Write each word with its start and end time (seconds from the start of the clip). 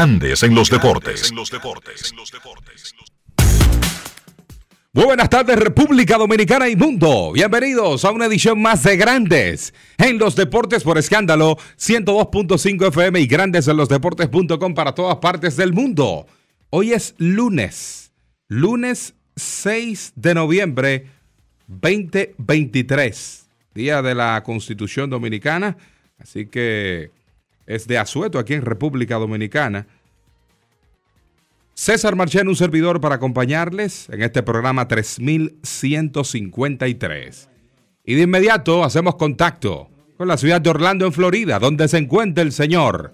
Grandes 0.00 0.42
en 0.42 0.54
los 0.54 0.70
deportes. 0.70 1.30
Muy 4.94 5.04
buenas 5.04 5.28
tardes 5.28 5.58
República 5.58 6.16
Dominicana 6.16 6.70
y 6.70 6.74
mundo. 6.74 7.32
Bienvenidos 7.34 8.06
a 8.06 8.10
una 8.10 8.24
edición 8.24 8.62
más 8.62 8.82
de 8.82 8.96
Grandes 8.96 9.74
en 9.98 10.16
los 10.16 10.36
deportes 10.36 10.84
por 10.84 10.96
escándalo 10.96 11.58
102.5 11.76 12.88
FM 12.88 13.20
y 13.20 13.26
grandes 13.26 13.68
en 13.68 13.76
los 13.76 13.90
deportes.com 13.90 14.72
para 14.72 14.94
todas 14.94 15.16
partes 15.16 15.58
del 15.58 15.74
mundo. 15.74 16.26
Hoy 16.70 16.94
es 16.94 17.14
lunes, 17.18 18.10
lunes 18.48 19.12
6 19.36 20.14
de 20.16 20.32
noviembre 20.32 21.08
2023, 21.66 23.48
día 23.74 24.00
de 24.00 24.14
la 24.14 24.42
Constitución 24.44 25.10
Dominicana. 25.10 25.76
Así 26.18 26.46
que 26.46 27.10
es 27.70 27.86
de 27.86 27.96
asueto 27.98 28.40
aquí 28.40 28.54
en 28.54 28.62
República 28.62 29.16
Dominicana. 29.16 29.86
César 31.74 32.16
Marchén, 32.16 32.48
un 32.48 32.56
servidor 32.56 33.00
para 33.00 33.14
acompañarles 33.14 34.08
en 34.10 34.22
este 34.22 34.42
programa 34.42 34.88
3153. 34.88 37.48
Y 38.04 38.14
de 38.14 38.22
inmediato 38.22 38.82
hacemos 38.82 39.14
contacto 39.14 39.88
con 40.16 40.26
la 40.26 40.36
ciudad 40.36 40.60
de 40.60 40.70
Orlando, 40.70 41.06
en 41.06 41.12
Florida, 41.12 41.60
donde 41.60 41.86
se 41.86 41.98
encuentra 41.98 42.42
el 42.42 42.50
señor 42.52 43.12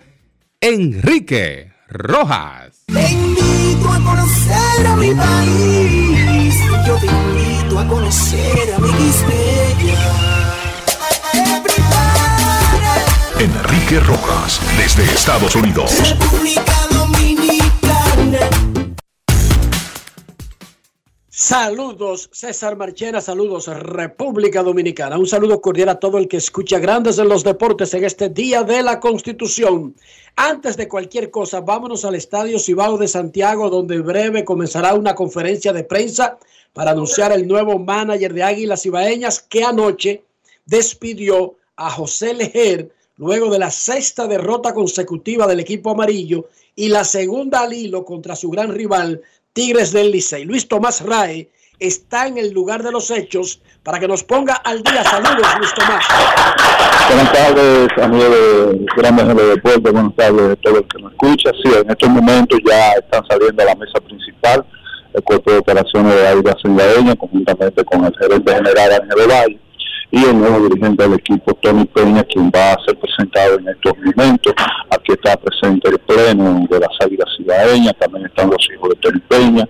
Enrique 0.61 1.73
Rojas. 1.89 2.85
Te 2.87 3.13
invito 3.13 3.91
a 3.91 4.03
conocer 4.03 4.87
a 4.87 4.97
mi 4.97 5.15
país. 5.15 6.59
Yo 6.87 6.97
te 6.97 7.07
invito 7.07 7.79
a 7.79 7.87
conocer 7.87 8.73
a 8.75 8.79
mi 8.79 8.89
Enrique 13.39 14.01
Rojas, 14.01 14.63
desde 14.79 15.03
Estados 15.13 15.55
Unidos. 15.55 15.93
República 16.09 16.73
Dominicana. 16.91 18.39
Saludos, 21.29 22.31
César 22.33 22.77
Marchena, 22.77 23.21
saludos, 23.21 23.67
República 23.67 24.63
Dominicana. 24.63 25.19
Un 25.19 25.27
saludo 25.27 25.61
cordial 25.61 25.91
a 25.91 26.01
todo 26.01 26.17
el 26.17 26.29
que 26.29 26.39
escucha 26.39 26.79
Grandes 26.79 27.19
en 27.19 27.29
los 27.29 27.45
Deportes 27.45 27.93
en 27.93 28.05
este 28.05 28.31
Día 28.31 28.63
de 28.63 28.83
la 28.83 29.01
Constitución. 29.01 29.95
Antes 30.37 30.79
de 30.79 30.89
cualquier 30.89 31.31
cosa, 31.31 31.61
vámonos 31.61 32.07
al 32.07 32.15
Estadio 32.15 32.59
Cibao 32.59 32.97
de 32.97 33.07
Santiago, 33.07 33.69
donde 33.69 33.97
en 33.97 34.07
breve 34.07 34.45
comenzará 34.47 34.95
una 34.95 35.15
conferencia 35.15 35.75
de 35.75 35.85
prensa 35.85 36.39
para 36.73 36.93
anunciar 36.93 37.33
el 37.33 37.47
nuevo 37.47 37.79
manager 37.79 38.33
de 38.33 38.43
Águilas 38.43 38.81
Cibaeñas 38.81 39.41
que 39.41 39.63
anoche 39.63 40.25
despidió 40.65 41.57
a 41.77 41.91
José 41.91 42.33
Lejer 42.33 42.96
luego 43.17 43.51
de 43.51 43.59
la 43.59 43.71
sexta 43.71 44.27
derrota 44.27 44.75
consecutiva 44.75 45.47
del 45.47 45.61
equipo 45.61 45.91
amarillo 45.91 46.49
y 46.75 46.89
la 46.89 47.05
segunda 47.05 47.61
al 47.61 47.73
hilo 47.73 48.05
contra 48.05 48.37
su 48.37 48.51
gran 48.51 48.73
rival 48.73 49.23
Tigres 49.53 49.93
del 49.93 50.11
Licey. 50.13 50.45
Luis 50.45 50.69
Tomás 50.69 51.01
Rae 51.01 51.49
está 51.79 52.27
en 52.27 52.39
el 52.39 52.53
lugar 52.53 52.83
de 52.83 52.93
los 52.93 53.11
hechos 53.11 53.61
para 53.83 53.99
que 53.99 54.09
nos 54.09 54.23
ponga 54.23 54.55
al 54.55 54.83
día. 54.83 55.03
Saludos, 55.05 55.47
Luis 55.59 55.75
Tomás. 55.75 56.05
Buenas 57.09 57.33
tardes, 57.33 57.89
amigos 58.03 58.31
de 58.31 58.87
Grandes 58.97 59.27
los 59.27 59.49
Deportes, 59.49 59.93
buenas 59.93 60.17
tardes 60.17 60.53
a 60.53 60.57
todo 60.57 60.79
el 60.79 60.89
que 60.89 61.03
nos 61.03 61.13
escucha. 61.13 61.51
Sí, 61.63 61.71
en 61.81 61.91
estos 61.91 62.09
momentos 62.11 62.59
ya 62.69 62.93
están 62.93 63.27
saliendo 63.29 63.63
a 63.63 63.67
la 63.67 63.75
mesa 63.77 64.01
principal 64.01 64.67
el 65.15 65.23
cuerpo 65.23 65.51
de 65.51 65.59
operaciones 65.59 66.15
de 66.15 66.29
Águila 66.29 66.55
Sengadeña, 66.63 67.17
conjuntamente 67.17 67.83
con 67.85 68.05
el 68.05 68.15
gerente 68.19 68.55
general 68.55 68.93
Ángel 68.93 69.31
Valle 69.31 69.66
y 70.17 70.25
el 70.25 70.39
nuevo 70.39 70.67
dirigente 70.67 71.03
del 71.03 71.13
equipo, 71.13 71.53
Tony 71.61 71.85
Peña, 71.85 72.25
quien 72.25 72.47
va 72.47 72.73
a 72.73 72.85
ser 72.87 72.99
presentado 72.99 73.59
en 73.59 73.69
estos 73.69 73.93
momentos. 73.99 74.55
Aquí 74.89 75.13
está 75.13 75.37
presente 75.37 75.91
el 75.91 75.99
pleno 75.99 76.67
de 76.71 76.81
las 76.81 76.89
Águilas 77.01 77.29
Cibaeñas, 77.37 77.95
también 77.99 78.25
están 78.25 78.49
los 78.49 78.67
hijos 78.73 78.89
de 78.89 78.97
Tony 78.97 79.21
Peña 79.29 79.69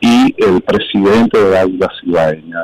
y 0.00 0.34
el 0.38 0.62
presidente 0.62 1.36
de 1.36 1.58
Águilas 1.58 1.90
Cibaeñas. 2.00 2.62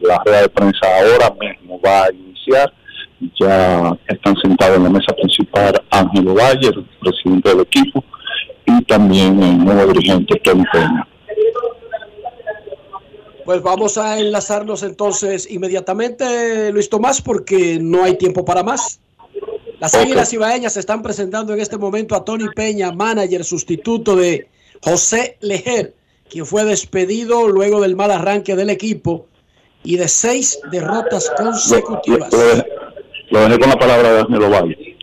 La 0.00 0.22
rueda 0.24 0.42
de 0.42 0.48
prensa 0.48 0.86
ahora 1.00 1.34
mismo 1.40 1.80
va 1.84 2.04
a 2.04 2.12
iniciar. 2.12 2.72
Ya 3.40 3.92
están 4.06 4.36
sentados 4.36 4.76
en 4.76 4.84
la 4.84 4.90
mesa 4.90 5.12
principal 5.14 5.74
Ángelo 5.90 6.34
Valle, 6.34 6.70
presidente 7.00 7.48
del 7.48 7.60
equipo, 7.62 8.04
y 8.64 8.84
también 8.84 9.42
el 9.42 9.58
nuevo 9.58 9.92
dirigente 9.92 10.40
Tony 10.44 10.64
Peña. 10.72 11.06
Pues 13.50 13.62
vamos 13.62 13.98
a 13.98 14.20
enlazarnos 14.20 14.84
entonces 14.84 15.50
inmediatamente, 15.50 16.70
Luis 16.70 16.88
Tomás, 16.88 17.20
porque 17.20 17.80
no 17.82 18.04
hay 18.04 18.14
tiempo 18.14 18.44
para 18.44 18.62
más. 18.62 19.00
Las. 19.80 19.92
Águilas 19.92 20.32
Ibaeñas 20.32 20.74
se 20.74 20.78
están 20.78 21.02
presentando 21.02 21.52
en 21.52 21.58
este 21.58 21.76
momento 21.76 22.14
a 22.14 22.24
Tony 22.24 22.46
Peña, 22.54 22.92
manager 22.92 23.42
sustituto 23.42 24.14
de 24.14 24.46
José 24.84 25.36
Lejer, 25.40 25.94
quien 26.28 26.46
fue 26.46 26.64
despedido 26.64 27.48
luego 27.48 27.80
del 27.80 27.96
mal 27.96 28.12
arranque 28.12 28.54
del 28.54 28.70
equipo 28.70 29.26
y 29.82 29.96
de 29.96 30.06
seis 30.06 30.60
derrotas 30.70 31.28
consecutivas. 31.36 32.32
lo 32.32 32.38
dejé, 32.38 32.66
lo 33.30 33.40
dejé 33.40 33.58
con 33.58 33.68
la 33.68 33.78
palabra 33.80 34.12
de 34.12 34.20
Ángelo 34.20 34.48
Valle. 34.48 34.96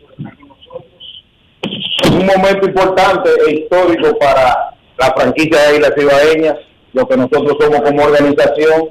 un 2.12 2.24
momento 2.24 2.66
importante 2.66 3.28
e 3.46 3.56
histórico 3.56 4.18
para 4.18 4.74
la 4.96 5.12
franquicia 5.14 5.58
de 5.58 5.66
Águilas 5.66 5.92
Ibaeñas, 5.98 6.56
lo 6.98 7.08
que 7.08 7.16
nosotros 7.16 7.56
somos 7.60 7.80
como 7.80 8.02
organización. 8.02 8.88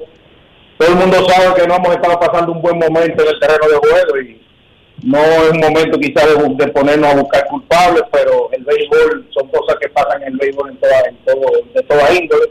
Todo 0.78 0.88
el 0.88 0.96
mundo 0.96 1.28
sabe 1.28 1.60
que 1.60 1.68
no 1.68 1.76
hemos 1.76 1.90
estado 1.90 2.18
pasando 2.18 2.52
un 2.52 2.62
buen 2.62 2.78
momento 2.78 3.22
en 3.22 3.28
el 3.28 3.40
terreno 3.40 3.68
de 3.68 3.76
juego 3.76 4.20
y 4.20 4.40
no 5.02 5.18
es 5.18 5.50
un 5.50 5.60
momento 5.60 5.98
quizás 5.98 6.26
de, 6.26 6.68
ponernos 6.68 7.12
a 7.12 7.16
buscar 7.16 7.46
culpables, 7.46 8.02
pero 8.10 8.48
el 8.52 8.64
béisbol 8.64 9.28
son 9.30 9.48
cosas 9.48 9.76
que 9.80 9.88
pasan 9.90 10.22
en 10.22 10.28
el 10.28 10.38
béisbol 10.38 10.70
en 10.70 10.76
toda, 10.78 11.00
en 11.08 11.16
todo, 11.24 11.46
de 11.74 11.82
toda 11.82 12.14
índole. 12.14 12.50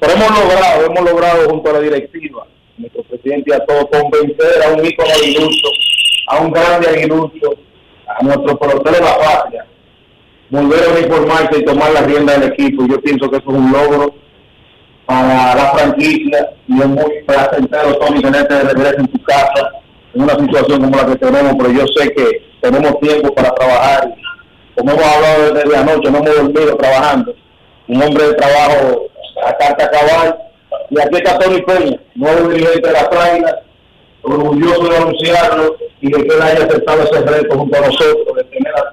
Pero 0.00 0.12
hemos 0.12 0.30
logrado, 0.30 0.86
hemos 0.86 1.10
logrado 1.10 1.50
junto 1.50 1.70
a 1.70 1.72
la 1.74 1.80
directiva, 1.80 2.46
nuestro 2.76 3.02
presidente 3.04 3.54
a 3.54 3.64
todos, 3.64 3.86
convencer 3.92 4.62
a 4.64 4.72
un 4.72 4.84
ícono 4.84 5.10
aguilucho, 5.12 5.68
a 6.28 6.40
un 6.40 6.50
grande 6.50 6.88
aguilucho, 6.88 7.54
a 8.08 8.24
nuestro 8.24 8.58
pelotero 8.58 8.96
de 8.96 9.02
la 9.02 9.18
patria, 9.18 9.66
volver 10.48 10.80
a 10.84 10.98
uniformarse 10.98 11.58
y 11.60 11.64
tomar 11.64 11.92
la 11.92 12.02
rienda 12.02 12.38
del 12.38 12.52
equipo. 12.52 12.86
Yo 12.88 13.00
pienso 13.00 13.30
que 13.30 13.36
eso 13.36 13.50
es 13.50 13.56
un 13.56 13.70
logro 13.70 14.14
para 15.10 15.56
la 15.56 15.72
franquicia 15.72 16.50
y 16.68 16.80
es 16.80 16.86
muy 16.86 17.22
placentero, 17.26 17.96
Tony, 17.98 18.22
tenerte 18.22 18.54
de 18.54 18.62
regreso 18.62 19.00
en 19.00 19.08
tu 19.08 19.22
casa 19.24 19.72
en 20.14 20.22
una 20.22 20.34
situación 20.36 20.82
como 20.82 20.96
la 20.96 21.06
que 21.06 21.16
tenemos, 21.16 21.54
pero 21.58 21.70
yo 21.72 21.84
sé 21.96 22.12
que 22.14 22.42
tenemos 22.60 23.00
tiempo 23.00 23.34
para 23.34 23.52
trabajar. 23.54 24.14
Como 24.76 24.92
hemos 24.92 25.04
hablado 25.04 25.52
desde 25.52 25.76
anoche, 25.76 26.10
no 26.10 26.18
hemos 26.18 26.36
dormido 26.36 26.76
trabajando. 26.76 27.34
Un 27.88 28.02
hombre 28.02 28.24
de 28.24 28.34
trabajo 28.34 29.02
a 29.44 29.52
carta 29.56 29.90
cabal. 29.90 30.38
Y 30.90 31.00
aquí 31.00 31.16
está 31.16 31.38
Tony 31.38 31.62
Peña, 31.62 32.00
nuevo 32.14 32.48
dirigente 32.48 32.86
de 32.86 32.92
las 32.92 33.08
Águilas, 33.10 33.56
orgulloso 34.22 34.88
de 34.88 34.96
anunciarlo 34.96 35.76
y 36.00 36.10
de 36.10 36.22
que 36.22 36.34
él 36.36 36.42
haya 36.42 36.64
aceptado 36.66 37.02
ese 37.02 37.20
reto 37.20 37.58
junto 37.58 37.76
a 37.76 37.80
nosotros, 37.80 38.36
de 38.36 38.44
tener 38.44 38.74
a 38.76 38.90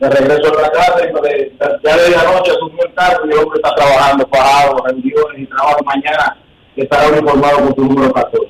de 0.00 0.08
regreso 0.10 0.58
a 0.58 0.62
la 0.62 0.70
casa, 0.70 0.98
y 1.04 1.12
de- 1.12 1.52
ya 1.84 1.96
de 1.96 2.10
la 2.10 2.24
noche 2.24 2.50
asumió 2.52 2.84
el 2.84 2.94
cargo 2.94 3.26
y 3.26 3.32
el 3.32 3.38
hombre 3.38 3.60
está 3.62 3.74
trabajando, 3.74 4.26
pagado, 4.28 4.82
reuniones 4.84 5.38
y 5.38 5.46
trabajo 5.46 5.84
mañana 5.84 6.36
estará 6.76 7.08
uniformado 7.08 7.56
con 7.58 7.74
su 7.74 7.84
número 7.84 8.12
14. 8.12 8.48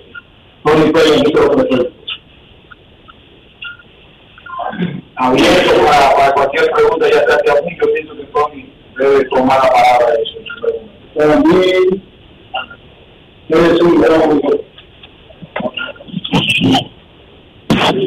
Tony 0.65 0.93
me 0.93 1.01
abierto 5.17 5.85
para, 5.85 6.33
cualquier 6.33 6.71
pregunta, 6.71 7.09
ya 7.09 7.25
sea 7.27 7.37
hacia 7.37 7.63
mí, 7.63 7.77
yo 7.81 7.93
pienso 7.93 8.17
que 8.17 8.25
Tony 8.27 8.73
debe 8.97 9.25
tomar 9.27 9.59
la 9.63 9.71
palabra 9.71 10.07
de 10.13 10.23
eso. 10.23 10.39
Para 11.15 11.37
mí, 11.37 12.03
un 13.83 14.01
gran. 14.01 14.41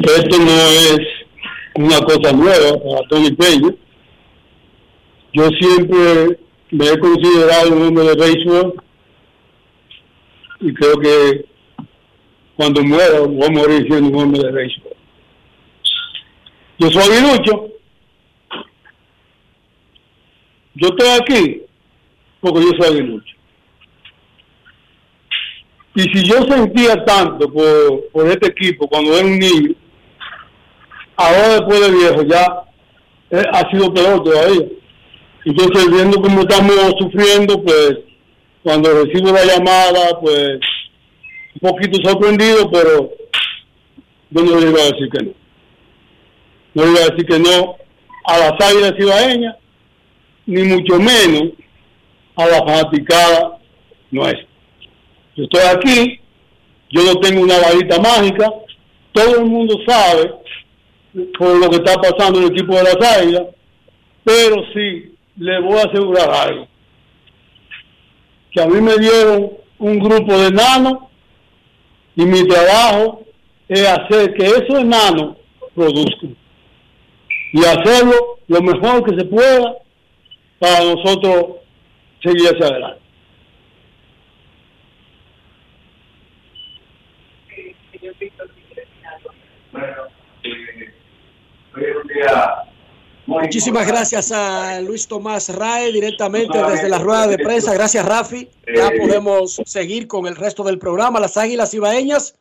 Esto 0.04 0.38
no 0.38 0.50
es 0.50 1.23
una 1.76 2.00
cosa 2.00 2.32
nueva 2.32 2.78
para 2.78 3.08
Tony 3.08 3.32
Peña. 3.32 3.74
Yo 5.32 5.48
siempre 5.60 6.38
me 6.70 6.86
he 6.86 6.98
considerado 6.98 7.72
un 7.72 7.82
hombre 7.82 8.04
de 8.04 8.14
béisbol 8.14 8.74
y 10.60 10.74
creo 10.74 10.96
que 10.98 11.44
cuando 12.56 12.82
muera 12.82 13.20
voy 13.20 13.44
a 13.44 13.50
morir 13.50 13.86
siendo 13.88 14.08
un 14.08 14.22
hombre 14.22 14.42
de 14.42 14.52
béisbol. 14.52 14.92
Yo 16.78 16.90
soy 16.90 17.02
aguilucho. 17.02 17.68
Yo 20.76 20.88
estoy 20.88 21.08
aquí 21.08 21.62
porque 22.40 22.60
yo 22.60 22.70
soy 22.78 22.94
aguilucho. 22.94 23.34
Y 25.96 26.02
si 26.02 26.24
yo 26.24 26.42
sentía 26.42 27.04
tanto 27.04 27.52
por, 27.52 28.08
por 28.10 28.26
este 28.26 28.48
equipo 28.48 28.88
cuando 28.88 29.16
era 29.16 29.26
un 29.26 29.38
niño, 29.38 29.74
ahora 31.16 31.48
después 31.54 31.80
de 31.80 31.90
viejo 31.90 32.22
ya 32.22 32.64
eh, 33.30 33.44
ha 33.52 33.70
sido 33.70 33.92
peor 33.92 34.22
todavía. 34.22 34.66
Entonces, 35.44 35.90
viendo 35.90 36.22
cómo 36.22 36.40
estamos 36.40 36.94
sufriendo, 36.98 37.62
pues 37.62 37.98
cuando 38.62 39.04
recibo 39.04 39.30
la 39.30 39.44
llamada, 39.44 40.18
pues 40.20 40.58
un 41.60 41.70
poquito 41.70 41.98
sorprendido, 42.08 42.70
pero 42.70 43.10
yo 44.30 44.42
no 44.42 44.58
le 44.58 44.70
iba 44.70 44.80
a 44.80 44.84
decir 44.84 45.08
que 45.10 45.24
no. 45.24 45.32
No 46.74 46.84
le 46.84 46.90
iba 46.92 47.00
a 47.00 47.08
decir 47.10 47.26
que 47.26 47.38
no 47.38 47.76
a 48.24 48.38
las 48.38 48.52
águilas 48.60 48.94
ibaeñas, 48.98 49.56
ni 50.46 50.62
mucho 50.62 50.98
menos 50.98 51.52
a 52.36 52.46
la 52.46 52.58
fanaticada 52.64 53.58
nuestra. 54.10 54.46
Yo 55.36 55.44
estoy 55.44 55.60
aquí, 55.60 56.20
yo 56.90 57.02
no 57.04 57.20
tengo 57.20 57.42
una 57.42 57.58
varita 57.58 58.00
mágica, 58.00 58.50
todo 59.12 59.40
el 59.40 59.44
mundo 59.44 59.76
sabe 59.86 60.32
por 61.38 61.58
lo 61.58 61.70
que 61.70 61.76
está 61.76 61.94
pasando 62.00 62.40
en 62.40 62.46
el 62.46 62.52
equipo 62.52 62.76
de 62.76 62.82
las 62.82 63.18
águilas, 63.18 63.44
pero 64.24 64.56
sí 64.72 65.14
le 65.36 65.60
voy 65.60 65.78
a 65.78 65.90
asegurar 65.90 66.30
algo, 66.30 66.68
que 68.50 68.60
a 68.60 68.66
mí 68.66 68.80
me 68.80 68.96
dieron 68.96 69.52
un 69.78 69.98
grupo 69.98 70.38
de 70.38 70.48
enanos 70.48 70.94
y 72.16 72.24
mi 72.24 72.46
trabajo 72.46 73.22
es 73.68 73.86
hacer 73.86 74.34
que 74.34 74.46
esos 74.46 74.80
enanos 74.80 75.36
produzcan 75.74 76.36
y 77.52 77.64
hacerlo 77.64 78.38
lo 78.46 78.60
mejor 78.62 79.04
que 79.04 79.18
se 79.18 79.24
pueda 79.26 79.76
para 80.58 80.84
nosotros 80.84 81.56
seguir 82.22 82.48
hacia 82.48 82.66
adelante. 82.66 83.03
Muchísimas 93.26 93.86
gracias 93.86 94.32
a 94.32 94.80
Luis 94.82 95.08
Tomás 95.08 95.48
Rae 95.48 95.90
directamente 95.92 96.58
desde 96.62 96.88
la 96.88 96.98
rueda 96.98 97.26
de 97.26 97.38
prensa. 97.38 97.72
Gracias, 97.72 98.04
Rafi. 98.04 98.50
Ya 98.74 98.90
podemos 98.98 99.62
seguir 99.64 100.06
con 100.06 100.26
el 100.26 100.36
resto 100.36 100.62
del 100.62 100.78
programa. 100.78 101.20
Las 101.20 101.36
Águilas 101.38 101.72
Ibaeñas 101.72 102.36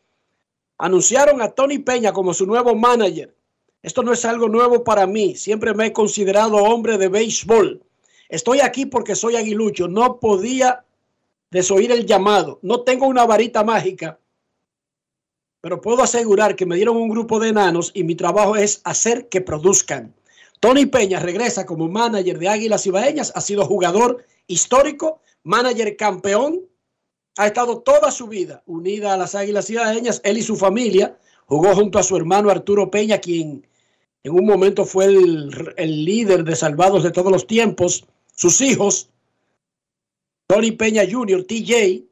anunciaron 0.77 1.41
a 1.41 1.49
Tony 1.49 1.79
Peña 1.79 2.11
como 2.11 2.33
su 2.33 2.45
nuevo 2.45 2.75
manager. 2.75 3.33
Esto 3.81 4.03
no 4.03 4.11
es 4.11 4.25
algo 4.25 4.49
nuevo 4.49 4.83
para 4.83 5.07
mí. 5.07 5.35
Siempre 5.35 5.73
me 5.73 5.87
he 5.87 5.93
considerado 5.93 6.57
hombre 6.57 6.97
de 6.97 7.07
béisbol. 7.07 7.81
Estoy 8.27 8.59
aquí 8.59 8.85
porque 8.85 9.15
soy 9.15 9.37
aguilucho. 9.37 9.87
No 9.87 10.19
podía 10.19 10.83
desoír 11.49 11.91
el 11.91 12.05
llamado. 12.05 12.59
No 12.61 12.81
tengo 12.81 13.07
una 13.07 13.25
varita 13.25 13.63
mágica, 13.63 14.19
pero 15.63 15.79
puedo 15.79 16.03
asegurar 16.03 16.57
que 16.57 16.65
me 16.65 16.75
dieron 16.75 16.97
un 16.97 17.07
grupo 17.07 17.39
de 17.39 17.47
enanos 17.47 17.91
y 17.93 18.03
mi 18.03 18.15
trabajo 18.15 18.57
es 18.57 18.81
hacer 18.83 19.29
que 19.29 19.39
produzcan. 19.39 20.13
Tony 20.59 20.85
Peña 20.87 21.21
regresa 21.21 21.65
como 21.65 21.87
manager 21.87 22.37
de 22.37 22.49
Águilas 22.49 22.85
Ibaeñas, 22.85 23.31
ha 23.33 23.39
sido 23.39 23.65
jugador 23.65 24.25
histórico, 24.45 25.21
manager 25.43 25.95
campeón, 25.95 26.59
ha 27.37 27.47
estado 27.47 27.79
toda 27.79 28.11
su 28.11 28.27
vida 28.27 28.61
unida 28.65 29.13
a 29.13 29.17
las 29.17 29.35
Águilas 29.35 29.69
Ibaeñas, 29.69 30.19
él 30.25 30.37
y 30.37 30.41
su 30.41 30.57
familia, 30.57 31.17
jugó 31.45 31.73
junto 31.73 31.97
a 31.97 32.03
su 32.03 32.17
hermano 32.17 32.49
Arturo 32.49 32.91
Peña, 32.91 33.19
quien 33.19 33.65
en 34.23 34.33
un 34.33 34.45
momento 34.45 34.83
fue 34.83 35.05
el, 35.05 35.73
el 35.77 36.03
líder 36.03 36.43
de 36.43 36.57
salvados 36.57 37.03
de 37.03 37.11
todos 37.11 37.31
los 37.31 37.47
tiempos, 37.47 38.05
sus 38.35 38.59
hijos, 38.59 39.09
Tony 40.45 40.71
Peña 40.71 41.03
Jr., 41.09 41.45
TJ 41.45 42.03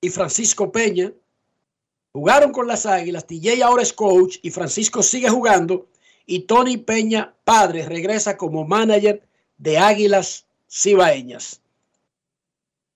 y 0.00 0.10
Francisco 0.10 0.72
Peña, 0.72 1.12
jugaron 2.14 2.52
con 2.52 2.68
las 2.68 2.86
Águilas, 2.86 3.26
TJ 3.26 3.62
ahora 3.64 3.82
es 3.82 3.92
coach 3.92 4.38
y 4.40 4.50
Francisco 4.50 5.02
sigue 5.02 5.28
jugando 5.28 5.88
y 6.26 6.40
Tony 6.40 6.76
Peña, 6.76 7.34
padre, 7.44 7.84
regresa 7.84 8.36
como 8.36 8.64
manager 8.64 9.26
de 9.58 9.78
Águilas 9.78 10.46
Cibaeñas. 10.70 11.60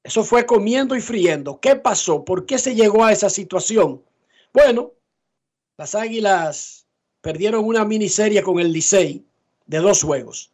Eso 0.04 0.24
fue 0.24 0.46
comiendo 0.46 0.94
y 0.94 1.00
friendo. 1.00 1.58
¿Qué 1.60 1.74
pasó? 1.74 2.24
¿Por 2.24 2.46
qué 2.46 2.58
se 2.58 2.76
llegó 2.76 3.04
a 3.04 3.12
esa 3.12 3.28
situación? 3.28 4.02
Bueno, 4.54 4.92
las 5.76 5.96
Águilas 5.96 6.86
perdieron 7.20 7.64
una 7.64 7.84
miniserie 7.84 8.42
con 8.42 8.60
el 8.60 8.72
Licey 8.72 9.26
de 9.66 9.78
dos 9.78 10.02
juegos. 10.02 10.52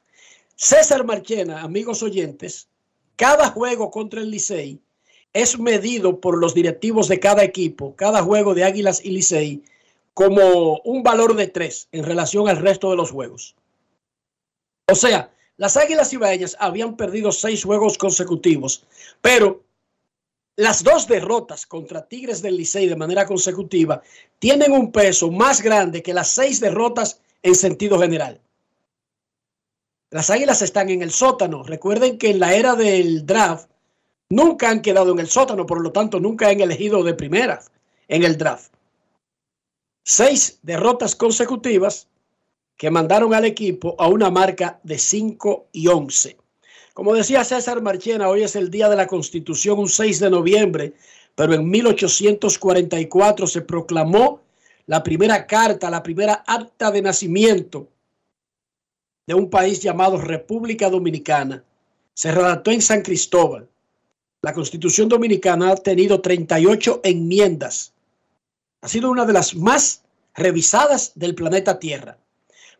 César 0.56 1.04
Marchena, 1.04 1.60
amigos 1.60 2.02
oyentes, 2.02 2.68
cada 3.16 3.50
juego 3.50 3.90
contra 3.90 4.22
el 4.22 4.30
Licey 4.30 4.80
es 5.34 5.58
medido 5.58 6.20
por 6.20 6.38
los 6.38 6.54
directivos 6.54 7.08
de 7.08 7.20
cada 7.20 7.42
equipo, 7.42 7.94
cada 7.96 8.22
juego 8.22 8.54
de 8.54 8.64
Águilas 8.64 9.04
y 9.04 9.10
Licey, 9.10 9.62
como 10.14 10.78
un 10.84 11.02
valor 11.02 11.34
de 11.34 11.48
tres 11.48 11.88
en 11.92 12.04
relación 12.04 12.48
al 12.48 12.58
resto 12.58 12.90
de 12.90 12.96
los 12.96 13.10
juegos. 13.10 13.56
O 14.90 14.94
sea, 14.94 15.32
las 15.56 15.76
Águilas 15.76 16.12
Ibaeñas 16.12 16.56
habían 16.60 16.96
perdido 16.96 17.32
seis 17.32 17.64
juegos 17.64 17.98
consecutivos, 17.98 18.84
pero 19.20 19.62
las 20.56 20.84
dos 20.84 21.08
derrotas 21.08 21.66
contra 21.66 22.06
Tigres 22.06 22.40
del 22.40 22.56
Licey 22.56 22.88
de 22.88 22.94
manera 22.94 23.26
consecutiva 23.26 24.02
tienen 24.38 24.70
un 24.70 24.92
peso 24.92 25.32
más 25.32 25.60
grande 25.60 26.02
que 26.02 26.14
las 26.14 26.28
seis 26.28 26.60
derrotas 26.60 27.20
en 27.42 27.56
sentido 27.56 27.98
general. 27.98 28.40
Las 30.10 30.30
Águilas 30.30 30.62
están 30.62 30.90
en 30.90 31.02
el 31.02 31.10
sótano. 31.10 31.64
Recuerden 31.64 32.18
que 32.18 32.30
en 32.30 32.38
la 32.38 32.54
era 32.54 32.76
del 32.76 33.26
draft 33.26 33.68
nunca 34.34 34.70
han 34.70 34.82
quedado 34.82 35.12
en 35.12 35.18
el 35.18 35.28
sótano, 35.28 35.66
por 35.66 35.80
lo 35.80 35.92
tanto 35.92 36.20
nunca 36.20 36.48
han 36.48 36.60
elegido 36.60 37.02
de 37.02 37.14
primera 37.14 37.62
en 38.08 38.22
el 38.22 38.36
draft 38.36 38.74
seis 40.04 40.58
derrotas 40.62 41.16
consecutivas 41.16 42.08
que 42.76 42.90
mandaron 42.90 43.32
al 43.34 43.46
equipo 43.46 43.96
a 43.98 44.08
una 44.08 44.30
marca 44.30 44.78
de 44.82 44.98
5 44.98 45.68
y 45.72 45.88
11. 45.88 46.36
Como 46.92 47.14
decía 47.14 47.42
César 47.42 47.82
Marchena, 47.82 48.28
hoy 48.28 48.42
es 48.42 48.54
el 48.54 48.70
día 48.70 48.88
de 48.88 48.96
la 48.96 49.06
Constitución, 49.06 49.78
un 49.78 49.88
6 49.88 50.20
de 50.20 50.30
noviembre, 50.30 50.92
pero 51.34 51.54
en 51.54 51.68
1844 51.68 53.46
se 53.46 53.62
proclamó 53.62 54.42
la 54.86 55.02
primera 55.02 55.46
carta, 55.46 55.90
la 55.90 56.02
primera 56.02 56.44
acta 56.46 56.90
de 56.90 57.02
nacimiento 57.02 57.88
de 59.26 59.34
un 59.34 59.48
país 59.48 59.80
llamado 59.80 60.18
República 60.18 60.90
Dominicana. 60.90 61.64
Se 62.12 62.30
redactó 62.30 62.70
en 62.70 62.82
San 62.82 63.02
Cristóbal. 63.02 63.68
La 64.44 64.52
Constitución 64.52 65.08
Dominicana 65.08 65.70
ha 65.70 65.76
tenido 65.76 66.20
38 66.20 67.00
enmiendas 67.02 67.94
ha 68.82 68.88
sido 68.88 69.10
una 69.10 69.24
de 69.24 69.32
las 69.32 69.54
más 69.54 70.02
revisadas 70.34 71.12
del 71.14 71.34
planeta 71.34 71.78
Tierra. 71.78 72.18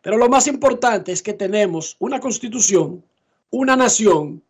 Pero 0.03 0.17
lo 0.17 0.29
más 0.29 0.45
importante 0.45 1.11
es 1.11 1.23
que 1.23 1.33
tenemos 1.33 1.95
una 1.97 2.19
constitución, 2.19 3.03
una 3.49 3.75
nación, 3.75 4.43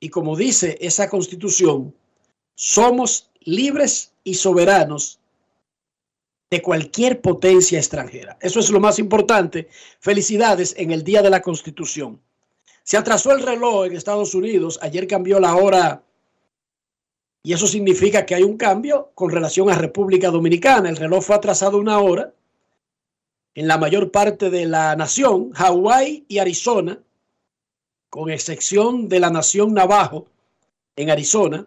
y 0.00 0.08
como 0.08 0.34
dice 0.34 0.78
esa 0.80 1.10
constitución, 1.10 1.94
somos 2.54 3.28
libres 3.40 4.12
y 4.24 4.32
soberanos 4.32 5.18
de 6.50 6.62
cualquier 6.62 7.20
potencia 7.20 7.78
extranjera. 7.78 8.38
Eso 8.40 8.60
es 8.60 8.70
lo 8.70 8.80
más 8.80 8.98
importante. 8.98 9.68
Felicidades 10.00 10.74
en 10.78 10.92
el 10.92 11.04
Día 11.04 11.20
de 11.20 11.28
la 11.28 11.42
Constitución. 11.42 12.18
Se 12.86 12.96
atrasó 12.96 13.32
el 13.32 13.42
reloj 13.42 13.86
en 13.86 13.96
Estados 13.96 14.32
Unidos. 14.32 14.78
Ayer 14.80 15.08
cambió 15.08 15.40
la 15.40 15.56
hora 15.56 16.04
y 17.42 17.52
eso 17.52 17.66
significa 17.66 18.24
que 18.24 18.36
hay 18.36 18.44
un 18.44 18.56
cambio 18.56 19.10
con 19.16 19.32
relación 19.32 19.68
a 19.68 19.74
República 19.74 20.30
Dominicana. 20.30 20.88
El 20.88 20.96
reloj 20.96 21.24
fue 21.24 21.34
atrasado 21.34 21.78
una 21.78 21.98
hora 21.98 22.32
en 23.56 23.66
la 23.66 23.76
mayor 23.76 24.12
parte 24.12 24.50
de 24.50 24.66
la 24.66 24.94
nación, 24.94 25.50
Hawái 25.50 26.26
y 26.28 26.38
Arizona, 26.38 27.00
con 28.08 28.30
excepción 28.30 29.08
de 29.08 29.18
la 29.18 29.30
nación 29.30 29.74
Navajo 29.74 30.26
en 30.94 31.10
Arizona, 31.10 31.66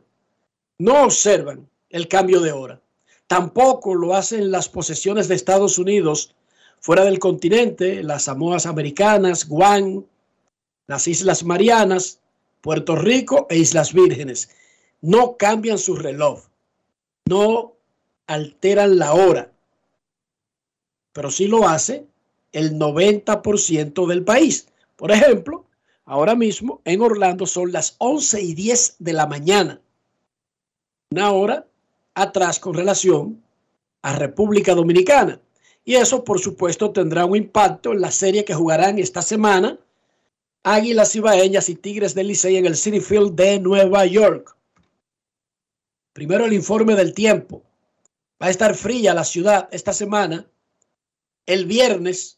no 0.77 1.03
observan 1.03 1.67
el 1.89 2.07
cambio 2.07 2.39
de 2.39 2.53
hora. 2.53 2.79
Tampoco 3.27 3.93
lo 3.93 4.15
hacen 4.15 4.51
las 4.51 4.69
posesiones 4.69 5.27
de 5.27 5.35
Estados 5.35 5.77
Unidos 5.79 6.33
fuera 6.79 7.03
del 7.03 7.19
continente, 7.19 8.03
las 8.03 8.23
Samoas 8.23 8.65
Americanas, 8.65 9.49
Guam, 9.49 10.05
las 10.89 11.07
Islas 11.07 11.43
Marianas, 11.43 12.19
Puerto 12.61 12.95
Rico 12.95 13.45
e 13.51 13.59
Islas 13.59 13.93
Vírgenes. 13.93 14.49
No 15.01 15.37
cambian 15.37 15.77
su 15.77 15.95
reloj, 15.95 16.45
no 17.25 17.75
alteran 18.25 18.97
la 18.97 19.13
hora, 19.13 19.51
pero 21.13 21.29
sí 21.29 21.47
lo 21.47 21.67
hace 21.69 22.07
el 22.53 22.79
90% 22.79 24.07
del 24.07 24.23
país. 24.23 24.67
Por 24.95 25.11
ejemplo, 25.11 25.67
ahora 26.05 26.33
mismo 26.33 26.81
en 26.85 27.01
Orlando 27.01 27.45
son 27.45 27.71
las 27.71 27.95
11 27.99 28.41
y 28.41 28.55
10 28.55 28.95
de 28.97 29.13
la 29.13 29.27
mañana, 29.27 29.79
una 31.11 31.31
hora 31.31 31.67
atrás 32.15 32.59
con 32.59 32.73
relación 32.73 33.43
a 34.01 34.15
República 34.15 34.73
Dominicana. 34.73 35.39
Y 35.85 35.95
eso, 35.95 36.23
por 36.23 36.39
supuesto, 36.39 36.89
tendrá 36.89 37.25
un 37.25 37.35
impacto 37.35 37.91
en 37.91 38.01
la 38.01 38.09
serie 38.09 38.43
que 38.43 38.55
jugarán 38.55 38.97
esta 38.97 39.21
semana 39.21 39.77
Águilas 40.71 41.15
Ibaeñas 41.15 41.67
y 41.69 41.75
Tigres 41.75 42.13
del 42.13 42.27
Licey 42.27 42.55
en 42.57 42.67
el 42.67 42.77
City 42.77 42.99
Field 42.99 43.33
de 43.33 43.59
Nueva 43.59 44.05
York. 44.05 44.55
Primero 46.13 46.45
el 46.45 46.53
informe 46.53 46.95
del 46.95 47.15
tiempo. 47.15 47.63
Va 48.39 48.47
a 48.47 48.49
estar 48.51 48.75
fría 48.75 49.15
la 49.15 49.23
ciudad 49.23 49.67
esta 49.71 49.93
semana. 49.93 50.47
El 51.47 51.65
viernes 51.65 52.37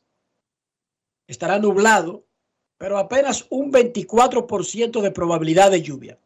estará 1.27 1.59
nublado, 1.59 2.23
pero 2.77 2.97
apenas 2.97 3.47
un 3.49 3.69
24% 3.69 5.01
de 5.01 5.11
probabilidad 5.11 5.69
de 5.69 5.81
lluvia. 5.81 6.17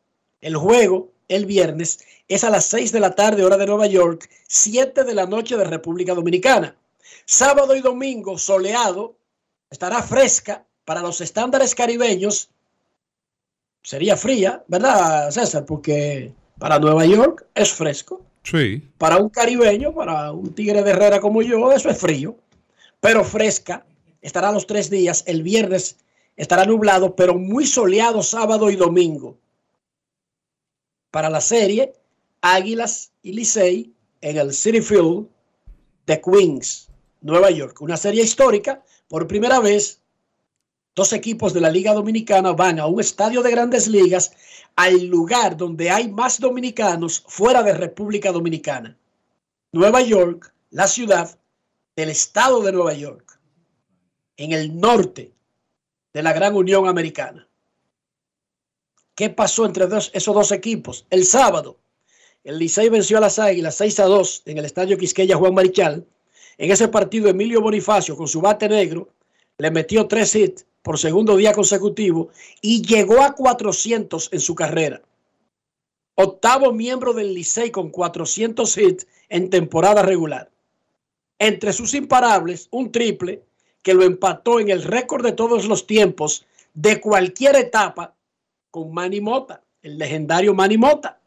El 0.41 0.57
juego 0.57 1.11
el 1.27 1.47
viernes 1.47 2.05
es 2.27 2.43
a 2.43 2.51
las 2.51 2.65
6 2.65 2.91
de 2.91 2.99
la 2.99 3.15
tarde 3.15 3.43
hora 3.43 3.57
de 3.57 3.65
Nueva 3.65 3.87
York, 3.87 4.29
7 4.47 5.05
de 5.05 5.15
la 5.15 5.25
noche 5.25 5.57
de 5.57 5.63
República 5.63 6.13
Dominicana. 6.13 6.77
Sábado 7.25 7.75
y 7.75 7.81
domingo 7.81 8.37
soleado, 8.37 9.17
estará 9.71 10.03
fresca 10.03 10.64
para 10.85 11.01
los 11.01 11.19
estándares 11.19 11.75
caribeños. 11.75 12.49
Sería 13.81 14.15
fría, 14.15 14.63
¿verdad, 14.67 15.29
César? 15.31 15.65
Porque 15.65 16.31
para 16.57 16.79
Nueva 16.79 17.05
York 17.05 17.45
es 17.53 17.73
fresco. 17.73 18.21
Sí. 18.43 18.87
Para 18.97 19.17
un 19.17 19.29
caribeño, 19.29 19.93
para 19.93 20.31
un 20.31 20.53
tigre 20.53 20.83
de 20.83 20.91
Herrera 20.91 21.19
como 21.19 21.41
yo, 21.41 21.71
eso 21.71 21.89
es 21.89 21.97
frío. 21.97 22.37
Pero 22.99 23.23
fresca, 23.23 23.85
estará 24.21 24.51
los 24.51 24.65
tres 24.67 24.89
días. 24.89 25.23
El 25.27 25.43
viernes 25.43 25.97
estará 26.35 26.65
nublado, 26.65 27.15
pero 27.15 27.35
muy 27.35 27.65
soleado 27.65 28.23
sábado 28.23 28.69
y 28.69 28.75
domingo. 28.75 29.37
Para 31.11 31.29
la 31.29 31.41
serie, 31.41 31.93
Águilas 32.41 33.11
y 33.23 33.33
Licey 33.33 33.91
en 34.21 34.37
el 34.37 34.53
City 34.53 34.81
Field 34.81 35.27
de 36.05 36.21
Queens, 36.21 36.89
Nueva 37.21 37.49
York. 37.49 37.81
Una 37.81 37.97
serie 37.97 38.23
histórica. 38.23 38.83
Por 39.07 39.27
primera 39.27 39.59
vez, 39.59 40.01
dos 40.95 41.11
equipos 41.11 41.53
de 41.53 41.59
la 41.59 41.69
Liga 41.69 41.93
Dominicana 41.93 42.53
van 42.53 42.79
a 42.79 42.87
un 42.87 43.01
estadio 43.01 43.43
de 43.43 43.51
grandes 43.51 43.87
ligas 43.87 44.31
al 44.77 45.05
lugar 45.07 45.57
donde 45.57 45.91
hay 45.91 46.09
más 46.09 46.39
dominicanos 46.39 47.23
fuera 47.27 47.61
de 47.63 47.73
República 47.73 48.31
Dominicana. 48.31 48.97
Nueva 49.73 50.01
York, 50.01 50.53
la 50.71 50.87
ciudad 50.87 51.37
del 51.97 52.09
estado 52.09 52.61
de 52.61 52.71
Nueva 52.71 52.93
York, 52.93 53.39
en 54.37 54.53
el 54.53 54.79
norte 54.79 55.33
de 56.13 56.23
la 56.23 56.31
Gran 56.31 56.55
Unión 56.55 56.87
Americana. 56.87 57.45
¿Qué 59.15 59.29
pasó 59.29 59.65
entre 59.65 59.85
esos 60.13 60.33
dos 60.33 60.51
equipos? 60.53 61.05
El 61.09 61.25
sábado, 61.25 61.77
el 62.43 62.57
Licey 62.57 62.87
venció 62.87 63.17
a 63.17 63.21
las 63.21 63.39
Águilas 63.39 63.75
6 63.75 63.99
a 63.99 64.05
2 64.05 64.43
en 64.45 64.57
el 64.59 64.65
estadio 64.65 64.97
Quisqueya 64.97 65.35
Juan 65.35 65.53
Marichal. 65.53 66.05
En 66.57 66.71
ese 66.71 66.87
partido, 66.87 67.27
Emilio 67.27 67.59
Bonifacio, 67.59 68.15
con 68.15 68.27
su 68.27 68.39
bate 68.39 68.69
negro, 68.69 69.09
le 69.57 69.71
metió 69.71 70.07
tres 70.07 70.35
hits 70.35 70.65
por 70.85 70.99
segundo 70.99 71.35
día 71.35 71.51
consecutivo 71.51 72.29
y 72.61 72.83
llegó 72.83 73.23
a 73.23 73.33
400 73.33 74.29
en 74.31 74.39
su 74.39 74.53
carrera. 74.53 75.01
Octavo 76.13 76.71
miembro 76.71 77.11
del 77.11 77.33
Licey 77.33 77.71
con 77.71 77.89
400 77.89 78.77
hits 78.77 79.07
en 79.27 79.49
temporada 79.49 80.03
regular. 80.03 80.51
Entre 81.39 81.73
sus 81.73 81.95
imparables, 81.95 82.67
un 82.69 82.91
triple 82.91 83.41
que 83.81 83.95
lo 83.95 84.03
empató 84.03 84.59
en 84.59 84.69
el 84.69 84.83
récord 84.83 85.25
de 85.25 85.31
todos 85.31 85.65
los 85.65 85.87
tiempos 85.87 86.45
de 86.75 87.01
cualquier 87.01 87.55
etapa 87.55 88.13
con 88.69 88.93
Manny 88.93 89.21
Mota, 89.21 89.63
el 89.81 89.97
legendario 89.97 90.53
Manny 90.53 90.77
Mota, 90.77 91.19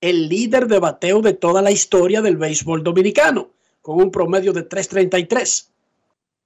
el 0.00 0.28
líder 0.28 0.66
de 0.66 0.80
bateo 0.80 1.22
de 1.22 1.34
toda 1.34 1.62
la 1.62 1.70
historia 1.70 2.20
del 2.22 2.36
béisbol 2.36 2.82
dominicano, 2.82 3.50
con 3.82 3.98
un 3.98 4.10
promedio 4.10 4.52
de 4.52 4.68
3.33. 4.68 5.68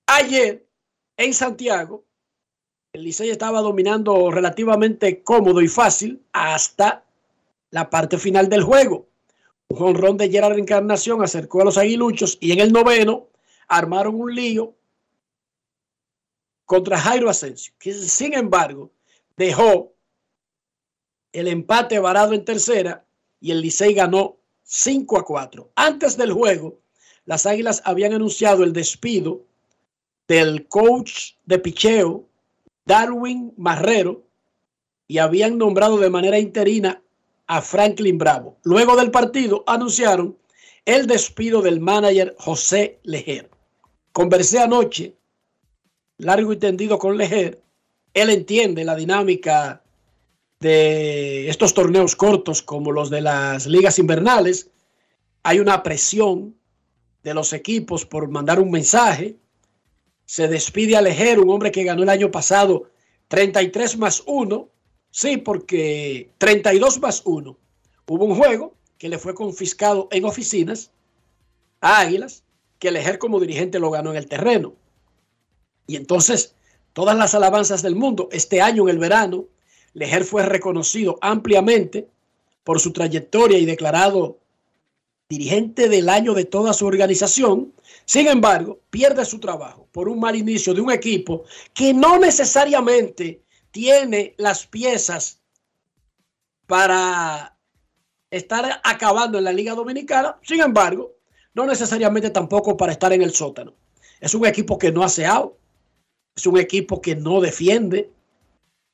Ayer, 0.06 0.66
en 1.16 1.32
Santiago, 1.32 2.04
el 2.94 3.02
Licey 3.02 3.28
estaba 3.28 3.60
dominando 3.60 4.30
relativamente 4.30 5.24
cómodo 5.24 5.60
y 5.60 5.66
fácil 5.66 6.22
hasta 6.32 7.04
la 7.70 7.90
parte 7.90 8.18
final 8.18 8.48
del 8.48 8.62
juego. 8.62 9.08
Un 9.66 9.78
jonrón 9.78 10.16
de 10.16 10.30
Gerard 10.30 10.56
Encarnación 10.56 11.20
acercó 11.20 11.60
a 11.60 11.64
los 11.64 11.76
aguiluchos 11.76 12.38
y 12.40 12.52
en 12.52 12.60
el 12.60 12.72
noveno 12.72 13.26
armaron 13.66 14.14
un 14.14 14.32
lío 14.32 14.76
contra 16.64 16.96
Jairo 17.00 17.28
Asensio, 17.28 17.74
que 17.80 17.92
sin 17.92 18.32
embargo 18.32 18.92
dejó 19.36 19.92
el 21.32 21.48
empate 21.48 21.98
varado 21.98 22.32
en 22.32 22.44
tercera 22.44 23.04
y 23.40 23.50
el 23.50 23.60
Licey 23.60 23.92
ganó 23.92 24.36
5 24.62 25.18
a 25.18 25.24
4. 25.24 25.72
Antes 25.74 26.16
del 26.16 26.32
juego, 26.32 26.78
las 27.24 27.44
Águilas 27.44 27.82
habían 27.84 28.12
anunciado 28.12 28.62
el 28.62 28.72
despido 28.72 29.42
del 30.28 30.68
coach 30.68 31.32
de 31.44 31.58
picheo, 31.58 32.28
Darwin 32.86 33.52
Marrero, 33.56 34.24
y 35.06 35.18
habían 35.18 35.58
nombrado 35.58 35.98
de 35.98 36.10
manera 36.10 36.38
interina 36.38 37.02
a 37.46 37.60
Franklin 37.60 38.18
Bravo. 38.18 38.58
Luego 38.62 38.96
del 38.96 39.10
partido 39.10 39.62
anunciaron 39.66 40.38
el 40.84 41.06
despido 41.06 41.62
del 41.62 41.80
manager 41.80 42.34
José 42.38 43.00
Lejer. 43.02 43.50
Conversé 44.12 44.60
anoche, 44.60 45.14
largo 46.18 46.52
y 46.52 46.56
tendido 46.56 46.98
con 46.98 47.18
Lejer. 47.18 47.62
Él 48.14 48.30
entiende 48.30 48.84
la 48.84 48.94
dinámica 48.94 49.82
de 50.60 51.48
estos 51.48 51.74
torneos 51.74 52.16
cortos 52.16 52.62
como 52.62 52.92
los 52.92 53.10
de 53.10 53.20
las 53.20 53.66
ligas 53.66 53.98
invernales, 53.98 54.70
hay 55.42 55.60
una 55.60 55.82
presión 55.82 56.56
de 57.22 57.34
los 57.34 57.52
equipos 57.52 58.06
por 58.06 58.28
mandar 58.28 58.58
un 58.58 58.70
mensaje. 58.70 59.36
Se 60.26 60.48
despide 60.48 60.96
a 60.96 61.02
Lejer, 61.02 61.38
un 61.38 61.50
hombre 61.50 61.70
que 61.70 61.84
ganó 61.84 62.02
el 62.02 62.08
año 62.08 62.30
pasado 62.30 62.90
33 63.28 63.98
más 63.98 64.22
1. 64.26 64.68
Sí, 65.10 65.36
porque 65.36 66.30
32 66.38 67.00
más 67.00 67.22
1. 67.24 67.56
Hubo 68.06 68.24
un 68.24 68.34
juego 68.34 68.74
que 68.98 69.08
le 69.08 69.18
fue 69.18 69.34
confiscado 69.34 70.08
en 70.10 70.24
oficinas 70.24 70.90
a 71.80 72.00
Águilas, 72.00 72.42
que 72.78 72.90
Lejer 72.90 73.18
como 73.18 73.40
dirigente 73.40 73.78
lo 73.78 73.90
ganó 73.90 74.10
en 74.10 74.16
el 74.16 74.26
terreno. 74.26 74.74
Y 75.86 75.96
entonces, 75.96 76.54
todas 76.92 77.16
las 77.16 77.34
alabanzas 77.34 77.82
del 77.82 77.94
mundo, 77.94 78.28
este 78.32 78.60
año 78.62 78.84
en 78.84 78.88
el 78.90 78.98
verano, 78.98 79.46
Lejer 79.92 80.24
fue 80.24 80.42
reconocido 80.42 81.18
ampliamente 81.20 82.08
por 82.64 82.80
su 82.80 82.92
trayectoria 82.92 83.58
y 83.58 83.66
declarado 83.66 84.38
dirigente 85.28 85.88
del 85.88 86.08
año 86.08 86.34
de 86.34 86.44
toda 86.44 86.72
su 86.72 86.86
organización. 86.86 87.72
Sin 88.06 88.26
embargo, 88.28 88.80
pierde 88.90 89.24
su 89.24 89.38
trabajo 89.40 89.88
por 89.90 90.08
un 90.08 90.20
mal 90.20 90.36
inicio 90.36 90.74
de 90.74 90.80
un 90.80 90.92
equipo 90.92 91.44
que 91.72 91.94
no 91.94 92.18
necesariamente 92.18 93.42
tiene 93.70 94.34
las 94.36 94.66
piezas 94.66 95.40
para 96.66 97.56
estar 98.30 98.80
acabando 98.84 99.38
en 99.38 99.44
la 99.44 99.52
Liga 99.52 99.74
Dominicana. 99.74 100.38
Sin 100.42 100.60
embargo, 100.60 101.14
no 101.54 101.66
necesariamente 101.66 102.30
tampoco 102.30 102.76
para 102.76 102.92
estar 102.92 103.12
en 103.12 103.22
el 103.22 103.32
sótano. 103.32 103.74
Es 104.20 104.34
un 104.34 104.46
equipo 104.46 104.78
que 104.78 104.92
no 104.92 105.02
hace 105.02 105.24
out, 105.24 105.54
es 106.36 106.46
un 106.46 106.58
equipo 106.58 107.00
que 107.00 107.16
no 107.16 107.40
defiende, 107.40 108.10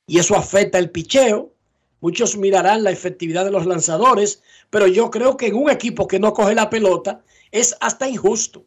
y 0.06 0.18
eso 0.18 0.36
afecta 0.36 0.78
el 0.78 0.90
picheo. 0.90 1.52
Muchos 2.00 2.36
mirarán 2.36 2.84
la 2.84 2.90
efectividad 2.90 3.44
de 3.44 3.50
los 3.50 3.66
lanzadores, 3.66 4.42
pero 4.70 4.86
yo 4.86 5.10
creo 5.10 5.36
que 5.36 5.48
en 5.48 5.54
un 5.56 5.70
equipo 5.70 6.06
que 6.06 6.18
no 6.18 6.32
coge 6.32 6.54
la 6.54 6.70
pelota 6.70 7.22
es 7.50 7.76
hasta 7.80 8.08
injusto 8.08 8.64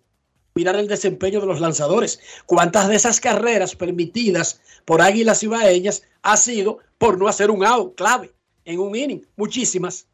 mirar 0.56 0.76
el 0.76 0.88
desempeño 0.88 1.40
de 1.40 1.48
los 1.48 1.60
lanzadores. 1.60 2.20
¿Cuántas 2.46 2.88
de 2.88 2.96
esas 2.96 3.20
carreras 3.20 3.76
permitidas 3.76 4.62
por 4.86 5.02
Águilas 5.02 5.44
Ibaeñas 5.44 6.04
ha 6.22 6.38
sido 6.38 6.80
por 6.98 7.18
no 7.18 7.28
hacer 7.28 7.52
un 7.52 7.66
out 7.66 7.96
clave 7.96 8.32
en 8.66 8.80
un 8.80 8.96
inning? 8.96 9.26
Muchísimas. 9.36 10.08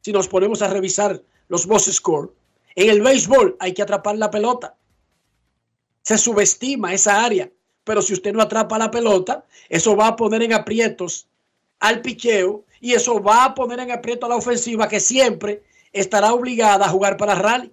Si 0.00 0.12
nos 0.12 0.28
ponemos 0.28 0.62
a 0.62 0.68
revisar 0.68 1.22
los 1.48 1.66
boss 1.66 1.84
score, 1.92 2.32
en 2.76 2.90
el 2.90 3.02
béisbol 3.02 3.56
hay 3.60 3.72
que 3.72 3.82
atrapar 3.82 4.16
la 4.16 4.30
pelota. 4.30 4.76
Se 6.02 6.18
subestima 6.18 6.92
esa 6.92 7.24
área 7.24 7.50
pero 7.84 8.00
si 8.00 8.14
usted 8.14 8.32
no 8.32 8.42
atrapa 8.42 8.78
la 8.78 8.90
pelota, 8.90 9.44
eso 9.68 9.94
va 9.94 10.08
a 10.08 10.16
poner 10.16 10.42
en 10.42 10.54
aprietos 10.54 11.28
al 11.80 12.00
picheo 12.00 12.64
y 12.80 12.94
eso 12.94 13.22
va 13.22 13.44
a 13.44 13.54
poner 13.54 13.78
en 13.78 13.92
aprieto 13.92 14.26
a 14.26 14.30
la 14.30 14.36
ofensiva 14.36 14.88
que 14.88 15.00
siempre 15.00 15.62
estará 15.92 16.32
obligada 16.32 16.86
a 16.86 16.88
jugar 16.88 17.16
para 17.16 17.34
rally. 17.34 17.70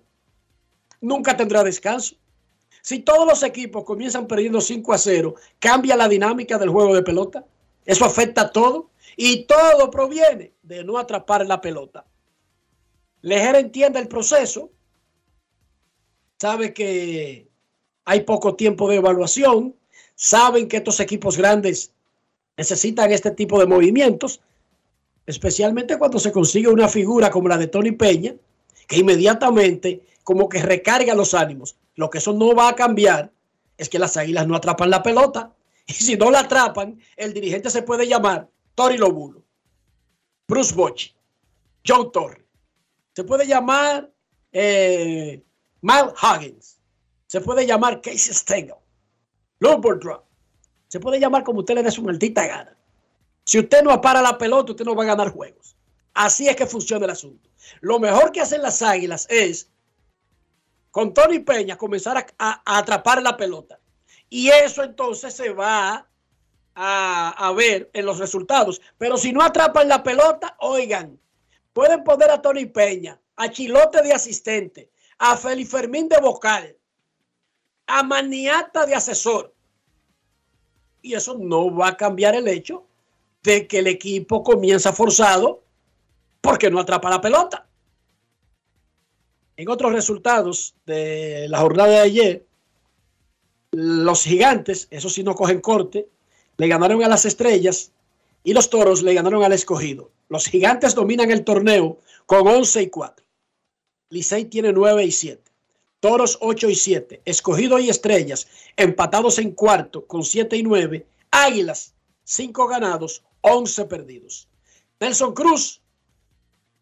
Nunca 1.01 1.35
tendrá 1.35 1.63
descanso. 1.63 2.15
Si 2.81 2.99
todos 2.99 3.27
los 3.27 3.43
equipos 3.43 3.83
comienzan 3.83 4.27
perdiendo 4.27 4.61
5 4.61 4.93
a 4.93 4.97
0, 4.97 5.35
cambia 5.59 5.95
la 5.95 6.07
dinámica 6.07 6.57
del 6.57 6.69
juego 6.69 6.95
de 6.95 7.03
pelota. 7.03 7.45
Eso 7.85 8.05
afecta 8.05 8.41
a 8.41 8.51
todo 8.51 8.89
y 9.17 9.45
todo 9.45 9.91
proviene 9.91 10.53
de 10.63 10.83
no 10.83 10.97
atrapar 10.97 11.45
la 11.45 11.61
pelota. 11.61 12.05
Lejer 13.21 13.55
entiende 13.55 13.99
el 13.99 14.07
proceso, 14.07 14.71
sabe 16.39 16.73
que 16.73 17.47
hay 18.05 18.21
poco 18.21 18.55
tiempo 18.55 18.89
de 18.89 18.95
evaluación, 18.95 19.75
saben 20.15 20.67
que 20.67 20.77
estos 20.77 20.99
equipos 20.99 21.37
grandes 21.37 21.91
necesitan 22.57 23.11
este 23.11 23.31
tipo 23.31 23.59
de 23.59 23.67
movimientos, 23.67 24.41
especialmente 25.27 25.97
cuando 25.99 26.19
se 26.19 26.31
consigue 26.31 26.67
una 26.67 26.87
figura 26.87 27.29
como 27.29 27.47
la 27.47 27.57
de 27.57 27.67
Tony 27.67 27.91
Peña, 27.91 28.35
que 28.91 28.99
inmediatamente 28.99 30.05
como 30.21 30.49
que 30.49 30.61
recarga 30.61 31.15
los 31.15 31.33
ánimos. 31.33 31.77
Lo 31.95 32.09
que 32.09 32.17
eso 32.17 32.33
no 32.33 32.53
va 32.53 32.67
a 32.67 32.75
cambiar 32.75 33.31
es 33.77 33.87
que 33.87 33.97
las 33.97 34.17
águilas 34.17 34.45
no 34.47 34.53
atrapan 34.53 34.89
la 34.89 35.01
pelota. 35.01 35.55
Y 35.87 35.93
si 35.93 36.15
no 36.15 36.29
la 36.29 36.41
atrapan, 36.41 36.99
el 37.15 37.33
dirigente 37.33 37.69
se 37.69 37.83
puede 37.83 38.05
llamar 38.05 38.49
Tori 38.75 38.97
Lobulo, 38.97 39.43
Bruce 40.47 40.75
Bochy, 40.75 41.13
Joe 41.85 42.09
Torre. 42.11 42.45
Se 43.15 43.23
puede 43.23 43.47
llamar 43.47 44.11
eh, 44.51 45.41
Mal 45.81 46.13
Huggins. 46.21 46.77
Se 47.27 47.41
puede 47.41 47.65
llamar 47.65 48.01
Casey 48.01 48.33
Stengel. 48.33 48.75
Drop. 49.59 50.25
Se 50.89 50.99
puede 50.99 51.19
llamar 51.19 51.43
como 51.43 51.59
usted 51.59 51.75
le 51.75 51.83
dé 51.83 51.91
su 51.91 52.03
maldita 52.03 52.45
gana. 52.45 52.77
Si 53.45 53.57
usted 53.57 53.83
no 53.83 53.91
apara 53.91 54.21
la 54.21 54.37
pelota, 54.37 54.73
usted 54.73 54.85
no 54.85 54.95
va 54.95 55.03
a 55.03 55.07
ganar 55.07 55.29
juegos. 55.29 55.75
Así 56.13 56.47
es 56.47 56.55
que 56.55 56.65
funciona 56.65 57.05
el 57.05 57.11
asunto. 57.11 57.49
Lo 57.79 57.99
mejor 57.99 58.31
que 58.31 58.41
hacen 58.41 58.61
las 58.61 58.81
águilas 58.81 59.27
es, 59.29 59.69
con 60.91 61.13
Tony 61.13 61.39
Peña, 61.39 61.77
comenzar 61.77 62.25
a, 62.37 62.61
atrapar 62.65 63.21
la 63.21 63.37
pelota. 63.37 63.79
Y 64.29 64.49
eso 64.49 64.83
entonces 64.83 65.33
se 65.33 65.51
va 65.51 66.07
a, 66.75 67.53
ver 67.55 67.89
en 67.93 68.05
los 68.05 68.19
resultados. 68.19 68.81
Pero 68.97 69.17
si 69.17 69.31
no 69.31 69.41
atrapan 69.41 69.87
la 69.87 70.03
pelota, 70.03 70.55
oigan, 70.59 71.19
pueden 71.73 72.03
poner 72.03 72.29
a 72.29 72.41
Tony 72.41 72.65
Peña, 72.65 73.19
a 73.35 73.49
Chilote 73.49 74.01
de 74.01 74.13
asistente, 74.13 74.91
a 75.17 75.37
Félix 75.37 75.71
Fermín 75.71 76.09
de 76.09 76.19
vocal, 76.19 76.75
a 77.87 78.03
Maniata 78.03 78.85
de 78.85 78.95
asesor. 78.95 79.53
Y 81.01 81.13
eso 81.13 81.37
no 81.37 81.73
va 81.73 81.89
a 81.89 81.97
cambiar 81.97 82.35
el 82.35 82.47
hecho 82.47 82.87
de 83.43 83.67
que 83.67 83.79
el 83.79 83.87
equipo 83.87 84.43
comienza 84.43 84.93
forzado 84.93 85.63
porque 86.41 86.69
no 86.69 86.79
atrapa 86.79 87.09
la 87.09 87.21
pelota. 87.21 87.67
En 89.55 89.69
otros 89.69 89.93
resultados 89.93 90.75
de 90.85 91.47
la 91.47 91.59
jornada 91.59 91.89
de 91.89 91.99
ayer, 91.99 92.45
los 93.71 94.23
gigantes, 94.23 94.87
eso 94.89 95.09
sí 95.09 95.23
no 95.23 95.35
cogen 95.35 95.61
corte, 95.61 96.09
le 96.57 96.67
ganaron 96.67 97.03
a 97.03 97.07
las 97.07 97.25
estrellas 97.25 97.91
y 98.43 98.53
los 98.53 98.69
toros 98.69 99.03
le 99.03 99.13
ganaron 99.13 99.43
al 99.43 99.53
escogido. 99.53 100.11
Los 100.29 100.47
gigantes 100.47 100.95
dominan 100.95 101.31
el 101.31 101.43
torneo 101.43 101.99
con 102.25 102.47
11 102.47 102.81
y 102.83 102.89
4. 102.89 103.25
Licey 104.09 104.45
tiene 104.45 104.73
9 104.73 105.03
y 105.05 105.11
7. 105.11 105.43
Toros 105.99 106.37
8 106.41 106.69
y 106.69 106.75
7. 106.75 107.21
Escogido 107.25 107.79
y 107.79 107.89
estrellas 107.89 108.47
empatados 108.75 109.37
en 109.37 109.51
cuarto 109.51 110.07
con 110.07 110.23
7 110.23 110.57
y 110.57 110.63
9. 110.63 111.05
Águilas 111.31 111.93
5 112.23 112.67
ganados, 112.67 113.23
11 113.41 113.85
perdidos. 113.85 114.47
Nelson 114.99 115.33
Cruz 115.33 115.80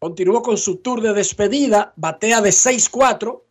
continuó 0.00 0.42
con 0.42 0.56
su 0.56 0.78
tour 0.78 1.02
de 1.02 1.12
despedida, 1.12 1.92
batea 1.94 2.40
de 2.40 2.50
6-4 2.50 3.42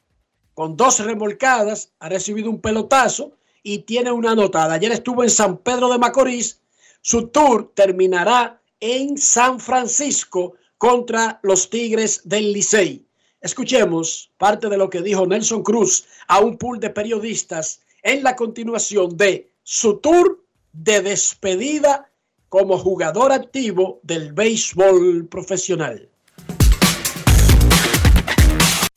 con 0.55 0.75
dos 0.75 0.99
remolcadas, 0.99 1.93
ha 1.99 2.09
recibido 2.09 2.49
un 2.49 2.59
pelotazo 2.59 3.37
y 3.61 3.79
tiene 3.79 4.11
una 4.11 4.31
anotada. 4.31 4.73
Ayer 4.73 4.91
estuvo 4.91 5.23
en 5.23 5.29
San 5.29 5.59
Pedro 5.59 5.89
de 5.89 5.99
Macorís. 5.99 6.59
Su 7.01 7.27
tour 7.27 7.71
terminará 7.75 8.59
en 8.79 9.17
San 9.19 9.59
Francisco 9.59 10.55
contra 10.79 11.39
los 11.43 11.69
Tigres 11.69 12.21
del 12.25 12.51
Licey. 12.51 13.05
Escuchemos 13.41 14.31
parte 14.37 14.69
de 14.69 14.77
lo 14.77 14.89
que 14.89 15.03
dijo 15.03 15.27
Nelson 15.27 15.61
Cruz 15.61 16.05
a 16.27 16.39
un 16.39 16.57
pool 16.57 16.79
de 16.79 16.89
periodistas 16.89 17.81
en 18.01 18.23
la 18.23 18.35
continuación 18.35 19.15
de 19.15 19.51
su 19.61 19.97
tour 19.97 20.43
de 20.73 21.01
despedida 21.01 22.11
como 22.49 22.79
jugador 22.79 23.31
activo 23.31 23.99
del 24.01 24.33
béisbol 24.33 25.27
profesional. 25.27 26.09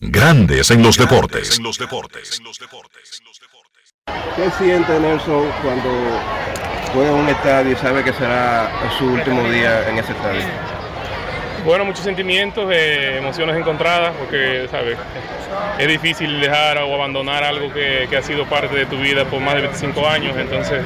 Grandes 0.04 0.68
en 0.72 0.82
los 0.82 0.98
deportes. 0.98 1.58
En 1.58 1.62
los 1.62 1.78
deportes. 1.78 2.42
¿Qué 4.34 4.50
siente 4.58 4.98
Nelson 4.98 5.48
cuando 5.62 5.90
juega 6.92 7.10
en 7.10 7.16
un 7.18 7.28
estadio 7.28 7.70
y 7.70 7.76
sabe 7.76 8.02
que 8.02 8.12
será 8.12 8.68
su 8.98 9.04
último 9.04 9.48
día 9.48 9.88
en 9.88 9.98
ese 9.98 10.10
estadio? 10.10 10.42
Bueno, 11.64 11.84
muchos 11.84 12.02
sentimientos, 12.02 12.68
eh, 12.72 13.18
emociones 13.18 13.56
encontradas, 13.56 14.12
porque 14.16 14.66
¿sabes? 14.72 14.98
es 15.78 15.86
difícil 15.86 16.40
dejar 16.40 16.78
o 16.78 16.92
abandonar 16.92 17.44
algo 17.44 17.72
que, 17.72 18.08
que, 18.10 18.16
ha 18.16 18.22
sido 18.22 18.44
parte 18.46 18.74
de 18.74 18.86
tu 18.86 18.96
vida 18.96 19.24
por 19.26 19.40
más 19.40 19.54
de 19.54 19.60
25 19.60 20.08
años, 20.08 20.36
entonces 20.36 20.84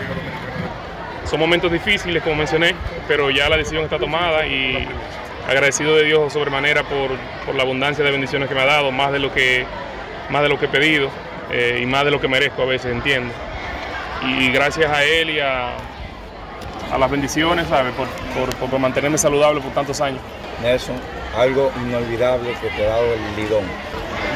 son 1.24 1.40
momentos 1.40 1.72
difíciles, 1.72 2.22
como 2.22 2.37
mencioné, 2.37 2.74
pero 3.09 3.31
ya 3.31 3.48
la 3.48 3.57
decisión 3.57 3.85
está 3.85 3.98
tomada 3.98 4.46
y 4.46 4.87
agradecido 5.46 5.96
de 5.96 6.04
Dios 6.04 6.32
sobremanera 6.32 6.82
por, 6.82 7.11
por 7.44 7.54
la 7.54 7.62
abundancia 7.62 8.04
de 8.04 8.11
bendiciones 8.11 8.48
que 8.48 8.54
me 8.54 8.62
ha 8.62 8.66
dado, 8.66 8.90
más 8.90 9.12
de 9.12 9.18
lo 9.18 9.32
que, 9.32 9.64
más 10.30 10.42
de 10.42 10.48
lo 10.48 10.59
que 10.59 10.66
he 10.66 10.68
pedido 10.68 11.09
eh, 11.50 11.80
y 11.82 11.87
más 11.87 12.04
de 12.04 12.11
lo 12.11 12.20
que 12.20 12.28
merezco 12.28 12.62
a 12.62 12.66
veces, 12.66 12.92
entiendo. 12.92 13.32
Y 14.24 14.50
gracias 14.50 14.90
a 14.90 15.04
Él 15.04 15.30
y 15.30 15.40
a, 15.40 15.76
a 16.92 16.98
las 16.98 17.11
bendiciones, 17.11 17.68
¿sabes? 17.68 17.92
Por, 17.94 18.09
por, 18.35 18.70
por, 18.70 18.78
mantenerme 18.78 19.18
saludable 19.18 19.61
por 19.61 19.72
tantos 19.72 20.00
años. 20.00 20.20
Nelson, 20.62 20.96
algo 21.37 21.70
inolvidable 21.87 22.50
que 22.61 22.68
te 22.70 22.87
ha 22.87 22.90
dado 22.90 23.04
el 23.12 23.37
Lidón. 23.37 23.64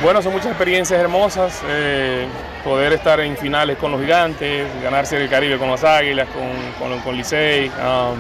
Bueno, 0.03 0.23
son 0.23 0.33
muchas 0.33 0.49
experiencias 0.49 1.01
hermosas, 1.01 1.63
eh, 1.67 2.27
poder 2.63 2.93
estar 2.93 3.21
en 3.21 3.37
finales 3.37 3.79
con 3.79 3.93
los 3.93 4.01
gigantes, 4.01 4.67
ganarse 4.83 5.17
el 5.17 5.29
Caribe 5.29 5.59
con 5.59 5.71
las 5.71 5.85
Águilas, 5.85 6.29
con, 6.29 6.89
con, 6.89 7.01
con 7.01 7.17
Licey, 7.17 7.69
um, 7.69 8.17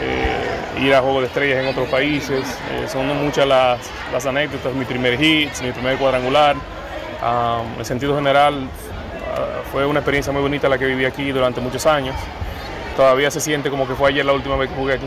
eh, 0.00 0.80
ir 0.80 0.94
a 0.94 1.00
Juegos 1.00 1.22
de 1.22 1.26
Estrellas 1.28 1.62
en 1.62 1.68
otros 1.68 1.88
países, 1.88 2.44
eh, 2.70 2.86
son 2.88 3.06
muchas 3.22 3.46
las, 3.46 3.80
las, 4.12 4.26
anécdotas, 4.26 4.74
mi 4.74 4.84
primer 4.84 5.18
hit, 5.18 5.50
mi 5.62 5.72
primer 5.72 5.98
cuadrangular, 5.98 6.56
um, 6.56 7.78
en 7.78 7.84
sentido 7.84 8.14
general 8.14 8.54
uh, 8.64 9.70
fue 9.70 9.84
una 9.84 10.00
experiencia 10.00 10.32
muy 10.32 10.42
bonita 10.42 10.68
la 10.68 10.78
que 10.78 10.86
viví 10.86 11.04
aquí 11.04 11.30
durante 11.32 11.60
muchos 11.60 11.84
años, 11.86 12.16
todavía 12.96 13.30
se 13.30 13.40
siente 13.40 13.70
como 13.70 13.86
que 13.86 13.94
fue 13.94 14.10
ayer 14.10 14.24
la 14.24 14.32
última 14.32 14.56
vez 14.56 14.70
que 14.70 14.76
jugué 14.76 14.94
aquí. 14.94 15.06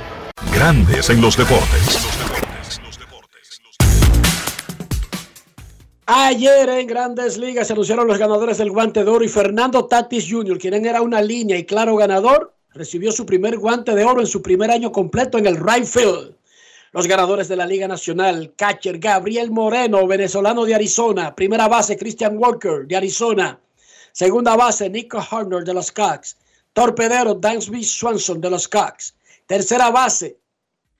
Grandes 0.53 1.09
en 1.09 1.21
los 1.21 1.35
deportes. 1.35 2.13
Ayer 6.05 6.67
en 6.67 6.85
Grandes 6.85 7.37
Ligas 7.37 7.67
se 7.67 7.73
anunciaron 7.73 8.07
los 8.07 8.19
ganadores 8.19 8.57
del 8.57 8.71
guante 8.71 9.05
de 9.05 9.09
oro 9.09 9.23
y 9.23 9.29
Fernando 9.29 9.85
Tatis 9.85 10.27
Jr., 10.29 10.57
quien 10.57 10.85
era 10.85 11.01
una 11.01 11.21
línea 11.21 11.57
y 11.57 11.65
claro 11.65 11.95
ganador, 11.95 12.53
recibió 12.73 13.11
su 13.11 13.25
primer 13.25 13.57
guante 13.57 13.93
de 13.95 14.03
oro 14.03 14.21
en 14.21 14.27
su 14.27 14.41
primer 14.41 14.71
año 14.71 14.91
completo 14.91 15.37
en 15.37 15.45
el 15.45 15.57
right 15.57 15.85
field. 15.85 16.35
Los 16.91 17.07
ganadores 17.07 17.47
de 17.47 17.55
la 17.55 17.65
Liga 17.65 17.87
Nacional, 17.87 18.53
catcher 18.55 18.99
Gabriel 18.99 19.51
Moreno, 19.51 20.05
venezolano 20.05 20.63
de 20.65 20.75
Arizona, 20.75 21.35
primera 21.35 21.67
base 21.67 21.97
Christian 21.97 22.37
Walker 22.37 22.85
de 22.85 22.95
Arizona, 22.95 23.59
segunda 24.11 24.55
base 24.55 24.89
Nico 24.89 25.19
Harner 25.19 25.63
de 25.63 25.73
los 25.73 25.91
Cox, 25.91 26.37
torpedero 26.73 27.33
Dansby 27.33 27.83
Swanson 27.83 28.39
de 28.41 28.49
los 28.49 28.67
Cox, 28.67 29.15
tercera 29.47 29.89
base 29.89 30.37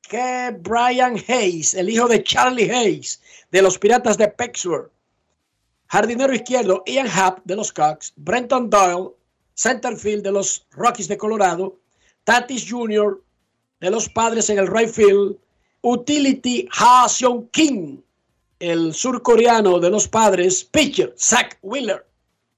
que 0.01 0.55
Brian 0.59 1.15
Hayes, 1.27 1.75
el 1.75 1.89
hijo 1.89 2.07
de 2.07 2.23
Charlie 2.23 2.71
Hayes 2.71 3.21
de 3.51 3.61
los 3.61 3.77
Piratas 3.77 4.17
de 4.17 4.27
Pittsburgh, 4.27 4.89
Jardinero 5.87 6.33
izquierdo, 6.33 6.83
Ian 6.87 7.07
Happ 7.07 7.41
de 7.45 7.55
los 7.55 7.71
Cox, 7.71 8.13
Brenton 8.15 8.67
Doyle, 8.67 9.11
centerfield 9.55 10.23
de 10.23 10.31
los 10.31 10.65
Rockies 10.71 11.07
de 11.07 11.17
Colorado, 11.17 11.79
Tatis 12.23 12.65
Jr. 12.69 13.21
de 13.79 13.91
los 13.91 14.09
Padres 14.09 14.49
en 14.49 14.59
el 14.59 14.67
right 14.67 14.89
field, 14.89 15.37
utility 15.81 16.67
Ha 16.71 17.07
Seong 17.09 17.49
Kim, 17.51 18.01
el 18.59 18.93
surcoreano 18.93 19.79
de 19.79 19.89
los 19.89 20.07
Padres, 20.07 20.63
pitcher 20.63 21.13
Zach 21.17 21.57
Wheeler 21.61 22.05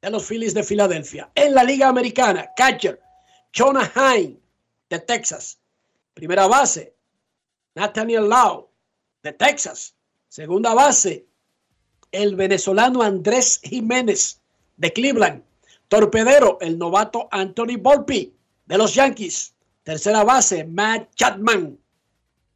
de 0.01 0.11
los 0.11 0.25
Phillies 0.27 0.53
de 0.53 0.63
Filadelfia. 0.63 1.31
En 1.33 1.55
la 1.55 1.63
Liga 1.63 1.87
Americana, 1.87 2.51
catcher 2.55 3.01
Jonah 3.51 3.91
Hine 3.95 4.37
de 4.89 4.99
Texas. 4.99 5.57
Primera 6.13 6.47
base, 6.47 6.93
Nathaniel 7.73 8.29
Lau 8.29 8.69
de 9.23 9.33
Texas. 9.33 9.95
Segunda 10.29 10.73
base, 10.75 11.25
el 12.11 12.35
venezolano 12.35 13.01
Andrés 13.01 13.59
Jiménez 13.63 14.41
de 14.77 14.93
Cleveland. 14.93 15.43
Torpedero, 15.87 16.57
el 16.61 16.77
novato 16.77 17.27
Anthony 17.31 17.77
Volpi 17.79 18.33
de 18.65 18.77
los 18.77 18.93
Yankees. 18.93 19.55
Tercera 19.83 20.23
base, 20.23 20.65
Matt 20.65 21.13
Chapman 21.15 21.77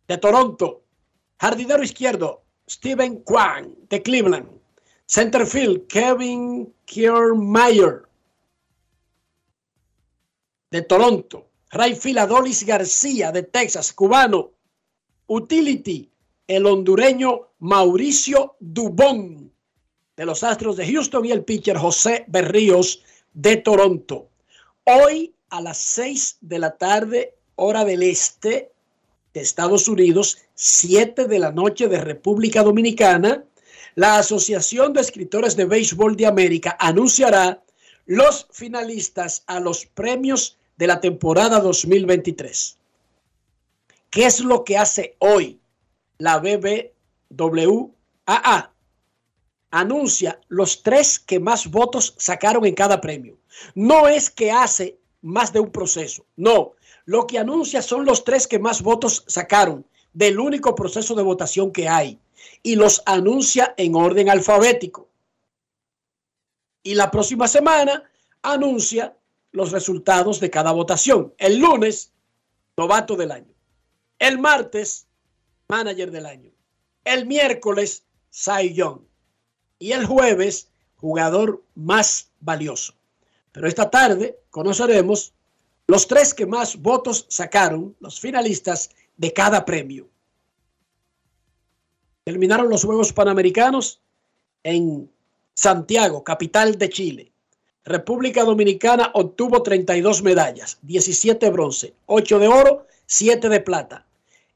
de 0.07 0.17
Toronto. 0.17 0.83
Jardinero 1.39 1.83
izquierdo, 1.83 2.43
Steven 2.67 3.21
Kwan 3.21 3.75
de 3.89 4.01
Cleveland. 4.01 4.49
Centerfield, 5.05 5.87
Kevin 5.87 6.73
Kiermaier 6.85 8.03
de 10.71 10.81
Toronto. 10.81 11.47
Right 11.71 12.17
Adolis 12.17 12.65
García 12.65 13.31
de 13.31 13.43
Texas, 13.43 13.93
cubano. 13.93 14.51
Utility, 15.27 16.11
el 16.47 16.65
hondureño 16.65 17.49
Mauricio 17.59 18.55
Dubón 18.59 19.53
de 20.17 20.25
los 20.25 20.43
Astros 20.43 20.75
de 20.75 20.91
Houston 20.91 21.25
y 21.25 21.31
el 21.31 21.45
pitcher 21.45 21.77
José 21.77 22.25
Berríos 22.27 23.03
de 23.41 23.56
Toronto. 23.56 24.30
Hoy 24.84 25.34
a 25.49 25.62
las 25.62 25.78
6 25.78 26.39
de 26.41 26.60
la 26.60 26.75
tarde, 26.75 27.36
hora 27.56 27.86
del 27.86 28.04
este 28.04 28.69
de 29.34 29.39
Estados 29.39 29.88
Unidos, 29.88 30.39
7 30.56 31.25
de 31.25 31.39
la 31.39 31.54
noche 31.54 31.88
de 31.88 32.02
República 32.02 32.63
Dominicana, 32.63 33.45
la 33.95 34.17
Asociación 34.17 34.91
de 34.91 34.99
Escritores 34.99 35.56
de 35.56 35.63
Béisbol 35.63 36.17
de 36.17 36.25
América 36.25 36.75
anunciará 36.80 37.63
los 38.06 38.47
finalistas 38.52 39.43
a 39.47 39.62
los 39.62 39.86
premios 39.86 40.58
de 40.75 40.88
la 40.88 40.99
temporada 40.99 41.62
2023. 41.62 42.78
¿Qué 44.10 44.25
es 44.25 44.41
lo 44.41 44.65
que 44.65 44.78
hace 44.78 45.15
hoy 45.19 45.62
la 46.17 46.39
BBWAA? 46.39 47.93
Anuncia 49.71 50.39
los 50.47 50.82
tres 50.82 51.19
que 51.19 51.39
más 51.39 51.69
votos 51.69 52.15
sacaron 52.17 52.65
en 52.65 52.73
cada 52.73 53.01
premio. 53.01 53.38
No 53.75 54.08
es 54.08 54.29
que 54.29 54.51
hace 54.51 54.97
más 55.21 55.53
de 55.53 55.60
un 55.60 55.71
proceso, 55.71 56.25
no. 56.36 56.73
Lo 57.05 57.27
que 57.27 57.39
anuncia 57.39 57.82
son 57.82 58.05
los 58.05 58.23
tres 58.23 58.47
que 58.47 58.60
más 58.60 58.82
votos 58.82 59.23
sacaron 59.27 59.86
del 60.13 60.39
único 60.39 60.75
proceso 60.75 61.15
de 61.15 61.23
votación 61.23 61.71
que 61.71 61.88
hay 61.88 62.19
y 62.63 62.75
los 62.75 63.01
anuncia 63.05 63.73
en 63.77 63.95
orden 63.95 64.29
alfabético. 64.29 65.10
Y 66.84 66.95
la 66.95 67.12
próxima 67.12 67.47
semana 67.47 68.03
anuncia 68.41 69.15
los 69.51 69.71
resultados 69.71 70.39
de 70.39 70.49
cada 70.49 70.71
votación. 70.71 71.34
El 71.38 71.60
lunes, 71.60 72.13
novato 72.77 73.15
del 73.15 73.32
año. 73.32 73.53
El 74.17 74.39
martes, 74.39 75.08
manager 75.67 76.12
del 76.12 76.25
año. 76.25 76.51
El 77.03 77.25
miércoles, 77.25 78.05
Cy 78.29 78.73
Young. 78.73 79.09
Y 79.79 79.93
el 79.93 80.05
jueves, 80.05 80.67
jugador 80.97 81.63
más 81.75 82.29
valioso. 82.39 82.93
Pero 83.51 83.67
esta 83.67 83.89
tarde 83.89 84.37
conoceremos 84.49 85.33
los 85.87 86.07
tres 86.07 86.33
que 86.33 86.45
más 86.45 86.75
votos 86.75 87.25
sacaron, 87.29 87.95
los 87.99 88.19
finalistas 88.19 88.91
de 89.17 89.33
cada 89.33 89.65
premio. 89.65 90.07
Terminaron 92.23 92.69
los 92.69 92.83
Juegos 92.83 93.11
Panamericanos 93.11 94.01
en 94.61 95.09
Santiago, 95.55 96.23
capital 96.23 96.77
de 96.77 96.89
Chile. 96.89 97.31
República 97.83 98.43
Dominicana 98.43 99.09
obtuvo 99.15 99.63
32 99.63 100.21
medallas, 100.21 100.77
17 100.83 101.49
bronce, 101.49 101.95
8 102.05 102.39
de 102.39 102.47
oro, 102.47 102.85
7 103.07 103.49
de 103.49 103.59
plata. 103.61 104.05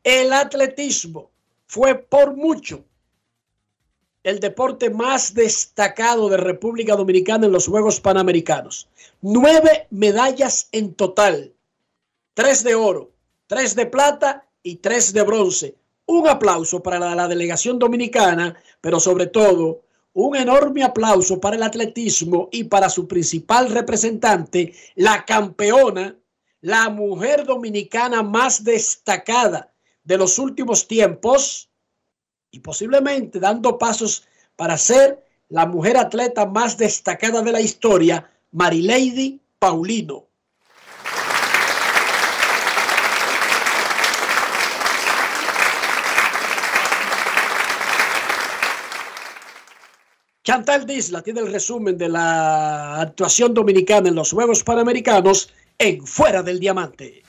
El 0.03 0.31
atletismo 0.33 1.31
fue 1.65 1.95
por 1.95 2.35
mucho 2.35 2.85
el 4.23 4.39
deporte 4.39 4.89
más 4.89 5.33
destacado 5.33 6.29
de 6.29 6.37
República 6.37 6.95
Dominicana 6.95 7.45
en 7.45 7.51
los 7.51 7.67
Juegos 7.67 7.99
Panamericanos. 7.99 8.87
Nueve 9.21 9.87
medallas 9.89 10.69
en 10.71 10.93
total, 10.93 11.53
tres 12.33 12.63
de 12.63 12.75
oro, 12.75 13.11
tres 13.47 13.75
de 13.75 13.85
plata 13.85 14.47
y 14.63 14.77
tres 14.77 15.11
de 15.11 15.23
bronce. 15.23 15.75
Un 16.05 16.27
aplauso 16.27 16.81
para 16.81 17.15
la, 17.15 17.27
delegación 17.27 17.79
dominicana, 17.79 18.55
pero 18.81 18.99
sobre 18.99 19.27
todo 19.27 19.81
un 20.13 20.35
enorme 20.35 20.83
aplauso 20.83 21.39
para 21.39 21.55
el 21.55 21.63
atletismo 21.63 22.49
y 22.51 22.65
para 22.65 22.89
su 22.89 23.07
principal 23.07 23.69
representante, 23.69 24.73
la 24.95 25.25
campeona, 25.25 26.15
la 26.61 26.89
mujer 26.89 27.45
dominicana 27.45 28.21
más 28.21 28.63
destacada 28.63 29.73
de 30.03 30.17
los 30.17 30.37
últimos 30.39 30.87
tiempos, 30.87 31.69
y 32.53 32.59
posiblemente 32.59 33.39
dando 33.39 33.79
pasos 33.79 34.25
para 34.55 34.77
ser 34.77 35.25
la 35.49 35.65
mujer 35.65 35.97
atleta 35.97 36.45
más 36.45 36.77
destacada 36.77 37.41
de 37.41 37.51
la 37.51 37.59
historia, 37.59 38.29
Marilady 38.51 39.41
Paulino. 39.57 40.27
Chantal 50.43 50.85
Disla 50.85 51.23
tiene 51.23 51.39
el 51.39 51.51
resumen 51.51 51.97
de 51.97 52.09
la 52.09 53.01
actuación 53.01 53.53
dominicana 53.53 54.09
en 54.09 54.15
los 54.15 54.31
Juegos 54.31 54.63
Panamericanos 54.63 55.51
en 55.79 56.05
Fuera 56.05 56.43
del 56.43 56.59
Diamante. 56.59 57.22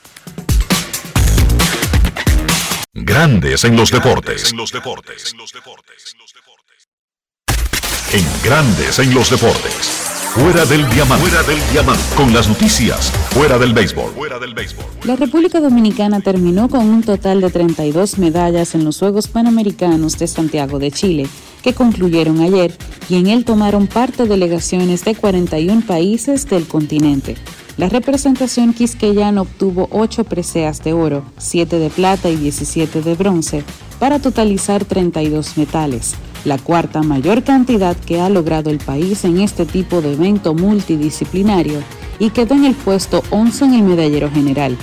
Grandes 3.07 3.65
en 3.65 3.77
los 3.77 3.91
deportes. 3.91 4.51
En 4.51 4.57
los 4.57 4.73
deportes. 4.73 5.35
En 8.15 8.25
Grandes 8.43 8.99
en 8.99 9.13
los 9.13 9.29
deportes. 9.29 10.31
Fuera 10.33 10.65
del 10.65 10.89
diamante. 10.89 11.29
Fuera 11.29 11.43
del 11.43 11.59
diamante. 11.71 12.03
Con 12.17 12.33
las 12.33 12.49
noticias. 12.49 13.11
Fuera 13.35 13.59
del 13.59 13.75
béisbol. 13.75 14.11
Fuera 14.13 14.39
del 14.39 14.55
béisbol. 14.55 14.87
La 15.05 15.17
República 15.17 15.61
Dominicana 15.61 16.21
terminó 16.21 16.71
con 16.71 16.89
un 16.89 17.03
total 17.03 17.43
de 17.43 17.51
32 17.51 18.17
medallas 18.17 18.75
en 18.75 18.87
los 18.87 19.01
Juegos 19.01 19.29
Panamericanos 19.29 20.19
de 20.19 20.27
Santiago 20.27 20.79
de 20.79 20.91
Chile, 20.91 21.29
que 21.63 21.75
concluyeron 21.75 22.41
ayer, 22.41 22.75
y 23.11 23.17
en 23.17 23.27
él 23.27 23.45
tomaron 23.45 23.87
parte 23.87 24.25
delegaciones 24.25 25.05
de 25.05 25.15
41 25.15 25.83
países 25.87 26.49
del 26.49 26.67
continente. 26.67 27.37
La 27.77 27.89
representación 27.89 28.73
quisqueyana 28.73 29.43
obtuvo 29.43 29.89
8 29.91 30.25
preseas 30.25 30.85
de 30.85 30.93
oro, 30.93 31.25
7 31.39 31.81
de 31.81 31.91
plata 31.91 32.31
y 32.31 32.37
17 32.37 33.03
de 33.03 33.15
bronce, 33.17 33.65
para 33.99 34.21
totalizar 34.21 34.85
32 34.85 35.57
metales, 35.57 36.15
la 36.45 36.57
cuarta 36.57 37.03
mayor 37.03 37.43
cantidad 37.43 37.97
que 37.97 38.21
ha 38.21 38.29
logrado 38.29 38.71
el 38.71 38.79
país 38.79 39.25
en 39.25 39.41
este 39.41 39.67
tipo 39.67 40.03
de 40.03 40.13
evento 40.13 40.55
multidisciplinario 40.55 41.83
y 42.21 42.31
quedó 42.31 42.55
en 42.55 42.65
el 42.65 42.75
puesto 42.75 43.25
11 43.31 43.65
en 43.65 43.75
el 43.75 43.83
medallero 43.83 44.31
general. 44.31 44.79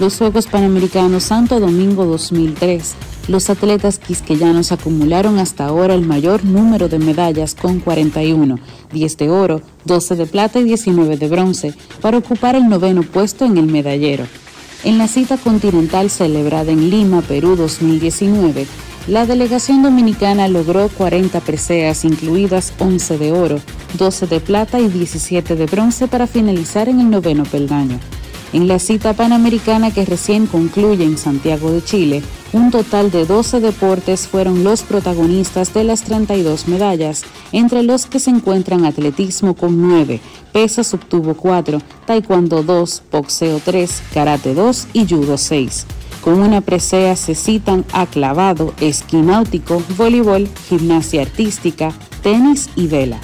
Los 0.00 0.16
Juegos 0.16 0.46
Panamericanos 0.46 1.24
Santo 1.24 1.60
Domingo 1.60 2.06
2003 2.06 2.94
los 3.28 3.48
atletas 3.48 3.98
quisqueyanos 3.98 4.72
acumularon 4.72 5.38
hasta 5.38 5.66
ahora 5.66 5.94
el 5.94 6.04
mayor 6.04 6.44
número 6.44 6.88
de 6.88 6.98
medallas 6.98 7.54
con 7.54 7.78
41, 7.78 8.58
10 8.92 9.16
de 9.18 9.30
oro, 9.30 9.62
12 9.84 10.16
de 10.16 10.26
plata 10.26 10.58
y 10.58 10.64
19 10.64 11.16
de 11.16 11.28
bronce, 11.28 11.74
para 12.00 12.18
ocupar 12.18 12.56
el 12.56 12.68
noveno 12.68 13.02
puesto 13.02 13.44
en 13.44 13.56
el 13.56 13.66
medallero. 13.66 14.24
En 14.82 14.98
la 14.98 15.06
cita 15.06 15.36
continental 15.36 16.10
celebrada 16.10 16.72
en 16.72 16.90
Lima, 16.90 17.20
Perú 17.20 17.54
2019, 17.54 18.66
la 19.06 19.26
delegación 19.26 19.82
dominicana 19.82 20.48
logró 20.48 20.88
40 20.88 21.40
preseas, 21.40 22.04
incluidas 22.04 22.72
11 22.78 23.18
de 23.18 23.32
oro, 23.32 23.60
12 23.98 24.26
de 24.26 24.40
plata 24.40 24.80
y 24.80 24.88
17 24.88 25.54
de 25.54 25.66
bronce 25.66 26.08
para 26.08 26.26
finalizar 26.26 26.88
en 26.88 27.00
el 27.00 27.10
noveno 27.10 27.44
peldaño. 27.44 28.00
En 28.52 28.66
la 28.66 28.80
cita 28.80 29.12
panamericana 29.12 29.92
que 29.92 30.04
recién 30.04 30.46
concluye 30.46 31.04
en 31.04 31.18
Santiago 31.18 31.70
de 31.70 31.84
Chile, 31.84 32.22
un 32.52 32.72
total 32.72 33.12
de 33.12 33.24
12 33.24 33.60
deportes 33.60 34.26
fueron 34.26 34.64
los 34.64 34.82
protagonistas 34.82 35.72
de 35.72 35.84
las 35.84 36.02
32 36.02 36.66
medallas, 36.66 37.22
entre 37.52 37.84
los 37.84 38.06
que 38.06 38.18
se 38.18 38.30
encuentran 38.30 38.84
atletismo 38.84 39.54
con 39.54 39.80
9, 39.80 40.20
pesas 40.52 40.92
obtuvo 40.94 41.34
4, 41.34 41.80
taekwondo 42.06 42.64
2, 42.64 43.02
boxeo 43.12 43.60
3, 43.64 44.02
karate 44.12 44.54
2 44.54 44.88
y 44.94 45.06
judo 45.06 45.38
6. 45.38 45.86
Con 46.20 46.40
una 46.40 46.60
presea 46.60 47.14
se 47.14 47.36
citan 47.36 47.84
aclavado, 47.92 48.74
esquí 48.80 49.16
náutico, 49.16 49.80
voleibol, 49.96 50.48
gimnasia 50.68 51.22
artística, 51.22 51.92
tenis 52.22 52.68
y 52.74 52.88
vela. 52.88 53.20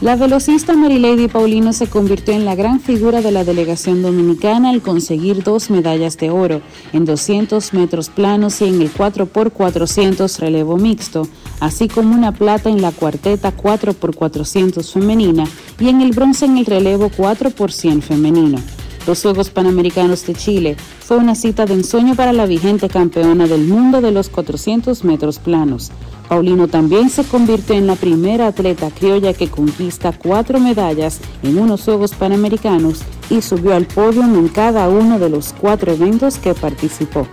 La 0.00 0.16
velocista 0.16 0.74
Marilady 0.74 1.28
Paulino 1.28 1.74
se 1.74 1.86
convirtió 1.86 2.32
en 2.32 2.46
la 2.46 2.54
gran 2.54 2.80
figura 2.80 3.20
de 3.20 3.32
la 3.32 3.44
delegación 3.44 4.00
dominicana 4.00 4.70
al 4.70 4.80
conseguir 4.80 5.42
dos 5.44 5.68
medallas 5.68 6.16
de 6.16 6.30
oro 6.30 6.62
en 6.94 7.04
200 7.04 7.74
metros 7.74 8.08
planos 8.08 8.62
y 8.62 8.68
en 8.68 8.80
el 8.80 8.90
4x400 8.90 10.38
relevo 10.38 10.78
mixto, 10.78 11.28
así 11.60 11.86
como 11.86 12.14
una 12.14 12.32
plata 12.32 12.70
en 12.70 12.80
la 12.80 12.92
cuarteta 12.92 13.54
4x400 13.54 14.90
femenina 14.90 15.44
y 15.78 15.90
en 15.90 16.00
el 16.00 16.12
bronce 16.12 16.46
en 16.46 16.56
el 16.56 16.64
relevo 16.64 17.10
4x100 17.10 18.00
femenino. 18.00 18.58
Los 19.06 19.20
Juegos 19.20 19.50
Panamericanos 19.50 20.26
de 20.26 20.34
Chile 20.34 20.76
fue 21.00 21.18
una 21.18 21.34
cita 21.34 21.66
de 21.66 21.74
ensueño 21.74 22.14
para 22.14 22.32
la 22.32 22.46
vigente 22.46 22.88
campeona 22.88 23.46
del 23.46 23.66
mundo 23.66 24.00
de 24.00 24.12
los 24.12 24.30
400 24.30 25.04
metros 25.04 25.38
planos 25.38 25.92
Paulino 26.30 26.68
también 26.68 27.10
se 27.10 27.24
convirtió 27.24 27.74
en 27.74 27.88
la 27.88 27.96
primera 27.96 28.46
atleta 28.46 28.88
criolla 28.92 29.34
que 29.34 29.50
conquista 29.50 30.12
cuatro 30.12 30.60
medallas 30.60 31.18
en 31.42 31.58
unos 31.58 31.82
Juegos 31.82 32.12
Panamericanos 32.12 33.00
y 33.30 33.42
subió 33.42 33.74
al 33.74 33.86
podio 33.86 34.22
en 34.22 34.46
cada 34.46 34.88
uno 34.88 35.18
de 35.18 35.28
los 35.28 35.52
cuatro 35.52 35.90
eventos 35.90 36.38
que 36.38 36.54
participó. 36.54 37.26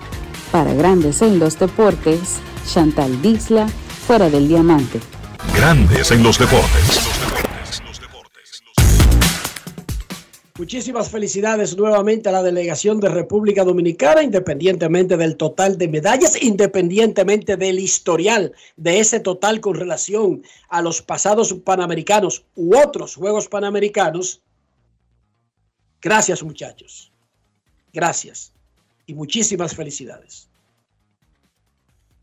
Para 0.51 0.73
Grandes 0.73 1.21
en 1.21 1.37
los 1.37 1.59
Deportes, 1.59 2.37
Chantal 2.67 3.21
Disla, 3.21 3.67
fuera 4.07 4.31
del 4.31 4.47
diamante. 4.47 4.99
Grandes 5.55 6.09
en 6.09 6.23
los 6.23 6.39
deportes. 6.39 7.06
Muchísimas 10.57 11.11
felicidades 11.11 11.77
nuevamente 11.77 12.29
a 12.29 12.31
la 12.31 12.41
delegación 12.41 12.99
de 12.99 13.09
República 13.09 13.63
Dominicana, 13.63 14.23
independientemente 14.23 15.15
del 15.15 15.37
total 15.37 15.77
de 15.77 15.87
medallas, 15.87 16.41
independientemente 16.41 17.57
del 17.57 17.77
historial 17.77 18.55
de 18.75 18.99
ese 18.99 19.19
total 19.19 19.61
con 19.61 19.75
relación 19.75 20.41
a 20.69 20.81
los 20.81 21.03
pasados 21.03 21.53
panamericanos 21.63 22.43
u 22.55 22.75
otros 22.75 23.13
Juegos 23.15 23.47
Panamericanos. 23.47 24.41
Gracias 26.01 26.41
muchachos. 26.41 27.11
Gracias. 27.93 28.51
Y 29.05 29.13
muchísimas 29.13 29.75
felicidades. 29.75 30.49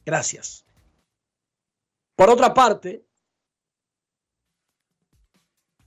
Gracias. 0.04 0.64
Por 2.16 2.30
otra 2.30 2.52
parte, 2.52 3.04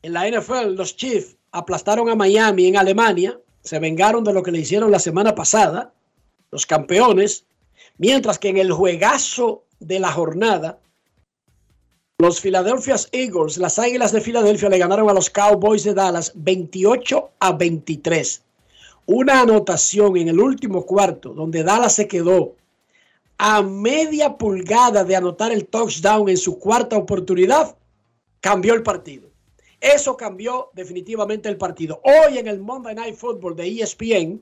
en 0.02 0.14
la 0.14 0.30
NFL, 0.30 0.76
los 0.76 0.96
Chiefs 0.96 1.37
aplastaron 1.52 2.10
a 2.10 2.16
Miami 2.16 2.68
en 2.68 2.78
Alemania, 2.78 3.40
se 3.62 3.80
vengaron 3.80 4.24
de 4.24 4.34
lo 4.34 4.44
que 4.44 4.52
le 4.52 4.60
hicieron 4.60 4.92
la 4.92 5.00
semana 5.00 5.36
pasada, 5.36 5.94
los 6.52 6.66
campeones, 6.66 7.46
mientras 7.98 8.40
que 8.40 8.50
en 8.50 8.58
el 8.58 8.72
juegazo 8.72 9.64
de 9.80 10.00
la 10.00 10.12
jornada, 10.12 10.80
los 12.20 12.42
Philadelphia 12.42 12.96
Eagles, 13.12 13.58
las 13.58 13.78
Águilas 13.78 14.12
de 14.12 14.22
Filadelfia, 14.22 14.70
le 14.70 14.80
ganaron 14.80 15.10
a 15.10 15.14
los 15.14 15.30
Cowboys 15.30 15.84
de 15.84 15.94
Dallas 15.94 16.32
28 16.36 17.32
a 17.40 17.52
23. 17.52 18.44
Una 19.06 19.42
anotación 19.42 20.18
en 20.18 20.30
el 20.30 20.40
último 20.40 20.86
cuarto, 20.86 21.34
donde 21.34 21.64
Dallas 21.64 21.94
se 21.94 22.08
quedó 22.08 22.56
a 23.38 23.62
media 23.62 24.38
pulgada 24.38 25.04
de 25.04 25.16
anotar 25.16 25.52
el 25.52 25.68
touchdown 25.68 26.28
en 26.30 26.38
su 26.38 26.58
cuarta 26.58 26.98
oportunidad, 26.98 27.78
cambió 28.40 28.74
el 28.74 28.82
partido. 28.82 29.30
Eso 29.80 30.18
cambió 30.18 30.70
definitivamente 30.74 31.50
el 31.50 31.58
partido. 31.58 32.02
Hoy 32.04 32.38
en 32.38 32.48
el 32.48 32.60
Monday 32.60 32.96
Night 32.96 33.16
Football 33.16 33.56
de 33.56 33.82
ESPN, 33.82 34.42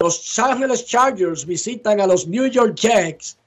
los 0.00 0.38
Angeles 0.38 0.84
Chargers 0.84 1.46
visitan 1.46 2.00
a 2.00 2.06
los 2.06 2.26
New 2.26 2.46
York 2.46 2.74
Jets 2.74 3.38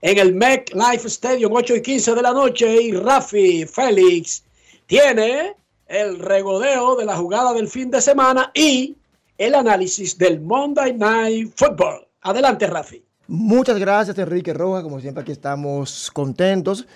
en 0.00 0.18
el 0.18 0.34
MetLife 0.34 1.08
Stadium 1.08 1.52
8 1.52 1.76
y 1.76 1.82
15 1.82 2.14
de 2.14 2.22
la 2.22 2.32
noche 2.32 2.82
y 2.82 2.92
Rafi 2.92 3.64
Félix 3.66 4.44
tiene 4.86 5.54
el 5.88 6.18
regodeo 6.18 6.94
de 6.96 7.06
la 7.06 7.16
jugada 7.16 7.52
del 7.52 7.68
fin 7.68 7.90
de 7.90 8.00
semana 8.00 8.50
y 8.54 8.94
el 9.38 9.54
análisis 9.54 10.16
del 10.16 10.40
Monday 10.40 10.92
Night 10.94 11.52
Football. 11.56 12.06
Adelante, 12.20 12.66
Rafi. 12.66 13.02
Muchas 13.26 13.78
gracias, 13.78 14.18
Enrique 14.18 14.52
Roja. 14.52 14.82
Como 14.82 15.00
siempre, 15.00 15.22
aquí 15.22 15.32
estamos 15.32 16.10
contentos. 16.12 16.86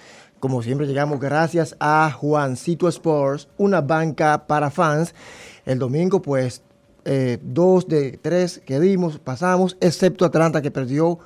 Como 0.40 0.62
siempre, 0.62 0.86
llegamos 0.86 1.18
gracias 1.18 1.74
a 1.80 2.12
Juancito 2.12 2.88
Sports, 2.88 3.48
una 3.56 3.80
banca 3.80 4.46
para 4.46 4.70
fans. 4.70 5.12
El 5.66 5.80
domingo, 5.80 6.22
pues, 6.22 6.62
eh, 7.04 7.38
dos 7.42 7.88
de 7.88 8.20
tres 8.22 8.62
que 8.64 8.78
dimos, 8.78 9.18
pasamos, 9.18 9.76
excepto 9.80 10.24
Atlanta 10.24 10.62
que 10.62 10.70
perdió 10.70 11.18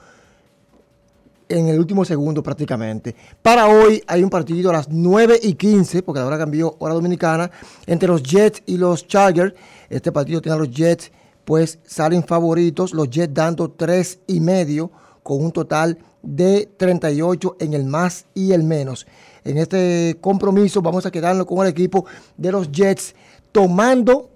en 1.46 1.68
el 1.68 1.78
último 1.78 2.06
segundo 2.06 2.42
prácticamente. 2.42 3.14
Para 3.42 3.68
hoy 3.68 4.02
hay 4.06 4.22
un 4.22 4.30
partido 4.30 4.70
a 4.70 4.72
las 4.72 4.88
9 4.88 5.40
y 5.42 5.54
15, 5.54 6.02
porque 6.02 6.20
ahora 6.20 6.38
cambió 6.38 6.76
hora 6.78 6.94
dominicana, 6.94 7.50
entre 7.84 8.08
los 8.08 8.22
Jets 8.22 8.62
y 8.64 8.78
los 8.78 9.06
Chargers. 9.06 9.52
Este 9.90 10.10
partido 10.10 10.40
tiene 10.40 10.56
a 10.56 10.58
los 10.58 10.70
Jets, 10.70 11.12
pues 11.44 11.78
salen 11.84 12.24
favoritos, 12.24 12.94
los 12.94 13.10
Jets 13.10 13.34
dando 13.34 13.70
3 13.70 14.20
y 14.28 14.40
medio 14.40 14.90
con 15.22 15.44
un 15.44 15.52
total 15.52 15.98
de 16.22 16.68
38 16.76 17.56
en 17.60 17.74
el 17.74 17.84
más 17.84 18.26
y 18.34 18.52
el 18.52 18.62
menos. 18.62 19.06
En 19.44 19.58
este 19.58 20.16
compromiso 20.20 20.82
vamos 20.82 21.04
a 21.06 21.10
quedarnos 21.10 21.46
con 21.46 21.64
el 21.66 21.72
equipo 21.72 22.06
de 22.36 22.52
los 22.52 22.70
Jets 22.70 23.14
tomando 23.50 24.30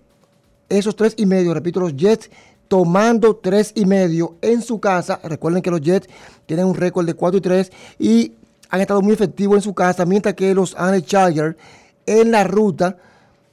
esos 0.69 0.97
tres 0.97 1.15
y 1.17 1.27
medio, 1.27 1.55
repito, 1.55 1.81
los 1.81 1.97
Jets 1.97 2.31
tomando 2.69 3.37
tres 3.37 3.73
y 3.75 3.87
medio 3.87 4.35
en 4.43 4.63
su 4.63 4.81
casa. 4.81 5.21
Recuerden 5.23 5.63
que 5.63 5.71
los 5.71 5.81
Jets 5.81 6.09
tienen 6.47 6.67
un 6.67 6.75
récord 6.75 7.07
de 7.07 7.15
4 7.15 7.39
y 7.39 7.41
3 7.41 7.73
y 7.99 8.33
han 8.69 8.81
estado 8.81 9.01
muy 9.01 9.13
efectivos 9.13 9.57
en 9.57 9.63
su 9.63 9.75
casa, 9.75 10.05
mientras 10.05 10.35
que 10.35 10.55
los 10.55 10.75
Ángeles 10.75 11.07
Chargers 11.07 11.57
en 12.05 12.33
la 12.33 12.45
ruta 12.45 12.97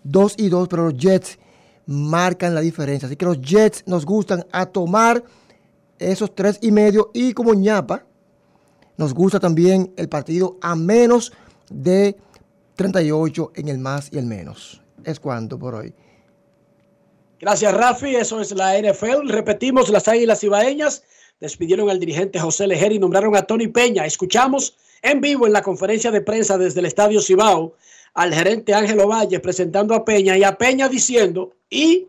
2 0.04 0.36
y 0.38 0.50
2, 0.50 0.68
pero 0.68 0.86
los 0.86 0.98
Jets 0.98 1.38
marcan 1.86 2.56
la 2.56 2.62
diferencia. 2.62 3.06
Así 3.06 3.16
que 3.16 3.26
los 3.26 3.42
Jets 3.42 3.84
nos 3.86 4.06
gustan 4.06 4.46
a 4.52 4.66
tomar 4.66 5.24
esos 6.00 6.34
tres 6.36 6.60
y 6.62 6.72
medio 6.72 7.12
y 7.14 7.34
como 7.34 7.54
ñapa, 7.54 8.06
nos 8.98 9.14
gusta 9.14 9.40
también 9.40 9.94
el 9.98 10.10
partido 10.10 10.58
a 10.62 10.76
menos 10.76 11.34
de 11.70 12.16
38 12.76 13.54
en 13.56 13.68
el 13.68 13.80
más 13.80 14.10
y 14.12 14.18
el 14.18 14.26
menos. 14.26 14.82
Es 15.04 15.20
cuanto 15.20 15.58
por 15.58 15.76
hoy. 15.76 15.94
Gracias, 17.40 17.74
Rafi. 17.74 18.16
Eso 18.16 18.40
es 18.40 18.52
la 18.52 18.80
NFL. 18.80 19.28
Repetimos, 19.28 19.90
las 19.90 20.08
Águilas 20.08 20.44
Ibaeñas 20.44 21.04
despidieron 21.40 21.90
al 21.90 22.00
dirigente 22.00 22.40
José 22.40 22.68
Lejer 22.68 22.94
y 22.94 23.00
nombraron 23.00 23.36
a 23.36 23.42
Tony 23.42 23.68
Peña. 23.68 24.06
Escuchamos 24.06 24.78
en 25.02 25.20
vivo 25.20 25.46
en 25.46 25.54
la 25.54 25.62
conferencia 25.62 26.12
de 26.12 26.22
prensa 26.22 26.58
desde 26.58 26.80
el 26.80 26.86
Estadio 26.86 27.22
Cibao 27.22 27.76
al 28.14 28.34
gerente 28.34 28.74
Ángelo 28.74 29.08
Valle 29.08 29.40
presentando 29.40 29.94
a 29.96 30.06
Peña 30.06 30.38
y 30.38 30.44
a 30.44 30.58
Peña 30.58 30.88
diciendo, 30.88 31.56
y 31.70 32.08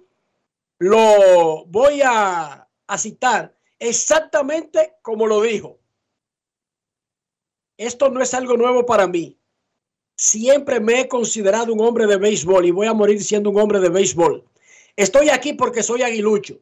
lo 0.79 1.65
voy 1.67 2.03
a, 2.05 2.69
a 2.87 2.99
citar 2.99 3.54
exactamente 3.89 4.97
como 5.03 5.27
lo 5.27 5.43
dijo. 5.43 5.79
Esto 7.77 8.09
no 8.11 8.23
es 8.23 8.33
algo 8.35 8.57
nuevo 8.57 8.87
para 8.87 9.07
mí. 9.07 9.39
Siempre 10.17 10.81
me 10.81 11.01
he 11.01 11.09
considerado 11.09 11.73
un 11.73 11.81
hombre 11.81 12.07
de 12.07 12.17
béisbol 12.17 12.67
y 12.67 12.71
voy 12.71 12.87
a 12.87 12.95
morir 12.95 13.23
siendo 13.23 13.51
un 13.51 13.61
hombre 13.61 13.81
de 13.81 13.89
béisbol. 13.89 14.45
Estoy 14.97 15.29
aquí 15.29 15.55
porque 15.55 15.83
soy 15.83 16.03
aguilucho. 16.03 16.61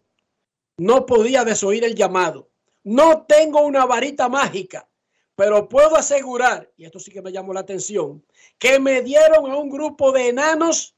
No 0.78 1.04
podía 1.04 1.44
desoír 1.44 1.84
el 1.84 1.94
llamado. 1.94 2.48
No 2.82 3.22
tengo 3.22 3.60
una 3.60 3.84
varita 3.84 4.28
mágica, 4.28 4.88
pero 5.36 5.68
puedo 5.68 5.94
asegurar, 5.96 6.72
y 6.76 6.86
esto 6.86 6.98
sí 6.98 7.12
que 7.12 7.22
me 7.22 7.30
llamó 7.30 7.52
la 7.52 7.60
atención, 7.60 8.24
que 8.58 8.80
me 8.80 9.02
dieron 9.02 9.50
a 9.50 9.56
un 9.56 9.70
grupo 9.70 10.10
de 10.10 10.30
enanos 10.30 10.96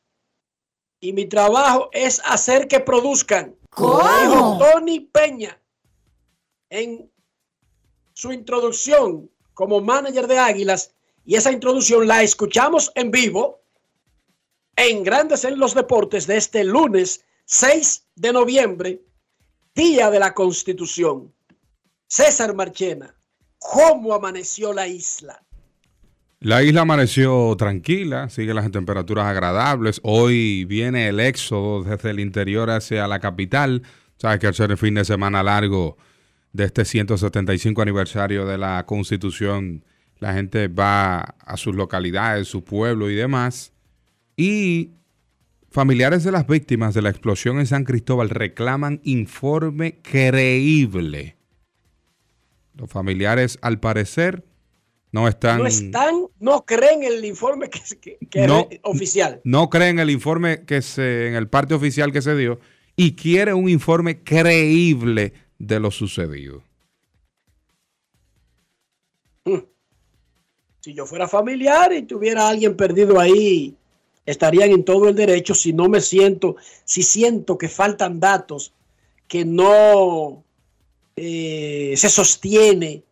y 1.01 1.13
mi 1.13 1.27
trabajo 1.27 1.91
es 1.93 2.23
hacer 2.25 2.67
que 2.69 2.81
produzcan. 2.81 3.57
Dijo 3.77 4.59
Tony 4.59 5.01
Peña 5.01 5.61
en 6.75 7.09
su 8.15 8.33
introducción 8.33 9.31
como 9.55 9.81
manager 9.81 10.27
de 10.27 10.39
Águilas 10.39 10.93
y 11.25 11.37
esa 11.37 11.53
introducción 11.53 12.09
la 12.09 12.23
escuchamos 12.25 12.91
en 12.97 13.13
vivo 13.13 13.63
en 14.77 15.05
Grandes 15.05 15.45
en 15.45 15.57
los 15.59 15.73
Deportes 15.75 16.27
de 16.27 16.37
este 16.37 16.65
lunes 16.65 17.25
6 17.45 18.09
de 18.17 18.33
noviembre, 18.33 19.03
Día 19.73 20.11
de 20.11 20.19
la 20.19 20.35
Constitución. 20.35 21.33
César 22.09 22.55
Marchena, 22.57 23.15
¿cómo 23.59 24.13
amaneció 24.13 24.73
la 24.73 24.89
isla? 24.89 25.41
La 26.41 26.65
isla 26.65 26.81
amaneció 26.81 27.55
tranquila, 27.57 28.29
sigue 28.31 28.53
las 28.53 28.69
temperaturas 28.73 29.27
agradables. 29.27 30.01
Hoy 30.03 30.65
viene 30.65 31.09
el 31.09 31.21
éxodo 31.21 31.85
desde 31.85 32.11
el 32.11 32.19
interior 32.19 32.69
hacia 32.71 33.07
la 33.07 33.21
capital. 33.21 33.83
Sabes 34.17 34.41
que 34.41 34.49
al 34.49 34.55
ser 34.55 34.73
el 34.73 34.77
fin 34.77 34.95
de 34.95 35.05
semana 35.05 35.43
largo 35.45 35.97
de 36.55 36.65
este 36.65 36.85
175 36.85 37.83
aniversario 37.83 38.47
de 38.47 38.57
la 38.57 38.87
Constitución, 38.87 39.85
la 40.21 40.33
gente 40.33 40.69
va 40.69 41.19
a 41.21 41.57
sus 41.57 41.75
localidades, 41.75 42.47
su 42.49 42.65
pueblo 42.65 43.11
y 43.11 43.17
demás. 43.17 43.73
Y 44.37 44.93
familiares 45.69 46.23
de 46.23 46.31
las 46.31 46.47
víctimas 46.47 46.95
de 46.95 47.03
la 47.03 47.11
explosión 47.11 47.59
en 47.59 47.67
San 47.67 47.83
Cristóbal 47.83 48.31
reclaman 48.31 49.01
informe 49.03 50.01
creíble. 50.01 51.37
Los 52.75 52.89
familiares, 52.89 53.59
al 53.61 53.81
parecer, 53.81 54.45
no 55.11 55.27
están... 55.27 55.59
No 55.59 55.67
están, 55.67 56.15
no 56.39 56.65
creen 56.65 57.03
el 57.03 57.25
informe 57.25 57.69
que, 57.69 57.81
que, 58.01 58.19
que 58.31 58.47
No. 58.47 58.69
oficial. 58.83 59.41
no 59.43 59.71
creen 59.71 59.99
el 59.99 60.11
informe 60.11 60.65
que 60.65 60.83
se, 60.83 61.27
en 61.27 61.35
el 61.35 61.49
parte 61.49 61.75
oficial 61.75 62.13
que 62.13 62.23
se 62.23 62.37
dio 62.37 62.61
y 62.95 63.17
quiere 63.17 63.55
un 63.55 63.69
informe 63.69 64.23
creíble 64.23 65.33
de 65.59 65.81
lo 65.81 65.91
sucedido. 65.91 66.63
Si 70.81 70.93
yo 70.93 71.07
fuera 71.07 71.29
familiar 71.29 71.93
y 71.93 72.03
tuviera 72.03 72.47
a 72.47 72.51
alguien 72.51 72.77
perdido 72.77 73.19
ahí, 73.19 73.75
estarían 74.27 74.71
en 74.71 74.85
todo 74.85 75.09
el 75.09 75.15
derecho. 75.15 75.55
Si 75.55 75.73
no 75.73 75.89
me 75.89 76.01
siento, 76.01 76.57
si 76.85 77.03
siento 77.03 77.57
que 77.57 77.69
faltan 77.69 78.21
datos, 78.21 78.75
que 79.27 79.45
no 79.45 80.45
eh, 81.17 81.95
se 81.97 82.09
sostiene 82.11 83.03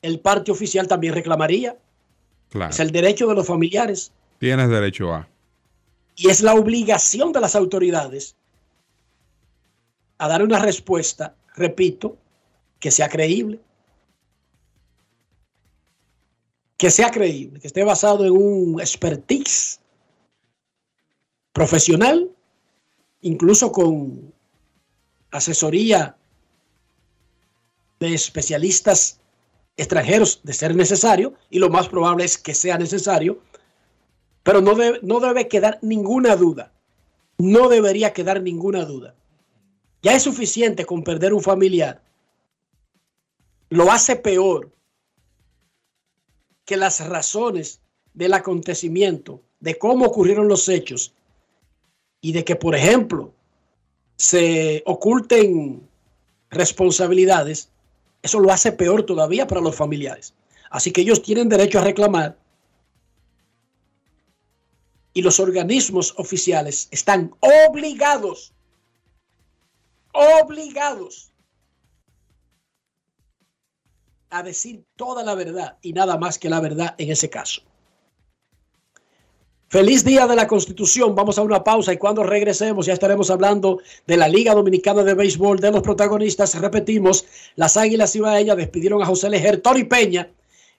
el 0.00 0.20
parte 0.20 0.52
oficial, 0.52 0.86
también 0.86 1.14
reclamaría. 1.14 1.76
Claro. 2.50 2.70
Es 2.70 2.80
el 2.80 2.92
derecho 2.92 3.26
de 3.26 3.34
los 3.34 3.46
familiares 3.46 4.12
Tienes 4.38 4.68
derecho 4.68 5.14
a. 5.14 5.28
y 6.16 6.28
es 6.28 6.42
la 6.42 6.54
obligación 6.54 7.32
de 7.32 7.40
las 7.40 7.54
autoridades 7.54 8.36
a 10.18 10.28
dar 10.28 10.42
una 10.42 10.58
respuesta, 10.58 11.34
repito, 11.54 12.16
que 12.78 12.90
sea 12.90 13.08
creíble. 13.08 13.60
Que 16.76 16.90
sea 16.90 17.10
creíble, 17.10 17.60
que 17.60 17.68
esté 17.68 17.84
basado 17.84 18.24
en 18.24 18.32
un 18.32 18.80
expertise 18.80 19.80
profesional, 21.52 22.30
incluso 23.20 23.70
con 23.70 24.32
asesoría 25.30 26.16
de 28.00 28.14
especialistas 28.14 29.20
extranjeros 29.76 30.40
de 30.42 30.52
ser 30.52 30.74
necesario, 30.74 31.34
y 31.50 31.60
lo 31.60 31.70
más 31.70 31.88
probable 31.88 32.24
es 32.24 32.36
que 32.36 32.54
sea 32.54 32.78
necesario, 32.78 33.40
pero 34.42 34.60
no 34.60 34.74
debe, 34.74 34.98
no 35.02 35.20
debe 35.20 35.46
quedar 35.46 35.78
ninguna 35.82 36.34
duda. 36.34 36.72
No 37.38 37.68
debería 37.68 38.12
quedar 38.12 38.42
ninguna 38.42 38.84
duda. 38.84 39.14
Ya 40.02 40.14
es 40.14 40.24
suficiente 40.24 40.84
con 40.84 41.04
perder 41.04 41.32
un 41.32 41.42
familiar. 41.42 42.02
Lo 43.70 43.90
hace 43.90 44.16
peor 44.16 44.70
que 46.64 46.76
las 46.76 47.06
razones 47.06 47.80
del 48.12 48.34
acontecimiento, 48.34 49.40
de 49.60 49.78
cómo 49.78 50.06
ocurrieron 50.06 50.48
los 50.48 50.68
hechos 50.68 51.14
y 52.20 52.32
de 52.32 52.44
que, 52.44 52.56
por 52.56 52.74
ejemplo, 52.74 53.32
se 54.16 54.82
oculten 54.86 55.88
responsabilidades, 56.50 57.70
eso 58.22 58.38
lo 58.40 58.52
hace 58.52 58.72
peor 58.72 59.04
todavía 59.04 59.46
para 59.46 59.60
los 59.60 59.74
familiares. 59.74 60.34
Así 60.70 60.92
que 60.92 61.00
ellos 61.00 61.22
tienen 61.22 61.48
derecho 61.48 61.78
a 61.78 61.84
reclamar 61.84 62.36
y 65.14 65.22
los 65.22 65.40
organismos 65.40 66.14
oficiales 66.16 66.88
están 66.90 67.34
obligados, 67.40 68.51
obligados 70.12 71.32
a 74.30 74.42
decir 74.42 74.84
toda 74.96 75.22
la 75.22 75.34
verdad 75.34 75.76
y 75.82 75.92
nada 75.92 76.16
más 76.16 76.38
que 76.38 76.48
la 76.48 76.60
verdad 76.60 76.94
en 76.98 77.10
ese 77.10 77.28
caso. 77.28 77.62
Feliz 79.72 80.04
día 80.04 80.26
de 80.26 80.36
la 80.36 80.46
Constitución. 80.46 81.14
Vamos 81.14 81.38
a 81.38 81.42
una 81.42 81.64
pausa 81.64 81.94
y 81.94 81.96
cuando 81.96 82.22
regresemos 82.22 82.84
ya 82.84 82.92
estaremos 82.92 83.30
hablando 83.30 83.78
de 84.06 84.18
la 84.18 84.28
Liga 84.28 84.54
Dominicana 84.54 85.02
de 85.02 85.14
Béisbol, 85.14 85.60
de 85.60 85.70
los 85.70 85.80
protagonistas. 85.80 86.60
Repetimos, 86.60 87.24
las 87.56 87.78
Águilas 87.78 88.14
Ibaeñas 88.14 88.58
despidieron 88.58 89.02
a 89.02 89.06
José 89.06 89.30
Lejer. 89.30 89.62
Tony 89.62 89.84
Peña 89.84 90.28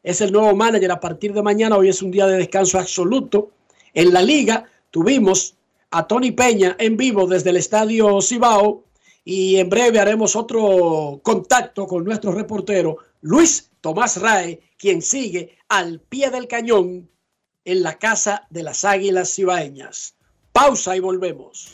es 0.03 0.21
el 0.21 0.31
nuevo 0.31 0.55
manager 0.55 0.91
a 0.91 0.99
partir 0.99 1.33
de 1.33 1.41
mañana. 1.41 1.75
Hoy 1.75 1.89
es 1.89 2.03
un 2.03 2.11
día 2.11 2.27
de 2.27 2.37
descanso 2.37 2.77
absoluto. 2.77 3.49
En 3.95 4.13
la 4.13 4.21
liga 4.21 4.65
tuvimos 4.91 5.55
a 5.89 6.05
Tony 6.05 6.29
Peña 6.29 6.75
en 6.77 6.95
vivo 6.95 7.25
desde 7.25 7.49
el 7.49 7.57
estadio 7.57 8.21
Cibao 8.21 8.83
y 9.25 9.57
en 9.57 9.69
breve 9.69 9.99
haremos 9.99 10.35
otro 10.35 11.19
contacto 11.23 11.87
con 11.87 12.03
nuestro 12.03 12.31
reportero 12.31 12.97
Luis 13.21 13.71
Tomás 13.79 14.17
Rae, 14.17 14.61
quien 14.77 15.01
sigue 15.01 15.57
al 15.69 15.99
pie 16.01 16.29
del 16.29 16.47
cañón 16.47 17.09
en 17.65 17.83
la 17.83 17.97
casa 17.97 18.47
de 18.49 18.63
las 18.63 18.83
Águilas 18.83 19.33
Cibaeñas. 19.33 20.15
Pausa 20.51 20.95
y 20.95 20.99
volvemos. 20.99 21.73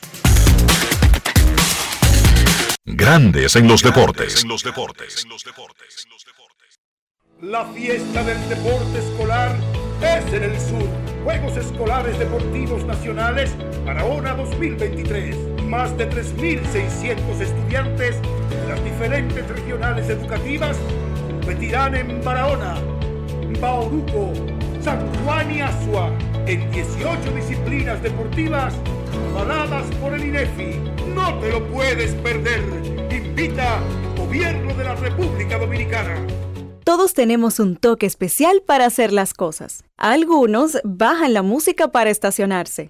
Grandes 2.86 3.56
en 3.56 3.68
los 3.68 3.84
deportes. 3.84 4.44
En 4.44 4.50
los 4.50 4.64
deportes. 4.64 5.26
La 7.42 7.66
fiesta 7.68 8.24
del 8.24 8.50
deporte 8.50 9.00
escolar 9.00 9.56
es 10.02 10.34
en 10.34 10.44
el 10.44 10.60
sur. 10.60 10.90
Juegos 11.24 11.58
Escolares 11.58 12.18
Deportivos 12.18 12.84
Nacionales 12.86 13.52
Barahona 13.86 14.34
2023. 14.36 15.59
Más 15.70 15.96
de 16.00 16.10
3.600 16.10 17.42
estudiantes 17.42 18.16
de 18.50 18.68
las 18.68 18.84
diferentes 18.84 19.48
regionales 19.48 20.10
educativas 20.10 20.76
competirán 21.30 21.94
en 21.94 22.24
Barahona, 22.24 22.76
Bauruco, 23.62 24.34
San 24.82 25.00
Juan 25.24 25.52
y 25.52 25.62
Asua 25.62 26.12
en 26.48 26.72
18 26.72 27.32
disciplinas 27.36 28.02
deportivas 28.02 28.74
avaladas 29.36 29.86
por 29.98 30.16
el 30.16 30.26
INEFI. 30.26 30.80
No 31.14 31.38
te 31.38 31.52
lo 31.52 31.64
puedes 31.68 32.16
perder. 32.16 32.64
Invita 33.12 33.80
Gobierno 34.18 34.74
de 34.74 34.84
la 34.84 34.96
República 34.96 35.60
Dominicana. 35.60 36.16
Todos 36.84 37.14
tenemos 37.14 37.60
un 37.60 37.76
toque 37.78 38.08
especial 38.08 38.64
para 38.66 38.88
hacer 38.88 39.14
las 39.14 39.36
cosas. 39.36 39.84
Algunos 39.98 40.80
bajan 40.84 41.36
la 41.36 41.44
música 41.44 41.90
para 41.90 42.10
estacionarse. 42.10 42.90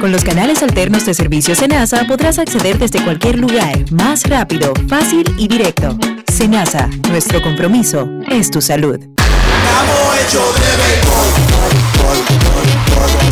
Con 0.00 0.12
los 0.12 0.24
canales 0.24 0.62
alternos 0.62 1.04
de 1.06 1.14
servicio 1.14 1.54
Senasa 1.54 2.04
podrás 2.06 2.38
acceder 2.38 2.78
desde 2.78 3.02
cualquier 3.02 3.38
lugar, 3.38 3.90
más 3.90 4.22
rápido, 4.24 4.72
fácil 4.88 5.24
y 5.38 5.48
directo. 5.48 5.98
Senasa, 6.32 6.88
nuestro 7.08 7.42
compromiso 7.42 8.08
es 8.28 8.50
tu 8.50 8.60
salud. 8.60 8.98
Estamos 8.98 10.16
hechos 10.20 10.54
de 10.54 10.70
béisbol. 10.82 11.28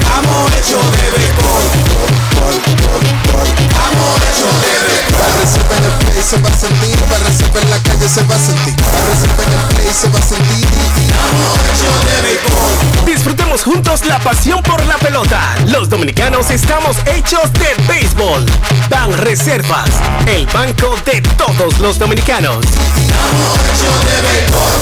Estamos 0.00 0.52
hechos 0.52 0.84
de 0.96 1.06
béisbol. 1.14 1.62
Estamos 3.60 4.16
hechos 4.24 4.54
de 4.62 4.72
béisbol. 4.86 5.14
Para 5.18 5.34
reservar 5.40 5.78
en 5.78 5.84
el 5.84 5.92
play 5.98 6.22
se 6.22 6.36
va 6.38 6.48
a 6.48 6.56
sentir, 6.56 6.96
para 7.04 7.24
reservar 7.24 7.62
en 7.62 7.70
la 7.70 7.78
calle 7.82 8.08
se 8.08 8.22
va 8.24 8.34
a 8.34 8.38
sentir, 8.38 8.74
para 8.76 9.04
reservar 9.06 9.46
en 9.46 9.52
el 9.52 9.66
play 9.74 9.92
se 9.92 10.08
va 10.08 10.18
a 10.18 10.22
sentir. 10.22 10.64
Estamos 10.64 11.58
hechos 11.70 11.96
de 12.06 12.16
béisbol. 12.22 13.03
Juntos 13.64 14.04
la 14.04 14.18
pasión 14.18 14.62
por 14.62 14.84
la 14.84 14.98
pelota. 14.98 15.40
Los 15.68 15.88
dominicanos 15.88 16.50
estamos 16.50 16.98
hechos 17.06 17.50
de 17.54 17.74
béisbol. 17.88 18.44
Ban 18.90 19.10
Reservas, 19.16 19.88
el 20.28 20.44
banco 20.48 20.94
de 21.06 21.22
todos 21.38 21.80
los 21.80 21.98
dominicanos. 21.98 22.58
Estamos 22.58 23.56
hechos 23.72 24.04
de 24.04 24.20
béisbol. 24.28 24.72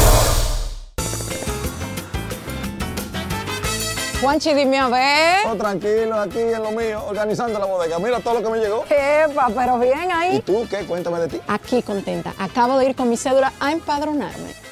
Juanchi, 4.20 4.52
dime 4.52 4.80
a 4.80 4.88
ver. 4.88 5.46
Oh, 5.46 5.54
tranquilo, 5.54 6.20
aquí 6.20 6.40
en 6.40 6.60
lo 6.60 6.72
mío, 6.72 7.04
organizando 7.06 7.60
la 7.60 7.66
bodega. 7.66 8.00
Mira 8.00 8.18
todo 8.18 8.34
lo 8.34 8.42
que 8.42 8.50
me 8.50 8.58
llegó. 8.58 8.84
Epa, 8.90 9.48
pero 9.54 9.78
bien 9.78 10.10
ahí. 10.10 10.38
¿Y 10.38 10.40
tú 10.40 10.66
qué? 10.68 10.78
Cuéntame 10.86 11.20
de 11.20 11.28
ti. 11.28 11.40
Aquí 11.46 11.82
contenta. 11.82 12.34
Acabo 12.36 12.78
de 12.78 12.86
ir 12.86 12.96
con 12.96 13.08
mi 13.08 13.16
cédula 13.16 13.52
a 13.60 13.70
empadronarme. 13.70 14.71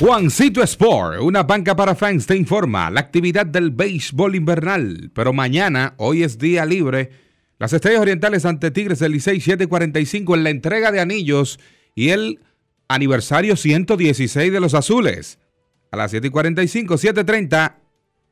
Juancito 0.00 0.62
Sport, 0.62 1.20
una 1.20 1.42
banca 1.42 1.76
para 1.76 1.94
fans, 1.94 2.26
te 2.26 2.34
informa 2.34 2.90
la 2.90 3.00
actividad 3.00 3.44
del 3.44 3.70
béisbol 3.70 4.34
invernal. 4.34 5.10
Pero 5.14 5.34
mañana, 5.34 5.92
hoy 5.98 6.22
es 6.22 6.38
día 6.38 6.64
libre, 6.64 7.10
las 7.58 7.74
Estrellas 7.74 8.00
Orientales 8.00 8.46
ante 8.46 8.70
Tigres 8.70 8.98
del 9.00 9.12
Licey 9.12 9.42
745 9.42 10.36
en 10.36 10.42
la 10.42 10.48
entrega 10.48 10.90
de 10.90 11.00
anillos 11.00 11.60
y 11.94 12.08
el 12.08 12.40
aniversario 12.88 13.56
116 13.56 14.50
de 14.50 14.60
los 14.60 14.72
Azules. 14.72 15.38
A 15.90 15.98
las 15.98 16.14
7:45, 16.14 16.96
7:30, 16.96 17.76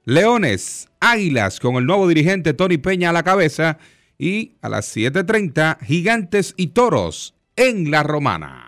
Leones, 0.06 0.88
Águilas 1.00 1.60
con 1.60 1.74
el 1.74 1.84
nuevo 1.84 2.08
dirigente 2.08 2.54
Tony 2.54 2.78
Peña 2.78 3.10
a 3.10 3.12
la 3.12 3.24
cabeza. 3.24 3.76
Y 4.16 4.56
a 4.62 4.70
las 4.70 4.86
7:30, 4.86 5.76
Gigantes 5.84 6.54
y 6.56 6.68
Toros 6.68 7.34
en 7.56 7.90
la 7.90 8.04
Romana. 8.04 8.67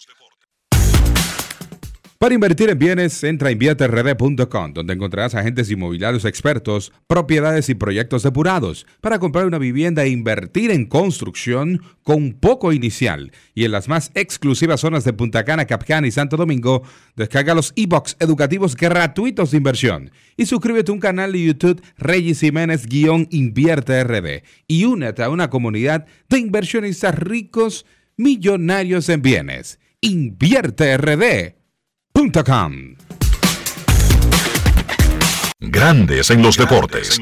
Para 2.21 2.35
invertir 2.35 2.69
en 2.69 2.77
bienes, 2.77 3.23
entra 3.23 3.49
a 3.49 3.51
invierterd.com, 3.51 4.73
donde 4.73 4.93
encontrarás 4.93 5.33
agentes 5.33 5.71
inmobiliarios 5.71 6.23
expertos, 6.23 6.93
propiedades 7.07 7.67
y 7.69 7.73
proyectos 7.73 8.21
depurados 8.21 8.85
para 9.01 9.17
comprar 9.17 9.47
una 9.47 9.57
vivienda 9.57 10.03
e 10.03 10.09
invertir 10.09 10.69
en 10.69 10.85
construcción 10.85 11.81
con 12.03 12.33
poco 12.33 12.73
inicial. 12.73 13.31
Y 13.55 13.65
en 13.65 13.71
las 13.71 13.87
más 13.87 14.11
exclusivas 14.13 14.81
zonas 14.81 15.03
de 15.03 15.13
Punta 15.13 15.43
Cana, 15.45 15.65
Capcana 15.65 16.05
y 16.05 16.11
Santo 16.11 16.37
Domingo, 16.37 16.83
descarga 17.15 17.55
los 17.55 17.73
e-books 17.75 18.17
educativos 18.19 18.75
gratuitos 18.75 19.49
de 19.49 19.57
inversión. 19.57 20.11
Y 20.37 20.45
suscríbete 20.45 20.91
a 20.91 20.93
un 20.93 20.99
canal 20.99 21.31
de 21.31 21.43
YouTube 21.43 21.81
Reyes 21.97 22.39
Jiménez-Invierte 22.41 24.03
RD 24.03 24.43
y 24.67 24.85
únete 24.85 25.23
a 25.23 25.29
una 25.31 25.49
comunidad 25.49 26.05
de 26.29 26.37
inversionistas 26.37 27.17
ricos 27.17 27.83
millonarios 28.15 29.09
en 29.09 29.23
bienes. 29.23 29.79
Invierte 30.01 30.95
RD. 30.97 31.60
Grandes 35.59 36.29
en 36.29 36.43
los 36.43 36.55
deportes. 36.55 37.19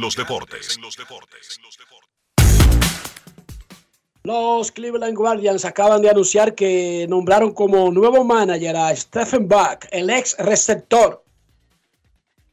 Los 4.23 4.71
Cleveland 4.73 5.15
Guardians 5.15 5.63
acaban 5.63 6.01
de 6.01 6.09
anunciar 6.09 6.53
que 6.53 7.05
nombraron 7.07 7.53
como 7.53 7.89
nuevo 7.91 8.25
manager 8.25 8.75
a 8.75 8.93
Stephen 8.93 9.47
Buck, 9.47 9.85
el 9.91 10.09
ex 10.09 10.35
receptor, 10.37 11.23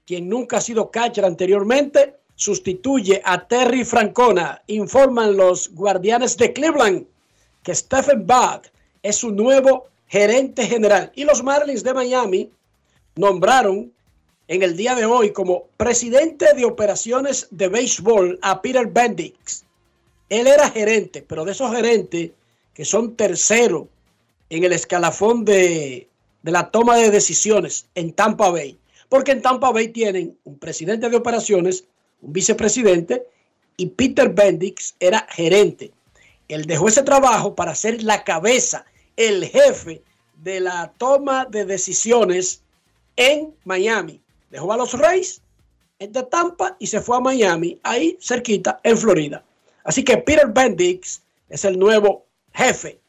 quien 0.05 0.29
nunca 0.29 0.59
ha 0.59 0.61
sido 0.61 0.89
catcher 0.93 1.25
anteriormente, 1.25 2.15
sustituye 2.37 3.21
a 3.25 3.49
Terry 3.49 3.85
Francona. 3.85 4.63
Informan 4.69 5.37
los 5.37 5.75
Guardianes 5.75 6.37
de 6.37 6.53
Cleveland 6.53 7.07
que 7.65 7.75
Stephen 7.75 8.25
Buck 8.25 8.69
es 9.03 9.17
su 9.17 9.33
nuevo 9.33 9.89
gerente 10.07 10.67
general. 10.67 11.13
Y 11.15 11.25
los 11.25 11.43
Marlins 11.43 11.83
de 11.83 11.95
Miami 11.95 12.51
nombraron 13.17 13.93
en 14.49 14.63
el 14.63 14.77
día 14.77 14.95
de 14.95 15.05
hoy 15.05 15.33
como 15.33 15.65
presidente 15.77 16.55
de 16.55 16.65
operaciones 16.65 17.49
de 17.51 17.69
béisbol 17.69 18.39
a 18.43 18.63
Peter 18.63 18.87
Bendix. 18.87 19.65
Él 20.29 20.47
era 20.47 20.71
gerente, 20.71 21.23
pero 21.23 21.45
de 21.45 21.53
esos 21.53 21.75
gerentes 21.75 22.31
que 22.75 22.85
son 22.85 23.17
tercero 23.17 23.89
en 24.51 24.65
el 24.65 24.73
escalafón 24.73 25.45
de, 25.45 26.09
de 26.43 26.53
la 26.53 26.71
toma 26.71 26.97
de 26.97 27.11
decisiones 27.11 27.87
en 27.95 28.13
Tampa 28.13 28.51
Bay. 28.51 28.79
Porque 29.09 29.33
en 29.33 29.43
Tampa 29.43 29.71
Bay 29.71 29.89
tienen 29.89 30.37
un 30.45 30.59
presidente 30.59 31.09
de 31.09 31.17
operaciones, 31.17 31.85
un 32.21 32.33
vicepresidente 32.33 33.25
y 33.77 33.87
Peter 33.87 34.29
Bendix 34.29 34.95
era 35.01 35.27
gerente. 35.31 35.93
Él 36.49 36.67
dejó 36.67 36.89
ese 36.89 37.03
trabajo 37.03 37.55
para 37.55 37.75
ser 37.75 38.03
la 38.03 38.25
cabeza 38.25 38.85
el 39.17 39.47
jefe 39.47 40.03
de 40.43 40.61
la 40.61 40.93
toma 40.99 41.47
de 41.47 41.65
decisiones 41.65 42.63
en 43.17 43.55
Miami. 43.65 44.21
Dejó 44.51 44.73
a 44.73 44.77
los 44.77 44.93
Reyes 44.93 45.41
de 45.99 46.23
Tampa 46.25 46.77
y 46.79 46.87
se 46.87 47.01
fue 47.01 47.17
a 47.17 47.21
Miami, 47.21 47.81
ahí 47.83 48.19
cerquita, 48.21 48.81
en 48.83 48.99
Florida. 48.99 49.43
Así 49.85 50.05
que 50.05 50.19
Peter 50.19 50.49
Bendix 50.49 51.23
es 51.49 51.65
el 51.65 51.79
nuevo 51.79 52.27
jefe 52.53 53.01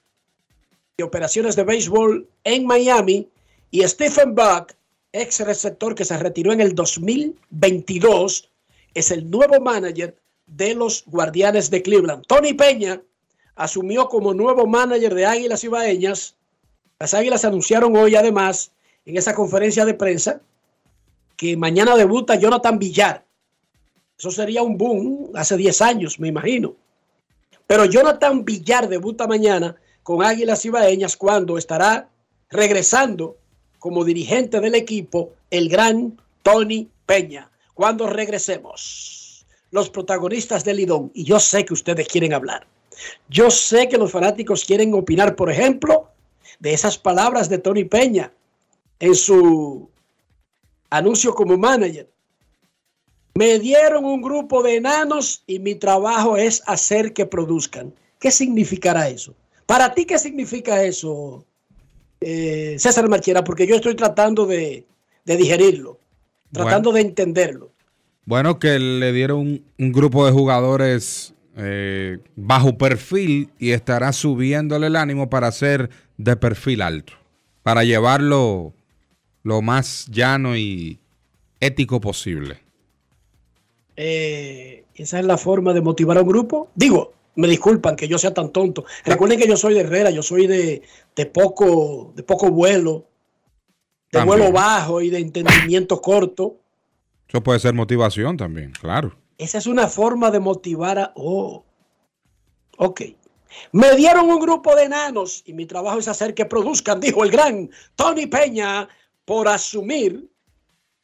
de 0.97 1.03
operaciones 1.03 1.55
de 1.55 1.63
béisbol 1.63 2.27
en 2.43 2.65
Miami 2.65 3.27
y 3.71 3.83
Stephen 3.83 4.33
Buck, 4.33 4.73
ex 5.11 5.39
receptor 5.41 5.95
que 5.95 6.05
se 6.05 6.17
retiró 6.17 6.53
en 6.53 6.61
el 6.61 6.73
2022, 6.73 8.49
es 8.93 9.11
el 9.11 9.29
nuevo 9.29 9.59
manager 9.59 10.15
de 10.45 10.73
los 10.73 11.03
Guardianes 11.05 11.69
de 11.69 11.81
Cleveland. 11.81 12.25
Tony 12.25 12.53
Peña 12.53 13.01
asumió 13.57 14.07
como 14.07 14.33
nuevo 14.33 14.65
manager 14.67 15.13
de 15.13 15.25
Águilas 15.25 15.63
Ibaeñas. 15.63 16.35
Las 16.99 17.13
Águilas 17.13 17.43
anunciaron 17.43 17.95
hoy 17.97 18.15
además 18.15 18.71
en 19.05 19.17
esa 19.17 19.33
conferencia 19.33 19.83
de 19.83 19.95
prensa 19.95 20.41
que 21.35 21.57
mañana 21.57 21.95
debuta 21.95 22.35
Jonathan 22.35 22.79
Villar. 22.79 23.25
Eso 24.17 24.31
sería 24.31 24.63
un 24.63 24.77
boom 24.77 25.31
hace 25.35 25.57
10 25.57 25.81
años, 25.81 26.19
me 26.19 26.27
imagino. 26.27 26.75
Pero 27.65 27.85
Jonathan 27.85 28.45
Villar 28.45 28.87
debuta 28.87 29.27
mañana 29.27 29.75
con 30.03 30.23
Águilas 30.23 30.63
Ibaeñas 30.65 31.17
cuando 31.17 31.57
estará 31.57 32.09
regresando 32.49 33.37
como 33.79 34.05
dirigente 34.05 34.59
del 34.59 34.75
equipo 34.75 35.33
el 35.51 35.67
gran 35.69 36.19
Tony 36.43 36.89
Peña. 37.05 37.51
Cuando 37.73 38.07
regresemos, 38.07 39.45
los 39.71 39.89
protagonistas 39.89 40.63
del 40.63 40.77
Lidón, 40.77 41.11
y 41.13 41.23
yo 41.23 41.39
sé 41.39 41.65
que 41.65 41.73
ustedes 41.73 42.07
quieren 42.07 42.33
hablar. 42.33 42.65
Yo 43.29 43.49
sé 43.51 43.87
que 43.89 43.97
los 43.97 44.11
fanáticos 44.11 44.65
quieren 44.65 44.93
opinar, 44.93 45.35
por 45.35 45.51
ejemplo, 45.51 46.09
de 46.59 46.73
esas 46.73 46.97
palabras 46.97 47.49
de 47.49 47.57
Tony 47.57 47.83
Peña 47.83 48.31
en 48.99 49.15
su 49.15 49.89
anuncio 50.89 51.33
como 51.33 51.57
manager. 51.57 52.09
Me 53.35 53.59
dieron 53.59 54.03
un 54.05 54.21
grupo 54.21 54.63
de 54.63 54.77
enanos 54.77 55.43
y 55.45 55.59
mi 55.59 55.75
trabajo 55.75 56.37
es 56.37 56.63
hacer 56.65 57.13
que 57.13 57.25
produzcan. 57.25 57.93
¿Qué 58.19 58.31
significará 58.31 59.09
eso? 59.09 59.35
Para 59.67 59.93
ti, 59.93 60.05
¿qué 60.05 60.17
significa 60.17 60.83
eso, 60.83 61.45
eh, 62.21 62.77
César 62.79 63.07
Marchera? 63.09 63.43
Porque 63.43 63.67
yo 63.67 63.75
estoy 63.75 63.95
tratando 63.95 64.45
de, 64.47 64.85
de 65.25 65.37
digerirlo, 65.37 65.99
tratando 66.51 66.89
Bueno. 66.91 67.03
de 67.03 67.09
entenderlo. 67.09 67.71
Bueno, 68.25 68.57
que 68.57 68.79
le 68.79 69.11
dieron 69.13 69.39
un, 69.39 69.65
un 69.77 69.91
grupo 69.91 70.25
de 70.25 70.31
jugadores 70.31 71.33
eh, 71.57 72.19
bajo 72.35 72.77
perfil 72.77 73.49
y 73.59 73.71
estará 73.71 74.13
subiéndole 74.13 74.87
el 74.87 74.95
ánimo 74.95 75.29
para 75.29 75.51
ser 75.51 75.89
de 76.17 76.35
perfil 76.35 76.81
alto, 76.81 77.13
para 77.63 77.83
llevarlo 77.83 78.73
lo 79.43 79.61
más 79.61 80.05
llano 80.11 80.55
y 80.55 80.99
ético 81.59 81.99
posible. 81.99 82.59
Eh, 83.95 84.85
esa 84.95 85.19
es 85.19 85.25
la 85.25 85.37
forma 85.37 85.73
de 85.73 85.81
motivar 85.81 86.17
a 86.17 86.21
un 86.21 86.27
grupo. 86.27 86.69
Digo, 86.75 87.13
me 87.35 87.47
disculpan 87.47 87.95
que 87.95 88.07
yo 88.07 88.17
sea 88.17 88.33
tan 88.33 88.51
tonto. 88.51 88.85
Recuerden 89.05 89.39
que 89.39 89.47
yo 89.47 89.57
soy 89.57 89.73
de 89.73 89.81
Herrera, 89.81 90.11
yo 90.11 90.21
soy 90.23 90.47
de, 90.47 90.81
de 91.15 91.25
poco, 91.25 92.13
de 92.15 92.23
poco 92.23 92.51
vuelo, 92.51 93.07
de 94.11 94.19
También. 94.19 94.39
vuelo 94.39 94.51
bajo 94.51 95.01
y 95.01 95.09
de 95.09 95.19
entendimiento 95.19 96.01
corto. 96.01 96.57
Eso 97.27 97.41
puede 97.43 97.59
ser 97.59 97.73
motivación 97.73 98.37
también, 98.37 98.71
claro. 98.71 99.15
Esa 99.37 99.57
es 99.59 99.67
una 99.67 99.87
forma 99.87 100.31
de 100.31 100.39
motivar 100.39 100.99
a. 100.99 101.13
Oh, 101.15 101.63
ok. 102.77 103.01
Me 103.71 103.95
dieron 103.95 104.29
un 104.29 104.39
grupo 104.39 104.75
de 104.75 104.83
enanos 104.83 105.43
y 105.45 105.53
mi 105.53 105.65
trabajo 105.65 105.99
es 105.99 106.07
hacer 106.07 106.33
que 106.33 106.45
produzcan, 106.45 106.99
dijo 106.99 107.23
el 107.23 107.31
gran 107.31 107.69
Tony 107.95 108.27
Peña, 108.27 108.87
por 109.25 109.47
asumir 109.47 110.29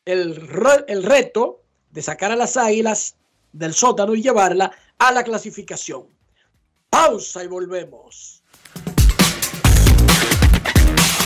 el, 0.06 0.50
el 0.88 1.04
reto 1.04 1.64
de 1.92 2.02
sacar 2.02 2.32
a 2.32 2.36
las 2.36 2.58
águilas 2.58 3.16
del 3.54 3.74
sótano 3.74 4.16
y 4.16 4.22
llevarla 4.22 4.72
a 4.98 5.12
la 5.12 5.24
clasificación. 5.24 6.08
Pausa 6.90 7.44
y 7.44 7.48
volvemos. 7.48 8.43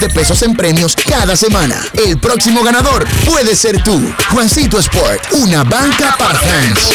de 0.00 0.08
pesos 0.08 0.42
en 0.42 0.54
premios 0.54 0.94
cada 0.96 1.36
semana. 1.36 1.76
El 2.06 2.18
próximo 2.18 2.62
ganador 2.62 3.06
puede 3.24 3.56
ser 3.56 3.82
tú. 3.82 4.00
Juancito 4.30 4.78
Sport, 4.78 5.32
una 5.32 5.64
banca 5.64 6.14
para 6.18 6.38
fans. 6.38 6.92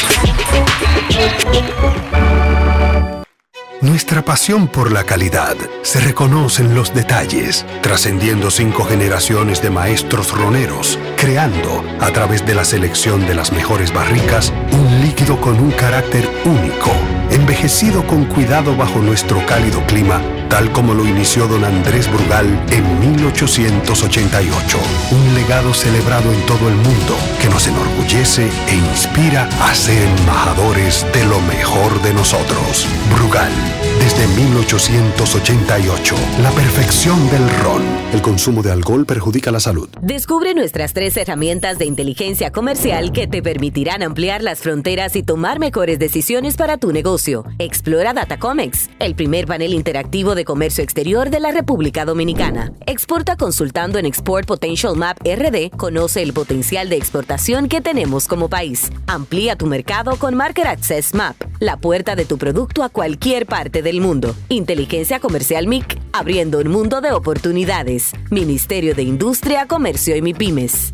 Nuestra 3.82 4.24
pasión 4.24 4.68
por 4.68 4.92
la 4.92 5.04
calidad 5.04 5.56
se 5.82 6.00
reconoce 6.02 6.62
en 6.62 6.76
los 6.76 6.94
detalles, 6.94 7.66
trascendiendo 7.82 8.52
cinco 8.52 8.84
generaciones 8.84 9.64
de 9.64 9.72
maestros 9.72 10.32
roneros, 10.38 11.00
creando, 11.18 11.84
a 12.00 12.12
través 12.12 12.46
de 12.46 12.54
la 12.54 12.64
selección 12.64 13.26
de 13.26 13.34
las 13.34 13.52
mejores 13.52 13.92
barricas, 13.92 14.54
un 14.72 15.02
líquido 15.02 15.42
con 15.42 15.60
un 15.60 15.72
carácter 15.72 16.30
único, 16.46 16.92
envejecido 17.32 18.06
con 18.06 18.26
cuidado 18.26 18.76
bajo 18.76 19.00
nuestro 19.00 19.44
cálido 19.46 19.82
clima, 19.88 20.22
tal 20.50 20.72
como 20.72 20.94
lo 20.94 21.06
inició 21.06 21.48
don 21.48 21.64
Andrés 21.64 22.12
Brugal 22.12 22.46
en 22.72 23.00
1888. 23.00 24.78
Un 25.12 25.36
legado 25.36 25.74
celebrado 25.74 26.32
en 26.32 26.42
todo 26.46 26.68
el 26.68 26.76
mundo 26.76 27.16
que 27.42 27.50
nos 27.50 27.68
enorgullece 27.68 28.48
e 28.68 28.76
inspira 28.76 29.48
a 29.62 29.74
ser 29.74 30.02
embajadores 30.20 31.06
de 31.14 31.26
lo 31.26 31.40
mejor 31.42 32.02
de 32.02 32.14
nosotros. 32.14 32.88
Brugal, 33.16 33.52
desde 34.00 34.28
1888, 34.28 36.16
la 36.42 36.52
perfección 36.52 37.30
del 37.30 37.50
ron. 37.62 37.82
El 38.14 38.22
consumo 38.22 38.62
de 38.62 38.72
alcohol 38.72 39.06
perjudica 39.06 39.52
la 39.52 39.62
salud. 39.62 39.88
Descubre 40.02 40.54
nuestras 40.54 40.94
tres 40.94 41.16
herramientas 41.16 41.80
de 41.80 41.86
inteligencia 41.86 42.52
comercial 42.52 43.14
que 43.14 43.28
te 43.28 43.42
permitirán 43.42 44.04
ampliar 44.04 44.44
las 44.44 44.60
fronteras 44.60 45.16
y 45.16 45.24
tomar 45.24 45.60
mejores 45.60 45.98
decisiones 45.98 46.58
para 46.58 46.78
tu 46.78 46.92
negocio. 46.92 47.21
Explora 47.60 48.14
Datacomex, 48.14 48.90
el 48.98 49.14
primer 49.14 49.46
panel 49.46 49.74
interactivo 49.74 50.34
de 50.34 50.44
comercio 50.44 50.84
exterior 50.84 51.30
de 51.30 51.40
la 51.40 51.52
República 51.52 52.04
Dominicana. 52.04 52.74
Exporta 52.88 53.36
consultando 53.36 54.00
en 54.00 54.08
Export 54.08 54.48
Potential 54.48 54.96
Map 54.96 55.20
RD. 55.24 55.70
Conoce 55.78 56.24
el 56.24 56.34
potencial 56.34 56.90
de 56.90 56.98
exportación 56.98 57.68
que 57.68 57.80
tenemos 57.80 58.28
como 58.28 58.50
país. 58.50 58.90
Amplía 59.06 59.56
tu 59.56 59.68
mercado 59.68 60.16
con 60.18 60.34
Market 60.34 60.66
Access 60.66 61.14
Map, 61.14 61.36
la 61.60 61.78
puerta 61.78 62.16
de 62.16 62.26
tu 62.26 62.40
producto 62.40 62.84
a 62.84 62.90
cualquier 62.90 63.46
parte 63.46 63.84
del 63.84 64.02
mundo. 64.02 64.36
Inteligencia 64.50 65.20
Comercial 65.20 65.68
MIC, 65.68 66.00
abriendo 66.14 66.58
un 66.58 66.70
mundo 66.70 67.02
de 67.02 67.12
oportunidades. 67.12 68.14
Ministerio 68.32 68.96
de 68.96 69.04
Industria, 69.04 69.68
Comercio 69.68 70.16
y 70.16 70.24
MIPIMES. 70.24 70.94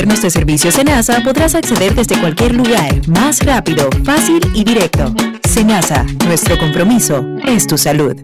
alternos 0.00 0.22
de 0.22 0.30
servicio 0.30 0.72
Senasa 0.72 1.20
podrás 1.22 1.54
acceder 1.54 1.94
desde 1.94 2.18
cualquier 2.18 2.54
lugar, 2.54 3.06
más 3.06 3.44
rápido, 3.44 3.90
fácil 4.02 4.40
y 4.54 4.64
directo. 4.64 5.14
Senasa, 5.46 6.04
nuestro 6.26 6.56
compromiso 6.58 7.22
es 7.46 7.66
tu 7.66 7.76
salud. 7.76 8.16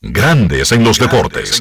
Grandes 0.00 0.70
en 0.70 0.84
los 0.84 1.00
deportes. 1.00 1.60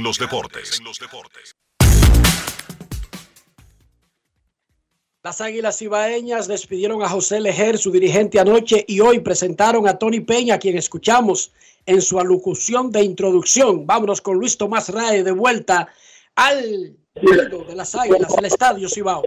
Las 5.24 5.41
Águilas 5.41 5.82
Ibaeñas 5.82 6.47
despidieron 6.47 7.01
a 7.01 7.09
José 7.09 7.39
Lejer, 7.39 7.80
su 7.80 7.89
dirigente 7.89 8.39
anoche, 8.39 8.86
y 8.88 8.99
hoy 8.99 9.22
presentaron 9.22 9.88
a 9.88 9.97
Tony 9.97 10.20
Peña, 10.20 10.59
quien 10.59 10.78
escuchamos 10.78 11.51
en 11.88 12.03
su 12.03 12.20
alocución 12.20 12.91
de 12.91 13.01
introducción. 13.01 13.88
Vámonos 13.88 14.22
con 14.22 14.38
Luis 14.38 14.59
Tomás 14.59 14.89
Rae 14.89 15.24
de 15.24 15.32
vuelta 15.32 15.88
al 16.36 16.97
de 17.16 17.76
las 17.76 17.95
Águilas, 17.95 18.38
al 18.38 18.45
Estadio 18.45 18.89
Cibao. 18.89 19.24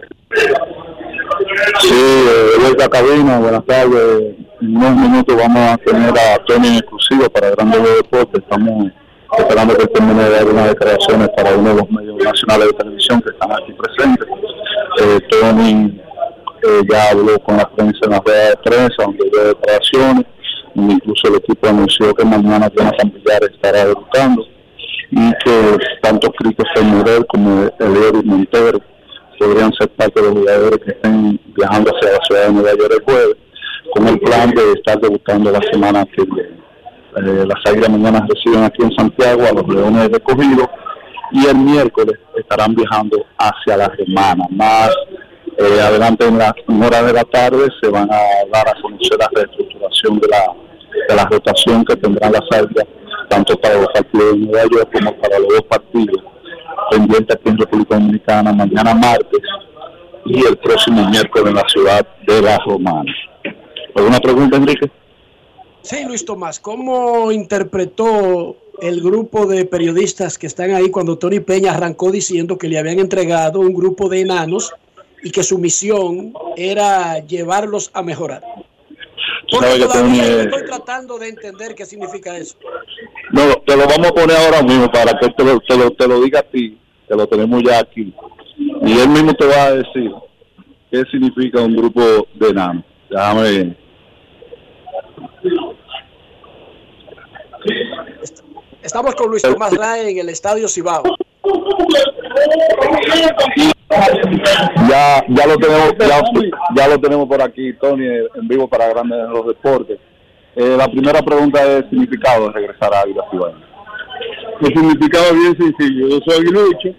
Sí, 1.81 1.95
de 1.95 2.59
vuelta 2.61 2.85
a 2.85 2.89
cabina, 2.89 3.39
buenas 3.39 3.65
tardes. 3.65 4.35
En 4.61 4.77
unos 4.77 4.95
minutos 4.95 5.35
vamos 5.35 5.71
a 5.71 5.77
tener 5.77 6.09
a 6.09 6.37
Tony 6.45 6.67
en 6.67 6.75
exclusivo 6.75 7.29
para 7.31 7.49
Grandes 7.51 7.81
Deportes. 7.95 8.43
Estamos 8.43 8.91
esperando 9.37 9.75
que 9.75 9.87
termine 9.87 10.23
de 10.23 10.29
dar 10.29 10.45
unas 10.45 10.69
declaraciones 10.69 11.29
para 11.35 11.55
uno 11.55 11.69
de 11.69 11.75
los 11.75 11.91
medios 11.91 12.23
nacionales 12.23 12.67
de 12.67 12.73
televisión 12.73 13.21
que 13.21 13.29
están 13.31 13.51
aquí 13.53 13.73
presentes. 13.73 14.27
Eh, 15.01 15.19
Tony 15.31 15.99
eh, 16.61 16.81
ya 16.91 17.09
habló 17.09 17.39
con 17.39 17.57
la 17.57 17.69
prensa 17.71 17.99
en 18.03 18.11
las 18.11 18.23
redes 18.23 18.49
de 18.49 18.57
prensa, 18.69 19.03
donde 19.03 19.29
dio 19.31 19.43
declaraciones, 19.45 20.25
incluso 20.75 21.27
el 21.27 21.35
equipo 21.37 21.67
anunció 21.67 22.13
que 22.13 22.25
mañana 22.25 22.71
Jonathan 22.75 23.11
Villar 23.11 23.43
estará 23.51 23.85
debutando 23.85 24.45
y 25.11 25.31
que 25.43 25.77
tanto 26.01 26.31
Christopher 26.31 26.83
Morel 26.83 27.25
como 27.27 27.69
Eliori 27.79 28.21
Montero 28.23 28.79
podrían 29.39 29.73
ser 29.73 29.89
parte 29.89 30.21
de 30.21 30.27
los 30.27 30.37
jugadores 30.37 30.79
que 30.79 30.91
estén 30.91 31.39
viajando 31.55 31.91
hacia 31.95 32.11
la 32.11 32.25
ciudad 32.25 32.47
de 32.47 32.53
Nueva 32.53 32.71
York 32.71 32.93
el 32.93 33.03
jueves, 33.03 33.35
con 33.93 34.07
el 34.07 34.19
plan 34.19 34.51
de 34.51 34.73
estar 34.73 34.99
debutando 34.99 35.51
la 35.51 35.61
semana 35.71 36.05
que 36.05 36.23
viene. 36.23 36.59
Eh, 37.17 37.45
las 37.47 37.65
águilas 37.65 37.89
mañana 37.89 38.27
reciben 38.29 38.63
aquí 38.63 38.83
en 38.83 38.91
Santiago 38.91 39.41
a 39.41 39.53
los 39.53 39.67
Leones 39.67 40.11
de 40.11 40.19
Cogido 40.19 40.69
y 41.31 41.47
el 41.47 41.57
miércoles 41.57 42.19
estarán 42.37 42.75
viajando 42.75 43.25
hacia 43.37 43.77
la 43.77 43.91
semana. 43.95 44.45
Más 44.51 44.91
eh, 45.57 45.81
adelante 45.81 46.27
en 46.27 46.37
las 46.37 46.53
horas 46.67 47.05
de 47.05 47.13
la 47.13 47.23
tarde 47.23 47.67
se 47.81 47.89
van 47.89 48.09
a 48.11 48.21
dar 48.53 48.67
a 48.67 48.79
conocer 48.81 49.17
la 49.17 49.29
reestructuración 49.33 50.19
de 50.19 50.27
la, 50.27 50.53
de 51.07 51.15
la 51.15 51.25
rotación 51.25 51.83
que 51.83 51.95
tendrán 51.95 52.33
las 52.33 52.43
águilas 52.51 52.85
tanto 53.29 53.59
para 53.59 53.75
los 53.75 53.87
partidos 53.87 54.31
de 54.31 54.37
Nueva 54.39 54.63
York 54.71 54.89
como 54.91 55.15
para 55.17 55.39
los 55.39 55.47
dos 55.49 55.63
partidos 55.63 56.23
pendientes 56.91 57.35
aquí 57.35 57.49
en 57.49 57.57
República 57.57 57.95
Dominicana 57.95 58.51
mañana 58.51 58.93
martes 58.93 59.41
y 60.25 60.45
el 60.45 60.57
próximo 60.57 61.07
miércoles 61.09 61.49
en 61.49 61.55
la 61.55 61.69
ciudad 61.69 62.07
de 62.27 62.41
La 62.41 62.57
Romana. 62.65 63.11
¿Alguna 63.95 64.19
pregunta, 64.19 64.57
Enrique? 64.57 64.91
Sí, 65.81 66.03
Luis 66.05 66.25
Tomás, 66.25 66.59
¿cómo 66.59 67.31
interpretó 67.31 68.57
el 68.81 69.01
grupo 69.01 69.45
de 69.45 69.65
periodistas 69.65 70.37
que 70.37 70.47
están 70.47 70.71
ahí 70.71 70.89
cuando 70.89 71.17
Tony 71.17 71.39
Peña 71.39 71.71
arrancó 71.71 72.11
diciendo 72.11 72.57
que 72.57 72.67
le 72.67 72.77
habían 72.77 72.99
entregado 72.99 73.59
un 73.59 73.73
grupo 73.73 74.09
de 74.09 74.21
enanos 74.21 74.73
y 75.23 75.31
que 75.31 75.43
su 75.43 75.57
misión 75.57 76.33
era 76.55 77.19
llevarlos 77.19 77.91
a 77.93 78.03
mejorar? 78.03 78.43
Porque 79.51 79.79
todavía 79.79 80.43
estoy 80.43 80.65
tratando 80.65 81.17
de 81.17 81.29
entender 81.29 81.75
qué 81.75 81.85
significa 81.85 82.37
eso. 82.37 82.55
No, 83.31 83.55
te 83.65 83.77
lo 83.77 83.87
vamos 83.87 84.07
a 84.07 84.13
poner 84.13 84.37
ahora 84.37 84.61
mismo 84.63 84.91
para 84.91 85.17
que 85.19 85.29
te 85.29 85.43
lo, 85.43 85.59
te 85.59 85.77
lo, 85.77 85.91
te 85.91 86.07
lo 86.07 86.21
diga 86.21 86.39
a 86.39 86.43
ti, 86.43 86.77
que 87.07 87.15
lo 87.15 87.27
tenemos 87.27 87.61
ya 87.63 87.79
aquí. 87.79 88.13
Y 88.57 88.99
él 88.99 89.09
mismo 89.09 89.33
te 89.33 89.45
va 89.45 89.65
a 89.65 89.75
decir 89.75 90.11
qué 90.91 91.03
significa 91.11 91.61
un 91.61 91.75
grupo 91.75 92.01
de 92.33 92.49
enanos. 92.49 92.83
Déjame 93.09 93.75
Estamos 98.81 99.15
con 99.15 99.29
Luis 99.29 99.43
Tomás 99.43 99.73
en 99.73 100.17
el 100.17 100.29
Estadio 100.29 100.67
Cibao. 100.67 101.03
Ya, 104.89 105.23
ya 105.27 105.47
lo 105.47 105.57
tenemos, 105.57 105.93
ya, 106.75 106.87
lo 106.87 106.99
tenemos 106.99 107.27
por 107.27 107.41
aquí, 107.41 107.73
Tony, 107.73 108.05
en 108.05 108.47
vivo 108.47 108.67
para 108.67 108.87
Grandes 108.87 109.19
en 109.19 109.31
los 109.31 109.47
Deportes. 109.47 109.99
Eh, 110.55 110.75
la 110.77 110.87
primera 110.87 111.21
pregunta 111.21 111.61
es 111.63 111.83
el 111.83 111.89
significado 111.89 112.47
de 112.47 112.53
regresar 112.53 112.93
a 112.93 113.01
Águila 113.01 113.23
Ciudad. 113.29 113.53
El 114.61 114.67
significado 114.67 115.25
es 115.25 115.33
bien 115.33 115.57
sencillo. 115.57 116.07
Yo 116.09 116.19
soy 116.25 116.41
aguilucho, 116.41 116.89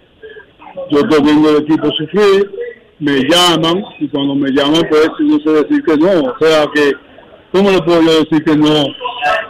yo 0.89 1.23
vengo 1.23 1.51
del 1.51 1.63
equipo 1.63 1.89
sufrir, 1.91 2.51
me 2.99 3.19
llaman 3.29 3.83
y 3.99 4.07
cuando 4.09 4.35
me 4.35 4.49
llaman 4.51 4.81
pues 4.89 5.09
no 5.19 5.39
sé 5.39 5.63
decir 5.63 5.83
que 5.83 5.97
no. 5.97 6.31
O 6.31 6.35
sea 6.39 6.65
que 6.73 6.93
¿Cómo 7.51 7.69
le 7.69 7.81
puedo 7.81 8.01
yo 8.01 8.23
decir 8.23 8.43
que 8.45 8.55
no 8.55 8.69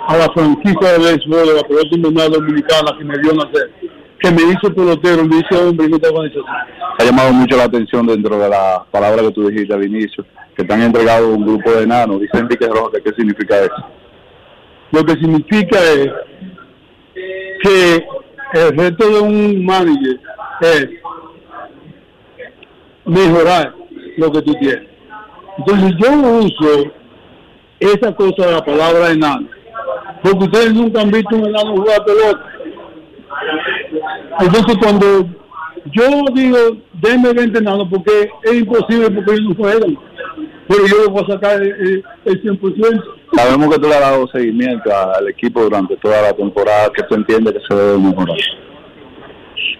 a 0.08 0.18
la 0.18 0.28
franquicia 0.34 0.94
de 0.94 0.98
béisbol 0.98 1.48
de 1.48 1.54
la 1.54 1.62
pelota 1.62 1.96
invernal 1.96 2.32
dominicana 2.32 2.98
que 2.98 3.06
me 3.06 3.18
dio 3.20 3.34
nacer? 3.34 3.72
Que 4.20 4.32
me 4.32 4.42
hizo 4.42 4.74
pelotero, 4.74 5.24
me 5.24 5.38
hizo 5.38 5.70
hombre 5.70 5.86
y 5.86 5.90
no 5.90 5.98
organización. 5.98 6.46
Ha 6.98 7.04
llamado 7.04 7.34
mucho 7.34 7.58
la 7.58 7.66
atención 7.66 8.08
dentro 8.08 8.40
de 8.40 8.50
la 8.50 8.84
palabra 8.90 9.22
que 9.22 9.32
tú 9.32 9.48
dijiste 9.48 9.74
al 9.74 9.86
inicio, 9.86 10.26
que 10.62 10.68
te 10.68 10.74
han 10.74 10.82
entregado 10.82 11.34
un 11.34 11.44
grupo 11.44 11.72
de 11.72 11.84
enanos. 11.84 12.22
Dice 12.22 12.38
Enrique 12.38 12.68
Rojas, 12.68 13.02
¿qué 13.04 13.12
significa 13.14 13.58
eso? 13.60 13.86
Lo 14.92 15.04
que 15.04 15.14
significa 15.14 15.78
es 15.80 16.10
que 17.64 18.06
el 18.54 18.78
reto 18.78 19.10
de 19.10 19.20
un 19.22 19.66
manager 19.66 20.20
es 20.62 20.90
mejorar 23.06 23.74
lo 24.18 24.32
que 24.32 24.42
tú 24.42 24.54
tienes. 24.56 24.88
Entonces 25.58 25.94
yo 25.98 26.12
uso 26.12 26.92
esa 27.80 28.14
cosa 28.14 28.46
de 28.46 28.52
la 28.52 28.64
palabra 28.64 29.12
enano. 29.12 29.48
Porque 30.22 30.46
ustedes 30.46 30.74
nunca 30.74 31.02
han 31.02 31.10
visto 31.10 31.36
un 31.36 31.48
enano 31.48 31.76
jugar 31.78 32.06
pelota. 32.06 32.46
Entonces 34.40 34.78
cuando 34.78 35.28
yo 35.86 36.26
digo, 36.34 36.58
denme 36.94 37.34
20 37.34 37.58
enanos, 37.58 37.88
porque 37.90 38.30
es 38.44 38.54
imposible 38.54 39.10
porque 39.10 39.32
ellos 39.32 39.50
no 39.50 39.56
juegan. 39.56 40.11
Pero 40.72 40.88
yo 40.88 41.10
voy 41.10 41.24
a 41.24 41.34
sacar 41.34 41.62
el, 41.62 42.04
100%. 42.26 43.04
Sabemos 43.36 43.70
que 43.70 43.82
tú 43.82 43.88
le 43.90 43.96
has 43.96 44.02
dado 44.02 44.28
seguimiento 44.28 44.90
al 44.96 45.28
equipo 45.28 45.64
durante 45.64 45.98
toda 45.98 46.22
la 46.22 46.34
temporada, 46.34 46.90
que 46.96 47.04
tú 47.04 47.16
entiendes 47.16 47.54
que 47.54 47.60
se 47.68 47.76
debe 47.76 47.98
mejorar. 47.98 48.38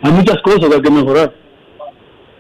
Hay 0.04 0.12
muchas 0.12 0.42
cosas 0.42 0.68
que 0.68 0.76
hay 0.76 0.82
que 0.82 0.92
mejorar. 0.92 1.34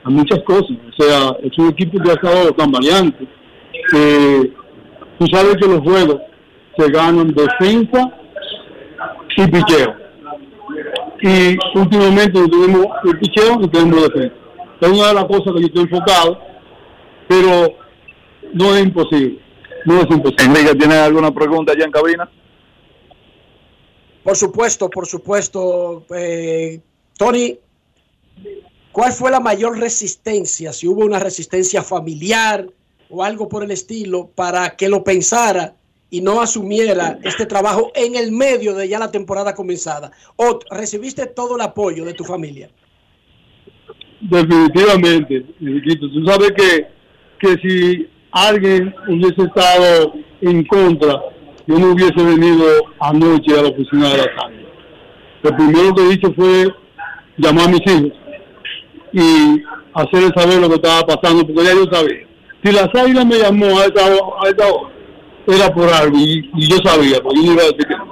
Hay 0.04 0.14
muchas 0.14 0.43
cosas. 0.43 0.72
O 0.72 1.02
sea, 1.02 1.38
es 1.43 1.58
un 1.58 1.70
equipo 1.70 1.97
que 2.04 2.12
ha 2.12 2.16
estado 2.16 2.52
tambaleante, 2.52 3.26
que 3.91 4.52
Tú 5.22 5.28
sabes 5.28 5.56
que 5.58 5.68
los 5.68 5.82
juegos 5.82 6.20
se 6.76 6.89
ganan 6.89 7.28
defensa 7.28 8.12
y 9.38 9.47
picheo. 9.47 9.95
Y 11.22 11.58
últimamente 11.78 12.39
no 12.39 12.49
tenemos 12.49 12.88
el 13.04 13.20
picheo 13.20 13.62
y 13.62 13.68
tenemos 13.68 14.02
defensa. 14.02 14.36
Es 14.80 14.89
una 14.89 15.10
de 15.10 15.14
las 15.14 15.26
cosas 15.26 15.54
que 15.54 15.62
yo 15.62 15.68
estoy 15.68 15.84
enfocado, 15.84 16.39
pero 17.28 17.81
no 18.54 18.76
es 18.76 18.84
imposible. 18.84 19.39
No 19.86 20.02
es 20.02 20.10
imposible. 20.10 20.45
Enrique, 20.45 20.76
¿tienes 20.76 20.97
alguna 20.97 21.34
pregunta 21.34 21.72
allá 21.72 21.86
en 21.86 21.91
cabina? 21.91 22.30
Por 24.24 24.36
supuesto, 24.36 24.89
por 24.89 25.08
supuesto. 25.08 26.06
Eh, 26.16 26.80
Tony, 27.18 27.58
¿cuál 28.91 29.12
fue 29.12 29.32
la 29.32 29.39
mayor 29.39 29.80
resistencia? 29.80 30.72
Si 30.74 30.88
hubo 30.88 31.06
una 31.06 31.20
resistencia 31.20 31.82
familiar, 31.82 32.68
o 33.12 33.24
algo 33.24 33.47
por 33.47 33.64
el 33.64 33.72
estilo 33.72 34.30
para 34.34 34.76
que 34.76 34.89
lo 34.89 35.04
pensara 35.04 35.76
y 36.10 36.22
no 36.22 36.41
asumiera 36.41 37.20
este 37.24 37.45
trabajo 37.45 37.91
en 37.93 38.16
el 38.16 38.32
medio 38.32 38.74
de 38.74 38.88
ya 38.88 38.99
la 38.99 39.12
temporada 39.12 39.54
comenzada? 39.54 40.12
¿O 40.38 40.60
recibiste 40.72 41.28
todo 41.28 41.56
el 41.56 41.62
apoyo 41.62 42.06
de 42.06 42.14
tu 42.14 42.24
familia? 42.24 42.70
Definitivamente, 44.22 45.45
Tú 45.60 46.26
sabes 46.26 46.52
que, 46.52 46.88
que 47.39 47.58
si 47.62 48.08
alguien 48.32 48.94
hubiese 49.08 49.44
estado 49.44 50.14
en 50.42 50.64
contra, 50.66 51.22
yo 51.68 51.80
no 51.80 51.92
hubiese 51.92 52.24
venido 52.24 52.66
anoche 53.00 53.60
a 53.60 53.64
la 53.64 53.70
oficina 53.70 54.10
de 54.10 54.18
la 54.18 54.36
tarde. 54.36 54.66
Lo 55.44 55.56
primero 55.56 55.94
que 55.96 56.14
hice 56.14 56.34
fue 56.34 56.68
llamar 57.38 57.68
a 57.68 57.72
mis 57.72 57.82
hijos 57.82 58.12
y 59.14 59.62
hacerle 59.94 60.30
saber 60.36 60.60
lo 60.60 60.70
que 60.70 60.76
estaba 60.76 61.02
pasando, 61.02 61.46
porque 61.46 61.64
ya 61.64 61.74
yo 61.74 61.86
sabía. 61.92 62.28
Si 62.64 62.72
las 62.72 62.90
águilas 62.94 63.26
me 63.26 63.40
llamó 63.40 63.66
a 63.80 63.86
esa, 63.86 64.06
a 64.06 64.50
esa 64.50 64.72
hora, 64.72 64.94
era 65.48 65.74
por 65.74 65.90
algo, 65.90 66.18
y, 66.18 66.50
y 66.56 66.70
yo 66.70 66.78
sabía, 66.84 67.20
porque 67.22 67.40
yo 67.42 67.48
no 67.48 67.54
iba 67.54 67.64
a 67.64 67.66
decir 67.66 67.88
que 67.88 67.98
no. 67.98 68.12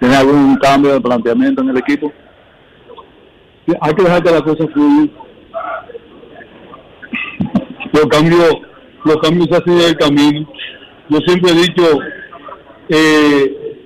¿Tiene 0.00 0.16
algún 0.16 0.56
cambio 0.56 0.92
de 0.92 1.00
planteamiento 1.00 1.62
en 1.62 1.70
el 1.70 1.78
equipo? 1.78 2.12
Hay 3.80 3.94
que 3.94 4.02
dejar 4.02 4.22
que 4.22 4.30
las 4.30 4.42
cosas 4.42 4.66
fluyan. 4.72 5.10
Los 7.92 8.06
cambios, 8.06 8.54
los 9.04 9.16
cambios 9.18 9.48
se 9.50 9.56
hacen 9.56 9.72
en 9.74 9.88
el 9.88 9.96
camino. 9.96 10.48
Yo 11.08 11.18
siempre 11.26 11.50
he 11.50 11.54
dicho, 11.54 11.98
eh, 12.88 13.76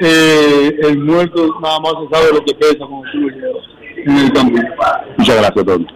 eh, 0.00 0.76
el 0.82 0.98
muerto 0.98 1.58
nada 1.60 1.80
más 1.80 1.92
se 2.02 2.16
sabe 2.16 2.32
lo 2.32 2.44
que 2.44 2.54
pesa 2.54 2.78
tú 2.78 3.30
llevas 3.30 3.64
en 4.06 4.16
el 4.16 4.32
camino. 4.32 4.62
Muchas 5.16 5.36
gracias, 5.36 5.64
Tony. 5.64 5.86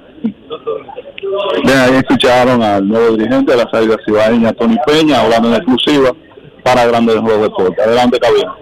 Bien, 1.64 1.78
ahí 1.78 1.94
escucharon 1.96 2.62
al 2.62 2.86
nuevo 2.86 3.16
dirigente 3.16 3.52
de 3.52 3.58
la 3.58 3.68
Águilas 3.72 3.98
Cibaeñas, 4.04 4.56
Tony 4.56 4.76
Peña, 4.86 5.22
hablando 5.22 5.48
en 5.48 5.54
exclusiva 5.54 6.10
para 6.62 6.86
Grandes 6.86 7.16
Juegos 7.16 7.38
de 7.38 7.42
Deporte. 7.44 7.82
Adelante, 7.82 8.18
cabina. 8.18 8.56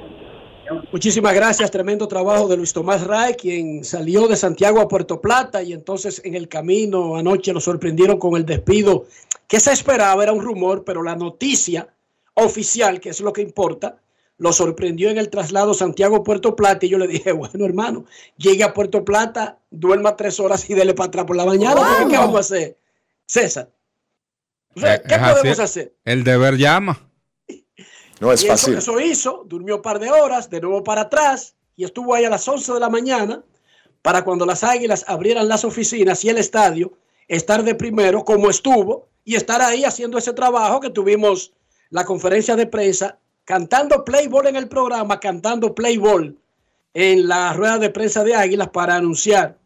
Muchísimas 0.92 1.34
gracias, 1.34 1.70
tremendo 1.70 2.06
trabajo 2.06 2.46
de 2.46 2.56
Luis 2.56 2.72
Tomás 2.72 3.04
Ray, 3.04 3.34
quien 3.34 3.82
salió 3.82 4.28
de 4.28 4.36
Santiago 4.36 4.80
a 4.80 4.86
Puerto 4.86 5.20
Plata 5.20 5.62
y 5.64 5.72
entonces 5.72 6.22
en 6.24 6.36
el 6.36 6.46
camino 6.46 7.16
anoche 7.16 7.52
lo 7.52 7.60
sorprendieron 7.60 8.18
con 8.18 8.36
el 8.36 8.46
despido 8.46 9.06
que 9.50 9.58
se 9.58 9.72
esperaba, 9.72 10.22
era 10.22 10.32
un 10.32 10.42
rumor, 10.42 10.84
pero 10.84 11.02
la 11.02 11.16
noticia 11.16 11.92
oficial, 12.34 13.00
que 13.00 13.08
es 13.08 13.20
lo 13.20 13.32
que 13.32 13.42
importa, 13.42 14.00
lo 14.38 14.52
sorprendió 14.52 15.10
en 15.10 15.18
el 15.18 15.28
traslado 15.28 15.74
Santiago-Puerto 15.74 16.54
Plata 16.54 16.86
y 16.86 16.88
yo 16.88 16.98
le 16.98 17.08
dije, 17.08 17.32
bueno 17.32 17.64
hermano, 17.66 18.04
llegue 18.36 18.62
a 18.62 18.72
Puerto 18.72 19.04
Plata, 19.04 19.58
duerma 19.68 20.16
tres 20.16 20.38
horas 20.38 20.70
y 20.70 20.74
dele 20.74 20.94
para 20.94 21.08
atrás 21.08 21.24
por 21.24 21.36
la 21.36 21.44
mañana, 21.44 21.74
porque 21.74 22.12
¿qué 22.12 22.16
vamos 22.16 22.36
a 22.36 22.38
hacer? 22.38 22.78
César, 23.26 23.68
o 24.76 24.80
sea, 24.80 24.94
Eh, 24.94 25.02
¿qué 25.08 25.14
es 25.16 25.20
así. 25.20 25.34
podemos 25.40 25.58
hacer? 25.58 25.94
El 26.04 26.22
deber 26.22 26.56
llama. 26.56 27.10
No 28.20 28.30
y 28.30 28.34
Eso, 28.34 28.70
eso 28.72 29.00
hizo, 29.00 29.44
durmió 29.48 29.76
un 29.76 29.82
par 29.82 29.98
de 29.98 30.12
horas, 30.12 30.48
de 30.48 30.60
nuevo 30.60 30.84
para 30.84 31.02
atrás 31.02 31.56
y 31.74 31.82
estuvo 31.82 32.14
ahí 32.14 32.24
a 32.24 32.30
las 32.30 32.46
11 32.46 32.72
de 32.74 32.78
la 32.78 32.88
mañana 32.88 33.42
para 34.00 34.22
cuando 34.22 34.46
las 34.46 34.62
águilas 34.62 35.04
abrieran 35.08 35.48
las 35.48 35.64
oficinas 35.64 36.24
y 36.24 36.28
el 36.28 36.38
estadio, 36.38 36.92
estar 37.26 37.64
de 37.64 37.74
primero 37.74 38.24
como 38.24 38.48
estuvo 38.48 39.09
y 39.24 39.34
estar 39.34 39.60
ahí 39.60 39.84
haciendo 39.84 40.18
ese 40.18 40.32
trabajo 40.32 40.80
que 40.80 40.90
tuvimos 40.90 41.52
la 41.90 42.04
conferencia 42.04 42.56
de 42.56 42.66
prensa, 42.66 43.18
cantando 43.44 44.04
Playball 44.04 44.46
en 44.46 44.56
el 44.56 44.68
programa, 44.68 45.20
cantando 45.20 45.74
Playball 45.74 46.36
en 46.94 47.28
la 47.28 47.52
rueda 47.52 47.78
de 47.78 47.90
prensa 47.90 48.24
de 48.24 48.34
Águilas 48.34 48.68
para 48.68 48.96
anunciar 48.96 49.58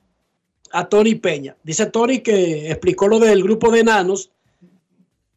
a 0.73 0.89
Tony 0.89 1.15
Peña. 1.15 1.57
Dice 1.63 1.87
Tony 1.87 2.21
que 2.21 2.71
explicó 2.71 3.09
lo 3.09 3.19
del 3.19 3.43
grupo 3.43 3.71
de 3.71 3.81
enanos, 3.81 4.31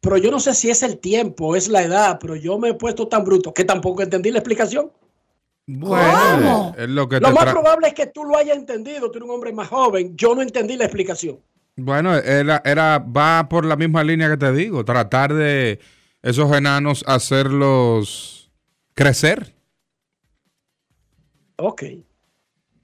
pero 0.01 0.17
yo 0.17 0.31
no 0.31 0.39
sé 0.39 0.53
si 0.53 0.69
es 0.69 0.83
el 0.83 0.97
tiempo, 0.97 1.55
es 1.55 1.67
la 1.67 1.83
edad, 1.83 2.17
pero 2.19 2.35
yo 2.35 2.57
me 2.57 2.69
he 2.69 2.73
puesto 2.73 3.07
tan 3.07 3.23
bruto 3.23 3.53
que 3.53 3.65
tampoco 3.65 4.01
entendí 4.01 4.31
la 4.31 4.39
explicación. 4.39 4.91
Bueno, 5.65 6.73
es 6.77 6.87
lo 6.87 7.09
que 7.09 7.19
Lo 7.19 7.31
más 7.31 7.45
probable 7.45 7.89
es 7.89 7.93
que 7.93 8.07
tú 8.07 8.23
lo 8.23 8.37
hayas 8.37 8.57
entendido, 8.57 9.11
tú 9.11 9.17
eres 9.17 9.27
un 9.27 9.35
hombre 9.35 9.51
más 9.51 9.67
joven, 9.67 10.15
yo 10.15 10.33
no 10.33 10.41
entendí 10.41 10.77
la 10.77 10.85
explicación. 10.85 11.39
Bueno, 11.77 12.15
era, 12.15 12.61
era, 12.65 12.97
va 12.99 13.47
por 13.47 13.63
la 13.65 13.75
misma 13.75 14.03
línea 14.03 14.29
que 14.29 14.37
te 14.37 14.51
digo, 14.51 14.83
tratar 14.83 15.33
de 15.33 15.79
esos 16.23 16.51
enanos 16.55 17.03
hacerlos 17.07 18.51
crecer. 18.95 19.53
Ok. 21.57 21.83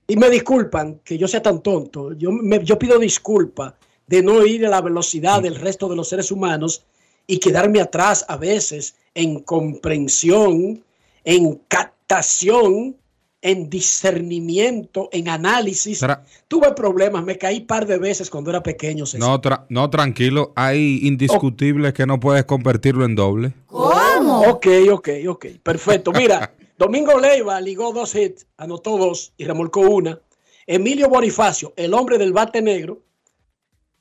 Y 0.08 0.16
me 0.16 0.30
disculpan 0.30 1.00
que 1.04 1.18
yo 1.18 1.28
sea 1.28 1.42
tan 1.42 1.62
tonto. 1.64 2.14
Yo, 2.14 2.32
me- 2.32 2.64
yo 2.64 2.78
pido 2.78 3.00
disculpa 3.00 3.76
de 4.08 4.22
no 4.22 4.46
ir 4.46 4.66
a 4.66 4.70
la 4.70 4.82
velocidad 4.82 5.42
del 5.42 5.56
resto 5.56 5.88
de 5.90 5.96
los 5.96 6.10
seres 6.10 6.32
humanos 6.32 6.86
y 7.26 7.40
quedarme 7.40 7.82
atrás 7.82 8.26
a 8.28 8.38
veces 8.38 8.96
en 9.16 9.40
comprensión, 9.40 10.84
en 11.24 11.56
captación, 11.68 12.98
en 13.44 13.70
discernimiento, 13.70 15.10
en 15.12 15.28
análisis. 15.28 16.02
Tra- 16.02 16.22
Tuve 16.48 16.72
problemas, 16.72 17.24
me 17.26 17.38
caí 17.38 17.60
par 17.60 17.86
de 17.86 17.98
veces 17.98 18.30
cuando 18.30 18.50
era 18.50 18.64
pequeño. 18.64 19.06
César. 19.06 19.20
No, 19.28 19.42
tra- 19.42 19.66
no, 19.70 19.90
tranquilo, 19.90 20.54
hay 20.56 21.00
indiscutibles 21.04 21.94
que 21.94 22.06
no 22.06 22.20
puedes 22.20 22.46
convertirlo 22.46 23.04
en 23.06 23.16
doble. 23.16 23.54
¿Cómo? 23.68 24.42
Ok, 24.50 24.68
ok, 24.92 25.10
ok. 25.28 25.46
Perfecto. 25.62 26.14
Mira, 26.14 26.54
Domingo 26.78 27.20
Leiva 27.20 27.60
ligó 27.60 27.92
dos 27.92 28.16
hits, 28.16 28.48
anotó 28.58 28.98
dos 28.98 29.34
y 29.38 29.44
remolcó 29.46 29.82
una. 29.82 30.20
Emilio 30.66 31.10
Bonifacio, 31.10 31.74
el 31.76 31.94
hombre 31.94 32.18
del 32.18 32.32
bate 32.32 32.62
negro, 32.62 33.02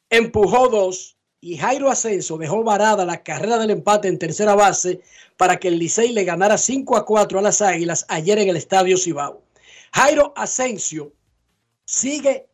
empujó 0.08 0.68
dos 0.68 1.16
y 1.40 1.56
Jairo 1.56 1.90
Ascenso 1.90 2.38
dejó 2.38 2.62
varada 2.62 3.04
la 3.04 3.24
carrera 3.24 3.58
del 3.58 3.70
empate 3.70 4.06
en 4.06 4.18
tercera 4.18 4.54
base 4.54 5.00
para 5.42 5.58
que 5.58 5.66
el 5.66 5.80
Licey 5.80 6.12
le 6.12 6.22
ganara 6.22 6.56
5 6.56 6.96
a 6.96 7.04
4 7.04 7.40
a 7.40 7.42
las 7.42 7.62
Águilas 7.62 8.06
ayer 8.08 8.38
en 8.38 8.48
el 8.48 8.56
Estadio 8.56 8.96
Cibao. 8.96 9.42
Jairo 9.92 10.32
Asensio 10.36 11.14
sigue 11.84 12.48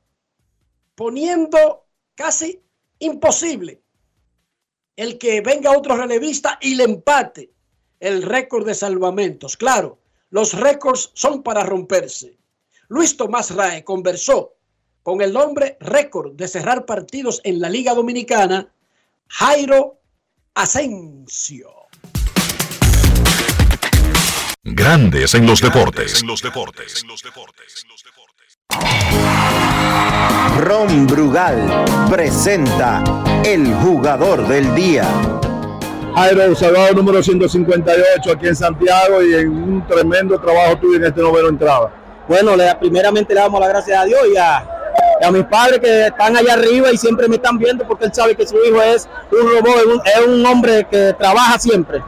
poniendo 0.95 1.84
casi 2.14 2.62
imposible 2.99 3.82
el 4.97 5.18
que 5.18 5.43
venga 5.43 5.76
otro 5.76 5.99
relevista 5.99 6.59
y 6.62 6.76
le 6.76 6.84
empate 6.84 7.53
el 8.01 8.22
récord 8.22 8.64
de 8.64 8.74
salvamentos. 8.74 9.59
Claro, 9.59 9.99
los 10.30 10.55
récords 10.55 11.11
son 11.12 11.43
para 11.43 11.64
romperse. 11.64 12.39
Luis 12.89 13.18
Tomás 13.18 13.55
Rae 13.55 13.84
conversó 13.84 14.57
con 15.03 15.20
el 15.20 15.36
hombre 15.36 15.76
récord 15.80 16.32
de 16.32 16.49
cerrar 16.49 16.86
partidos 16.86 17.43
en 17.45 17.61
la 17.61 17.68
Liga 17.68 17.93
Dominicana, 17.93 18.72
Jairo 19.26 20.01
Asensio. 20.55 21.88
Grandes 24.74 25.34
en 25.34 25.46
los 25.46 25.60
deportes. 25.60 26.22
Ron 30.60 31.06
Brugal 31.06 31.84
presenta 32.10 33.02
el 33.44 33.72
jugador 33.76 34.46
del 34.48 34.74
día. 34.74 35.04
Jairo 36.14 36.54
Salvador 36.54 36.96
número 36.96 37.22
158 37.22 38.32
aquí 38.32 38.48
en 38.48 38.56
Santiago 38.56 39.22
y 39.22 39.34
en 39.34 39.48
un 39.50 39.86
tremendo 39.86 40.38
trabajo 40.40 40.76
tuyo 40.78 40.96
en 40.96 41.04
este 41.04 41.20
noveno 41.20 41.48
entrada. 41.48 41.92
Bueno, 42.28 42.56
le- 42.56 42.74
primeramente 42.76 43.34
le 43.34 43.40
damos 43.40 43.60
las 43.60 43.68
gracias 43.68 43.98
a 44.00 44.04
Dios 44.04 44.20
y 44.34 44.36
a, 44.36 44.66
y 45.20 45.24
a 45.24 45.30
mis 45.30 45.44
padres 45.44 45.78
que 45.78 46.06
están 46.08 46.36
allá 46.36 46.54
arriba 46.54 46.90
y 46.92 46.98
siempre 46.98 47.28
me 47.28 47.36
están 47.36 47.56
viendo 47.58 47.86
porque 47.86 48.06
él 48.06 48.14
sabe 48.14 48.34
que 48.34 48.46
su 48.46 48.56
hijo 48.56 48.82
es 48.82 49.08
un 49.30 49.48
robot, 49.50 49.76
es 49.78 49.86
un, 49.86 50.00
es 50.04 50.26
un 50.26 50.44
hombre 50.46 50.86
que 50.90 51.14
trabaja 51.18 51.58
siempre. 51.58 52.02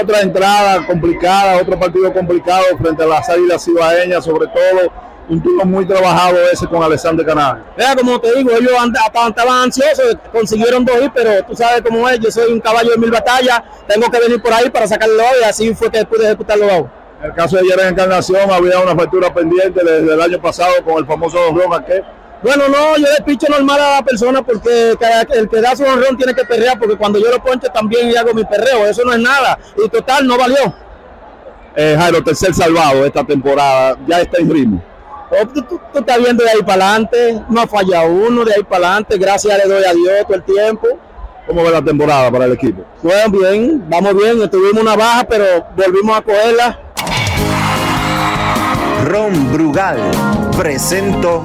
Otra 0.00 0.20
entrada 0.20 0.86
complicada, 0.86 1.60
otro 1.60 1.78
partido 1.78 2.12
complicado 2.12 2.64
frente 2.80 3.02
a 3.02 3.06
las 3.06 3.28
Águilas 3.28 3.64
Cibaeñas, 3.64 4.24
sobre 4.24 4.46
todo 4.46 4.92
un 5.28 5.40
turno 5.40 5.64
muy 5.64 5.86
trabajado 5.86 6.36
ese 6.52 6.66
con 6.66 6.82
Alexander 6.82 7.24
Canal. 7.24 7.64
Vea, 7.76 7.94
como 7.94 8.20
te 8.20 8.34
digo, 8.34 8.50
ellos 8.50 8.72
estaban, 9.06 9.62
ansiosos, 9.62 10.16
consiguieron 10.32 10.84
dos 10.84 10.96
hits, 11.00 11.12
pero 11.14 11.44
tú 11.44 11.54
sabes 11.54 11.82
cómo 11.82 12.08
es, 12.08 12.18
yo 12.18 12.30
soy 12.30 12.52
un 12.52 12.60
caballo 12.60 12.90
de 12.90 12.98
mil 12.98 13.10
batallas, 13.10 13.62
tengo 13.86 14.10
que 14.10 14.18
venir 14.18 14.42
por 14.42 14.52
ahí 14.52 14.68
para 14.70 14.88
sacarlo 14.88 15.22
y 15.40 15.44
así 15.44 15.72
fue 15.74 15.90
que 15.90 16.04
pude 16.04 16.26
ejecutar 16.26 16.58
los 16.58 16.68
dos. 16.68 16.84
En 17.20 17.26
el 17.26 17.34
caso 17.34 17.56
de 17.56 17.62
ayer 17.62 17.78
en 17.80 17.88
Encarnación 17.92 18.50
había 18.50 18.80
una 18.80 18.96
factura 18.96 19.32
pendiente 19.32 19.84
desde 19.84 20.14
el 20.14 20.20
año 20.20 20.40
pasado 20.40 20.72
con 20.84 20.98
el 20.98 21.06
famoso 21.06 21.38
Ron 21.52 21.84
que 21.84 22.02
Bueno, 22.42 22.68
no, 22.68 22.96
yo 22.96 23.06
le 23.06 23.22
picho 23.24 23.46
normal 23.50 23.78
a 23.80 23.90
la 23.96 24.02
persona 24.02 24.42
porque 24.42 24.94
cada- 24.98 25.22
el 25.22 25.48
que 25.48 25.60
da 25.60 25.76
su 25.76 25.84
honrón 25.84 26.16
tiene 26.16 26.34
que 26.34 26.44
perrear, 26.44 26.78
porque 26.78 26.96
cuando 26.96 27.18
yo 27.18 27.30
lo 27.30 27.42
poncho 27.42 27.68
también 27.68 28.16
hago 28.16 28.32
mi 28.32 28.44
perreo, 28.44 28.86
eso 28.86 29.02
no 29.04 29.12
es 29.12 29.18
nada. 29.20 29.58
Y 29.84 29.88
total, 29.88 30.26
no 30.26 30.36
valió. 30.38 30.74
eh, 31.76 31.94
Jairo, 31.96 32.22
tercer 32.24 32.52
salvado 32.52 33.04
esta 33.06 33.22
temporada, 33.24 33.96
ya 34.06 34.20
está 34.20 34.38
en 34.40 34.50
ritmo. 34.50 34.82
Oh, 35.30 35.46
Tú, 35.46 35.62
tú- 35.62 35.80
tú 35.92 35.98
estás 36.00 36.18
viendo 36.18 36.42
de 36.42 36.50
ahí 36.50 36.62
para 36.66 36.84
adelante, 36.90 37.40
no 37.48 37.60
ha 37.60 37.66
fallado 37.68 38.08
uno 38.08 38.44
de 38.44 38.54
ahí 38.54 38.62
para 38.64 38.86
adelante, 38.88 39.16
gracias 39.18 39.56
le 39.56 39.72
doy 39.72 39.84
a 39.84 39.92
Dios 39.92 40.26
todo 40.26 40.34
el 40.36 40.42
tiempo. 40.42 40.88
¿Cómo 41.46 41.62
ve 41.62 41.70
la 41.70 41.80
temporada 41.82 42.28
para 42.30 42.46
el 42.46 42.52
equipo? 42.52 42.82
Bueno, 43.02 43.38
bien, 43.38 43.84
vamos 43.88 44.16
bien, 44.16 44.50
tuvimos 44.50 44.82
una 44.82 44.96
baja, 44.96 45.24
pero 45.24 45.44
volvimos 45.76 46.18
a 46.18 46.22
cogerla. 46.22 46.78
Ron 49.04 49.52
Brugal 49.52 49.98
presento 50.56 51.44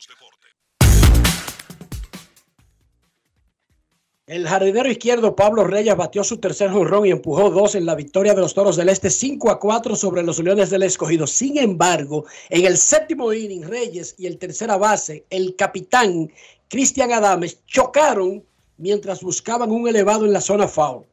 El 4.31 4.47
jardinero 4.47 4.89
izquierdo 4.89 5.35
Pablo 5.35 5.65
Reyes 5.65 5.97
batió 5.97 6.23
su 6.23 6.37
tercer 6.37 6.71
jonrón 6.71 7.05
y 7.05 7.11
empujó 7.11 7.49
dos 7.49 7.75
en 7.75 7.85
la 7.85 7.95
victoria 7.95 8.33
de 8.33 8.39
los 8.39 8.53
Toros 8.53 8.77
del 8.77 8.87
Este 8.87 9.09
5 9.09 9.51
a 9.51 9.59
4 9.59 9.93
sobre 9.97 10.23
los 10.23 10.39
Leones 10.39 10.69
del 10.69 10.83
Escogido. 10.83 11.27
Sin 11.27 11.57
embargo, 11.57 12.23
en 12.49 12.65
el 12.65 12.77
séptimo 12.77 13.33
inning, 13.33 13.63
Reyes 13.63 14.15
y 14.17 14.27
el 14.27 14.37
tercera 14.37 14.77
base, 14.77 15.25
el 15.29 15.57
capitán 15.57 16.31
Cristian 16.69 17.11
Adames 17.11 17.59
chocaron 17.65 18.41
mientras 18.77 19.21
buscaban 19.21 19.69
un 19.69 19.89
elevado 19.89 20.23
en 20.23 20.31
la 20.31 20.39
zona 20.39 20.69
foul. 20.69 21.03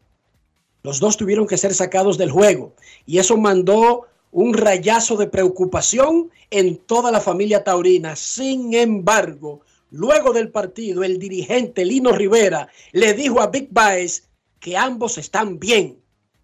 Los 0.84 1.00
dos 1.00 1.16
tuvieron 1.16 1.48
que 1.48 1.58
ser 1.58 1.74
sacados 1.74 2.18
del 2.18 2.30
juego 2.30 2.72
y 3.04 3.18
eso 3.18 3.36
mandó 3.36 4.06
un 4.30 4.54
rayazo 4.54 5.16
de 5.16 5.26
preocupación 5.26 6.30
en 6.52 6.76
toda 6.76 7.10
la 7.10 7.20
familia 7.20 7.64
taurina. 7.64 8.14
Sin 8.14 8.74
embargo, 8.74 9.62
luego 9.90 10.32
del 10.32 10.50
partido, 10.50 11.04
el 11.04 11.18
dirigente 11.18 11.84
Lino 11.84 12.12
Rivera 12.12 12.68
le 12.92 13.14
dijo 13.14 13.40
a 13.40 13.48
Big 13.48 13.68
Baez 13.70 14.28
que 14.60 14.76
ambos 14.76 15.18
están 15.18 15.58
bien, 15.58 16.00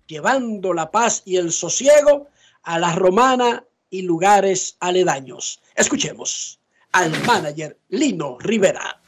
llevando 0.06 0.72
la 0.72 0.90
paz 0.90 1.22
y 1.24 1.36
el 1.36 1.52
sosiego 1.52 2.28
a 2.62 2.78
la 2.78 2.94
romana 2.94 3.64
y 3.90 4.02
lugares 4.02 4.76
aledaños. 4.80 5.60
Escuchemos 5.74 6.60
al 6.92 7.10
manager 7.24 7.78
Lino 7.88 8.38
Rivera. 8.38 9.00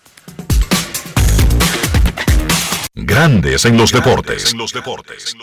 Grandes 2.95 3.64
en 3.64 3.76
los 3.76 3.93
deportes. 3.93 4.53
En 4.53 4.59
los 4.59 4.72
deportes. 4.72 5.37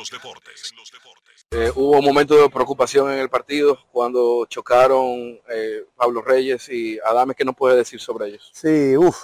Eh, 1.52 1.72
hubo 1.76 2.02
momentos 2.02 2.39
de 2.39 2.50
preocupación 2.50 3.12
en 3.12 3.20
el 3.20 3.30
partido 3.30 3.78
cuando 3.91 4.46
chocaron 4.48 5.39
eh, 5.50 5.86
Pablo 5.96 6.22
Reyes 6.22 6.68
y 6.70 7.00
Adames. 7.00 7.36
¿Qué 7.36 7.46
nos 7.46 7.56
puede 7.56 7.78
decir 7.78 8.00
sobre 8.00 8.30
ellos? 8.30 8.50
Sí, 8.54 8.98
uff, 8.98 9.18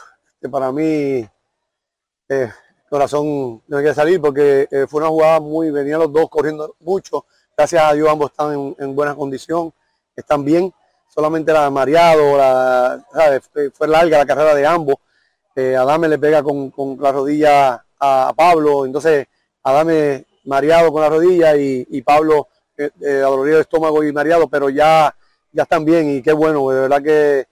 para 0.51 0.71
mí 0.71 1.27
eh, 2.29 2.51
corazón 2.89 3.61
no 3.67 3.77
quiere 3.77 3.93
salir 3.93 4.21
porque 4.21 4.67
eh, 4.69 4.85
fue 4.87 5.01
una 5.01 5.09
jugada 5.09 5.39
muy, 5.39 5.71
venían 5.71 5.99
los 5.99 6.13
dos 6.13 6.29
corriendo 6.29 6.75
mucho. 6.79 7.25
Gracias 7.57 7.83
a 7.83 7.93
Dios 7.93 8.07
ambos 8.07 8.31
están 8.31 8.75
en, 8.77 8.95
buena 8.95 9.15
condición, 9.15 9.73
están 10.15 10.45
bien. 10.45 10.73
Solamente 11.07 11.51
la 11.51 11.69
mareado, 11.71 12.37
fue 13.73 13.87
larga 13.87 14.19
la 14.19 14.25
carrera 14.25 14.53
de 14.53 14.65
ambos. 14.65 14.95
Adame 15.55 16.07
le 16.07 16.17
pega 16.19 16.41
con 16.41 16.97
la 17.01 17.11
rodilla 17.11 17.83
a, 17.99 18.33
Pablo, 18.35 18.85
entonces 18.85 19.27
Adame 19.63 20.25
mareado 20.45 20.91
con 20.91 21.01
la 21.01 21.09
rodilla 21.09 21.55
y, 21.55 22.01
Pablo 22.01 22.47
eh, 22.77 22.89
eh, 23.01 23.13
dolorido 23.19 23.57
de 23.57 23.61
estómago 23.61 24.03
y 24.03 24.11
mareado, 24.11 24.47
pero 24.47 24.69
ya, 24.69 25.13
ya 25.51 25.63
están 25.63 25.85
bien 25.85 26.09
y 26.09 26.21
qué 26.21 26.33
bueno, 26.33 26.69
de 26.69 26.81
verdad 26.81 27.01
que, 27.01 27.47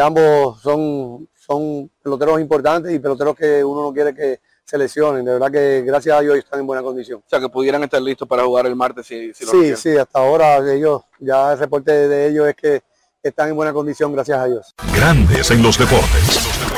ambos 0.00 0.62
son, 0.62 1.28
son 1.34 1.90
peloteros 2.02 2.40
importantes 2.40 2.92
y 2.92 2.98
peloteros 2.98 3.36
que 3.36 3.62
uno 3.62 3.82
no 3.82 3.92
quiere 3.92 4.14
que 4.14 4.40
se 4.64 4.78
lesionen, 4.78 5.22
de 5.22 5.32
verdad 5.32 5.50
que 5.50 5.82
gracias 5.82 6.16
a 6.16 6.20
Dios 6.20 6.38
están 6.38 6.60
en 6.60 6.66
buena 6.66 6.82
condición. 6.82 7.20
O 7.20 7.28
sea, 7.28 7.40
que 7.40 7.50
pudieran 7.50 7.82
estar 7.82 8.00
listos 8.00 8.26
para 8.26 8.44
jugar 8.44 8.66
el 8.66 8.76
martes 8.76 9.06
si, 9.06 9.34
si 9.34 9.44
lo 9.44 9.50
Sí, 9.50 9.76
sí, 9.76 9.96
hasta 9.96 10.18
ahora 10.18 10.58
ellos, 10.72 11.02
ya 11.18 11.52
el 11.52 11.58
reporte 11.58 11.92
de 12.08 12.28
ellos 12.28 12.48
es 12.48 12.54
que 12.54 12.82
están 13.22 13.50
en 13.50 13.56
buena 13.56 13.72
condición, 13.72 14.12
gracias 14.12 14.38
a 14.38 14.46
Dios. 14.46 14.74
Grandes 14.94 15.50
en 15.50 15.62
los 15.62 15.78
deportes. 15.78 16.71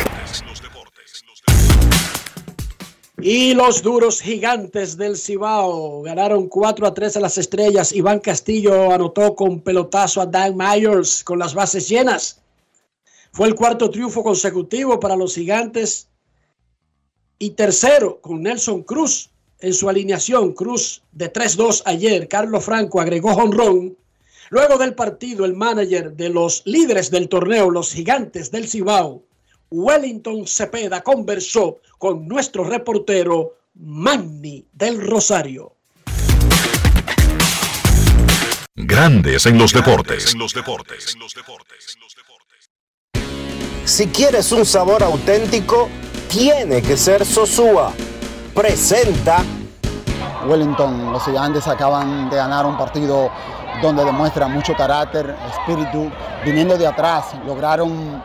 Y 3.26 3.54
los 3.54 3.80
duros 3.80 4.20
gigantes 4.20 4.98
del 4.98 5.16
Cibao 5.16 6.02
ganaron 6.02 6.46
4 6.46 6.86
a 6.86 6.92
3 6.92 7.16
a 7.16 7.20
las 7.20 7.38
estrellas. 7.38 7.90
Iván 7.94 8.20
Castillo 8.20 8.92
anotó 8.92 9.34
con 9.34 9.62
pelotazo 9.62 10.20
a 10.20 10.26
Dan 10.26 10.54
Myers 10.54 11.24
con 11.24 11.38
las 11.38 11.54
bases 11.54 11.88
llenas. 11.88 12.42
Fue 13.32 13.48
el 13.48 13.54
cuarto 13.54 13.88
triunfo 13.88 14.22
consecutivo 14.22 15.00
para 15.00 15.16
los 15.16 15.36
gigantes. 15.36 16.06
Y 17.38 17.52
tercero 17.52 18.20
con 18.20 18.42
Nelson 18.42 18.82
Cruz 18.82 19.30
en 19.60 19.72
su 19.72 19.88
alineación. 19.88 20.52
Cruz 20.52 21.00
de 21.12 21.32
3-2 21.32 21.80
ayer. 21.86 22.28
Carlos 22.28 22.62
Franco 22.62 23.00
agregó 23.00 23.30
honrón. 23.32 23.96
Luego 24.50 24.76
del 24.76 24.94
partido, 24.94 25.46
el 25.46 25.54
manager 25.54 26.12
de 26.12 26.28
los 26.28 26.60
líderes 26.66 27.10
del 27.10 27.30
torneo, 27.30 27.70
los 27.70 27.90
gigantes 27.90 28.50
del 28.50 28.68
Cibao, 28.68 29.22
Wellington 29.70 30.46
Cepeda 30.46 31.02
conversó 31.02 31.78
con 31.98 32.26
nuestro 32.28 32.64
reportero 32.64 33.56
Manny 33.74 34.66
del 34.72 35.00
Rosario. 35.00 35.72
Grandes 38.76 39.46
en 39.46 39.58
los 39.58 39.72
deportes. 39.72 40.34
Si 43.84 44.06
quieres 44.08 44.50
un 44.52 44.64
sabor 44.64 45.02
auténtico, 45.02 45.88
tiene 46.28 46.82
que 46.82 46.96
ser 46.96 47.24
Sosúa. 47.24 47.92
Presenta. 48.54 49.44
Wellington, 50.48 51.12
los 51.12 51.24
gigantes 51.24 51.66
acaban 51.66 52.28
de 52.30 52.36
ganar 52.36 52.66
un 52.66 52.76
partido 52.76 53.30
donde 53.82 54.04
demuestra 54.04 54.48
mucho 54.48 54.74
carácter, 54.74 55.34
espíritu, 55.50 56.10
viniendo 56.44 56.76
de 56.76 56.86
atrás, 56.86 57.26
lograron 57.46 58.22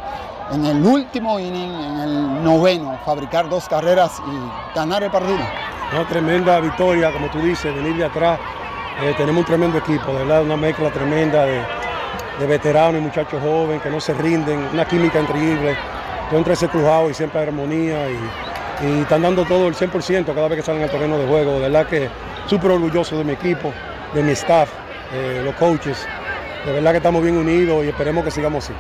en 0.52 0.66
el 0.66 0.86
último 0.86 1.39
inning, 1.39 1.72
en 1.72 2.00
el 2.00 2.43
noveno, 2.43 3.00
fabricar 3.06 3.50
dos 3.50 3.68
carreras 3.68 4.22
y 4.28 4.76
ganar 4.76 5.04
el 5.04 5.12
partido. 5.12 5.39
Una 5.91 6.08
tremenda 6.08 6.60
victoria, 6.60 7.12
como 7.12 7.30
tú 7.30 7.39
dices, 7.39 7.74
venir 7.74 7.95
de 7.97 8.06
atrás. 8.06 8.39
Eh, 9.02 9.14
tenemos 9.18 9.41
un 9.41 9.45
tremendo 9.45 9.78
equipo, 9.78 10.12
de 10.12 10.20
verdad, 10.20 10.43
una 10.43 10.58
mezcla 10.58 10.91
tremenda 10.91 11.45
de, 11.45 11.64
veteranos 12.47 13.02
y 13.02 13.04
muchachos 13.04 13.41
jóvenes 13.41 13.82
que 13.82 13.89
no 13.89 14.00
se 14.00 14.14
rinden, 14.14 14.70
una 14.74 14.86
química 14.86 15.20
increíble. 15.20 15.76
Entre 16.32 16.54
ese 16.54 16.68
crujado 16.68 17.10
y 17.10 17.14
siempre 17.14 17.41
armonía 17.41 18.08
y, 18.10 19.02
están 19.02 19.24
dando 19.24 19.43
todo 19.43 19.68
el 19.68 19.76
100% 19.76 20.34
cada 20.34 20.47
vez 20.47 20.60
que 20.60 20.64
salen 20.64 20.84
al 20.84 20.89
terreno 20.89 21.18
de 21.18 21.28
juego. 21.28 21.54
De 21.54 21.60
verdad 21.62 21.86
que 21.86 22.10
súper 22.47 22.72
orgulloso 22.72 23.18
de 23.18 23.26
mi 23.26 23.34
equipo, 23.34 23.74
de 24.14 24.24
mi 24.24 24.32
staff, 24.32 24.70
eh, 25.12 25.41
los 25.43 25.56
coaches. 25.56 26.08
De 26.66 26.74
verdad 26.74 26.91
que 26.91 26.97
estamos 26.97 27.24
bien 27.24 27.38
unidos 27.38 27.86
y 27.86 27.89
esperemos 27.89 28.24
que 28.24 28.32
sigamos 28.32 28.66
así. 28.66 28.74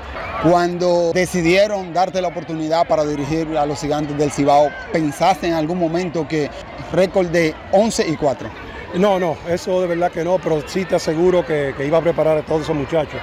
Cuando 0.43 1.11
decidieron 1.13 1.93
darte 1.93 2.21
la 2.21 2.27
oportunidad 2.27 2.87
para 2.87 3.05
dirigir 3.05 3.57
a 3.57 3.65
los 3.65 3.79
gigantes 3.79 4.17
del 4.17 4.31
Cibao, 4.31 4.69
¿pensaste 4.91 5.47
en 5.47 5.53
algún 5.53 5.79
momento 5.79 6.27
que 6.27 6.49
récord 6.91 7.27
de 7.27 7.55
11 7.71 8.07
y 8.07 8.15
4? 8.15 8.49
No, 8.95 9.19
no, 9.19 9.37
eso 9.47 9.81
de 9.81 9.87
verdad 9.87 10.11
que 10.11 10.23
no, 10.23 10.39
pero 10.39 10.63
sí 10.67 10.83
te 10.85 10.95
aseguro 10.95 11.45
que, 11.45 11.73
iba 11.85 11.97
a 11.97 12.01
preparar 12.01 12.37
a 12.37 12.41
todos 12.41 12.63
esos 12.63 12.75
muchachos 12.75 13.19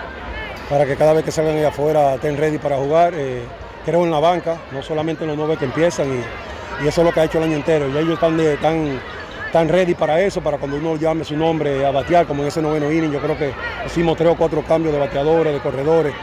para 0.70 0.86
que 0.86 0.96
cada 0.96 1.12
vez 1.12 1.24
que 1.24 1.32
salgan 1.32 1.57
ahí 1.57 1.64
afuera 1.64 2.14
estén 2.14 2.36
ready 2.36 2.59
para 2.59 2.76
jugar. 2.76 3.14
Eh, 3.14 3.42
creo 3.86 4.04
en 4.04 4.11
la 4.11 4.18
banca, 4.18 4.59
no 4.72 4.82
solamente 4.82 5.22
en 5.22 5.28
los 5.28 5.38
nueve 5.38 5.57
que 5.57 5.64
empiezan 5.64 6.09
y, 6.09 6.86
eso 6.86 7.00
es 7.00 7.07
lo 7.07 7.12
que 7.12 7.20
ha 7.20 7.24
hecho 7.24 7.38
el 7.38 7.44
año 7.44 7.57
entero. 7.57 7.88
Y 7.88 7.96
ellos 7.96 8.14
están, 8.14 8.38
están, 8.38 9.00
están 9.47 9.68
ready 9.68 9.94
para 9.94 10.20
eso, 10.20 10.40
para 10.40 10.59
cuando 10.59 10.76
uno 10.76 10.97
llame 10.97 11.24
su 11.24 11.36
nombre 11.36 11.84
a 11.86 11.90
batear, 11.90 12.26
como 12.26 12.42
en 12.42 12.49
ese 12.49 12.61
noveno 12.61 12.92
inning. 12.92 13.12
Yo 13.12 13.20
creo 13.20 13.38
que 13.38 13.53
hicimos 13.86 14.16
tres 14.16 14.30
o 14.30 14.36
cuatro 14.36 14.62
cambios 14.62 14.92
de 14.92 15.01
bateadores, 15.01 15.53
de 15.53 15.61
corredores 15.61 16.14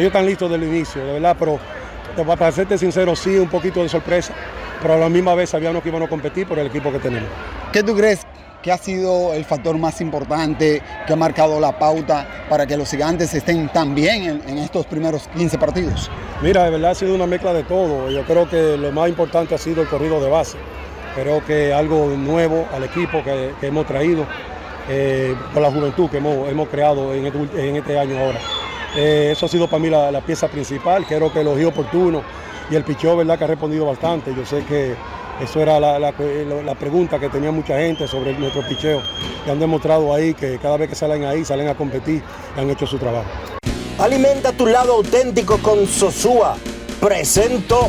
ellos 0.00 0.08
están 0.08 0.26
listos 0.26 0.50
desde 0.50 0.64
el 0.64 0.74
inicio, 0.74 1.04
de 1.04 1.12
verdad, 1.14 1.36
pero 1.38 1.58
para 2.26 2.52
serte 2.52 2.76
sincero, 2.76 3.16
sí, 3.16 3.36
un 3.38 3.48
poquito 3.48 3.82
de 3.82 3.88
sorpresa, 3.88 4.34
pero 4.82 4.94
a 4.94 4.98
la 4.98 5.08
misma 5.08 5.34
vez 5.34 5.50
sabíamos 5.50 5.82
que 5.82 5.88
íbamos 5.88 6.06
a 6.06 6.10
competir 6.10 6.46
por 6.46 6.58
el 6.58 6.66
equipo 6.66 6.92
que 6.92 6.98
tenemos. 6.98 7.28
¿Qué 7.72 7.82
tú 7.82 7.96
crees 7.96 8.20
que 8.62 8.70
ha 8.72 8.76
sido 8.76 9.32
el 9.32 9.44
factor 9.44 9.78
más 9.78 10.00
importante 10.02 10.82
que 11.06 11.12
ha 11.12 11.16
marcado 11.16 11.58
la 11.60 11.78
pauta 11.78 12.26
para 12.50 12.66
que 12.66 12.76
los 12.76 12.90
gigantes 12.90 13.32
estén 13.32 13.68
tan 13.70 13.94
bien 13.94 14.42
en, 14.46 14.58
estos 14.58 14.84
primeros 14.86 15.28
15 15.28 15.56
partidos? 15.56 16.10
Mira, 16.42 16.64
de 16.64 16.70
verdad 16.70 16.90
ha 16.90 16.94
sido 16.94 17.14
una 17.14 17.26
mezcla 17.26 17.54
de 17.54 17.62
todo. 17.62 18.10
Yo 18.10 18.22
creo 18.24 18.48
que 18.48 18.76
lo 18.76 18.92
más 18.92 19.08
importante 19.08 19.54
ha 19.54 19.58
sido 19.58 19.80
el 19.80 19.88
corrido 19.88 20.20
de 20.20 20.28
base. 20.28 20.58
Creo 21.16 21.42
que 21.42 21.72
algo 21.72 22.08
nuevo 22.08 22.66
al 22.74 22.84
equipo 22.84 23.24
que, 23.24 23.54
hemos 23.62 23.86
traído 23.86 24.26
eh, 24.86 25.34
con 25.54 25.62
la 25.62 25.70
juventud 25.70 26.10
que 26.10 26.18
hemos, 26.18 26.68
creado 26.68 27.14
en 27.14 27.24
este, 27.24 27.68
en 27.68 27.76
este 27.76 27.98
año 27.98 28.18
ahora. 28.18 28.38
Eh, 28.94 29.30
eso 29.32 29.46
ha 29.46 29.48
sido 29.48 29.66
para 29.66 29.82
mí 29.82 29.88
la, 29.88 30.20
pieza 30.20 30.46
principal, 30.46 31.06
creo 31.06 31.32
que 31.32 31.40
elogio 31.40 31.70
oportuno 31.70 32.22
y 32.70 32.74
el 32.74 32.84
picheo, 32.84 33.16
¿verdad? 33.16 33.38
Que 33.38 33.44
ha 33.44 33.46
respondido 33.46 33.86
bastante. 33.86 34.34
Yo 34.34 34.44
sé 34.44 34.62
que 34.66 34.94
eso 35.40 35.60
era 35.62 35.80
la, 35.80 36.12
pregunta 36.78 37.18
que 37.18 37.30
tenía 37.30 37.50
mucha 37.50 37.78
gente 37.78 38.06
sobre 38.06 38.34
nuestro 38.38 38.60
picheo. 38.68 39.00
Y 39.46 39.50
han 39.50 39.58
demostrado 39.58 40.12
ahí 40.12 40.34
que 40.34 40.58
cada 40.58 40.76
vez 40.76 40.90
que 40.90 40.94
salen 40.94 41.24
ahí, 41.24 41.46
salen 41.46 41.68
a 41.68 41.74
competir 41.74 42.22
y 42.54 42.60
han 42.60 42.68
hecho 42.68 42.86
su 42.86 42.98
trabajo. 42.98 43.28
Alimenta 43.98 44.52
tu 44.52 44.66
lado 44.66 44.92
auténtico 44.92 45.56
con 45.58 45.86
Sosúa. 45.86 46.56
Presento. 47.00 47.88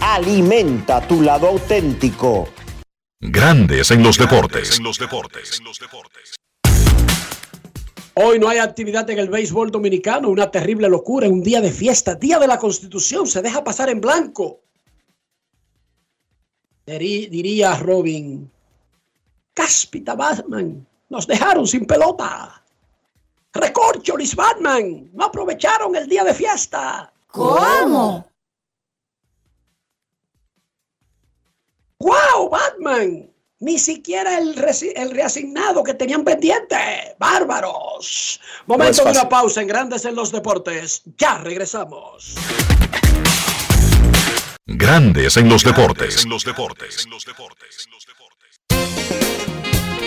alimenta 0.00 1.00
tu 1.06 1.22
lado 1.22 1.48
auténtico. 1.48 2.48
Grandes 3.20 3.90
en 3.90 4.02
los 4.02 4.16
deportes. 4.16 4.80
Hoy 8.14 8.38
no 8.38 8.48
hay 8.48 8.58
actividad 8.58 9.08
en 9.10 9.18
el 9.18 9.28
béisbol 9.28 9.70
dominicano, 9.70 10.28
una 10.28 10.50
terrible 10.50 10.88
locura, 10.88 11.28
un 11.28 11.42
día 11.42 11.60
de 11.60 11.70
fiesta, 11.70 12.16
día 12.16 12.38
de 12.38 12.48
la 12.48 12.58
Constitución, 12.58 13.26
se 13.26 13.42
deja 13.42 13.62
pasar 13.62 13.90
en 13.90 14.00
blanco. 14.00 14.60
Diría 16.86 17.76
Robin, 17.76 18.50
Cáspita 19.54 20.14
Batman, 20.14 20.86
nos 21.10 21.26
dejaron 21.26 21.66
sin 21.66 21.86
pelota. 21.86 22.62
Recorcholis 23.52 24.34
Batman, 24.34 25.10
no 25.12 25.24
aprovecharon 25.26 25.94
el 25.94 26.08
día 26.08 26.24
de 26.24 26.34
fiesta. 26.34 27.12
¿Cómo? 27.28 28.26
¡Wow, 32.00 32.48
Batman! 32.48 33.28
Ni 33.58 33.76
siquiera 33.76 34.38
el, 34.38 34.54
reasignado 34.54 35.82
que 35.82 35.94
tenían 35.94 36.22
pendiente. 36.22 36.76
¡Bárbaros! 37.18 38.40
Momento 38.66 39.02
de 39.04 39.10
una 39.10 39.28
pausa 39.28 39.62
en 39.62 39.66
Grandes 39.66 40.04
en 40.04 40.14
los 40.14 40.30
Deportes. 40.30 41.02
Ya 41.16 41.38
regresamos. 41.38 42.36
Grandes 44.64 45.36
en 45.38 45.48
los 45.48 45.64
deportes. 45.64 46.22
En 46.22 46.30
los 46.30 46.44
deportes. 46.44 47.08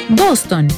Boston, 0.08 0.70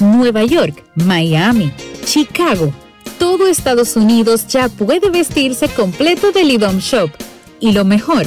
Nueva 0.00 0.42
York, 0.42 0.84
Miami, 0.96 1.72
Chicago. 2.04 2.72
Todo 3.20 3.46
Estados 3.46 3.94
Unidos 3.94 4.48
ya 4.48 4.68
puede 4.68 5.10
vestirse 5.10 5.68
completo 5.68 6.32
del 6.32 6.50
IDOM 6.50 6.78
Shop. 6.78 7.10
Y 7.60 7.70
lo 7.70 7.84
mejor, 7.84 8.26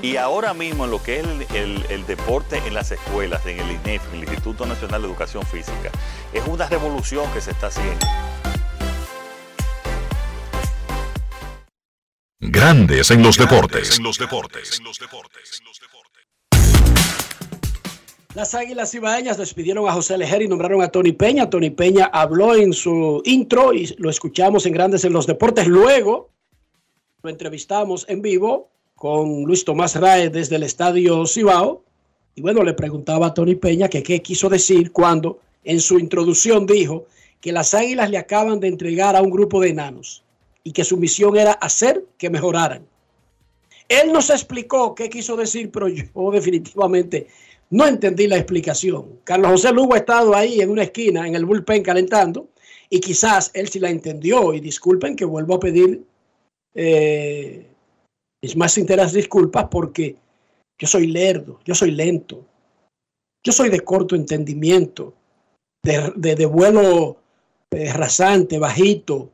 Y 0.00 0.16
ahora 0.16 0.54
mismo 0.54 0.84
en 0.84 0.90
lo 0.92 1.02
que 1.02 1.18
es 1.20 1.26
el, 1.26 1.46
el- 1.56 1.86
el 1.90 2.06
deporte 2.06 2.58
en 2.66 2.74
las 2.74 2.92
escuelas, 2.92 3.44
en 3.46 3.58
el 3.58 3.70
INEF, 3.72 4.02
en 4.12 4.20
el 4.20 4.28
Instituto 4.28 4.64
Nacional 4.64 5.02
de 5.02 5.08
Educación 5.08 5.44
Física, 5.44 5.90
es 6.32 6.46
una 6.46 6.68
revolución 6.68 7.30
que 7.32 7.40
se 7.40 7.50
está 7.50 7.66
haciendo. 7.66 8.06
Grandes 12.40 13.10
en 13.10 13.22
los 13.24 13.36
deportes. 13.36 13.98
Las 18.34 18.54
Águilas 18.54 18.94
Ibaeñas 18.94 19.36
despidieron 19.36 19.88
a 19.88 19.92
José 19.92 20.16
Lejer 20.16 20.42
y 20.42 20.48
nombraron 20.48 20.80
a 20.82 20.88
Tony 20.88 21.10
Peña. 21.12 21.50
Tony 21.50 21.70
Peña 21.70 22.08
habló 22.12 22.54
en 22.54 22.72
su 22.72 23.20
intro 23.24 23.72
y 23.72 23.86
lo 23.98 24.10
escuchamos 24.10 24.64
en 24.66 24.74
Grandes 24.74 25.04
en 25.04 25.12
los 25.12 25.26
Deportes. 25.26 25.66
Luego 25.66 26.30
lo 27.22 27.30
entrevistamos 27.30 28.06
en 28.08 28.22
vivo 28.22 28.70
con 28.98 29.44
Luis 29.44 29.64
Tomás 29.64 29.94
Rae 29.94 30.28
desde 30.28 30.56
el 30.56 30.64
Estadio 30.64 31.24
Cibao. 31.24 31.82
Y 32.34 32.42
bueno, 32.42 32.62
le 32.64 32.74
preguntaba 32.74 33.28
a 33.28 33.34
Tony 33.34 33.54
Peña 33.54 33.88
que 33.88 34.02
qué 34.02 34.20
quiso 34.20 34.48
decir 34.48 34.92
cuando 34.92 35.38
en 35.64 35.80
su 35.80 35.98
introducción 35.98 36.66
dijo 36.66 37.06
que 37.40 37.52
las 37.52 37.74
Águilas 37.74 38.10
le 38.10 38.18
acaban 38.18 38.58
de 38.58 38.68
entregar 38.68 39.14
a 39.14 39.22
un 39.22 39.30
grupo 39.30 39.60
de 39.60 39.70
enanos 39.70 40.24
y 40.64 40.72
que 40.72 40.84
su 40.84 40.96
misión 40.96 41.36
era 41.36 41.52
hacer 41.52 42.04
que 42.18 42.28
mejoraran. 42.28 42.84
Él 43.88 44.12
nos 44.12 44.30
explicó 44.30 44.94
qué 44.94 45.08
quiso 45.08 45.36
decir, 45.36 45.70
pero 45.70 45.88
yo 45.88 46.04
definitivamente 46.32 47.28
no 47.70 47.86
entendí 47.86 48.26
la 48.26 48.36
explicación. 48.36 49.20
Carlos 49.22 49.52
José 49.52 49.72
Lugo 49.72 49.94
ha 49.94 49.98
estado 49.98 50.34
ahí 50.34 50.60
en 50.60 50.70
una 50.70 50.82
esquina, 50.82 51.26
en 51.26 51.36
el 51.36 51.44
bullpen 51.44 51.82
calentando, 51.82 52.48
Y 52.90 53.00
quizás 53.00 53.50
él 53.54 53.68
sí 53.68 53.78
la 53.78 53.90
entendió. 53.90 54.54
Y 54.54 54.60
disculpen 54.60 55.14
que 55.14 55.24
vuelvo 55.24 55.54
a 55.54 55.60
pedir 55.60 56.02
eh, 56.74 57.66
mis 58.42 58.56
más 58.56 58.72
sinceras 58.72 59.12
disculpas 59.12 59.66
porque 59.70 60.16
yo 60.78 60.86
soy 60.86 61.08
lerdo, 61.08 61.60
yo 61.64 61.74
soy 61.74 61.90
lento, 61.90 62.44
yo 63.44 63.52
soy 63.52 63.68
de 63.68 63.80
corto 63.80 64.14
entendimiento, 64.14 65.14
de, 65.82 66.34
de, 66.34 66.46
vuelo 66.46 67.16
eh, 67.70 67.92
rasante, 67.92 68.58
bajito. 68.58 69.30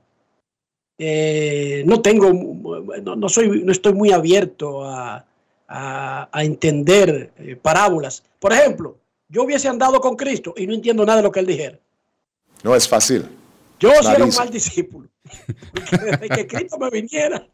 Eh, 0.98 1.82
no 1.86 2.00
tengo, 2.00 2.32
no, 2.32 3.28
soy, 3.28 3.62
no 3.64 3.72
estoy 3.72 3.92
muy 3.94 4.12
abierto 4.12 4.84
a, 4.84 5.24
a, 5.68 6.44
entender 6.44 7.32
eh, 7.38 7.56
parábolas. 7.56 8.22
Por 8.38 8.52
ejemplo, 8.52 8.96
yo 9.28 9.42
hubiese 9.42 9.68
andado 9.68 10.00
con 10.00 10.16
Cristo 10.16 10.54
y 10.56 10.66
no 10.66 10.74
entiendo 10.74 11.04
nada 11.04 11.18
de 11.18 11.24
lo 11.24 11.32
que 11.32 11.40
él 11.40 11.46
dijera. 11.46 11.78
No 12.62 12.76
es 12.76 12.88
fácil. 12.88 13.28
Yo 13.80 13.90
soy 14.02 14.22
un 14.22 14.34
mal 14.34 14.50
discípulo. 14.50 15.08
desde 15.90 16.28
que 16.28 16.46
Cristo 16.46 16.78
me 16.78 16.90
viniera 16.90 17.46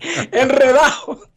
enredado, 0.32 1.28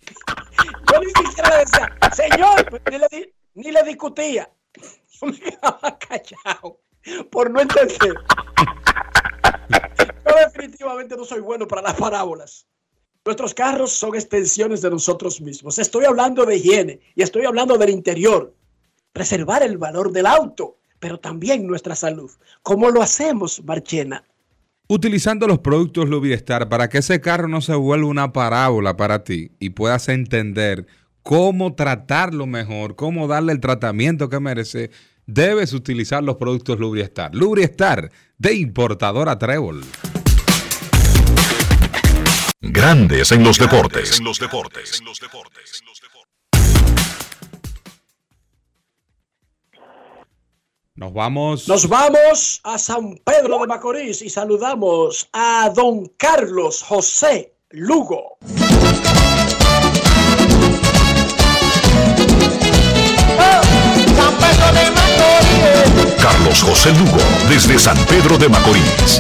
yo 0.91 0.99
ni 0.99 1.07
siquiera 1.07 1.49
le 1.49 1.57
decía, 1.59 1.97
Señor, 2.13 2.69
pues, 2.69 2.81
ni 2.91 2.97
le, 2.97 3.33
ni 3.55 3.71
le 3.71 3.83
discutía. 3.83 4.49
Me 5.21 5.39
quedaba 5.39 5.97
callado 5.99 6.79
por 7.29 7.49
no 7.49 7.61
entender. 7.61 8.13
Yo 10.25 10.35
definitivamente 10.45 11.15
no 11.15 11.23
soy 11.23 11.39
bueno 11.39 11.67
para 11.67 11.81
las 11.81 11.93
parábolas. 11.95 12.67
Nuestros 13.25 13.53
carros 13.53 13.93
son 13.93 14.15
extensiones 14.15 14.81
de 14.81 14.89
nosotros 14.89 15.39
mismos. 15.39 15.79
Estoy 15.79 16.03
hablando 16.05 16.45
de 16.45 16.57
higiene 16.57 16.99
y 17.15 17.23
estoy 17.23 17.45
hablando 17.45 17.77
del 17.77 17.89
interior. 17.89 18.53
Preservar 19.13 19.63
el 19.63 19.77
valor 19.77 20.11
del 20.11 20.25
auto, 20.25 20.77
pero 20.99 21.19
también 21.19 21.65
nuestra 21.65 21.95
salud. 21.95 22.31
¿Cómo 22.63 22.89
lo 22.89 23.01
hacemos, 23.01 23.63
Marchena? 23.63 24.25
Utilizando 24.95 25.47
los 25.47 25.57
productos 25.57 26.07
Lubriestar 26.07 26.69
para 26.69 26.87
que 26.87 26.99
ese 26.99 27.19
carro 27.19 27.47
no 27.47 27.61
se 27.61 27.73
vuelva 27.73 28.07
una 28.07 28.31
parábola 28.31 28.95
para 28.95 29.23
ti 29.23 29.49
y 29.59 29.71
puedas 29.71 30.07
entender 30.07 30.85
cómo 31.23 31.73
tratarlo 31.73 32.45
mejor, 32.45 32.95
cómo 32.95 33.27
darle 33.27 33.53
el 33.53 33.59
tratamiento 33.59 34.29
que 34.29 34.39
merece, 34.39 34.91
debes 35.25 35.73
utilizar 35.73 36.23
los 36.23 36.35
productos 36.35 36.79
Lubriestar. 36.79 37.33
Lubriestar 37.33 38.11
de 38.37 38.53
importadora 38.53 39.39
Trébol. 39.39 39.83
Grandes 42.61 43.31
en 43.31 43.43
los 43.43 43.57
deportes. 43.57 44.19
En 44.19 44.25
los 44.25 44.37
deportes. 44.37 45.01
Nos 50.95 51.11
vamos. 51.11 51.67
Nos 51.67 51.89
vamos 51.89 52.61
a 52.63 52.77
San 52.77 53.17
Pedro 53.25 53.57
de 53.57 53.65
Macorís 53.65 54.21
y 54.21 54.29
saludamos 54.29 55.27
a 55.33 55.71
don 55.73 56.05
Carlos 56.17 56.83
José 56.83 57.55
Lugo. 57.71 58.37
Carlos 66.21 66.61
José 66.61 66.91
Lugo, 66.91 67.17
desde 67.49 67.79
San 67.79 67.97
Pedro 68.05 68.37
de 68.37 68.49
Macorís. 68.49 69.19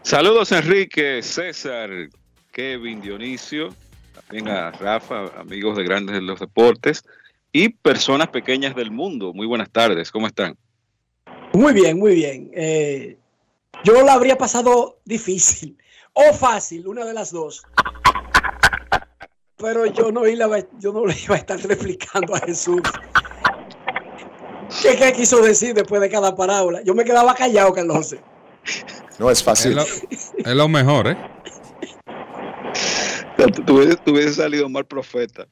Saludos 0.00 0.52
Enrique, 0.52 1.20
César, 1.22 1.90
Kevin, 2.50 3.02
Dionisio, 3.02 3.74
también 4.14 4.48
a 4.48 4.70
Rafa, 4.70 5.26
amigos 5.38 5.76
de 5.76 5.84
Grandes 5.84 6.14
de 6.14 6.22
los 6.22 6.40
Deportes 6.40 7.04
y 7.52 7.68
personas 7.68 8.28
pequeñas 8.28 8.74
del 8.74 8.90
mundo. 8.90 9.32
Muy 9.32 9.46
buenas 9.46 9.70
tardes, 9.70 10.10
¿cómo 10.10 10.26
están? 10.26 10.56
Muy 11.52 11.72
bien, 11.72 11.98
muy 11.98 12.14
bien. 12.14 12.50
Eh, 12.54 13.16
yo 13.84 14.02
lo 14.02 14.10
habría 14.10 14.36
pasado 14.36 14.98
difícil 15.04 15.76
o 16.12 16.32
fácil, 16.32 16.86
una 16.86 17.04
de 17.04 17.14
las 17.14 17.30
dos. 17.30 17.64
Pero 19.56 19.86
yo 19.86 20.10
no, 20.10 20.26
iba, 20.26 20.58
yo 20.78 20.92
no 20.92 21.06
le 21.06 21.14
iba 21.24 21.36
a 21.36 21.38
estar 21.38 21.60
replicando 21.60 22.34
a 22.34 22.40
Jesús. 22.40 22.82
¿Qué, 24.82 24.96
¿Qué, 24.96 25.12
quiso 25.12 25.40
decir 25.40 25.74
después 25.74 26.00
de 26.00 26.10
cada 26.10 26.34
parábola? 26.34 26.82
Yo 26.82 26.94
me 26.94 27.04
quedaba 27.04 27.34
callado, 27.34 27.72
Carlos. 27.72 28.16
No 29.18 29.30
es 29.30 29.42
fácil. 29.42 29.78
Es 29.78 30.54
lo, 30.54 30.68
mejor, 30.68 31.08
¿eh? 31.08 31.16
Tú, 33.66 33.80
hubieses 34.12 34.36
salido 34.36 34.68
mal 34.68 34.86
profeta. 34.86 35.46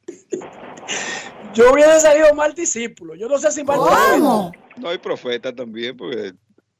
Yo 1.54 1.72
hubiese 1.72 2.00
salido 2.00 2.34
mal 2.34 2.54
discípulo. 2.54 3.14
Yo 3.14 3.28
no 3.28 3.38
sé 3.38 3.50
si 3.50 3.64
mal 3.64 3.78
No 4.76 4.88
hay 4.88 4.98
profeta 4.98 5.54
también, 5.54 5.96
porque 5.96 6.32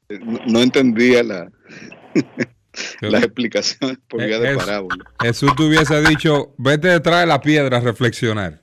eh, 0.09 0.19
no, 0.47 0.59
entendía 0.59 1.23
la, 1.23 1.51
las 3.01 3.23
explicaciones 3.23 3.97
por 4.07 4.25
vía 4.25 4.39
de 4.39 4.55
parábola. 4.55 5.05
Jesús 5.21 5.51
te 5.55 5.63
hubiese 5.63 6.01
dicho, 6.01 6.53
vete 6.57 6.87
detrás 6.87 7.21
de 7.21 7.27
la 7.27 7.41
piedra 7.41 7.77
a 7.77 7.81
reflexionar. 7.81 8.61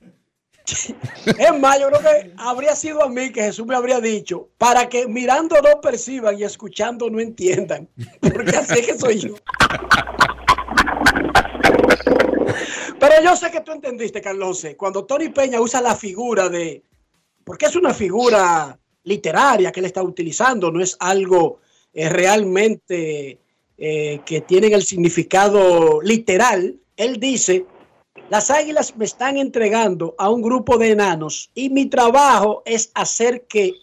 Es 1.25 1.59
más, 1.59 1.79
yo 1.79 1.89
creo 1.89 2.01
que 2.01 2.33
habría 2.37 2.75
sido 2.75 3.03
a 3.03 3.09
mí 3.09 3.31
que 3.31 3.43
Jesús 3.43 3.65
me 3.65 3.75
habría 3.75 3.99
dicho, 3.99 4.49
para 4.57 4.89
que 4.89 5.07
mirando 5.07 5.55
no 5.61 5.81
perciban 5.81 6.37
y 6.37 6.43
escuchando 6.43 7.09
no 7.09 7.19
entiendan. 7.19 7.89
Porque 8.21 8.55
así 8.57 8.79
es 8.79 8.87
que 8.87 8.97
soy 8.97 9.19
yo. 9.19 9.35
Yo 13.23 13.35
sé 13.35 13.51
que 13.51 13.61
tú 13.61 13.71
entendiste, 13.71 14.21
Carlos. 14.21 14.65
Cuando 14.77 15.05
Tony 15.05 15.29
Peña 15.29 15.61
usa 15.61 15.81
la 15.81 15.95
figura 15.95 16.49
de. 16.49 16.83
Porque 17.43 17.65
es 17.65 17.75
una 17.75 17.93
figura 17.93 18.77
literaria 19.03 19.71
que 19.71 19.79
él 19.79 19.87
está 19.87 20.03
utilizando, 20.03 20.71
no 20.71 20.81
es 20.81 20.95
algo 20.99 21.59
eh, 21.93 22.07
realmente 22.07 23.39
eh, 23.77 24.21
que 24.25 24.41
tiene 24.41 24.67
el 24.67 24.83
significado 24.83 26.01
literal. 26.01 26.79
Él 26.95 27.19
dice 27.19 27.65
las 28.29 28.49
águilas 28.51 28.95
me 28.95 29.05
están 29.05 29.37
entregando 29.37 30.15
a 30.17 30.29
un 30.29 30.41
grupo 30.41 30.77
de 30.77 30.91
enanos 30.91 31.49
y 31.53 31.69
mi 31.69 31.87
trabajo 31.87 32.61
es 32.65 32.91
hacer 32.93 33.45
que 33.47 33.73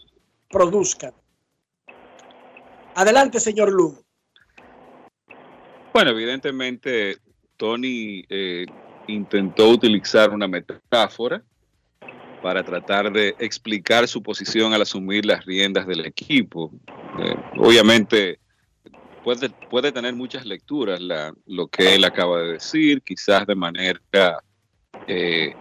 produzcan. 0.48 1.12
Adelante, 2.94 3.40
señor 3.40 3.70
Lugo. 3.72 4.02
Bueno, 5.92 6.10
evidentemente 6.10 7.18
Tony 7.56 8.24
eh, 8.28 8.66
intentó 9.08 9.68
utilizar 9.70 10.30
una 10.30 10.46
metáfora 10.46 11.42
para 12.42 12.62
tratar 12.62 13.12
de 13.12 13.34
explicar 13.38 14.06
su 14.06 14.22
posición 14.22 14.72
al 14.72 14.82
asumir 14.82 15.24
las 15.26 15.44
riendas 15.44 15.86
del 15.86 16.06
equipo. 16.06 16.70
Eh, 17.18 17.34
obviamente 17.56 18.38
puede, 19.24 19.50
puede 19.50 19.90
tener 19.90 20.14
muchas 20.14 20.46
lecturas 20.46 21.00
lo 21.46 21.68
que 21.68 21.94
él 21.94 22.04
acaba 22.04 22.40
de 22.40 22.52
decir, 22.52 23.02
quizás 23.02 23.46
de 23.46 23.54
manera 23.54 24.00
eh, 25.06 25.54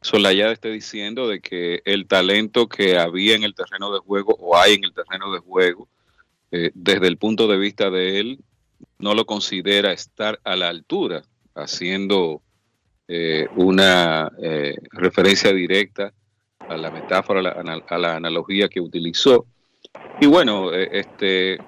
Solayada 0.00 0.52
esté 0.52 0.70
diciendo 0.70 1.26
de 1.26 1.40
que 1.40 1.82
el 1.84 2.06
talento 2.06 2.68
que 2.68 2.98
había 2.98 3.34
en 3.34 3.42
el 3.42 3.54
terreno 3.54 3.92
de 3.92 3.98
juego 3.98 4.36
o 4.38 4.56
hay 4.56 4.74
en 4.74 4.84
el 4.84 4.92
terreno 4.92 5.32
de 5.32 5.40
juego, 5.40 5.88
eh, 6.52 6.70
desde 6.74 7.08
el 7.08 7.16
punto 7.16 7.48
de 7.48 7.58
vista 7.58 7.90
de 7.90 8.20
él, 8.20 8.38
no 8.98 9.14
lo 9.14 9.26
considera 9.26 9.92
estar 9.92 10.40
a 10.44 10.54
la 10.56 10.68
altura, 10.68 11.24
haciendo 11.54 12.42
eh, 13.08 13.46
una 13.56 14.30
eh, 14.40 14.76
referencia 14.92 15.52
directa 15.52 16.12
a 16.60 16.76
la 16.76 16.90
metáfora, 16.90 17.40
a 17.40 17.62
la, 17.62 17.98
la, 17.98 18.16
analogía 18.16 18.68
que 18.68 18.80
utilizó. 18.80 19.46
Y 20.20 20.26
bueno, 20.26 20.72
este, 20.72 21.58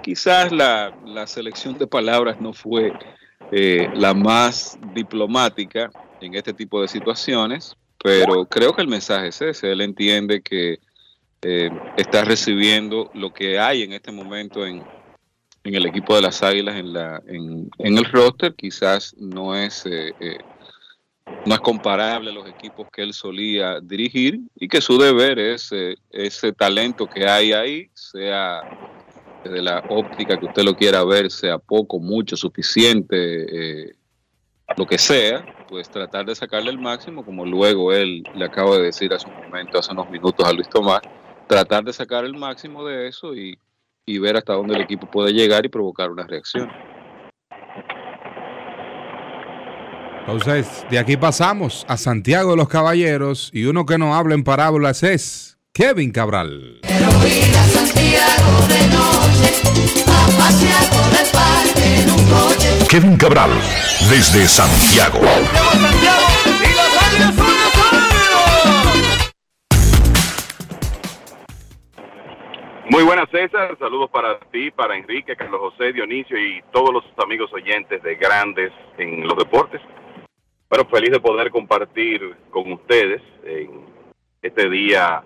quizás 0.00 0.52
la, 0.52 0.92
selección 1.26 1.78
de 1.78 1.86
palabras 1.86 2.40
no 2.40 2.52
fue 2.52 2.92
eh, 3.52 3.88
la 3.94 4.14
más 4.14 4.78
diplomática 4.94 5.90
en 6.20 6.34
este 6.34 6.52
tipo 6.52 6.80
de 6.80 6.88
situaciones, 6.88 7.76
pero 8.02 8.46
creo 8.46 8.74
que 8.74 8.82
el 8.82 8.88
mensaje 8.88 9.28
es 9.28 9.40
ese. 9.42 9.72
Él 9.72 9.80
entiende 9.80 10.40
que 10.40 10.78
eh, 11.42 11.70
está 11.96 12.24
recibiendo 12.24 13.10
lo 13.14 13.32
que 13.32 13.58
hay 13.58 13.82
en 13.82 13.92
este 13.92 14.12
momento 14.12 14.66
en, 14.66 14.82
el 15.62 15.86
equipo 15.86 16.16
de 16.16 16.22
las 16.22 16.42
Águilas 16.42 16.76
en, 16.76 16.92
la, 16.92 17.22
en, 17.26 17.70
el 17.78 18.04
roster. 18.06 18.54
Quizás 18.54 19.14
no 19.18 19.54
es, 19.54 19.84
eh, 19.86 20.38
no 21.46 21.54
es 21.54 21.60
comparable 21.60 22.30
a 22.30 22.34
los 22.34 22.48
equipos 22.48 22.88
que 22.92 23.02
él 23.02 23.12
solía 23.12 23.80
dirigir 23.80 24.40
y 24.56 24.68
que 24.68 24.80
su 24.80 24.98
deber 24.98 25.38
es 25.38 25.70
ese 26.10 26.52
talento 26.52 27.06
que 27.06 27.26
hay 27.26 27.52
ahí, 27.52 27.90
sea 27.94 28.62
desde 29.44 29.62
la 29.62 29.82
óptica 29.88 30.38
que 30.38 30.46
usted 30.46 30.62
lo 30.62 30.74
quiera 30.74 31.04
ver, 31.04 31.30
sea 31.30 31.58
poco, 31.58 31.98
mucho, 31.98 32.36
suficiente, 32.36 33.86
eh, 33.86 33.94
lo 34.76 34.86
que 34.86 34.98
sea, 34.98 35.44
pues 35.68 35.90
tratar 35.90 36.26
de 36.26 36.34
sacarle 36.34 36.70
el 36.70 36.78
máximo, 36.78 37.24
como 37.24 37.44
luego 37.44 37.92
él 37.92 38.22
le 38.34 38.44
acaba 38.44 38.76
de 38.76 38.84
decir 38.84 39.12
hace 39.12 39.26
un 39.28 39.34
momento, 39.34 39.78
hace 39.78 39.92
unos 39.92 40.08
minutos 40.10 40.46
a 40.46 40.52
Luis 40.52 40.68
Tomás, 40.68 41.00
tratar 41.48 41.84
de 41.84 41.92
sacar 41.92 42.24
el 42.24 42.36
máximo 42.36 42.84
de 42.84 43.08
eso 43.08 43.34
y, 43.34 43.58
y 44.06 44.18
ver 44.18 44.36
hasta 44.36 44.54
dónde 44.54 44.74
el 44.74 44.82
equipo 44.82 45.10
puede 45.10 45.32
llegar 45.32 45.64
y 45.64 45.68
provocar 45.68 46.10
una 46.10 46.26
reacción. 46.26 46.70
Entonces, 50.32 50.86
de 50.88 50.96
aquí 51.00 51.16
pasamos 51.16 51.84
a 51.88 51.96
Santiago 51.96 52.52
de 52.52 52.56
los 52.56 52.68
Caballeros 52.68 53.50
y 53.52 53.64
uno 53.64 53.84
que 53.84 53.98
no 53.98 54.14
habla 54.14 54.36
en 54.36 54.44
parábolas 54.44 55.02
es 55.02 55.58
Kevin 55.72 56.12
Cabral. 56.12 56.80
Kevin 62.88 63.16
Cabral, 63.16 63.50
desde 64.08 64.46
Santiago. 64.46 65.18
Muy 72.88 73.02
buenas 73.02 73.28
César, 73.30 73.76
saludos 73.80 74.10
para 74.10 74.38
ti, 74.52 74.70
para 74.70 74.96
Enrique, 74.96 75.34
Carlos 75.34 75.60
José, 75.60 75.92
Dionisio 75.92 76.38
y 76.38 76.62
todos 76.72 76.92
los 76.92 77.04
amigos 77.18 77.52
oyentes 77.52 78.00
de 78.04 78.14
Grandes 78.14 78.70
en 78.96 79.26
los 79.26 79.36
Deportes. 79.36 79.80
Bueno, 80.70 80.84
feliz 80.84 81.10
de 81.10 81.18
poder 81.18 81.50
compartir 81.50 82.36
con 82.48 82.70
ustedes 82.70 83.20
en 83.42 83.86
este 84.40 84.70
día 84.70 85.20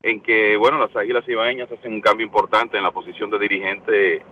en 0.00 0.20
que, 0.20 0.56
bueno, 0.56 0.78
las 0.78 0.94
Águilas 0.94 1.28
Ibaeñas 1.28 1.72
hacen 1.72 1.94
un 1.94 2.00
cambio 2.00 2.24
importante 2.24 2.76
en 2.76 2.84
la 2.84 2.92
posición 2.92 3.30
de 3.30 3.40
dirigente, 3.40 4.22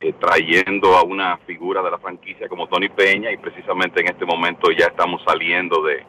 eh, 0.00 0.12
trayendo 0.18 0.96
a 0.96 1.02
una 1.02 1.36
figura 1.46 1.82
de 1.82 1.90
la 1.90 1.98
franquicia 1.98 2.48
como 2.48 2.66
Tony 2.66 2.88
Peña 2.88 3.30
y 3.30 3.36
precisamente 3.36 4.00
en 4.00 4.08
este 4.08 4.24
momento 4.24 4.70
ya 4.70 4.86
estamos 4.86 5.22
saliendo 5.22 5.82
de 5.82 6.02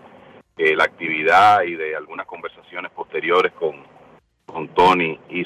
eh, 0.56 0.74
la 0.74 0.86
actividad 0.86 1.64
y 1.64 1.76
de 1.76 1.98
algunas 1.98 2.26
conversaciones 2.26 2.94
posteriores 2.94 3.52
con, 3.60 3.76
con 4.46 4.70
Tony 4.70 5.20
y 5.32 5.46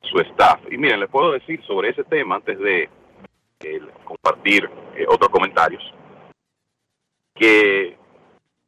su 0.00 0.18
staff. 0.20 0.60
Y 0.70 0.78
miren, 0.78 1.00
les 1.00 1.10
puedo 1.10 1.32
decir 1.32 1.62
sobre 1.66 1.90
ese 1.90 2.04
tema 2.04 2.36
antes 2.36 2.58
de 2.58 2.88
eh, 3.60 3.80
compartir 4.06 4.70
otros 5.06 5.28
comentarios, 5.28 5.82
que 7.36 7.96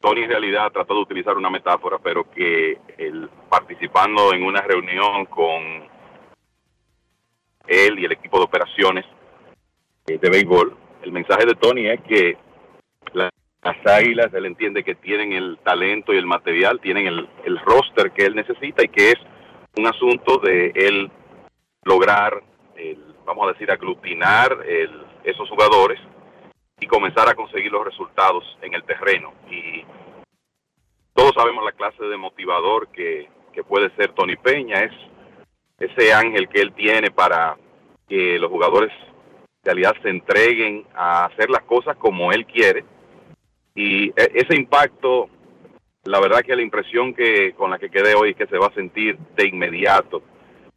Tony 0.01 0.23
en 0.23 0.31
realidad 0.31 0.71
trató 0.71 0.95
de 0.95 1.01
utilizar 1.01 1.37
una 1.37 1.51
metáfora, 1.51 1.99
pero 1.99 2.31
que 2.31 2.79
él, 2.99 3.29
participando 3.49 4.33
en 4.33 4.45
una 4.45 4.61
reunión 4.61 5.27
con 5.27 5.89
él 7.67 7.99
y 7.99 8.05
el 8.05 8.13
equipo 8.13 8.39
de 8.39 8.45
operaciones 8.45 9.05
eh, 10.07 10.19
de 10.19 10.31
béisbol, 10.31 10.77
el 11.03 11.13
mensaje 11.13 11.47
de 11.47 11.55
Tony 11.55 11.87
es 11.89 12.01
que 12.03 12.37
las 13.13 13.33
águilas, 13.87 14.33
él 14.33 14.47
entiende 14.47 14.85
que 14.85 14.95
tienen 14.95 15.33
el 15.33 15.59
talento 15.65 16.15
y 16.15 16.17
el 16.17 16.27
material, 16.27 16.81
tienen 16.81 17.07
el, 17.07 17.29
el 17.45 17.59
roster 17.59 18.13
que 18.13 18.25
él 18.25 18.37
necesita 18.37 18.85
y 18.85 18.89
que 18.89 19.11
es 19.11 19.19
un 19.77 19.87
asunto 19.87 20.39
de 20.39 20.73
él 20.75 21.11
lograr, 21.85 22.43
el, 22.77 23.15
vamos 23.27 23.49
a 23.49 23.53
decir, 23.53 23.71
aglutinar 23.71 24.59
el, 24.67 25.05
esos 25.25 25.49
jugadores 25.51 25.99
y 26.81 26.87
comenzar 26.87 27.29
a 27.29 27.35
conseguir 27.35 27.73
los 27.73 27.85
resultados 27.85 28.45
en 28.63 28.75
el 28.75 28.85
terreno. 28.85 29.33
Y 29.51 29.85
todos 31.15 31.33
sabemos 31.35 31.65
la 31.65 31.73
clase 31.73 32.05
de 32.05 32.17
motivador 32.17 32.89
que, 32.89 33.29
que 33.53 33.65
puede 33.65 33.91
ser 33.97 34.13
Tony 34.13 34.37
Peña, 34.37 34.85
es 34.85 34.93
ese 35.79 36.13
ángel 36.13 36.49
que 36.49 36.61
él 36.61 36.73
tiene 36.73 37.11
para 37.11 37.57
que 38.09 38.39
los 38.39 38.51
jugadores 38.51 38.93
en 38.93 39.65
realidad 39.65 39.95
se 40.03 40.11
entreguen 40.11 40.87
a 40.95 41.27
hacer 41.27 41.51
las 41.51 41.63
cosas 41.63 41.97
como 41.97 42.33
él 42.33 42.47
quiere. 42.47 42.85
Y 43.75 44.09
e, 44.09 44.15
ese 44.35 44.57
impacto, 44.57 45.29
la 46.05 46.21
verdad 46.21 46.41
que 46.41 46.57
la 46.57 46.63
impresión 46.63 47.15
que 47.15 47.53
con 47.55 47.71
la 47.71 47.79
que 47.79 47.91
quedé 47.91 48.15
hoy 48.15 48.31
es 48.31 48.37
que 48.37 48.47
se 48.47 48.59
va 48.59 48.67
a 48.69 48.75
sentir 48.75 49.19
de 49.37 49.47
inmediato 49.47 50.23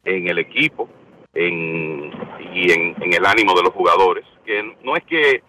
en 0.04 0.28
el 0.28 0.38
equipo 0.38 0.88
en, 1.34 2.12
y 2.52 2.70
en, 2.72 3.02
en 3.02 3.12
el 3.14 3.24
ánimo 3.24 3.54
de 3.54 3.62
los 3.62 3.72
jugadores. 3.72 4.24
Que 4.44 4.76
no 4.82 4.96
es 4.96 5.04
que 5.04 5.42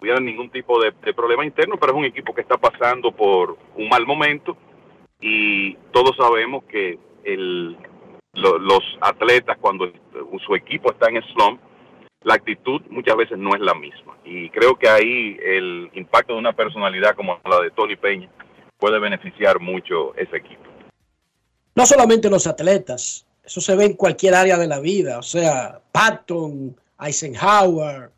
hubiera 0.00 0.20
ningún 0.20 0.50
tipo 0.50 0.80
de, 0.80 0.92
problema 1.12 1.44
interno, 1.44 1.76
pero 1.78 1.92
es 1.92 1.98
un 1.98 2.04
equipo 2.04 2.34
que 2.34 2.42
está 2.42 2.56
pasando 2.56 3.12
por 3.12 3.56
un 3.76 3.88
mal 3.88 4.06
momento 4.06 4.56
y 5.20 5.74
todos 5.92 6.16
sabemos 6.16 6.64
que 6.64 6.98
el, 7.24 7.76
los 8.34 8.82
atletas 9.00 9.58
cuando 9.60 9.90
su 10.46 10.54
equipo 10.54 10.92
está 10.92 11.08
en 11.08 11.22
slump, 11.34 11.60
la 12.22 12.34
actitud 12.34 12.80
muchas 12.90 13.16
veces 13.16 13.38
no 13.38 13.54
es 13.54 13.60
la 13.60 13.74
misma. 13.74 14.16
Y 14.24 14.50
creo 14.50 14.76
que 14.76 14.88
ahí 14.88 15.36
el 15.42 15.90
impacto 15.94 16.34
de 16.34 16.38
una 16.38 16.52
personalidad 16.52 17.16
como 17.16 17.40
la 17.44 17.60
de 17.60 17.70
Tony 17.70 17.96
Peña 17.96 18.28
puede 18.78 18.98
beneficiar 18.98 19.60
mucho 19.60 20.14
ese 20.16 20.36
equipo. 20.36 20.62
No 21.74 21.86
solamente 21.86 22.30
los 22.30 22.46
atletas, 22.46 23.26
eso 23.44 23.60
se 23.60 23.76
ve 23.76 23.86
en 23.86 23.94
cualquier 23.94 24.34
área 24.34 24.58
de 24.58 24.66
la 24.66 24.80
vida, 24.80 25.18
o 25.18 25.22
sea, 25.22 25.80
Patton, 25.92 26.76
Eisenhower, 27.00 28.10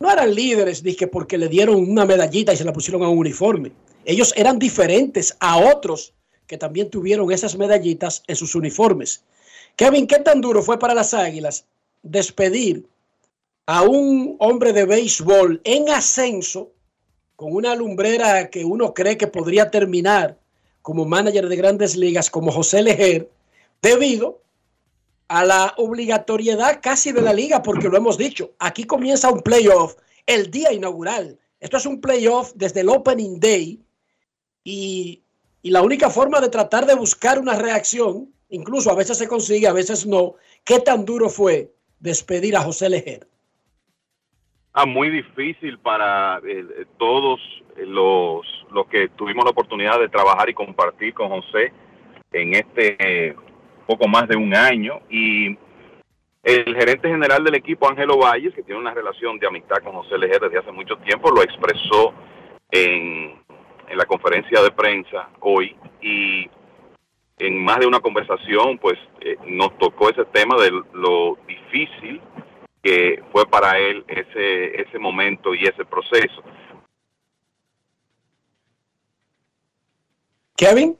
no 0.00 0.12
eran 0.12 0.34
líderes 0.34 0.82
dije, 0.82 1.06
porque 1.06 1.38
le 1.38 1.48
dieron 1.48 1.76
una 1.76 2.04
medallita 2.04 2.52
y 2.52 2.56
se 2.56 2.64
la 2.64 2.72
pusieron 2.72 3.02
a 3.02 3.08
un 3.08 3.18
uniforme. 3.18 3.72
Ellos 4.04 4.32
eran 4.36 4.58
diferentes 4.58 5.36
a 5.40 5.58
otros 5.58 6.14
que 6.46 6.56
también 6.56 6.88
tuvieron 6.88 7.30
esas 7.30 7.56
medallitas 7.56 8.22
en 8.26 8.36
sus 8.36 8.54
uniformes. 8.54 9.22
Kevin, 9.76 10.06
¿qué 10.06 10.18
tan 10.20 10.40
duro 10.40 10.62
fue 10.62 10.78
para 10.78 10.94
las 10.94 11.14
Águilas 11.14 11.66
despedir 12.02 12.86
a 13.66 13.82
un 13.82 14.36
hombre 14.38 14.72
de 14.72 14.86
béisbol 14.86 15.60
en 15.64 15.90
ascenso 15.90 16.70
con 17.36 17.52
una 17.52 17.74
lumbrera 17.74 18.50
que 18.50 18.64
uno 18.64 18.94
cree 18.94 19.18
que 19.18 19.26
podría 19.26 19.70
terminar 19.70 20.38
como 20.80 21.04
manager 21.04 21.48
de 21.48 21.56
grandes 21.56 21.96
ligas 21.96 22.30
como 22.30 22.50
José 22.50 22.82
Lejer 22.82 23.30
debido 23.82 24.40
a 25.28 25.44
la 25.44 25.74
obligatoriedad 25.76 26.80
casi 26.82 27.12
de 27.12 27.20
la 27.20 27.32
liga, 27.32 27.62
porque 27.62 27.88
lo 27.88 27.96
hemos 27.96 28.16
dicho, 28.16 28.52
aquí 28.58 28.84
comienza 28.84 29.30
un 29.30 29.42
playoff 29.42 29.96
el 30.26 30.50
día 30.50 30.72
inaugural. 30.72 31.38
Esto 31.60 31.76
es 31.76 31.86
un 31.86 32.00
playoff 32.00 32.52
desde 32.54 32.80
el 32.80 32.88
Opening 32.88 33.38
Day 33.38 33.80
y, 34.64 35.22
la 35.62 35.82
única 35.82 36.08
forma 36.08 36.40
de 36.40 36.48
tratar 36.48 36.86
de 36.86 36.94
buscar 36.94 37.38
una 37.38 37.54
reacción, 37.54 38.32
incluso 38.48 38.90
a 38.90 38.94
veces 38.94 39.18
se 39.18 39.28
consigue, 39.28 39.66
a 39.66 39.74
veces 39.74 40.06
no, 40.06 40.36
¿qué 40.64 40.78
tan 40.80 41.04
duro 41.04 41.28
fue 41.28 41.74
despedir 42.00 42.56
a 42.56 42.62
José 42.62 42.88
Lejer? 42.88 43.28
Ah, 44.72 44.86
muy 44.86 45.10
difícil 45.10 45.78
para 45.78 46.40
eh, 46.48 46.86
todos 46.96 47.38
los, 47.76 48.46
los 48.72 48.86
que 48.86 49.08
tuvimos 49.10 49.44
la 49.44 49.50
oportunidad 49.50 50.00
de 50.00 50.08
trabajar 50.08 50.48
y 50.48 50.54
compartir 50.54 51.12
con 51.12 51.28
José 51.28 51.70
en 52.32 52.54
este 52.54 53.36
poco 53.88 54.06
más 54.06 54.28
de 54.28 54.36
un 54.36 54.54
año 54.54 55.00
y 55.08 55.56
el 56.42 56.76
gerente 56.76 57.08
general 57.08 57.42
del 57.42 57.54
equipo, 57.54 57.88
Ángelo 57.88 58.18
Valles, 58.18 58.54
que 58.54 58.62
tiene 58.62 58.80
una 58.80 58.92
relación 58.92 59.38
de 59.38 59.46
amistad 59.46 59.78
con 59.82 59.94
José 59.94 60.18
Lejer 60.18 60.40
desde 60.42 60.58
hace 60.58 60.72
mucho 60.72 60.96
tiempo, 60.98 61.30
lo 61.30 61.42
expresó 61.42 62.12
en, 62.70 63.40
en 63.88 63.98
la 63.98 64.04
conferencia 64.04 64.62
de 64.62 64.70
prensa 64.70 65.30
hoy 65.40 65.74
y 66.02 66.50
en 67.38 67.64
más 67.64 67.78
de 67.78 67.86
una 67.86 68.00
conversación, 68.00 68.76
pues 68.78 68.98
eh, 69.22 69.36
nos 69.46 69.76
tocó 69.78 70.10
ese 70.10 70.26
tema 70.26 70.60
de 70.60 70.70
lo 70.92 71.38
difícil 71.46 72.20
que 72.82 73.22
fue 73.32 73.46
para 73.46 73.78
él 73.78 74.04
ese, 74.06 74.82
ese 74.82 74.98
momento 74.98 75.54
y 75.54 75.64
ese 75.64 75.84
proceso. 75.86 76.42
Kevin. 80.56 80.98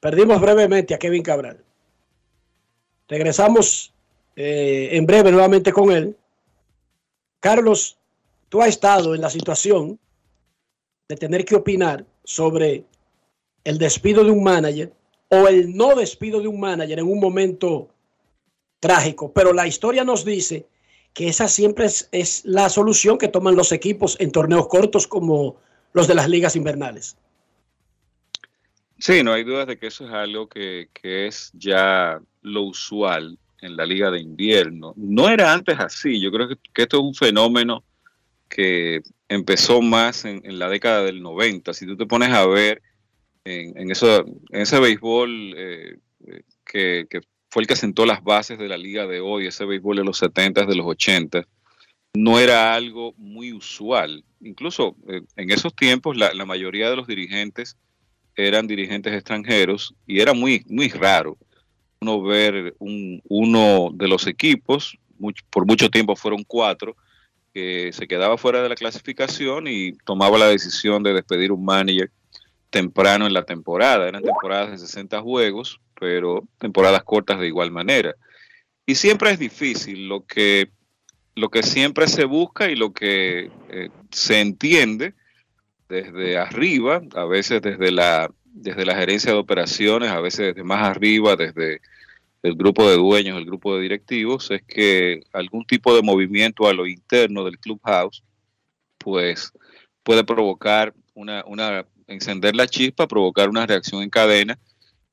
Perdimos 0.00 0.40
brevemente 0.40 0.94
a 0.94 0.98
Kevin 0.98 1.22
Cabral. 1.22 1.64
Regresamos 3.08 3.92
eh, 4.36 4.90
en 4.92 5.06
breve 5.06 5.32
nuevamente 5.32 5.72
con 5.72 5.90
él. 5.90 6.16
Carlos, 7.40 7.98
tú 8.48 8.62
has 8.62 8.68
estado 8.68 9.14
en 9.14 9.20
la 9.20 9.30
situación 9.30 9.98
de 11.08 11.16
tener 11.16 11.44
que 11.44 11.56
opinar 11.56 12.04
sobre 12.22 12.84
el 13.64 13.78
despido 13.78 14.22
de 14.22 14.30
un 14.30 14.44
manager 14.44 14.92
o 15.30 15.48
el 15.48 15.76
no 15.76 15.96
despido 15.96 16.40
de 16.40 16.48
un 16.48 16.60
manager 16.60 17.00
en 17.00 17.06
un 17.06 17.18
momento 17.18 17.88
trágico, 18.80 19.32
pero 19.32 19.52
la 19.52 19.66
historia 19.66 20.04
nos 20.04 20.24
dice 20.24 20.66
que 21.12 21.28
esa 21.28 21.48
siempre 21.48 21.86
es, 21.86 22.08
es 22.12 22.44
la 22.44 22.68
solución 22.68 23.18
que 23.18 23.28
toman 23.28 23.56
los 23.56 23.72
equipos 23.72 24.16
en 24.20 24.30
torneos 24.30 24.68
cortos 24.68 25.08
como 25.08 25.56
los 25.92 26.06
de 26.06 26.14
las 26.14 26.28
ligas 26.28 26.54
invernales. 26.54 27.16
Sí, 28.98 29.22
no 29.22 29.32
hay 29.32 29.44
dudas 29.44 29.68
de 29.68 29.78
que 29.78 29.86
eso 29.86 30.06
es 30.06 30.12
algo 30.12 30.48
que, 30.48 30.88
es 31.02 31.52
ya 31.54 32.20
lo 32.42 32.62
usual 32.62 33.38
en 33.60 33.76
la 33.76 33.86
liga 33.86 34.10
de 34.10 34.20
invierno. 34.20 34.92
No 34.96 35.28
era 35.28 35.52
antes 35.52 35.78
así, 35.78 36.20
yo 36.20 36.32
creo 36.32 36.48
que, 36.48 36.56
esto 36.74 36.96
es 36.98 37.02
un 37.02 37.14
fenómeno 37.14 37.84
que 38.48 39.02
empezó 39.28 39.80
más 39.82 40.24
en, 40.24 40.58
la 40.58 40.68
década 40.68 41.04
del 41.04 41.22
90. 41.22 41.72
Si 41.74 41.86
tú 41.86 41.96
te 41.96 42.06
pones 42.06 42.30
a 42.30 42.46
ver 42.46 42.82
en, 43.44 43.90
eso, 43.90 44.26
en 44.50 44.60
ese 44.62 44.80
béisbol 44.80 45.54
eh, 45.56 45.98
eh, 46.26 47.06
que, 47.08 47.20
fue 47.50 47.62
el 47.62 47.68
que 47.68 47.76
sentó 47.76 48.04
las 48.04 48.24
bases 48.24 48.58
de 48.58 48.68
la 48.68 48.76
liga 48.76 49.06
de 49.06 49.20
hoy, 49.20 49.46
ese 49.46 49.64
béisbol 49.64 49.98
de 49.98 50.04
los 50.04 50.18
70, 50.18 50.66
de 50.66 50.74
los 50.74 50.86
80, 50.86 51.46
no 52.14 52.40
era 52.40 52.74
algo 52.74 53.14
muy 53.16 53.52
usual. 53.52 54.24
Incluso 54.40 54.96
eh, 55.08 55.22
en 55.36 55.50
esos 55.52 55.74
tiempos 55.76 56.16
la, 56.16 56.34
la 56.34 56.46
mayoría 56.46 56.90
de 56.90 56.96
los 56.96 57.06
dirigentes 57.06 57.76
eran 58.46 58.66
dirigentes 58.66 59.12
extranjeros 59.12 59.94
y 60.06 60.20
era 60.20 60.32
muy, 60.32 60.64
muy 60.68 60.88
raro 60.88 61.36
uno 62.00 62.22
ver 62.22 62.74
un, 62.78 63.20
uno 63.28 63.90
de 63.92 64.08
los 64.08 64.26
equipos, 64.26 64.96
por 65.50 65.66
mucho 65.66 65.90
tiempo 65.90 66.14
fueron 66.16 66.44
cuatro, 66.44 66.96
que 67.52 67.90
se 67.92 68.06
quedaba 68.06 68.38
fuera 68.38 68.62
de 68.62 68.68
la 68.68 68.74
clasificación 68.76 69.66
y 69.66 69.92
tomaba 70.04 70.38
la 70.38 70.46
decisión 70.46 71.02
de 71.02 71.14
despedir 71.14 71.50
un 71.50 71.64
manager 71.64 72.10
temprano 72.70 73.26
en 73.26 73.32
la 73.32 73.44
temporada. 73.44 74.06
Eran 74.06 74.22
temporadas 74.22 74.70
de 74.70 74.78
60 74.78 75.20
juegos, 75.22 75.80
pero 75.98 76.46
temporadas 76.58 77.02
cortas 77.02 77.40
de 77.40 77.48
igual 77.48 77.70
manera. 77.70 78.14
Y 78.86 78.94
siempre 78.94 79.30
es 79.30 79.38
difícil 79.38 80.08
lo 80.08 80.24
que, 80.24 80.70
lo 81.34 81.48
que 81.48 81.62
siempre 81.62 82.06
se 82.06 82.24
busca 82.24 82.70
y 82.70 82.76
lo 82.76 82.92
que 82.92 83.50
eh, 83.70 83.88
se 84.10 84.40
entiende 84.40 85.14
desde 85.88 86.36
arriba, 86.36 87.02
a 87.14 87.24
veces 87.24 87.62
desde 87.62 87.90
la, 87.90 88.30
desde 88.44 88.84
la 88.84 88.94
gerencia 88.94 89.32
de 89.32 89.38
operaciones, 89.38 90.10
a 90.10 90.20
veces 90.20 90.48
desde 90.48 90.64
más 90.64 90.82
arriba, 90.86 91.36
desde 91.36 91.80
el 92.42 92.54
grupo 92.54 92.88
de 92.88 92.96
dueños, 92.96 93.38
el 93.38 93.46
grupo 93.46 93.74
de 93.74 93.82
directivos, 93.82 94.50
es 94.50 94.62
que 94.62 95.22
algún 95.32 95.64
tipo 95.64 95.94
de 95.94 96.02
movimiento 96.02 96.68
a 96.68 96.72
lo 96.72 96.86
interno 96.86 97.44
del 97.44 97.58
clubhouse, 97.58 98.22
pues 98.98 99.52
puede 100.02 100.24
provocar 100.24 100.94
una, 101.14 101.44
una 101.46 101.86
encender 102.06 102.54
la 102.54 102.66
chispa, 102.66 103.08
provocar 103.08 103.48
una 103.48 103.66
reacción 103.66 104.02
en 104.02 104.10
cadena 104.10 104.58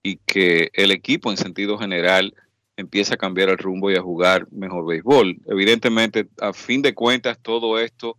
y 0.04 0.18
que 0.26 0.70
el 0.74 0.92
equipo 0.92 1.32
en 1.32 1.38
sentido 1.38 1.78
general 1.78 2.34
empiece 2.78 3.14
a 3.14 3.18
cambiar 3.18 3.50
el 3.50 3.58
rumbo 3.58 3.90
y 3.90 3.96
a 3.96 4.02
jugar 4.02 4.48
mejor 4.52 4.86
béisbol. 4.86 5.40
Evidentemente, 5.48 6.28
a 6.40 6.54
fin 6.54 6.82
de 6.82 6.94
cuentas, 6.94 7.40
todo 7.42 7.80
esto 7.80 8.18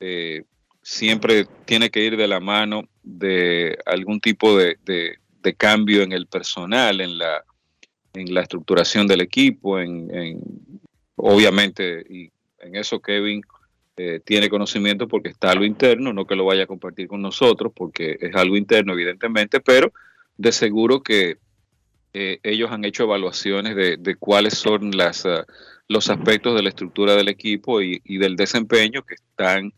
eh, 0.00 0.44
siempre 0.88 1.46
tiene 1.64 1.90
que 1.90 2.04
ir 2.04 2.16
de 2.16 2.28
la 2.28 2.38
mano 2.38 2.88
de 3.02 3.76
algún 3.86 4.20
tipo 4.20 4.56
de, 4.56 4.78
de 4.84 5.54
cambio 5.54 6.02
en 6.02 6.12
el 6.12 6.26
personal, 6.26 7.00
en 7.00 7.18
la 7.18 7.44
en 8.16 8.34
la 8.34 8.42
estructuración 8.42 9.06
del 9.06 9.20
equipo, 9.20 9.78
en, 9.78 10.40
obviamente, 11.16 12.04
y 12.08 12.30
en 12.60 12.76
eso 12.76 13.00
Kevin 13.00 13.42
eh, 13.96 14.20
tiene 14.24 14.48
conocimiento 14.48 15.06
porque 15.06 15.28
está 15.28 15.50
algo 15.50 15.64
interno, 15.64 16.12
no 16.12 16.26
que 16.26 16.36
lo 16.36 16.44
vaya 16.44 16.64
a 16.64 16.66
compartir 16.66 17.08
con 17.08 17.22
nosotros, 17.22 17.72
porque 17.74 18.16
es 18.20 18.34
algo 18.34 18.56
interno, 18.56 18.92
evidentemente, 18.92 19.60
pero 19.60 19.92
de 20.36 20.52
seguro 20.52 21.02
que 21.02 21.38
eh, 22.12 22.38
ellos 22.42 22.70
han 22.70 22.84
hecho 22.84 23.04
evaluaciones 23.04 23.76
de, 23.76 24.16
cuáles 24.16 24.54
son 24.54 24.96
las, 24.96 25.26
ah, 25.26 25.44
los 25.88 26.08
aspectos 26.08 26.54
de 26.54 26.62
la 26.62 26.70
estructura 26.70 27.14
del 27.14 27.28
equipo 27.28 27.82
y, 27.82 28.00
y 28.04 28.18
del 28.18 28.36
desempeño 28.36 29.02
que 29.02 29.14
están 29.14 29.72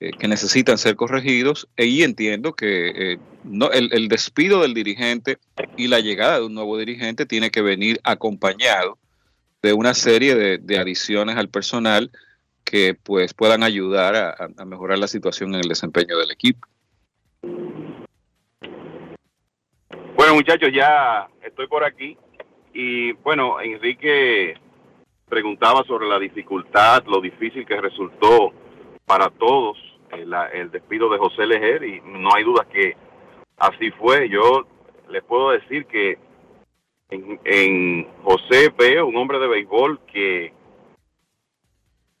eh, 0.00 0.12
que 0.12 0.28
necesitan 0.28 0.78
ser 0.78 0.94
corregidos 0.94 1.68
e, 1.76 1.86
y 1.86 2.04
entiendo 2.04 2.52
que 2.52 3.14
eh, 3.14 3.18
no, 3.42 3.72
el, 3.72 4.06
despido 4.06 4.62
del 4.62 4.72
dirigente 4.72 5.38
y 5.76 5.88
la 5.88 5.98
llegada 5.98 6.38
de 6.38 6.46
un 6.46 6.54
nuevo 6.54 6.78
dirigente 6.78 7.26
tiene 7.26 7.50
que 7.50 7.62
venir 7.62 7.98
acompañado 8.04 8.96
de 9.60 9.72
una 9.72 9.94
serie 9.94 10.36
de, 10.36 10.78
adiciones 10.78 11.36
al 11.36 11.48
personal 11.48 12.12
que 12.64 12.94
pues 12.94 13.34
puedan 13.34 13.64
ayudar 13.64 14.14
a, 14.14 14.64
mejorar 14.64 15.00
la 15.00 15.08
situación 15.08 15.52
en 15.56 15.62
el 15.62 15.68
desempeño 15.68 16.16
del 16.16 16.30
equipo. 16.30 16.68
Bueno 20.14 20.34
muchachos, 20.34 20.70
ya 20.72 21.28
estoy 21.42 21.66
por 21.66 21.82
aquí 21.82 22.16
y 22.72 23.14
bueno, 23.14 23.60
Enrique 23.60 24.54
preguntaba 25.28 25.82
sobre 25.88 26.06
la 26.06 26.20
dificultad, 26.20 27.02
lo 27.06 27.20
difícil 27.20 27.66
que 27.66 27.80
resultó 27.80 28.52
para 29.04 29.28
todos 29.30 29.87
el, 30.12 30.70
despido 30.70 31.08
de 31.08 31.18
José 31.18 31.46
Lejer 31.46 31.84
y 31.84 32.00
no 32.04 32.34
hay 32.34 32.44
duda 32.44 32.66
que 32.70 32.96
así 33.56 33.90
fue. 33.92 34.28
Yo 34.28 34.66
les 35.08 35.22
puedo 35.24 35.50
decir 35.50 35.86
que 35.86 36.18
en, 37.10 38.08
José 38.22 38.72
veo 38.76 39.06
un 39.06 39.16
hombre 39.16 39.38
de 39.38 39.48
béisbol 39.48 40.00
que 40.12 40.52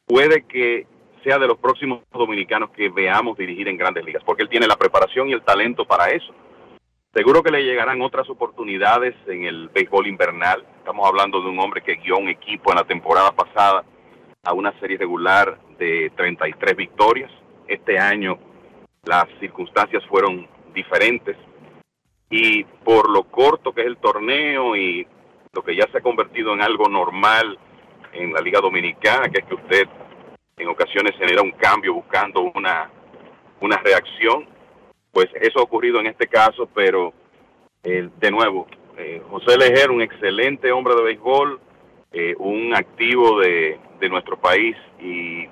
puede 0.06 0.42
que 0.42 0.86
sea 1.22 1.38
de 1.38 1.46
los 1.46 1.58
próximos 1.58 2.02
dominicanos 2.12 2.70
que 2.70 2.88
veamos 2.88 3.36
dirigir 3.36 3.68
en 3.68 3.76
grandes 3.76 4.04
ligas, 4.04 4.22
porque 4.24 4.42
él 4.42 4.48
tiene 4.48 4.66
la 4.66 4.76
preparación 4.76 5.28
y 5.28 5.32
el 5.32 5.42
talento 5.42 5.84
para 5.84 6.10
eso. 6.10 6.32
Seguro 7.12 7.42
que 7.42 7.50
le 7.50 7.64
llegarán 7.64 8.00
otras 8.02 8.28
oportunidades 8.30 9.14
en 9.26 9.44
el 9.44 9.68
béisbol 9.70 10.06
invernal. 10.06 10.64
Estamos 10.78 11.06
hablando 11.06 11.42
de 11.42 11.48
un 11.48 11.58
hombre 11.58 11.82
que 11.82 11.96
guió 11.96 12.18
un 12.18 12.28
equipo 12.28 12.70
en 12.70 12.76
la 12.76 12.84
temporada 12.84 13.32
pasada 13.32 13.84
a 14.44 14.52
una 14.52 14.78
serie 14.78 14.96
regular 14.96 15.58
de 15.78 16.12
33 16.16 16.76
victorias 16.76 17.30
este 17.68 17.98
año 17.98 18.38
las 19.04 19.26
circunstancias 19.40 20.04
fueron 20.06 20.46
diferentes 20.74 21.36
y 22.30 22.64
por 22.64 23.08
lo 23.10 23.24
corto 23.24 23.72
que 23.72 23.82
es 23.82 23.86
el 23.86 23.96
torneo 23.96 24.76
y 24.76 25.06
lo 25.52 25.62
que 25.62 25.74
ya 25.74 25.86
se 25.90 25.98
ha 25.98 26.02
convertido 26.02 26.52
en 26.52 26.62
algo 26.62 26.88
normal 26.88 27.58
en 28.12 28.32
la 28.32 28.40
Liga 28.40 28.60
Dominicana, 28.60 29.28
que 29.28 29.40
es 29.40 29.46
que 29.46 29.54
usted 29.54 29.88
en 30.56 30.68
ocasiones 30.68 31.16
genera 31.16 31.42
un 31.42 31.52
cambio 31.52 31.94
buscando 31.94 32.42
una, 32.54 32.90
una 33.60 33.76
reacción, 33.78 34.46
pues 35.12 35.26
eso 35.40 35.60
ha 35.60 35.62
ocurrido 35.62 36.00
en 36.00 36.06
este 36.06 36.26
caso, 36.26 36.68
pero 36.74 37.12
eh, 37.82 38.08
de 38.18 38.30
nuevo, 38.30 38.66
eh, 38.96 39.22
José 39.30 39.56
Lejer, 39.56 39.90
un 39.90 40.02
excelente 40.02 40.72
hombre 40.72 40.94
de 40.96 41.02
béisbol, 41.02 41.60
eh, 42.12 42.34
un 42.38 42.74
activo 42.74 43.38
de, 43.40 43.78
de 44.00 44.08
nuestro 44.08 44.38
país 44.38 44.76
y 45.00 45.46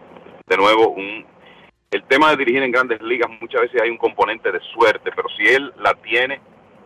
de 0.46 0.56
nuevo 0.56 0.88
un 0.88 1.24
el 1.90 2.02
tema 2.04 2.30
de 2.30 2.36
dirigir 2.36 2.62
en 2.62 2.72
grandes 2.72 3.00
ligas 3.00 3.30
muchas 3.40 3.62
veces 3.62 3.80
hay 3.80 3.90
un 3.90 3.98
componente 3.98 4.50
de 4.50 4.60
suerte, 4.74 5.10
pero 5.14 5.28
si 5.36 5.46
él 5.46 5.72
la 5.78 5.94
tiene, 5.94 6.40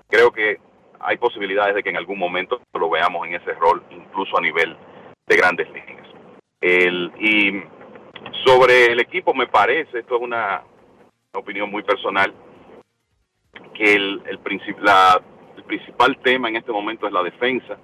creo 0.09 0.31
que 0.31 0.59
hay 1.01 1.17
posibilidades 1.17 1.75
de 1.75 1.83
que 1.83 1.91
en 1.91 1.97
algún 1.97 2.19
momento 2.19 2.61
lo 2.75 2.91
veamos 2.91 3.27
en 3.27 3.35
ese 3.35 3.53
rol, 3.55 3.83
incluso 3.91 4.37
a 4.37 4.43
nivel 4.43 4.77
de 5.27 5.37
grandes 5.37 5.69
ligas. 5.71 6.07
El, 6.61 7.11
y 7.19 7.63
sobre 8.45 8.87
el 8.93 9.01
equipo 9.01 9.33
me 9.33 9.47
parece, 9.47 10.01
esto 10.01 10.17
es 10.17 10.23
una, 10.23 10.63
opinión 11.33 11.71
muy 11.71 11.83
personal, 11.83 12.35
que 13.75 13.95
el, 13.95 14.23
el, 14.27 14.41
el 15.57 15.65
principal 15.65 16.19
tema 16.23 16.49
en 16.49 16.57
este 16.57 16.73
momento 16.73 17.07
es 17.07 17.13
la 17.13 17.23
defensa. 17.23 17.79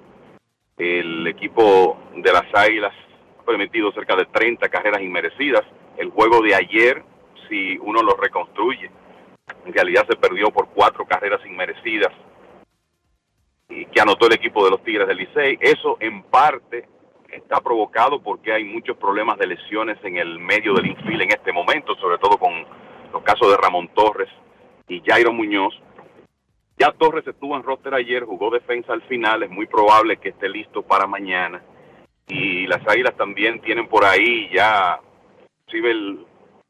El 0.77 1.27
equipo 1.27 1.99
de 2.15 2.33
las 2.33 2.45
Águilas 2.53 2.93
ha 3.41 3.43
permitido 3.45 3.93
cerca 3.93 4.15
de 4.17 4.27
30 4.27 4.69
carreras 4.69 5.01
inmerecidas 5.01 5.65
el 5.97 6.11
juego 6.11 6.41
de 6.43 6.55
ayer, 6.55 7.03
si 7.49 7.79
uno 7.79 8.03
lo 8.03 8.15
reconstruye, 8.17 8.91
en 9.65 9.73
realidad 9.73 10.07
se 10.09 10.17
perdió 10.17 10.51
por 10.51 10.69
cuatro 10.69 11.07
carreras 11.07 11.41
inmerecidas 11.47 12.13
y 13.69 13.87
que 13.87 14.01
anotó 14.01 14.27
el 14.27 14.35
equipo 14.35 14.65
de 14.65 14.71
los 14.71 14.83
Tigres 14.83 15.09
del 15.09 15.19
Licey. 15.19 15.59
Eso 15.61 15.97
en 16.01 16.23
parte 16.23 16.89
está 17.31 17.61
provocado 17.61 18.23
porque 18.23 18.53
hay 18.53 18.65
muchos 18.65 18.97
problemas 18.97 19.39
de 19.39 19.47
lesiones 19.47 19.99
en 20.05 20.17
el 20.17 20.39
medio 20.39 20.75
del 20.75 20.87
infield 20.87 21.23
en 21.23 21.31
este 21.31 21.53
momento, 21.53 21.95
sobre 21.97 22.19
todo 22.19 22.39
con 22.39 22.53
los 23.13 23.23
casos 23.23 23.51
de 23.51 23.57
Ramón 23.57 23.89
Torres 23.89 24.29
y 24.89 25.03
Jairo 25.05 25.33
Muñoz. 25.33 25.75
Ya 26.79 26.93
Torres 26.93 27.27
estuvo 27.27 27.57
en 27.57 27.63
roster 27.63 27.95
ayer, 27.95 28.25
jugó 28.25 28.51
defensa 28.51 28.93
al 28.93 29.03
final, 29.03 29.43
es 29.43 29.51
muy 29.51 29.67
probable 29.67 30.19
que 30.19 30.31
esté 30.31 30.49
listo 30.49 30.83
para 30.83 31.07
mañana. 31.07 31.63
Y 32.29 32.67
las 32.67 32.87
Águilas 32.87 33.17
también 33.17 33.61
tienen 33.61 33.89
por 33.89 34.05
ahí 34.05 34.51
ya 34.53 35.01
Inclusive 35.69 35.91
el 35.91 36.25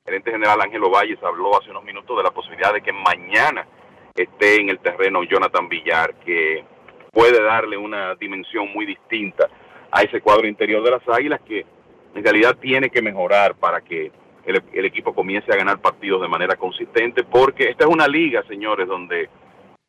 gerente 0.06 0.30
general 0.30 0.58
Ángelo 0.62 0.88
Valles 0.88 1.22
habló 1.22 1.54
hace 1.58 1.70
unos 1.70 1.84
minutos 1.84 2.16
de 2.16 2.22
la 2.22 2.30
posibilidad 2.30 2.72
de 2.72 2.80
que 2.80 2.94
mañana 2.94 3.66
esté 4.14 4.58
en 4.58 4.70
el 4.70 4.78
terreno 4.78 5.22
Jonathan 5.22 5.68
Villar, 5.68 6.14
que 6.24 6.64
puede 7.12 7.42
darle 7.42 7.76
una 7.76 8.14
dimensión 8.14 8.72
muy 8.72 8.86
distinta 8.86 9.50
a 9.90 10.00
ese 10.00 10.22
cuadro 10.22 10.46
interior 10.46 10.82
de 10.82 10.92
las 10.92 11.06
Águilas 11.10 11.42
que 11.42 11.66
en 12.14 12.24
realidad 12.24 12.56
tiene 12.58 12.88
que 12.88 13.02
mejorar 13.02 13.56
para 13.56 13.82
que 13.82 14.10
el, 14.46 14.62
el, 14.72 14.84
equipo 14.86 15.14
comience 15.14 15.52
a 15.52 15.56
ganar 15.56 15.78
partidos 15.82 16.22
de 16.22 16.28
manera 16.28 16.56
consistente, 16.56 17.22
porque 17.22 17.68
esta 17.68 17.84
es 17.84 17.90
una 17.90 18.08
liga, 18.08 18.44
señores, 18.48 18.88
donde 18.88 19.28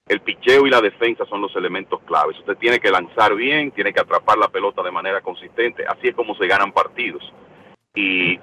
el 0.09 0.19
picheo 0.19 0.67
y 0.67 0.69
la 0.69 0.81
defensa 0.81 1.23
son 1.27 1.39
los 1.39 1.55
elementos 1.55 2.01
claves. 2.01 2.37
Usted 2.39 2.57
tiene 2.57 2.81
que 2.81 2.91
lanzar 2.91 3.35
bien, 3.35 3.71
tiene 3.71 3.93
que 3.93 4.01
atrapar 4.01 4.37
la 4.37 4.49
pelota 4.49 4.83
de 4.83 4.91
manera 4.91 5.21
consistente, 5.21 5.85
así 5.87 6.09
es 6.09 6.15
como 6.15 6.35
se 6.35 6.45
ganan 6.45 6.73
partidos. 6.73 7.23
Y 7.95 8.37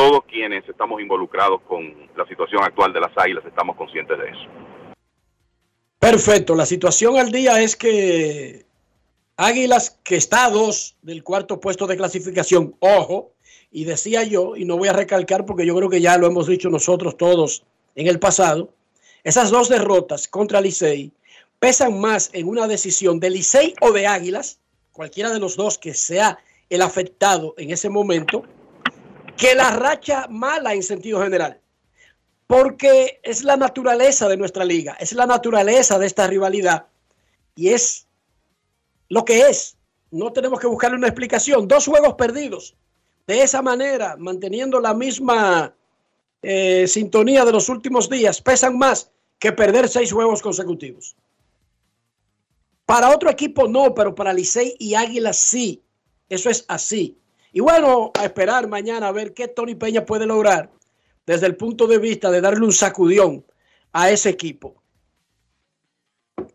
todos 0.00 0.24
quienes 0.24 0.66
estamos 0.66 0.98
involucrados 1.02 1.60
con 1.68 1.94
la 2.16 2.26
situación 2.26 2.64
actual 2.64 2.90
de 2.90 3.00
las 3.00 3.10
águilas 3.16 3.44
estamos 3.44 3.76
conscientes 3.76 4.16
de 4.18 4.28
eso. 4.30 4.46
Perfecto, 5.98 6.54
la 6.54 6.64
situación 6.64 7.18
al 7.18 7.30
día 7.30 7.60
es 7.60 7.76
que 7.76 8.64
Águilas, 9.36 9.98
que 10.02 10.16
está 10.16 10.46
a 10.46 10.50
dos 10.50 10.96
del 11.02 11.22
cuarto 11.22 11.60
puesto 11.60 11.86
de 11.86 11.98
clasificación, 11.98 12.74
ojo, 12.80 13.32
y 13.70 13.84
decía 13.84 14.24
yo, 14.24 14.56
y 14.56 14.64
no 14.64 14.78
voy 14.78 14.88
a 14.88 14.94
recalcar 14.94 15.44
porque 15.44 15.66
yo 15.66 15.76
creo 15.76 15.90
que 15.90 16.00
ya 16.00 16.16
lo 16.16 16.26
hemos 16.26 16.46
dicho 16.46 16.70
nosotros 16.70 17.18
todos 17.18 17.62
en 17.94 18.06
el 18.06 18.18
pasado, 18.18 18.72
esas 19.22 19.50
dos 19.50 19.68
derrotas 19.68 20.28
contra 20.28 20.62
Licey 20.62 21.12
pesan 21.58 22.00
más 22.00 22.30
en 22.32 22.48
una 22.48 22.66
decisión 22.66 23.20
de 23.20 23.28
Licey 23.28 23.74
o 23.82 23.92
de 23.92 24.06
Águilas, 24.06 24.60
cualquiera 24.92 25.30
de 25.30 25.40
los 25.40 25.56
dos 25.56 25.76
que 25.76 25.92
sea 25.92 26.38
el 26.70 26.80
afectado 26.80 27.54
en 27.58 27.70
ese 27.70 27.90
momento, 27.90 28.44
que 29.40 29.54
la 29.54 29.70
racha 29.70 30.26
mala 30.28 30.74
en 30.74 30.82
sentido 30.82 31.22
general. 31.22 31.58
Porque 32.46 33.20
es 33.22 33.42
la 33.42 33.56
naturaleza 33.56 34.28
de 34.28 34.36
nuestra 34.36 34.66
liga, 34.66 34.96
es 35.00 35.14
la 35.14 35.24
naturaleza 35.24 35.98
de 35.98 36.06
esta 36.06 36.26
rivalidad 36.26 36.86
y 37.54 37.70
es 37.70 38.06
lo 39.08 39.24
que 39.24 39.48
es. 39.48 39.78
No 40.10 40.30
tenemos 40.32 40.60
que 40.60 40.66
buscarle 40.66 40.98
una 40.98 41.06
explicación. 41.06 41.66
Dos 41.66 41.86
juegos 41.86 42.14
perdidos 42.14 42.76
de 43.26 43.42
esa 43.42 43.62
manera, 43.62 44.16
manteniendo 44.18 44.78
la 44.78 44.92
misma 44.92 45.74
eh, 46.42 46.86
sintonía 46.86 47.44
de 47.44 47.52
los 47.52 47.70
últimos 47.70 48.10
días, 48.10 48.42
pesan 48.42 48.76
más 48.76 49.10
que 49.38 49.52
perder 49.52 49.88
seis 49.88 50.12
juegos 50.12 50.42
consecutivos. 50.42 51.16
Para 52.84 53.08
otro 53.08 53.30
equipo 53.30 53.66
no, 53.66 53.94
pero 53.94 54.14
para 54.14 54.34
Licey 54.34 54.74
y 54.78 54.96
Águila 54.96 55.32
sí. 55.32 55.82
Eso 56.28 56.50
es 56.50 56.64
así. 56.68 57.16
Y 57.52 57.60
bueno, 57.60 58.12
a 58.18 58.24
esperar 58.24 58.68
mañana 58.68 59.08
a 59.08 59.12
ver 59.12 59.34
qué 59.34 59.48
Tony 59.48 59.74
Peña 59.74 60.04
puede 60.04 60.26
lograr 60.26 60.70
desde 61.26 61.46
el 61.46 61.56
punto 61.56 61.86
de 61.86 61.98
vista 61.98 62.30
de 62.30 62.40
darle 62.40 62.64
un 62.64 62.72
sacudión 62.72 63.44
a 63.92 64.10
ese 64.10 64.30
equipo. 64.30 64.82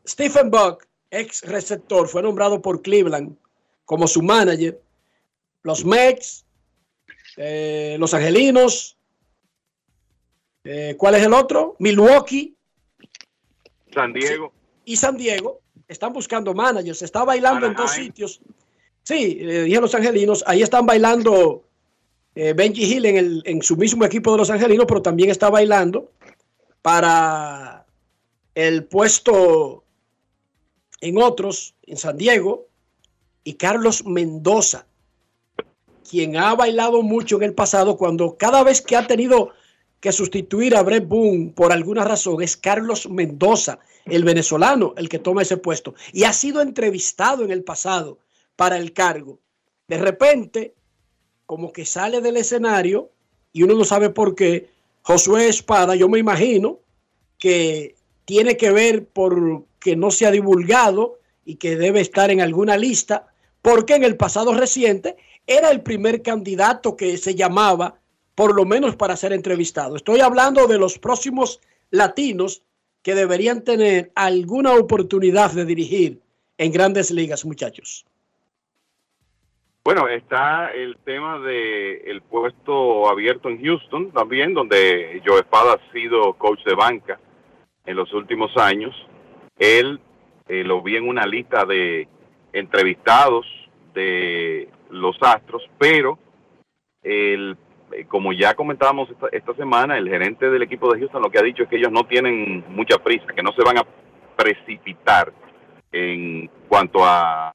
Stephen 0.07 0.49
Buck, 0.49 0.85
ex 1.11 1.41
receptor, 1.43 2.07
fue 2.07 2.22
nombrado 2.22 2.61
por 2.61 2.81
Cleveland 2.81 3.38
como 3.84 4.07
su 4.07 4.22
manager. 4.22 4.81
Los 5.63 5.84
Mets, 5.84 6.45
eh, 7.38 7.97
los 7.99 8.13
Angelinos, 8.13 8.97
eh, 10.63 10.95
¿cuál 10.97 11.15
es 11.15 11.23
el 11.23 11.34
otro? 11.34 11.76
Milwaukee. 11.80 12.55
San 13.93 14.11
Diego. 14.11 14.51
y 14.84 14.97
San 14.97 15.15
Diego 15.15 15.61
están 15.88 16.11
buscando 16.11 16.53
managers. 16.53 17.01
Está 17.01 17.23
bailando 17.23 17.65
en 17.65 17.76
dos 17.76 17.91
sitios. 17.91 18.41
Sí, 19.06 19.38
eh, 19.40 19.64
dije 19.64 19.80
los 19.80 19.95
Angelinos. 19.95 20.44
Ahí 20.45 20.61
están 20.61 20.86
bailando 20.86 21.64
Benji 22.36 22.84
Hill 22.84 23.06
en, 23.06 23.15
el, 23.15 23.44
en 23.45 23.61
su 23.61 23.77
mismo 23.77 24.03
equipo 24.03 24.34
de 24.34 24.40
los 24.40 24.49
Angelinos, 24.49 24.86
pero 24.86 25.02
también 25.02 25.30
está 25.30 25.49
bailando 25.49 26.11
para 26.82 27.86
el 28.56 28.84
puesto 28.84 29.86
en 31.02 31.18
otros, 31.18 31.76
en 31.84 31.98
San 31.98 32.18
Diego, 32.18 32.68
y 33.44 33.53
Carlos 33.53 34.06
Mendoza, 34.06 34.88
quien 36.10 36.36
ha 36.36 36.56
bailado 36.56 37.02
mucho 37.03 37.38
en 37.38 37.44
el 37.44 37.53
pasado 37.53 37.95
cuando 37.95 38.38
cada 38.38 38.64
vez 38.64 38.82
que 38.82 38.95
ha 38.95 39.07
tenido 39.07 39.52
que 39.99 40.11
sustituir 40.11 40.76
a 40.76 40.84
Brett 40.84 41.07
Boone 41.07 41.53
por 41.56 41.72
alguna 41.72 42.03
razón 42.03 42.41
es 42.41 42.57
Carlos 42.57 43.10
Mendoza, 43.10 43.80
el 44.06 44.23
venezolano, 44.23 44.94
el 44.98 45.10
que 45.10 45.19
toma 45.19 45.41
ese 45.41 45.57
puesto. 45.57 45.95
Y 46.11 46.23
ha 46.23 46.34
sido 46.34 46.61
entrevistado 46.61 47.44
en 47.44 47.52
el 47.52 47.64
pasado 47.64 48.19
para 48.56 48.77
el 48.77 48.94
cargo. 48.94 49.40
De 49.88 49.98
repente, 49.98 50.73
como 51.45 51.72
que 51.72 51.86
sale 51.86 52.22
del 52.22 52.38
escenario 52.38 53.11
y 53.52 53.64
uno 53.64 53.76
no 53.76 53.86
sabe 53.86 54.10
por 54.10 54.36
qué, 54.36 54.69
Josué 55.03 55.48
Espada, 55.48 55.95
yo 55.95 56.10
me 56.10 56.19
imagino 56.19 56.80
que 57.38 57.95
tiene 58.26 58.57
que 58.57 58.72
ver 58.72 59.06
por 59.06 59.65
que 59.80 59.95
no 59.95 60.10
se 60.10 60.26
ha 60.26 60.32
divulgado 60.32 61.19
y 61.45 61.56
que 61.56 61.76
debe 61.76 62.02
estar 62.02 62.32
en 62.32 62.41
alguna 62.41 62.76
lista, 62.76 63.27
porque 63.61 63.94
en 63.94 64.03
el 64.03 64.18
pasado 64.18 64.53
reciente 64.53 65.15
era 65.45 65.69
el 65.69 65.82
primer 65.82 66.23
candidato 66.23 66.98
que 66.98 67.18
se 67.18 67.36
llamaba, 67.36 67.99
por 68.34 68.56
lo 68.56 68.65
menos 68.65 68.95
para 68.95 69.15
ser 69.15 69.32
entrevistado. 69.32 69.95
Estoy 69.95 70.22
hablando 70.22 70.65
de 70.65 70.80
los 70.80 70.98
próximos 70.98 71.61
latinos 71.91 72.64
que 73.03 73.14
deberían 73.14 73.64
tener 73.64 74.11
alguna 74.15 74.73
oportunidad 74.73 75.52
de 75.52 75.65
dirigir 75.65 76.19
en 76.57 76.72
grandes 76.72 77.11
ligas, 77.11 77.45
muchachos. 77.45 78.06
Bueno, 79.85 80.07
está 80.07 80.71
el 80.71 80.97
tema 81.05 81.37
del 81.37 82.01
el 82.07 82.21
puesto 82.23 83.07
abierto 83.07 83.49
en 83.49 83.63
Houston 83.63 84.11
también, 84.11 84.55
donde 84.55 85.21
Joe 85.23 85.41
Espada 85.41 85.73
ha 85.73 85.91
sido 85.91 86.33
coach 86.33 86.63
de 86.65 86.73
banca 86.73 87.19
en 87.85 87.95
los 87.95 88.11
últimos 88.11 88.57
años. 88.57 88.95
Él 89.59 89.99
eh, 90.47 90.63
lo 90.63 90.81
vi 90.81 90.95
en 90.95 91.07
una 91.07 91.27
lista 91.27 91.65
de 91.65 92.07
entrevistados 92.51 93.45
de 93.93 94.69
los 94.89 95.21
Astros, 95.21 95.61
pero 95.77 96.17
el, 97.03 97.55
eh, 97.91 98.05
como 98.05 98.33
ya 98.33 98.55
comentábamos 98.55 99.11
esta, 99.11 99.27
esta, 99.31 99.53
semana, 99.53 99.99
el 99.99 100.09
gerente 100.09 100.49
del 100.49 100.63
equipo 100.63 100.91
de 100.91 101.01
Houston 101.01 101.21
lo 101.21 101.29
que 101.29 101.37
ha 101.37 101.43
dicho 101.43 101.61
es 101.61 101.69
que 101.69 101.75
ellos 101.75 101.91
no 101.91 102.07
tienen 102.07 102.65
mucha 102.69 102.97
prisa, 102.97 103.27
que 103.35 103.43
no 103.43 103.51
se 103.51 103.63
van 103.63 103.77
a 103.77 103.85
precipitar 104.35 105.31
en 105.91 106.49
cuanto 106.67 107.05
a 107.05 107.53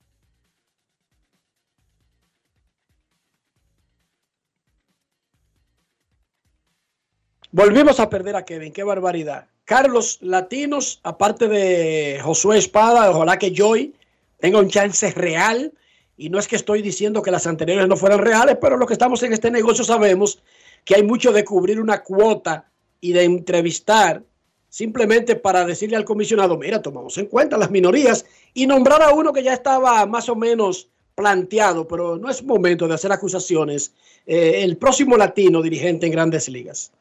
Volvimos 7.52 7.98
a 7.98 8.08
perder 8.08 8.36
a 8.36 8.44
Kevin, 8.44 8.72
qué 8.72 8.84
barbaridad. 8.84 9.48
Carlos 9.64 10.18
Latinos, 10.20 11.00
aparte 11.02 11.48
de 11.48 12.20
Josué 12.22 12.58
Espada, 12.58 13.10
ojalá 13.10 13.40
que 13.40 13.52
Joy 13.52 13.92
tenga 14.38 14.60
un 14.60 14.68
chance 14.68 15.10
real. 15.10 15.72
Y 16.16 16.28
no 16.28 16.38
es 16.38 16.46
que 16.46 16.54
estoy 16.54 16.80
diciendo 16.80 17.22
que 17.22 17.32
las 17.32 17.48
anteriores 17.48 17.88
no 17.88 17.96
fueran 17.96 18.20
reales, 18.20 18.56
pero 18.60 18.76
los 18.76 18.86
que 18.86 18.92
estamos 18.92 19.22
en 19.24 19.32
este 19.32 19.50
negocio 19.50 19.82
sabemos 19.82 20.40
que 20.84 20.94
hay 20.94 21.02
mucho 21.02 21.32
de 21.32 21.44
cubrir 21.44 21.80
una 21.80 22.04
cuota 22.04 22.70
y 23.00 23.12
de 23.12 23.24
entrevistar 23.24 24.22
simplemente 24.68 25.34
para 25.34 25.64
decirle 25.64 25.96
al 25.96 26.04
comisionado, 26.04 26.56
mira, 26.56 26.80
tomamos 26.80 27.18
en 27.18 27.26
cuenta 27.26 27.58
las 27.58 27.72
minorías 27.72 28.26
y 28.54 28.68
nombrar 28.68 29.02
a 29.02 29.12
uno 29.12 29.32
que 29.32 29.42
ya 29.42 29.54
estaba 29.54 30.06
más 30.06 30.28
o 30.28 30.36
menos 30.36 30.88
planteado, 31.16 31.88
pero 31.88 32.16
no 32.16 32.30
es 32.30 32.44
momento 32.44 32.86
de 32.86 32.94
hacer 32.94 33.10
acusaciones. 33.10 33.92
Eh, 34.24 34.62
el 34.62 34.76
próximo 34.76 35.16
latino 35.16 35.62
dirigente 35.62 36.06
en 36.06 36.12
grandes 36.12 36.48
ligas. 36.48 36.92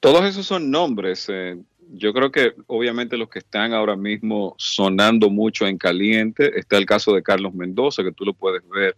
Todos 0.00 0.24
esos 0.24 0.46
son 0.46 0.70
nombres. 0.70 1.26
Eh, 1.28 1.58
yo 1.90 2.12
creo 2.12 2.30
que 2.30 2.54
obviamente 2.66 3.16
los 3.16 3.28
que 3.28 3.40
están 3.40 3.72
ahora 3.72 3.96
mismo 3.96 4.54
sonando 4.58 5.30
mucho 5.30 5.66
en 5.66 5.78
caliente, 5.78 6.58
está 6.58 6.76
el 6.76 6.86
caso 6.86 7.12
de 7.12 7.22
Carlos 7.22 7.54
Mendoza, 7.54 8.04
que 8.04 8.12
tú 8.12 8.24
lo 8.24 8.34
puedes 8.34 8.66
ver 8.68 8.96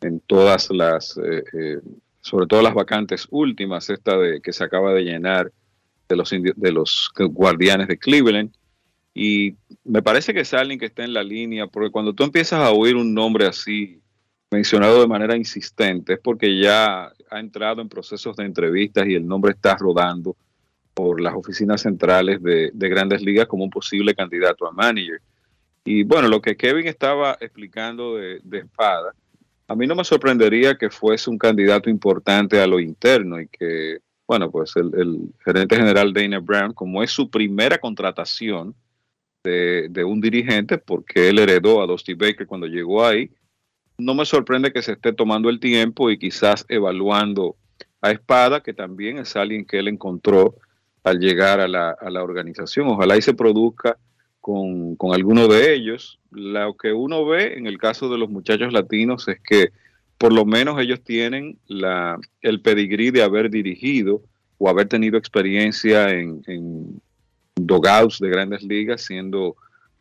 en 0.00 0.20
todas 0.20 0.70
las, 0.70 1.16
eh, 1.18 1.44
eh, 1.52 1.80
sobre 2.20 2.46
todo 2.46 2.62
las 2.62 2.74
vacantes 2.74 3.28
últimas, 3.30 3.88
esta 3.90 4.16
de 4.16 4.40
que 4.40 4.52
se 4.52 4.64
acaba 4.64 4.92
de 4.92 5.04
llenar 5.04 5.52
de 6.08 6.16
los, 6.16 6.30
de 6.30 6.72
los 6.72 7.12
guardianes 7.16 7.88
de 7.88 7.98
Cleveland. 7.98 8.52
Y 9.14 9.54
me 9.84 10.02
parece 10.02 10.32
que 10.32 10.40
es 10.40 10.54
alguien 10.54 10.78
que 10.78 10.86
está 10.86 11.04
en 11.04 11.12
la 11.12 11.22
línea, 11.22 11.66
porque 11.66 11.90
cuando 11.90 12.14
tú 12.14 12.24
empiezas 12.24 12.60
a 12.60 12.72
oír 12.72 12.96
un 12.96 13.14
nombre 13.14 13.46
así 13.46 14.01
mencionado 14.52 15.00
de 15.00 15.08
manera 15.08 15.36
insistente, 15.36 16.14
es 16.14 16.20
porque 16.20 16.58
ya 16.58 17.12
ha 17.30 17.40
entrado 17.40 17.80
en 17.80 17.88
procesos 17.88 18.36
de 18.36 18.44
entrevistas 18.44 19.06
y 19.08 19.14
el 19.14 19.26
nombre 19.26 19.52
está 19.52 19.76
rodando 19.76 20.36
por 20.94 21.20
las 21.20 21.34
oficinas 21.34 21.80
centrales 21.80 22.42
de, 22.42 22.70
grandes 22.74 23.22
ligas 23.22 23.46
como 23.46 23.64
un 23.64 23.70
posible 23.70 24.14
candidato 24.14 24.66
a 24.66 24.72
manager. 24.72 25.20
Y 25.84 26.04
bueno, 26.04 26.28
lo 26.28 26.40
que 26.40 26.56
Kevin 26.56 26.86
estaba 26.86 27.36
explicando 27.40 28.16
de, 28.16 28.40
Espada, 28.52 29.14
a 29.66 29.74
mí 29.74 29.86
no 29.86 29.94
me 29.94 30.04
sorprendería 30.04 30.76
que 30.76 30.90
fuese 30.90 31.30
un 31.30 31.38
candidato 31.38 31.88
importante 31.88 32.60
a 32.60 32.66
lo 32.66 32.78
interno 32.78 33.40
y 33.40 33.48
que, 33.48 33.98
bueno, 34.26 34.50
pues 34.50 34.76
el, 34.76 35.32
gerente 35.44 35.76
general 35.76 36.12
Dana 36.12 36.38
Brown, 36.38 36.74
como 36.74 37.02
es 37.02 37.10
su 37.10 37.30
primera 37.30 37.78
contratación 37.78 38.74
de, 39.42 40.04
un 40.06 40.20
dirigente, 40.20 40.78
porque 40.78 41.30
él 41.30 41.38
heredó 41.38 41.82
a 41.82 41.86
Dusty 41.86 42.14
Baker 42.14 42.46
cuando 42.46 42.66
llegó 42.66 43.04
ahí, 43.04 43.30
no 43.98 44.14
me 44.14 44.24
sorprende 44.24 44.72
que 44.72 44.82
se 44.82 44.92
esté 44.92 45.12
tomando 45.12 45.48
el 45.48 45.60
tiempo 45.60 46.10
y 46.10 46.18
quizás 46.18 46.64
evaluando 46.68 47.56
a 48.00 48.10
Espada, 48.10 48.62
que 48.62 48.74
también 48.74 49.18
es 49.18 49.36
alguien 49.36 49.64
que 49.64 49.78
él 49.78 49.88
encontró 49.88 50.56
al 51.04 51.18
llegar 51.18 51.60
a 51.60 51.68
la, 51.68 51.90
a 51.90 52.10
la 52.10 52.22
organización. 52.22 52.88
Ojalá 52.88 53.16
y 53.16 53.22
se 53.22 53.34
produzca 53.34 53.96
con, 54.40 54.96
con 54.96 55.14
alguno 55.14 55.48
de 55.48 55.74
ellos. 55.74 56.18
Lo 56.30 56.76
que 56.76 56.92
uno 56.92 57.24
ve 57.24 57.54
en 57.54 57.66
el 57.66 57.78
caso 57.78 58.08
de 58.08 58.18
los 58.18 58.28
muchachos 58.28 58.72
latinos 58.72 59.28
es 59.28 59.40
que 59.40 59.70
por 60.18 60.32
lo 60.32 60.44
menos 60.44 60.80
ellos 60.80 61.02
tienen 61.02 61.58
la, 61.66 62.18
el 62.40 62.60
pedigrí 62.60 63.10
de 63.10 63.22
haber 63.22 63.50
dirigido 63.50 64.22
o 64.58 64.68
haber 64.68 64.88
tenido 64.88 65.18
experiencia 65.18 66.10
en, 66.10 66.42
en 66.46 67.00
dogouts 67.56 68.18
de 68.20 68.28
grandes 68.28 68.62
ligas, 68.62 69.02
siendo 69.02 69.56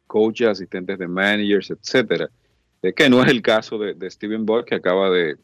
coaches, 0.05 0.47
asistentes 0.47 0.99
de 0.99 1.07
managers, 1.07 1.71
etcétera 1.71 2.29
que 2.81 3.09
no 3.09 3.21
es 3.21 3.29
el 3.29 3.41
caso 3.41 3.77
de, 3.77 4.09
Steven 4.09 4.45
Boyd, 4.45 4.65
que 4.65 4.75
acaba 4.75 5.09
de 5.09 5.35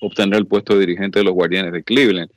obtener 0.00 0.38
el 0.38 0.46
puesto 0.46 0.74
de 0.74 0.80
dirigente 0.80 1.18
de 1.18 1.24
los 1.24 1.34
Guardianes 1.34 1.72
de 1.72 1.82
Cleveland. 1.82 2.30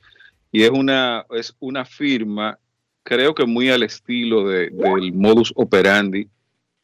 Y 0.50 0.62
es 0.62 0.70
una, 0.70 1.26
es 1.30 1.54
una 1.60 1.84
firma, 1.84 2.58
creo 3.02 3.34
que 3.34 3.44
muy 3.44 3.68
al 3.68 3.82
estilo 3.82 4.48
de, 4.48 4.70
del 4.70 5.12
modus 5.12 5.52
operandi 5.54 6.28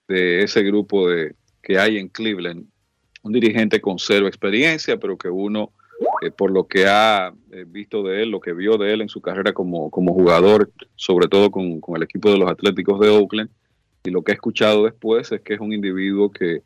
de 0.07 0.43
ese 0.43 0.63
grupo 0.63 1.09
de, 1.09 1.35
que 1.63 1.79
hay 1.79 1.97
en 1.97 2.09
Cleveland. 2.09 2.67
Un 3.23 3.33
dirigente 3.33 3.81
con 3.81 3.99
cero 3.99 4.29
experiencia, 4.29 4.99
pero 4.99 5.17
que 5.17 5.29
uno, 5.29 5.73
eh, 6.23 6.31
por 6.31 6.51
lo 6.51 6.69
que 6.69 6.87
ha 6.87 7.33
eh, 7.51 7.65
visto 7.67 8.03
de 8.03 8.23
él, 8.23 8.31
lo 8.31 8.41
que 8.41 8.53
vio 8.53 8.77
de 8.77 8.93
él 8.93 9.01
en 9.01 9.09
su 9.09 9.21
carrera 9.21 9.53
como, 9.53 9.91
como 9.91 10.13
jugador, 10.13 10.71
sobre 10.95 11.27
todo 11.27 11.51
con, 11.51 11.81
con 11.81 11.97
el 11.97 12.03
equipo 12.03 12.31
de 12.31 12.39
los 12.39 12.51
Atléticos 12.51 13.01
de 13.01 13.09
Oakland, 13.09 13.51
y 14.05 14.11
lo 14.11 14.23
que 14.23 14.33
he 14.33 14.35
escuchado 14.35 14.85
después 14.85 15.33
es 15.33 15.41
que 15.41 15.55
es 15.55 15.61
un 15.61 15.73
individuo 15.73 16.31
que 16.31 16.63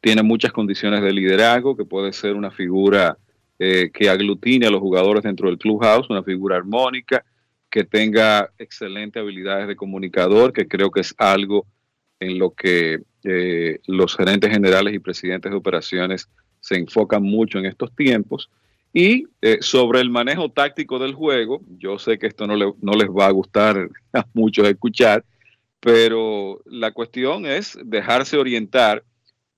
tiene 0.00 0.22
muchas 0.22 0.52
condiciones 0.52 1.02
de 1.02 1.12
liderazgo, 1.12 1.76
que 1.76 1.84
puede 1.84 2.12
ser 2.12 2.34
una 2.34 2.50
figura 2.50 3.18
eh, 3.58 3.90
que 3.92 4.08
aglutine 4.08 4.66
a 4.66 4.70
los 4.70 4.80
jugadores 4.80 5.24
dentro 5.24 5.48
del 5.48 5.58
clubhouse, 5.58 6.08
una 6.10 6.22
figura 6.22 6.56
armónica, 6.56 7.24
que 7.70 7.84
tenga 7.84 8.50
excelentes 8.58 9.20
habilidades 9.20 9.68
de 9.68 9.76
comunicador, 9.76 10.52
que 10.52 10.68
creo 10.68 10.90
que 10.90 11.00
es 11.00 11.14
algo 11.18 11.66
en 12.20 12.38
lo 12.38 12.50
que 12.50 13.02
eh, 13.24 13.80
los 13.86 14.16
gerentes 14.16 14.50
generales 14.50 14.94
y 14.94 14.98
presidentes 14.98 15.50
de 15.50 15.58
operaciones 15.58 16.28
se 16.60 16.76
enfocan 16.76 17.22
mucho 17.22 17.58
en 17.58 17.66
estos 17.66 17.94
tiempos. 17.94 18.50
Y 18.92 19.26
eh, 19.42 19.58
sobre 19.60 20.00
el 20.00 20.10
manejo 20.10 20.50
táctico 20.50 20.98
del 20.98 21.14
juego, 21.14 21.60
yo 21.78 21.98
sé 21.98 22.18
que 22.18 22.26
esto 22.26 22.46
no, 22.46 22.56
no 22.56 22.92
les 22.92 23.08
va 23.08 23.26
a 23.26 23.32
gustar 23.32 23.88
a 24.12 24.24
muchos 24.32 24.66
escuchar, 24.68 25.24
pero 25.80 26.60
la 26.64 26.92
cuestión 26.92 27.46
es 27.46 27.78
dejarse 27.84 28.36
orientar 28.38 29.04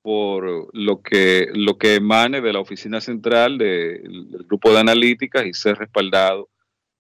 por 0.02 0.70
lo 0.72 1.02
que, 1.02 1.48
lo 1.52 1.76
que 1.76 1.96
emane 1.96 2.40
de 2.40 2.52
la 2.52 2.60
oficina 2.60 3.00
central 3.00 3.58
del 3.58 4.44
grupo 4.46 4.72
de 4.72 4.78
analíticas 4.78 5.44
y 5.46 5.52
ser 5.52 5.76
respaldado 5.76 6.48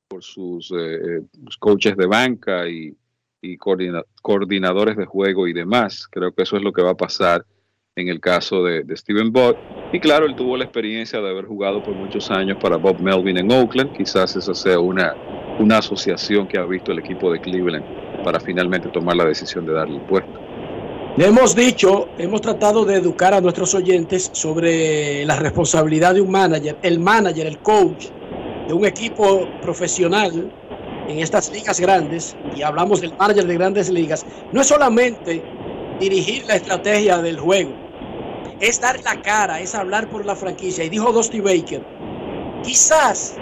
por 0.08 0.22
sus 0.22 0.72
eh, 0.76 1.22
coaches 1.58 1.96
de 1.96 2.06
banca 2.06 2.68
y, 2.68 2.96
y 3.42 3.56
coordinadores 3.56 4.96
de 4.96 5.06
juego 5.06 5.46
y 5.46 5.52
demás. 5.52 6.06
Creo 6.10 6.32
que 6.32 6.42
eso 6.42 6.56
es 6.56 6.62
lo 6.62 6.72
que 6.72 6.82
va 6.82 6.90
a 6.90 6.96
pasar 6.96 7.46
en 7.96 8.08
el 8.08 8.20
caso 8.20 8.64
de, 8.64 8.84
Steven 8.96 9.32
Bott. 9.32 9.56
Y 9.92 10.00
claro, 10.00 10.26
él 10.26 10.34
tuvo 10.34 10.56
la 10.56 10.64
experiencia 10.64 11.20
de 11.20 11.28
haber 11.28 11.46
jugado 11.46 11.82
por 11.82 11.94
muchos 11.94 12.30
años 12.30 12.58
para 12.60 12.76
Bob 12.76 13.00
Melvin 13.00 13.38
en 13.38 13.50
Oakland. 13.50 13.96
Quizás 13.96 14.36
esa 14.36 14.54
sea 14.54 14.78
una, 14.78 15.14
una 15.58 15.78
asociación 15.78 16.46
que 16.46 16.58
ha 16.58 16.64
visto 16.64 16.92
el 16.92 17.00
equipo 17.00 17.32
de 17.32 17.40
Cleveland 17.40 17.84
para 18.24 18.40
finalmente 18.40 18.88
tomar 18.88 19.16
la 19.16 19.24
decisión 19.24 19.66
de 19.66 19.72
darle 19.72 19.96
el 19.96 20.02
puesto. 20.02 20.49
Hemos 21.18 21.56
dicho, 21.56 22.08
hemos 22.18 22.40
tratado 22.40 22.84
de 22.84 22.94
educar 22.94 23.34
a 23.34 23.40
nuestros 23.40 23.74
oyentes 23.74 24.30
sobre 24.32 25.24
la 25.26 25.36
responsabilidad 25.36 26.14
de 26.14 26.20
un 26.20 26.30
manager, 26.30 26.78
el 26.82 27.00
manager, 27.00 27.48
el 27.48 27.58
coach 27.58 28.06
de 28.68 28.72
un 28.72 28.86
equipo 28.86 29.48
profesional 29.60 30.52
en 31.08 31.18
estas 31.18 31.50
ligas 31.52 31.80
grandes, 31.80 32.36
y 32.56 32.62
hablamos 32.62 33.00
del 33.00 33.12
manager 33.18 33.44
de 33.44 33.54
grandes 33.54 33.90
ligas, 33.90 34.24
no 34.52 34.60
es 34.60 34.68
solamente 34.68 35.42
dirigir 35.98 36.46
la 36.46 36.54
estrategia 36.54 37.18
del 37.18 37.40
juego, 37.40 37.72
es 38.60 38.80
dar 38.80 39.02
la 39.02 39.20
cara, 39.20 39.60
es 39.60 39.74
hablar 39.74 40.08
por 40.08 40.24
la 40.24 40.36
franquicia. 40.36 40.84
Y 40.84 40.90
dijo 40.90 41.12
Dusty 41.12 41.40
Baker, 41.40 41.84
quizás 42.62 43.36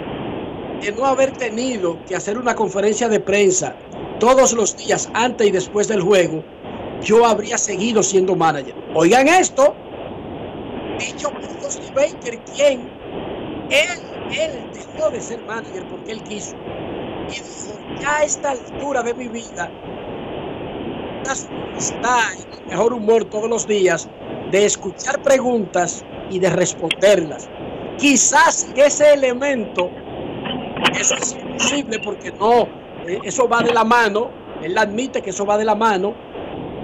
de 0.81 0.91
no 0.91 1.05
haber 1.05 1.31
tenido 1.33 2.03
que 2.05 2.15
hacer 2.15 2.37
una 2.37 2.55
conferencia 2.55 3.07
de 3.07 3.19
prensa 3.19 3.75
todos 4.19 4.53
los 4.53 4.75
días 4.75 5.07
antes 5.13 5.47
y 5.47 5.51
después 5.51 5.87
del 5.87 6.01
juego, 6.01 6.43
yo 7.01 7.25
habría 7.25 7.57
seguido 7.57 8.03
siendo 8.03 8.35
manager. 8.35 8.75
Oigan 8.93 9.27
esto, 9.27 9.75
dicho 10.99 11.31
por 11.31 11.41
Dusty 11.61 11.91
Baker, 11.93 12.39
quien 12.55 12.89
él, 13.69 13.99
él 14.37 14.51
dejó 14.73 15.09
de 15.09 15.21
ser 15.21 15.41
manager 15.45 15.87
porque 15.89 16.11
él 16.11 16.23
quiso 16.23 16.55
y 17.27 17.33
dijo, 17.33 17.79
ya 18.01 18.17
a 18.17 18.23
esta 18.23 18.51
altura 18.51 19.03
de 19.03 19.13
mi 19.13 19.27
vida, 19.27 19.71
está 21.77 22.33
en 22.33 22.53
el 22.53 22.65
mejor 22.67 22.93
humor 22.93 23.25
todos 23.25 23.49
los 23.49 23.67
días 23.67 24.09
de 24.51 24.65
escuchar 24.65 25.21
preguntas 25.21 26.03
y 26.29 26.39
de 26.39 26.49
responderlas. 26.49 27.49
Quizás 27.97 28.67
ese 28.75 29.13
elemento, 29.13 29.89
eso 30.99 31.15
es 31.15 31.33
imposible 31.33 31.99
porque 31.99 32.31
no, 32.31 32.63
eh, 33.07 33.19
eso 33.23 33.47
va 33.47 33.61
de 33.61 33.73
la 33.73 33.83
mano, 33.83 34.29
él 34.63 34.77
admite 34.77 35.21
que 35.21 35.29
eso 35.29 35.45
va 35.45 35.57
de 35.57 35.65
la 35.65 35.75
mano. 35.75 36.13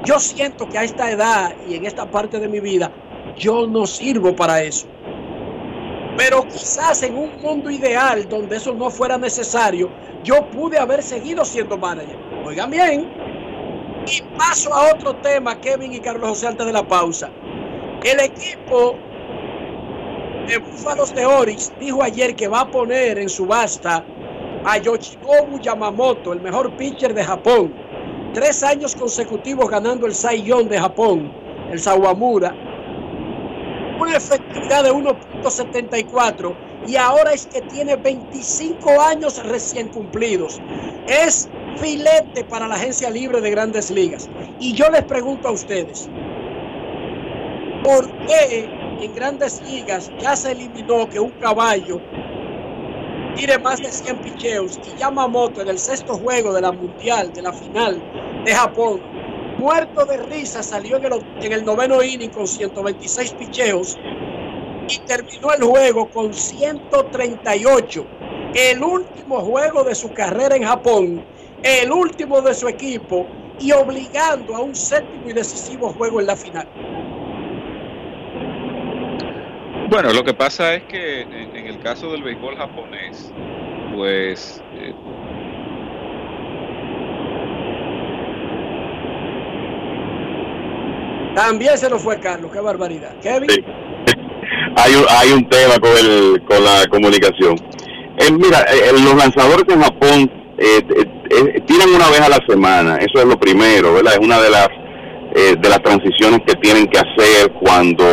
Yo 0.05 0.19
siento 0.19 0.69
que 0.69 0.77
a 0.77 0.83
esta 0.83 1.09
edad 1.09 1.55
y 1.67 1.73
en 1.75 1.85
esta 1.85 2.09
parte 2.09 2.39
de 2.39 2.47
mi 2.47 2.59
vida, 2.59 2.91
yo 3.35 3.65
no 3.65 3.87
sirvo 3.87 4.35
para 4.35 4.61
eso. 4.61 4.87
Pero 6.15 6.47
quizás 6.47 7.01
en 7.03 7.17
un 7.17 7.31
mundo 7.41 7.69
ideal 7.69 8.29
donde 8.29 8.57
eso 8.57 8.73
no 8.73 8.89
fuera 8.89 9.17
necesario, 9.17 9.89
yo 10.23 10.45
pude 10.51 10.77
haber 10.77 11.01
seguido 11.01 11.43
siendo 11.43 11.77
manager. 11.77 12.17
Oigan 12.45 12.69
bien. 12.69 13.09
Y 14.07 14.21
paso 14.37 14.73
a 14.73 14.93
otro 14.93 15.15
tema, 15.15 15.59
Kevin 15.59 15.93
y 15.93 15.99
Carlos 15.99 16.29
José, 16.29 16.47
antes 16.47 16.65
de 16.65 16.71
la 16.71 16.87
pausa. 16.87 17.31
El 18.03 18.19
equipo 18.19 18.95
de 20.47 20.59
Búfalos 20.59 21.13
de 21.15 21.25
Orix 21.25 21.73
dijo 21.79 22.03
ayer 22.03 22.35
que 22.35 22.47
va 22.47 22.61
a 22.61 22.71
poner 22.71 23.17
en 23.17 23.27
subasta 23.27 24.05
a 24.63 24.77
Yoshinobu 24.77 25.59
Yamamoto, 25.59 26.33
el 26.33 26.41
mejor 26.41 26.77
pitcher 26.77 27.13
de 27.13 27.23
Japón. 27.23 27.73
Tres 28.35 28.61
años 28.63 28.95
consecutivos 28.95 29.69
ganando 29.69 30.05
el 30.05 30.13
Saiyón 30.13 30.67
de 30.67 30.77
Japón, 30.77 31.31
el 31.71 31.79
Sawamura 31.79 32.53
una 33.99 34.17
efectividad 34.17 34.83
de 34.83 34.91
1.74 34.91 36.53
y 36.85 36.97
ahora 36.97 37.31
es 37.31 37.47
que 37.47 37.61
tiene 37.61 37.95
25 37.95 39.01
años 39.01 39.41
recién 39.45 39.87
cumplidos. 39.87 40.59
Es 41.07 41.49
filete 41.77 42.43
para 42.43 42.67
la 42.67 42.75
agencia 42.75 43.09
libre 43.09 43.41
de 43.41 43.49
grandes 43.49 43.89
ligas. 43.89 44.29
Y 44.59 44.73
yo 44.73 44.89
les 44.89 45.03
pregunto 45.03 45.47
a 45.47 45.51
ustedes, 45.51 46.09
¿por 47.83 48.11
qué 48.27 48.69
en 49.01 49.15
grandes 49.15 49.61
ligas 49.61 50.11
ya 50.19 50.35
se 50.35 50.51
eliminó 50.51 51.09
que 51.09 51.19
un 51.19 51.31
caballo 51.39 52.01
tire 53.35 53.59
más 53.59 53.79
de 53.79 53.91
100 53.91 54.17
picheos 54.19 54.79
y 54.85 54.97
Yamamoto 54.99 55.61
en 55.61 55.67
el 55.67 55.77
sexto 55.77 56.15
juego 56.15 56.53
de 56.53 56.61
la 56.61 56.71
mundial, 56.71 57.33
de 57.33 57.41
la 57.41 57.51
final 57.51 58.01
de 58.45 58.53
Japón, 58.53 59.01
muerto 59.57 60.05
de 60.05 60.17
risa, 60.17 60.63
salió 60.63 60.97
en 60.97 61.05
el, 61.05 61.13
en 61.41 61.51
el 61.51 61.65
noveno 61.65 62.01
inning 62.01 62.29
con 62.29 62.47
126 62.47 63.33
picheos 63.33 63.97
y 64.87 64.99
terminó 64.99 65.53
el 65.53 65.63
juego 65.63 66.09
con 66.09 66.33
138. 66.33 68.05
El 68.53 68.83
último 68.83 69.41
juego 69.41 69.83
de 69.83 69.95
su 69.95 70.13
carrera 70.13 70.55
en 70.55 70.63
Japón, 70.63 71.25
el 71.63 71.91
último 71.91 72.41
de 72.41 72.53
su 72.53 72.67
equipo 72.67 73.27
y 73.59 73.71
obligando 73.71 74.55
a 74.55 74.61
un 74.61 74.75
séptimo 74.75 75.29
y 75.29 75.33
decisivo 75.33 75.89
juego 75.89 76.21
en 76.21 76.27
la 76.27 76.35
final. 76.35 76.67
Bueno, 79.89 80.11
lo 80.13 80.23
que 80.23 80.33
pasa 80.33 80.73
es 80.75 80.83
que 80.83 81.21
el 81.21 81.44
caso 81.85 82.09
del 82.09 82.23
béisbol 82.23 82.57
japonés, 82.57 83.31
pues 83.93 84.59
eh, 84.73 84.91
También 91.35 91.77
se 91.77 91.87
nos 91.87 92.01
fue 92.01 92.19
Carlos, 92.19 92.51
qué 92.51 92.59
barbaridad. 92.59 93.15
Kevin. 93.21 93.49
hay, 94.77 94.95
un, 94.95 95.05
hay 95.09 95.31
un 95.31 95.47
tema 95.47 95.77
con, 95.79 95.91
el, 95.91 96.41
con 96.45 96.63
la 96.63 96.85
comunicación. 96.89 97.55
Eh, 98.17 98.31
mira, 98.31 98.61
eh, 98.61 98.91
los 98.91 99.15
lanzadores 99.15 99.65
en 99.67 99.81
Japón 99.83 100.31
eh, 100.57 100.81
tiran 101.67 101.89
una 101.89 102.09
vez 102.09 102.21
a 102.21 102.29
la 102.29 102.39
semana, 102.47 102.95
eso 102.95 103.21
es 103.21 103.25
lo 103.25 103.39
primero, 103.39 103.93
¿verdad? 103.93 104.13
Es 104.13 104.25
una 104.25 104.41
de 104.41 104.49
las 104.49 104.69
de 105.35 105.69
las 105.69 105.83
transiciones 105.83 106.39
que 106.47 106.55
tienen 106.61 106.87
que 106.87 106.97
hacer 106.97 107.51
cuando 107.59 108.05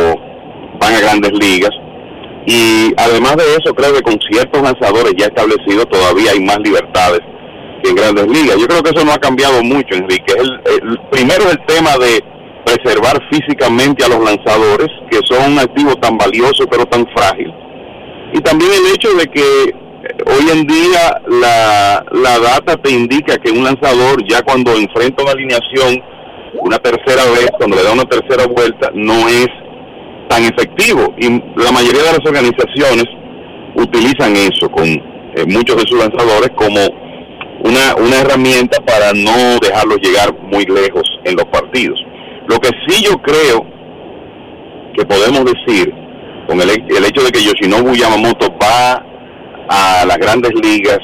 van 0.77 0.93
a 0.93 0.99
grandes 0.99 1.31
ligas. 1.31 1.71
Y 2.45 2.93
además 2.97 3.37
de 3.37 3.43
eso, 3.55 3.73
creo 3.73 3.93
que 3.93 4.01
con 4.01 4.19
ciertos 4.29 4.61
lanzadores 4.61 5.13
ya 5.17 5.27
establecidos 5.27 5.87
todavía 5.89 6.31
hay 6.31 6.41
más 6.41 6.59
libertades 6.59 7.21
que 7.81 7.89
en 7.89 7.95
grandes 7.95 8.27
ligas. 8.27 8.57
Yo 8.57 8.67
creo 8.67 8.83
que 8.83 8.91
eso 8.91 9.05
no 9.05 9.13
ha 9.13 9.17
cambiado 9.17 9.63
mucho, 9.63 9.95
Enrique. 9.95 10.33
El, 10.37 10.49
el 10.65 10.99
primero 11.11 11.49
el 11.49 11.65
tema 11.65 11.97
de 11.97 12.23
preservar 12.65 13.19
físicamente 13.29 14.05
a 14.05 14.09
los 14.09 14.23
lanzadores, 14.23 14.87
que 15.09 15.19
son 15.29 15.53
un 15.53 15.59
activo 15.59 15.95
tan 15.95 16.17
valioso 16.17 16.65
pero 16.69 16.85
tan 16.85 17.05
frágil. 17.15 17.51
Y 18.33 18.39
también 18.41 18.71
el 18.71 18.93
hecho 18.93 19.13
de 19.13 19.27
que 19.27 19.41
eh, 19.41 19.73
hoy 20.25 20.49
en 20.51 20.65
día 20.65 21.21
la, 21.27 22.03
la 22.11 22.39
data 22.39 22.75
te 22.77 22.91
indica 22.91 23.37
que 23.37 23.51
un 23.51 23.63
lanzador 23.63 24.23
ya 24.27 24.41
cuando 24.41 24.73
enfrenta 24.73 25.23
una 25.23 25.33
alineación 25.33 26.03
una 26.61 26.77
tercera 26.77 27.25
vez, 27.31 27.49
cuando 27.57 27.75
le 27.75 27.83
da 27.83 27.91
una 27.91 28.05
tercera 28.05 28.45
vuelta, 28.47 28.91
no 28.93 29.27
es 29.27 29.47
tan 30.33 30.43
efectivo. 30.45 31.13
Y 31.17 31.29
la 31.29 31.71
mayoría 31.71 32.01
de 32.01 32.17
las 32.17 32.25
organizaciones 32.25 33.05
utilizan 33.75 34.35
eso 34.35 34.69
con 34.69 34.85
eh, 34.85 35.45
muchos 35.47 35.77
de 35.77 35.83
sus 35.87 35.99
lanzadores 35.99 36.49
como 36.55 36.79
una, 37.63 37.95
una 37.95 38.19
herramienta 38.19 38.79
para 38.81 39.13
no 39.13 39.59
dejarlos 39.61 39.99
llegar 40.01 40.33
muy 40.41 40.65
lejos 40.65 41.03
en 41.23 41.35
los 41.35 41.45
partidos. 41.45 41.99
Lo 42.47 42.59
que 42.59 42.69
sí 42.87 43.03
yo 43.03 43.13
creo 43.21 43.65
que 44.95 45.05
podemos 45.05 45.45
decir, 45.45 45.93
con 46.47 46.59
el, 46.61 46.69
hecho 46.69 47.23
de 47.23 47.31
que 47.31 47.43
Yoshinobu 47.43 47.95
Yamamoto 47.95 48.53
va 48.61 49.03
a 49.69 50.05
las 50.05 50.17
grandes 50.17 50.51
ligas 50.61 50.99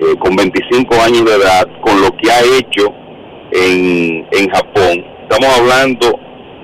eh, 0.00 0.14
con 0.18 0.36
25 0.36 0.94
años 1.02 1.24
de 1.24 1.34
edad, 1.34 1.66
con 1.80 2.00
lo 2.00 2.10
que 2.16 2.30
ha 2.30 2.40
hecho 2.40 2.94
en, 3.50 4.26
en 4.30 4.48
Japón, 4.50 5.04
estamos 5.28 5.58
hablando 5.58 6.18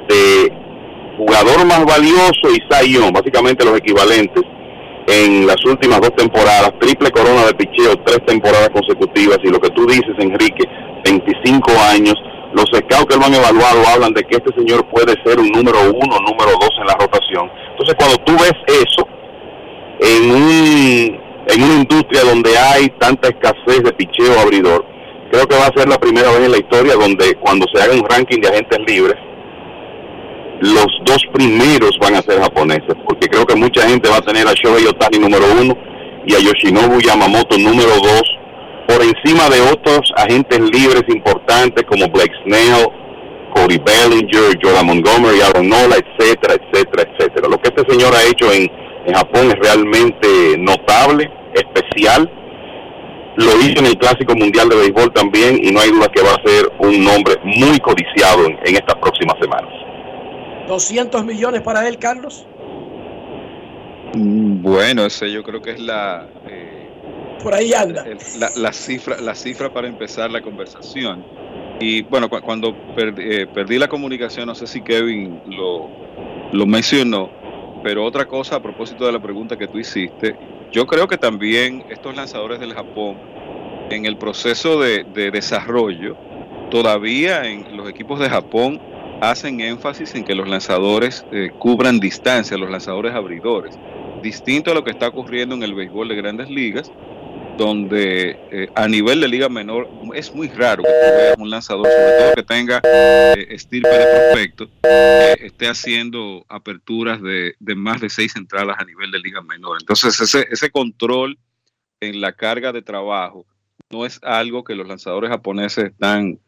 de 0.09 0.68
jugador 1.19 1.67
más 1.67 1.85
valioso 1.85 2.49
y 2.55 2.63
Saiyón, 2.71 3.13
básicamente 3.13 3.65
los 3.65 3.77
equivalentes 3.77 4.45
en 5.09 5.47
las 5.47 5.57
últimas 5.65 6.01
dos 6.01 6.15
temporadas, 6.17 6.71
triple 6.79 7.11
corona 7.11 7.47
de 7.47 7.55
picheo, 7.55 7.97
tres 8.05 8.21
temporadas 8.27 8.69
consecutivas, 8.71 9.39
y 9.43 9.49
lo 9.49 9.59
que 9.59 9.71
tú 9.71 9.87
dices, 9.87 10.15
Enrique, 10.19 10.65
25 11.05 11.73
años, 11.91 12.15
los 12.53 12.67
scouts 12.67 13.07
que 13.09 13.17
lo 13.17 13.25
han 13.25 13.35
evaluado 13.35 13.83
hablan 13.89 14.13
de 14.13 14.23
que 14.25 14.37
este 14.37 14.55
señor 14.55 14.87
puede 14.89 15.15
ser 15.25 15.41
un 15.41 15.49
número 15.49 15.81
uno, 15.81 16.17
número 16.21 16.53
dos 16.61 16.71
en 16.79 16.87
la 16.87 16.95
rotación. 16.95 17.51
Entonces, 17.71 17.95
cuando 17.99 18.17
tú 18.25 18.33
ves 18.33 18.53
eso 18.67 19.09
en, 20.01 20.31
un, 20.31 21.21
en 21.49 21.63
una 21.63 21.75
industria 21.75 22.25
donde 22.25 22.57
hay 22.57 22.89
tanta 22.99 23.29
escasez 23.29 23.83
de 23.83 23.93
picheo 23.93 24.39
abridor, 24.41 24.85
creo 25.31 25.47
que 25.47 25.57
va 25.57 25.67
a 25.67 25.79
ser 25.79 25.89
la 25.89 25.99
primera 25.99 26.31
vez 26.33 26.45
en 26.45 26.53
la 26.53 26.59
historia 26.59 26.95
donde 26.95 27.35
cuando 27.37 27.67
se 27.73 27.83
haga 27.83 27.95
un 27.95 28.05
ranking 28.05 28.41
de 28.41 28.49
agentes 28.49 28.79
libres, 28.87 29.17
los 30.61 30.87
dos 31.05 31.23
primeros 31.33 31.97
van 32.01 32.17
a 32.17 32.23
ser 32.23 32.41
japoneses, 32.41 32.95
porque 33.07 33.29
creo 33.29 33.47
que 33.47 33.57
mucha 33.57 33.89
gente 33.89 34.09
va 34.09 34.17
a 34.17 34.23
tener 34.23 34.47
a 34.47 34.53
Shohei 34.53 34.87
Otani 34.87 35.19
número 35.19 35.45
uno 35.61 35.77
y 36.27 36.35
a 36.35 36.39
Yoshinobu 36.39 37.01
Yamamoto 37.01 37.57
número 37.59 37.95
dos, 38.03 38.23
por 38.89 39.03
encima 39.03 39.49
de 39.49 39.61
otros 39.61 40.13
agentes 40.17 40.61
libres 40.61 41.05
importantes 41.09 41.85
como 41.89 42.09
Blake 42.09 42.33
Snell, 42.45 42.89
Cody 43.55 43.79
Bellinger, 43.79 44.59
Jordan 44.63 44.87
Montgomery, 44.87 45.41
Aaron 45.41 45.69
Nola, 45.69 45.97
etcétera, 45.97 46.55
etcétera, 46.55 47.09
etcétera. 47.11 47.49
Lo 47.49 47.59
que 47.59 47.69
este 47.69 47.91
señor 47.91 48.15
ha 48.15 48.25
hecho 48.25 48.53
en, 48.53 48.71
en 49.07 49.15
Japón 49.15 49.51
es 49.51 49.59
realmente 49.59 50.57
notable, 50.59 51.31
especial. 51.55 52.31
Lo 53.37 53.57
hizo 53.61 53.79
en 53.79 53.87
el 53.87 53.99
Clásico 53.99 54.35
Mundial 54.35 54.69
de 54.69 54.77
Béisbol 54.77 55.13
también 55.13 55.59
y 55.63 55.71
no 55.71 55.81
hay 55.81 55.91
duda 55.91 56.09
que 56.09 56.23
va 56.23 56.33
a 56.33 56.49
ser 56.49 56.71
un 56.79 57.05
nombre 57.05 57.35
muy 57.45 57.79
codiciado 57.79 58.47
en, 58.47 58.59
en 58.65 58.75
estas 58.75 58.97
próximas 58.97 59.37
semanas. 59.41 59.73
200 60.69 61.25
millones 61.25 61.63
para 61.63 61.87
él, 61.89 61.99
Carlos. 61.99 62.47
Mm, 64.15 64.63
Bueno, 64.63 65.07
ese 65.07 65.31
yo 65.33 65.43
creo 65.43 65.61
que 65.63 65.71
es 65.73 65.81
la, 65.81 66.27
eh, 66.49 66.89
Por 67.43 67.55
ahí 67.55 67.73
anda. 67.73 68.05
la, 68.39 68.51
la 68.57 68.73
cifra, 68.73 69.17
la 69.21 69.35
cifra 69.35 69.73
para 69.73 69.89
empezar 69.89 70.31
la 70.31 70.41
conversación. 70.43 71.25
Y 71.81 72.03
bueno, 72.03 72.29
cu- 72.29 72.41
cuando 72.43 72.75
perdí, 72.97 73.23
eh, 73.25 73.47
perdí 73.47 73.79
la 73.79 73.89
comunicación, 73.89 74.47
no 74.47 74.55
sé 74.55 74.67
si 74.67 74.81
Kevin 74.83 75.41
lo, 75.47 75.89
lo 76.53 76.67
mencionó, 76.67 77.31
pero 77.85 78.05
otra 78.05 78.27
cosa 78.27 78.57
a 78.57 78.61
propósito 78.63 79.07
de 79.07 79.13
la 79.13 79.21
pregunta 79.21 79.57
que 79.57 79.69
tú 79.69 79.79
hiciste, 79.79 80.35
yo 80.73 80.87
creo 80.87 81.07
que 81.07 81.17
también 81.17 81.85
estos 81.89 82.15
lanzadores 82.17 82.59
del 82.61 82.75
Japón, 82.75 83.17
en 83.91 84.05
el 84.07 84.17
proceso 84.19 84.81
de, 84.81 85.05
de 85.15 85.31
desarrollo, 85.31 86.17
todavía 86.71 87.45
en 87.49 87.77
los 87.77 87.89
equipos 87.89 88.19
de 88.21 88.29
Japón 88.29 88.79
hacen 89.21 89.61
énfasis 89.61 90.15
en 90.15 90.25
que 90.25 90.35
los 90.35 90.49
lanzadores 90.49 91.25
eh, 91.33 91.51
cubran 91.59 92.01
distancia, 92.01 92.57
los 92.57 92.71
lanzadores 92.71 93.15
abridores, 93.15 93.79
distinto 94.23 94.71
a 94.71 94.75
lo 94.75 94.85
que 94.85 94.91
está 94.91 95.09
ocurriendo 95.09 95.55
en 95.55 95.63
el 95.63 95.75
béisbol 95.75 96.09
de 96.09 96.15
grandes 96.17 96.49
ligas, 96.51 96.91
donde 97.57 98.39
eh, 98.53 98.69
a 98.77 98.87
nivel 98.87 99.21
de 99.21 99.29
liga 99.29 99.49
menor 99.49 99.89
es 100.15 100.33
muy 100.33 100.49
raro 100.49 100.85
que 100.85 100.89
tú 100.89 101.17
veas 101.17 101.39
un 101.39 101.51
lanzador, 101.51 101.87
sobre 101.87 102.19
todo 102.19 102.35
que 102.37 102.43
tenga 102.45 102.81
eh, 102.85 103.47
estirpe 103.51 103.89
de 103.89 104.07
prospecto, 104.07 104.71
que 104.83 105.47
esté 105.47 105.69
haciendo 105.69 106.47
aperturas 106.49 107.21
de, 107.21 107.55
de 107.59 107.75
más 107.75 108.01
de 108.01 108.11
seis 108.11 108.37
entradas 108.37 108.77
a 108.79 108.85
nivel 108.85 109.11
de 109.11 109.19
liga 109.19 109.43
menor. 109.43 109.79
Entonces 109.81 110.21
ese, 110.21 110.47
ese 110.51 110.71
control 110.71 111.37
en 112.01 112.21
la 112.21 112.33
carga 112.33 112.73
de 112.73 112.83
trabajo 112.83 113.45
no 113.91 114.07
es 114.07 114.21
algo 114.23 114.63
que 114.63 114.77
los 114.77 114.87
lanzadores 114.87 115.31
japoneses 115.31 115.87
están 115.87 116.39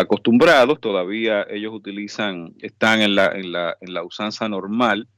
acostumbrados, 0.00 0.80
todavía 0.80 1.46
ellos 1.48 1.72
utilizan, 1.72 2.54
están 2.60 3.00
en 3.00 3.14
la, 3.14 3.26
en 3.32 3.52
la, 3.52 3.76
en 3.80 3.94
la 3.94 4.02
usanza 4.02 4.48
normal 4.48 5.08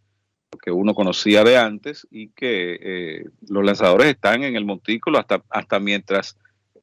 que 0.62 0.70
uno 0.70 0.94
conocía 0.94 1.44
de 1.44 1.56
antes 1.56 2.06
y 2.10 2.28
que 2.28 2.78
eh, 2.80 3.24
los 3.48 3.64
lanzadores 3.64 4.08
están 4.08 4.44
en 4.44 4.56
el 4.56 4.64
montículo 4.64 5.18
hasta, 5.18 5.42
hasta 5.48 5.80
mientras 5.80 6.36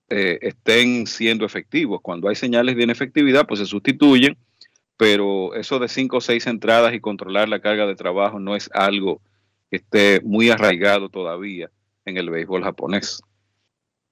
eh, 0.09 0.39
estén 0.41 1.05
siendo 1.07 1.45
efectivos. 1.45 1.99
Cuando 2.01 2.29
hay 2.29 2.35
señales 2.35 2.75
de 2.75 2.83
inefectividad, 2.83 3.45
pues 3.45 3.59
se 3.59 3.65
sustituyen, 3.65 4.37
pero 4.97 5.53
eso 5.53 5.79
de 5.79 5.87
cinco 5.87 6.17
o 6.17 6.21
seis 6.21 6.47
entradas 6.47 6.93
y 6.93 6.99
controlar 6.99 7.47
la 7.47 7.59
carga 7.59 7.85
de 7.85 7.95
trabajo 7.95 8.39
no 8.39 8.55
es 8.55 8.69
algo 8.73 9.21
que 9.69 9.77
esté 9.77 10.19
muy 10.23 10.49
arraigado 10.49 11.09
todavía 11.09 11.69
en 12.05 12.17
el 12.17 12.29
béisbol 12.29 12.63
japonés. 12.63 13.21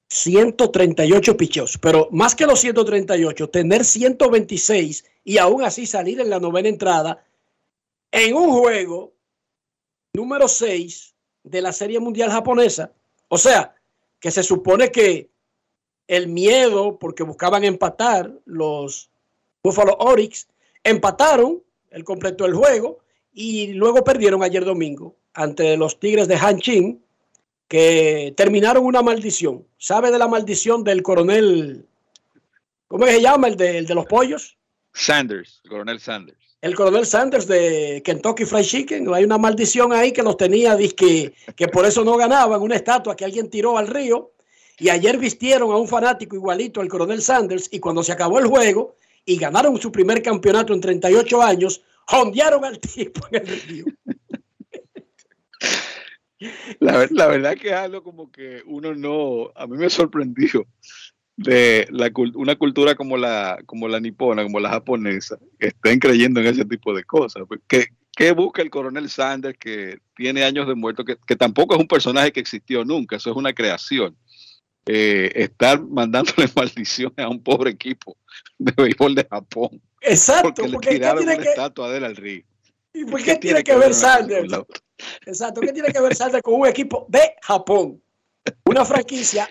138 0.10 1.38
picheos, 1.38 1.78
pero 1.78 2.08
más 2.12 2.36
que 2.36 2.46
los 2.46 2.60
138, 2.62 3.50
tener 3.50 3.84
126 3.84 5.06
y 5.24 5.38
aún 5.38 5.64
así 5.64 5.86
salir 5.86 6.22
en 6.22 6.30
la 6.30 6.40
novena 6.40 6.70
entrada 6.70 7.26
en 8.12 8.36
un 8.36 8.52
juego 8.52 9.14
número 10.14 10.48
6 10.48 11.14
de 11.44 11.62
la 11.62 11.74
Serie 11.74 12.00
Mundial 12.00 12.32
Japonesa. 12.32 12.92
O 13.28 13.38
sea, 13.38 13.76
que 14.20 14.32
se 14.32 14.44
supone 14.44 14.92
que 14.92 15.30
el 16.08 16.28
miedo, 16.28 16.98
porque 16.98 17.24
buscaban 17.24 17.64
empatar 17.66 18.32
los 18.46 19.10
Buffalo 19.62 19.98
Oryx, 20.00 20.48
empataron, 20.84 21.62
él 21.90 22.04
completó 22.06 22.46
el 22.46 22.54
juego 22.54 23.00
y 23.34 23.74
luego 23.74 24.04
perdieron 24.04 24.42
ayer 24.42 24.64
domingo 24.64 25.16
ante 25.34 25.76
los 25.76 26.00
Tigres 26.00 26.28
de 26.30 26.38
Hanqin 26.38 27.04
que 27.68 28.34
terminaron 28.38 28.86
una 28.86 29.02
maldición. 29.02 29.66
¿Sabe 29.78 30.12
de 30.12 30.18
la 30.18 30.28
maldición 30.28 30.84
del 30.84 31.04
coronel? 31.04 31.86
¿Cómo 32.88 33.06
se 33.06 33.22
llama? 33.22 33.48
El 33.48 33.58
de, 33.58 33.78
el 33.80 33.86
de 33.86 33.96
los 33.96 34.06
pollos. 34.06 34.58
Sanders, 34.94 35.62
el 35.64 35.70
coronel 35.70 36.00
Sanders. 36.00 36.38
El 36.62 36.76
coronel 36.76 37.06
Sanders 37.06 37.48
de 37.48 38.02
Kentucky 38.04 38.46
Fried 38.46 38.64
Chicken. 38.66 39.14
Hay 39.14 39.26
una 39.26 39.38
maldición 39.38 39.94
ahí 39.94 40.12
que 40.12 40.24
los 40.24 40.38
tenía, 40.38 40.76
que, 40.78 41.34
que 41.56 41.68
por 41.68 41.86
eso 41.86 42.04
no 42.04 42.18
ganaban. 42.18 42.62
Una 42.62 42.76
estatua 42.76 43.16
que 43.16 43.26
alguien 43.26 43.50
tiró 43.50 43.78
al 43.78 43.88
río. 43.88 44.32
Y 44.80 44.90
ayer 44.90 45.18
vistieron 45.18 45.72
a 45.72 45.78
un 45.78 45.88
fanático 45.88 46.36
igualito 46.36 46.82
al 46.82 46.88
coronel 46.88 47.22
Sanders. 47.22 47.70
Y 47.72 47.80
cuando 47.80 48.04
se 48.04 48.12
acabó 48.12 48.40
el 48.40 48.48
juego 48.48 48.96
y 49.26 49.38
ganaron 49.38 49.80
su 49.80 49.92
primer 49.92 50.22
campeonato 50.24 50.74
en 50.74 50.82
38 50.82 51.42
años, 51.42 51.82
jondearon 52.06 52.66
al 52.66 52.80
tipo 52.80 53.28
en 53.32 53.48
el 53.48 53.62
río. 53.62 53.86
La, 56.80 56.98
ver- 56.98 57.12
la 57.12 57.28
verdad 57.28 57.56
que 57.56 57.70
es 57.70 57.74
algo 57.74 58.04
como 58.04 58.32
que 58.32 58.62
uno 58.66 58.94
no, 58.94 59.52
a 59.56 59.66
mí 59.68 59.78
me 59.78 59.90
sorprendió 59.90 60.66
de 61.36 61.88
la, 61.92 62.12
una 62.36 62.56
cultura 62.56 62.96
como 62.96 63.18
la, 63.18 63.60
como 63.66 63.88
la 63.88 64.00
nipona, 64.00 64.44
como 64.44 64.60
la 64.60 64.70
japonesa, 64.70 65.38
que 65.60 65.68
estén 65.68 66.00
creyendo 66.00 66.40
en 66.40 66.48
ese 66.48 66.66
tipo 66.66 66.94
de 66.96 67.04
cosas. 67.04 67.44
Pues, 67.48 67.60
¿Qué, 67.68 67.88
qué 68.16 68.32
busca 68.32 68.62
el 68.62 68.70
coronel 68.70 69.10
Sanders 69.10 69.58
que 69.58 70.00
tiene 70.16 70.44
años 70.44 70.68
de 70.68 70.76
muerto, 70.76 71.06
que, 71.06 71.18
que 71.28 71.36
tampoco 71.36 71.76
es 71.76 71.82
un 71.82 71.88
personaje 71.88 72.32
que 72.32 72.40
existió 72.40 72.84
nunca, 72.86 73.16
eso 73.18 73.30
es 73.32 73.36
una 73.36 73.54
creación? 73.54 74.16
Eh, 74.86 75.32
estar 75.36 75.82
mandándole 75.84 76.48
maldiciones 76.56 77.18
a 77.20 77.28
un 77.30 77.44
pobre 77.44 77.72
equipo 77.72 78.16
de 78.58 78.72
béisbol 78.72 79.16
de 79.16 79.28
Japón. 79.30 79.82
Exacto, 80.02 80.54
porque, 80.64 80.72
porque 80.72 80.88
le 80.90 80.94
¿qué 80.94 81.00
tiraron 81.00 81.24
una 81.24 81.38
que- 81.38 81.50
estatua 81.50 81.92
de 81.92 81.98
él 81.98 82.04
al 82.06 82.16
río. 82.16 82.44
¿Y 82.98 83.06
por 83.06 83.24
qué 83.24 83.36
tiene 83.36 83.64
que 83.64 83.76
ver 83.76 83.94
Sanders? 83.94 84.52
Exacto, 85.28 85.62
¿qué 85.62 85.72
tiene 85.72 85.94
que 85.94 86.02
ver 86.02 86.16
Sanders 86.16 86.42
con 86.42 86.56
un 86.56 86.66
equipo 86.66 87.06
de 87.10 87.36
Japón? 87.44 88.02
Una 88.66 88.84
franquicia 88.86 89.48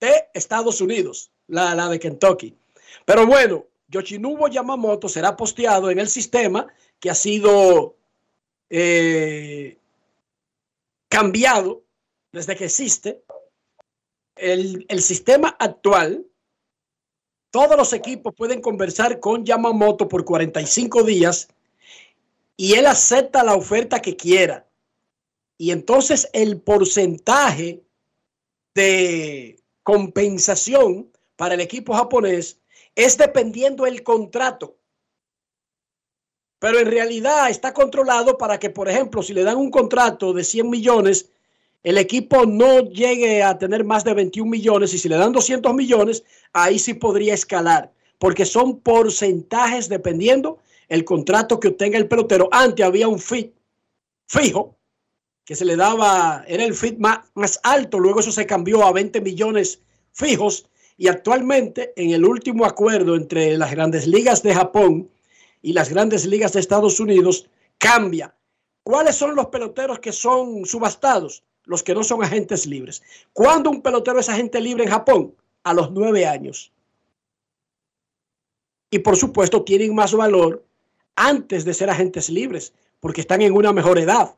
de 0.00 0.28
Estados 0.32 0.80
Unidos, 0.80 1.30
la, 1.48 1.74
la 1.74 1.90
de 1.90 1.98
Kentucky. 1.98 2.56
Pero 3.04 3.26
bueno, 3.26 3.66
Yoshinobu 3.88 4.48
Yamamoto 4.48 5.10
será 5.10 5.36
posteado 5.36 5.90
en 5.90 5.98
el 5.98 6.08
sistema 6.08 6.66
que 6.98 7.10
ha 7.10 7.14
sido 7.14 7.96
eh, 8.70 9.76
cambiado 11.10 11.82
desde 12.32 12.56
que 12.56 12.64
existe. 12.64 13.24
El, 14.36 14.86
el 14.88 15.02
sistema 15.02 15.54
actual, 15.58 16.24
todos 17.50 17.76
los 17.76 17.92
equipos 17.92 18.34
pueden 18.34 18.62
conversar 18.62 19.20
con 19.20 19.44
Yamamoto 19.44 20.08
por 20.08 20.24
45 20.24 21.02
días 21.02 21.48
y 22.56 22.74
él 22.74 22.86
acepta 22.86 23.44
la 23.44 23.54
oferta 23.54 24.00
que 24.00 24.16
quiera. 24.16 24.66
Y 25.58 25.70
entonces 25.70 26.28
el 26.32 26.60
porcentaje 26.60 27.82
de 28.74 29.62
compensación 29.82 31.10
para 31.36 31.54
el 31.54 31.60
equipo 31.60 31.94
japonés 31.94 32.60
es 32.94 33.16
dependiendo 33.16 33.86
el 33.86 34.02
contrato. 34.02 34.76
Pero 36.58 36.78
en 36.78 36.86
realidad 36.86 37.50
está 37.50 37.74
controlado 37.74 38.38
para 38.38 38.58
que, 38.58 38.70
por 38.70 38.88
ejemplo, 38.88 39.22
si 39.22 39.34
le 39.34 39.44
dan 39.44 39.56
un 39.56 39.70
contrato 39.70 40.32
de 40.32 40.44
100 40.44 40.70
millones, 40.70 41.30
el 41.82 41.98
equipo 41.98 42.46
no 42.46 42.80
llegue 42.80 43.42
a 43.42 43.58
tener 43.58 43.84
más 43.84 44.04
de 44.04 44.14
21 44.14 44.50
millones 44.50 44.94
y 44.94 44.98
si 44.98 45.08
le 45.08 45.16
dan 45.16 45.32
200 45.32 45.74
millones, 45.74 46.24
ahí 46.54 46.78
sí 46.78 46.94
podría 46.94 47.34
escalar, 47.34 47.92
porque 48.18 48.46
son 48.46 48.80
porcentajes 48.80 49.88
dependiendo 49.90 50.58
el 50.88 51.04
contrato 51.04 51.60
que 51.60 51.68
obtenga 51.68 51.98
el 51.98 52.08
pelotero. 52.08 52.48
Antes 52.52 52.84
había 52.84 53.08
un 53.08 53.18
fit 53.18 53.54
fijo 54.26 54.76
que 55.44 55.54
se 55.54 55.64
le 55.64 55.76
daba, 55.76 56.44
era 56.46 56.64
el 56.64 56.74
fit 56.74 56.98
más, 56.98 57.18
más 57.34 57.60
alto, 57.62 57.98
luego 57.98 58.20
eso 58.20 58.32
se 58.32 58.46
cambió 58.46 58.84
a 58.84 58.92
20 58.92 59.20
millones 59.20 59.80
fijos 60.12 60.68
y 60.96 61.08
actualmente 61.08 61.92
en 61.96 62.10
el 62.10 62.24
último 62.24 62.64
acuerdo 62.64 63.14
entre 63.14 63.58
las 63.58 63.70
grandes 63.70 64.06
ligas 64.06 64.42
de 64.42 64.54
Japón 64.54 65.10
y 65.60 65.72
las 65.72 65.90
grandes 65.90 66.24
ligas 66.24 66.52
de 66.52 66.60
Estados 66.60 67.00
Unidos 67.00 67.48
cambia. 67.78 68.34
¿Cuáles 68.82 69.16
son 69.16 69.34
los 69.34 69.46
peloteros 69.46 69.98
que 69.98 70.12
son 70.12 70.64
subastados? 70.66 71.42
Los 71.64 71.82
que 71.82 71.94
no 71.94 72.04
son 72.04 72.22
agentes 72.22 72.66
libres. 72.66 73.02
¿Cuándo 73.32 73.70
un 73.70 73.80
pelotero 73.80 74.20
es 74.20 74.28
agente 74.28 74.60
libre 74.60 74.84
en 74.84 74.90
Japón? 74.90 75.34
A 75.62 75.72
los 75.72 75.90
nueve 75.90 76.26
años. 76.26 76.70
Y 78.90 78.98
por 78.98 79.16
supuesto 79.16 79.64
tienen 79.64 79.94
más 79.94 80.14
valor 80.14 80.64
antes 81.16 81.64
de 81.64 81.74
ser 81.74 81.90
agentes 81.90 82.28
libres, 82.30 82.72
porque 83.00 83.20
están 83.20 83.42
en 83.42 83.52
una 83.52 83.72
mejor 83.72 83.98
edad. 83.98 84.34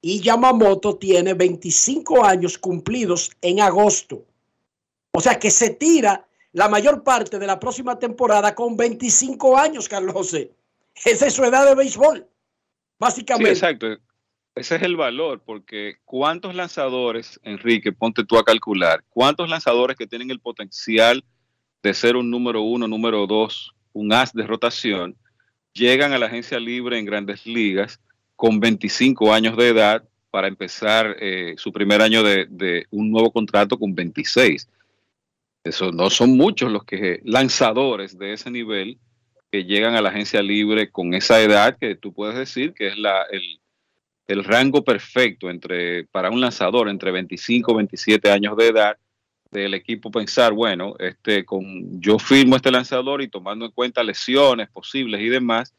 Y 0.00 0.20
Yamamoto 0.20 0.96
tiene 0.96 1.34
25 1.34 2.24
años 2.24 2.58
cumplidos 2.58 3.32
en 3.40 3.60
agosto. 3.60 4.24
O 5.12 5.20
sea 5.20 5.38
que 5.38 5.50
se 5.50 5.70
tira 5.70 6.26
la 6.52 6.68
mayor 6.68 7.02
parte 7.02 7.38
de 7.38 7.46
la 7.46 7.58
próxima 7.58 7.98
temporada 7.98 8.54
con 8.54 8.76
25 8.76 9.56
años, 9.56 9.88
Carlos. 9.88 10.34
Esa 11.04 11.26
es 11.26 11.34
su 11.34 11.44
edad 11.44 11.66
de 11.66 11.74
béisbol, 11.74 12.26
básicamente. 12.98 13.50
Exacto. 13.50 13.86
Ese 14.54 14.76
es 14.76 14.82
el 14.82 14.96
valor, 14.96 15.42
porque 15.44 15.96
¿cuántos 16.06 16.54
lanzadores, 16.54 17.38
Enrique, 17.42 17.92
ponte 17.92 18.24
tú 18.24 18.38
a 18.38 18.44
calcular, 18.44 19.04
cuántos 19.10 19.50
lanzadores 19.50 19.98
que 19.98 20.06
tienen 20.06 20.30
el 20.30 20.40
potencial 20.40 21.22
de 21.82 21.92
ser 21.92 22.16
un 22.16 22.30
número 22.30 22.62
uno, 22.62 22.88
número 22.88 23.26
dos, 23.26 23.74
un 23.92 24.14
as 24.14 24.32
de 24.32 24.46
rotación, 24.46 25.14
llegan 25.76 26.12
a 26.12 26.18
la 26.18 26.26
agencia 26.26 26.58
libre 26.58 26.98
en 26.98 27.04
grandes 27.04 27.46
ligas 27.46 28.00
con 28.34 28.58
25 28.60 29.32
años 29.32 29.56
de 29.56 29.68
edad 29.68 30.04
para 30.30 30.48
empezar 30.48 31.16
eh, 31.20 31.54
su 31.56 31.72
primer 31.72 32.02
año 32.02 32.22
de, 32.22 32.86
un 32.90 33.10
nuevo 33.10 33.30
contrato 33.30 33.78
con 33.78 33.94
26? 33.94 34.68
Eso 35.64 35.92
no 35.92 36.10
son 36.10 36.36
muchos 36.36 36.70
los 36.70 36.84
que 36.84 37.20
lanzadores 37.24 38.18
de 38.18 38.32
ese 38.32 38.50
nivel 38.50 38.98
que 39.50 39.64
llegan 39.64 39.94
a 39.94 40.00
la 40.00 40.10
agencia 40.10 40.42
libre 40.42 40.90
con 40.90 41.14
esa 41.14 41.40
edad 41.40 41.76
que 41.78 41.94
tú 41.94 42.12
puedes 42.12 42.36
decir 42.36 42.72
que 42.72 42.88
es 42.88 42.98
la, 42.98 43.22
el, 43.30 43.60
el 44.26 44.44
rango 44.44 44.82
perfecto 44.82 45.50
entre, 45.50 46.04
para 46.04 46.30
un 46.30 46.40
lanzador 46.40 46.88
entre 46.88 47.10
25 47.10 47.72
y 47.72 47.76
27 47.76 48.30
años 48.30 48.56
de 48.56 48.68
edad 48.68 48.96
del 49.50 49.74
equipo 49.74 50.10
pensar, 50.10 50.52
bueno, 50.52 50.94
este, 50.98 51.44
con, 51.44 52.00
yo 52.00 52.18
firmo 52.18 52.56
este 52.56 52.70
lanzador 52.70 53.22
y 53.22 53.28
tomando 53.28 53.64
en 53.64 53.70
cuenta 53.70 54.02
lesiones 54.02 54.68
posibles 54.68 55.20
y 55.20 55.28
demás, 55.28 55.74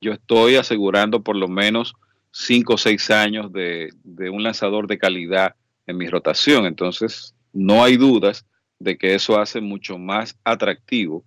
yo 0.00 0.12
estoy 0.12 0.56
asegurando 0.56 1.22
por 1.22 1.36
lo 1.36 1.48
menos 1.48 1.94
5 2.32 2.74
o 2.74 2.78
6 2.78 3.10
años 3.10 3.52
de, 3.52 3.90
de 4.02 4.30
un 4.30 4.42
lanzador 4.42 4.86
de 4.86 4.98
calidad 4.98 5.54
en 5.86 5.98
mi 5.98 6.08
rotación. 6.08 6.66
Entonces, 6.66 7.34
no 7.52 7.84
hay 7.84 7.96
dudas 7.96 8.46
de 8.78 8.96
que 8.96 9.14
eso 9.14 9.38
hace 9.38 9.60
mucho 9.60 9.98
más 9.98 10.36
atractivo 10.44 11.24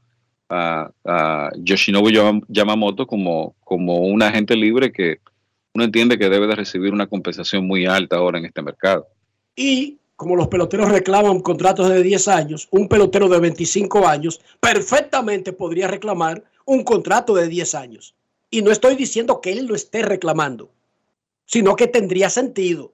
a, 0.49 0.91
a 1.05 1.51
Yoshinobu 1.57 2.09
Yamamoto 2.47 3.05
como, 3.07 3.55
como 3.63 3.99
un 3.99 4.21
agente 4.21 4.55
libre 4.55 4.91
que 4.91 5.19
uno 5.73 5.83
entiende 5.83 6.17
que 6.17 6.29
debe 6.29 6.47
de 6.47 6.55
recibir 6.55 6.93
una 6.93 7.07
compensación 7.07 7.65
muy 7.65 7.85
alta 7.85 8.17
ahora 8.17 8.37
en 8.39 8.45
este 8.45 8.61
mercado. 8.61 9.07
Y 9.55 9.97
como 10.23 10.37
los 10.37 10.47
peloteros 10.47 10.89
reclaman 10.89 11.41
contratos 11.41 11.89
de 11.89 12.01
10 12.01 12.29
años, 12.29 12.69
un 12.71 12.87
pelotero 12.87 13.27
de 13.27 13.39
25 13.39 14.07
años 14.07 14.39
perfectamente 14.61 15.51
podría 15.51 15.89
reclamar 15.89 16.45
un 16.65 16.85
contrato 16.85 17.35
de 17.35 17.49
10 17.49 17.75
años. 17.75 18.15
Y 18.49 18.61
no 18.61 18.71
estoy 18.71 18.95
diciendo 18.95 19.41
que 19.41 19.51
él 19.51 19.65
lo 19.65 19.75
esté 19.75 20.01
reclamando, 20.01 20.71
sino 21.45 21.75
que 21.75 21.87
tendría 21.87 22.29
sentido. 22.29 22.93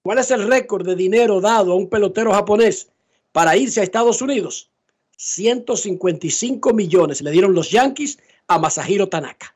¿Cuál 0.00 0.16
es 0.16 0.30
el 0.30 0.48
récord 0.48 0.86
de 0.86 0.96
dinero 0.96 1.42
dado 1.42 1.72
a 1.72 1.76
un 1.76 1.90
pelotero 1.90 2.32
japonés 2.32 2.88
para 3.32 3.54
irse 3.54 3.80
a 3.80 3.84
Estados 3.84 4.22
Unidos? 4.22 4.70
155 5.18 6.72
millones 6.72 7.20
le 7.20 7.32
dieron 7.32 7.52
los 7.52 7.70
Yankees 7.70 8.18
a 8.46 8.58
Masahiro 8.58 9.10
Tanaka. 9.10 9.54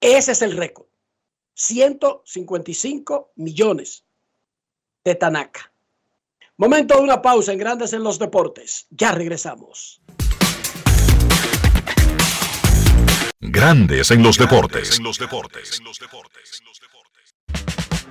Ese 0.00 0.32
es 0.32 0.42
el 0.42 0.56
récord. 0.56 0.86
155 1.54 3.30
millones 3.36 4.04
de 5.04 5.14
Tanaka. 5.14 5.70
Momento 6.58 6.96
de 6.96 7.02
una 7.02 7.20
pausa 7.20 7.52
en 7.52 7.58
Grandes 7.58 7.92
en 7.92 8.02
los 8.02 8.18
Deportes. 8.18 8.86
Ya 8.88 9.12
regresamos. 9.12 10.00
Grandes 13.40 14.10
en 14.10 14.22
los 14.22 14.38
deportes. 14.38 14.98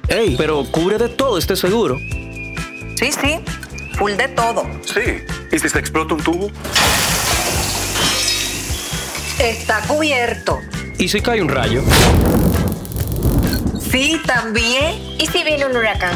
Ey, 0.07 0.35
pero 0.37 0.63
cubre 0.71 0.99
de 0.99 1.09
todo 1.09 1.39
este 1.39 1.55
seguro. 1.55 1.97
Sí, 1.97 3.11
sí, 3.11 3.39
full 3.97 4.11
de 4.11 4.27
todo. 4.27 4.63
Sí. 4.83 5.23
¿Y 5.51 5.57
si 5.57 5.67
se 5.67 5.79
explota 5.79 6.13
un 6.13 6.23
tubo? 6.23 6.51
Está 9.39 9.81
cubierto. 9.87 10.59
¿Y 10.99 11.07
si 11.07 11.19
cae 11.19 11.41
un 11.41 11.49
rayo? 11.49 11.81
Sí, 13.79 14.21
también. 14.27 15.15
¿Y 15.17 15.25
si 15.25 15.43
viene 15.43 15.65
un 15.65 15.75
huracán? 15.75 16.15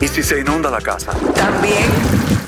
¿Y 0.00 0.06
si 0.06 0.22
se 0.22 0.40
inunda 0.40 0.70
la 0.70 0.80
casa? 0.80 1.12
También. 1.34 2.47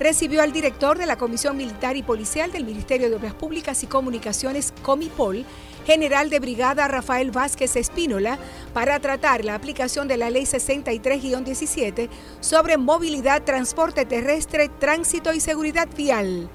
recibió 0.00 0.40
al 0.40 0.52
director 0.52 0.96
de 0.96 1.04
la 1.04 1.16
Comisión 1.16 1.58
Militar 1.58 1.96
y 1.96 2.02
Policial 2.02 2.50
del 2.50 2.64
Ministerio 2.64 3.10
de 3.10 3.16
Obras 3.16 3.34
Públicas 3.34 3.82
y 3.84 3.86
Comunicaciones, 3.86 4.72
Comipol, 4.82 5.44
general 5.84 6.30
de 6.30 6.40
brigada 6.40 6.88
Rafael 6.88 7.30
Vázquez 7.30 7.76
Espínola, 7.76 8.38
para 8.72 8.98
tratar 8.98 9.44
la 9.44 9.54
aplicación 9.54 10.08
de 10.08 10.16
la 10.16 10.30
Ley 10.30 10.44
63-17 10.44 12.08
sobre 12.40 12.78
movilidad, 12.78 13.42
transporte 13.42 14.06
terrestre, 14.06 14.70
tránsito 14.70 15.34
y 15.34 15.40
seguridad 15.40 15.88
vial. 15.94 16.48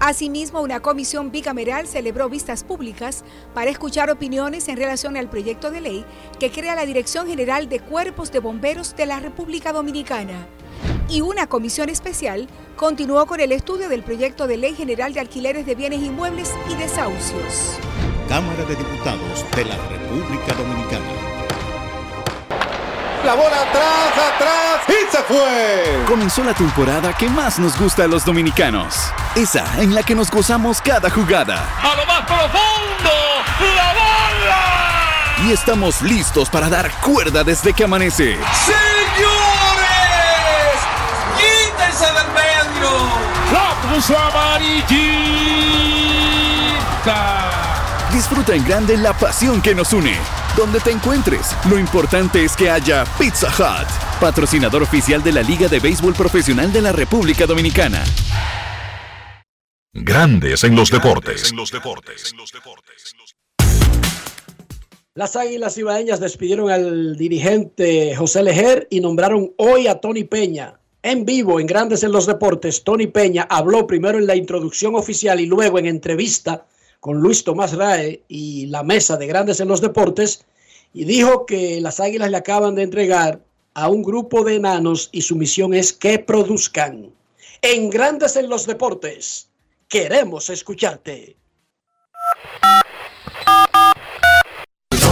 Asimismo, 0.00 0.60
una 0.60 0.80
comisión 0.80 1.30
bicameral 1.30 1.86
celebró 1.86 2.28
vistas 2.28 2.64
públicas 2.64 3.22
para 3.54 3.70
escuchar 3.70 4.10
opiniones 4.10 4.66
en 4.66 4.78
relación 4.78 5.16
al 5.16 5.30
proyecto 5.30 5.70
de 5.70 5.82
ley 5.82 6.04
que 6.40 6.50
crea 6.50 6.74
la 6.74 6.86
Dirección 6.86 7.28
General 7.28 7.68
de 7.68 7.80
Cuerpos 7.80 8.32
de 8.32 8.40
Bomberos 8.40 8.96
de 8.96 9.06
la 9.06 9.20
República 9.20 9.72
Dominicana. 9.72 10.48
Y 11.10 11.22
una 11.22 11.48
comisión 11.48 11.88
especial 11.88 12.48
continuó 12.76 13.26
con 13.26 13.40
el 13.40 13.50
estudio 13.50 13.88
del 13.88 14.04
proyecto 14.04 14.46
de 14.46 14.56
ley 14.56 14.76
general 14.76 15.12
de 15.12 15.18
alquileres 15.18 15.66
de 15.66 15.74
bienes 15.74 16.00
inmuebles 16.00 16.54
y 16.68 16.74
desahucios. 16.76 17.78
Cámara 18.28 18.64
de 18.64 18.76
Diputados 18.76 19.44
de 19.56 19.64
la 19.64 19.76
República 19.88 20.54
Dominicana. 20.54 21.04
La 23.26 23.34
bola 23.34 23.60
atrás, 23.60 24.34
atrás 24.34 24.80
y 24.88 25.10
se 25.10 25.22
fue. 25.24 26.04
Comenzó 26.06 26.44
la 26.44 26.54
temporada 26.54 27.12
que 27.12 27.28
más 27.28 27.58
nos 27.58 27.76
gusta 27.76 28.04
a 28.04 28.06
los 28.06 28.24
dominicanos. 28.24 29.12
Esa 29.34 29.82
en 29.82 29.96
la 29.96 30.04
que 30.04 30.14
nos 30.14 30.30
gozamos 30.30 30.80
cada 30.80 31.10
jugada. 31.10 31.68
A 31.82 31.96
lo 31.96 32.06
más 32.06 32.20
profundo, 32.24 33.10
la 33.76 33.92
bola. 33.92 35.48
Y 35.48 35.52
estamos 35.52 36.02
listos 36.02 36.48
para 36.48 36.68
dar 36.68 36.88
cuerda 37.00 37.42
desde 37.42 37.72
que 37.72 37.82
amanece. 37.82 38.38
¡Señores! 38.64 39.49
¡Quítense 41.90 42.06
del 42.06 42.28
medio! 42.34 42.90
¡La 43.52 43.74
puso 43.82 44.16
amarillita! 44.16 44.90
Disfruta 48.12 48.54
en 48.54 48.64
grande 48.64 48.96
la 48.96 49.12
pasión 49.12 49.60
que 49.60 49.74
nos 49.74 49.92
une. 49.92 50.16
Donde 50.56 50.78
te 50.78 50.92
encuentres, 50.92 51.56
lo 51.68 51.76
importante 51.80 52.44
es 52.44 52.54
que 52.54 52.70
haya 52.70 53.04
Pizza 53.18 53.48
Hut, 53.48 53.88
patrocinador 54.20 54.84
oficial 54.84 55.20
de 55.24 55.32
la 55.32 55.42
Liga 55.42 55.66
de 55.66 55.80
Béisbol 55.80 56.14
Profesional 56.14 56.72
de 56.72 56.80
la 56.80 56.92
República 56.92 57.44
Dominicana. 57.46 58.04
Grandes 59.92 60.62
en 60.62 60.76
los 60.76 60.90
deportes. 60.92 61.52
Las 65.14 65.34
Águilas 65.34 65.76
Ibaeñas 65.76 66.20
despidieron 66.20 66.70
al 66.70 67.16
dirigente 67.16 68.14
José 68.14 68.44
Lejer 68.44 68.86
y 68.90 69.00
nombraron 69.00 69.52
hoy 69.56 69.88
a 69.88 70.00
Tony 70.00 70.22
Peña. 70.22 70.79
En 71.02 71.24
vivo, 71.24 71.58
en 71.58 71.66
Grandes 71.66 72.02
en 72.02 72.12
los 72.12 72.26
Deportes, 72.26 72.84
Tony 72.84 73.06
Peña 73.06 73.46
habló 73.48 73.86
primero 73.86 74.18
en 74.18 74.26
la 74.26 74.36
introducción 74.36 74.94
oficial 74.94 75.40
y 75.40 75.46
luego 75.46 75.78
en 75.78 75.86
entrevista 75.86 76.66
con 77.00 77.20
Luis 77.20 77.42
Tomás 77.42 77.74
Rae 77.74 78.22
y 78.28 78.66
la 78.66 78.82
mesa 78.82 79.16
de 79.16 79.26
Grandes 79.26 79.60
en 79.60 79.68
los 79.68 79.80
Deportes 79.80 80.44
y 80.92 81.04
dijo 81.04 81.46
que 81.46 81.80
las 81.80 82.00
Águilas 82.00 82.30
le 82.30 82.36
acaban 82.36 82.74
de 82.74 82.82
entregar 82.82 83.40
a 83.72 83.88
un 83.88 84.02
grupo 84.02 84.44
de 84.44 84.56
enanos 84.56 85.08
y 85.10 85.22
su 85.22 85.36
misión 85.36 85.72
es 85.72 85.94
que 85.94 86.18
produzcan. 86.18 87.10
En 87.62 87.88
Grandes 87.88 88.36
en 88.36 88.50
los 88.50 88.66
Deportes, 88.66 89.48
queremos 89.88 90.50
escucharte. 90.50 91.34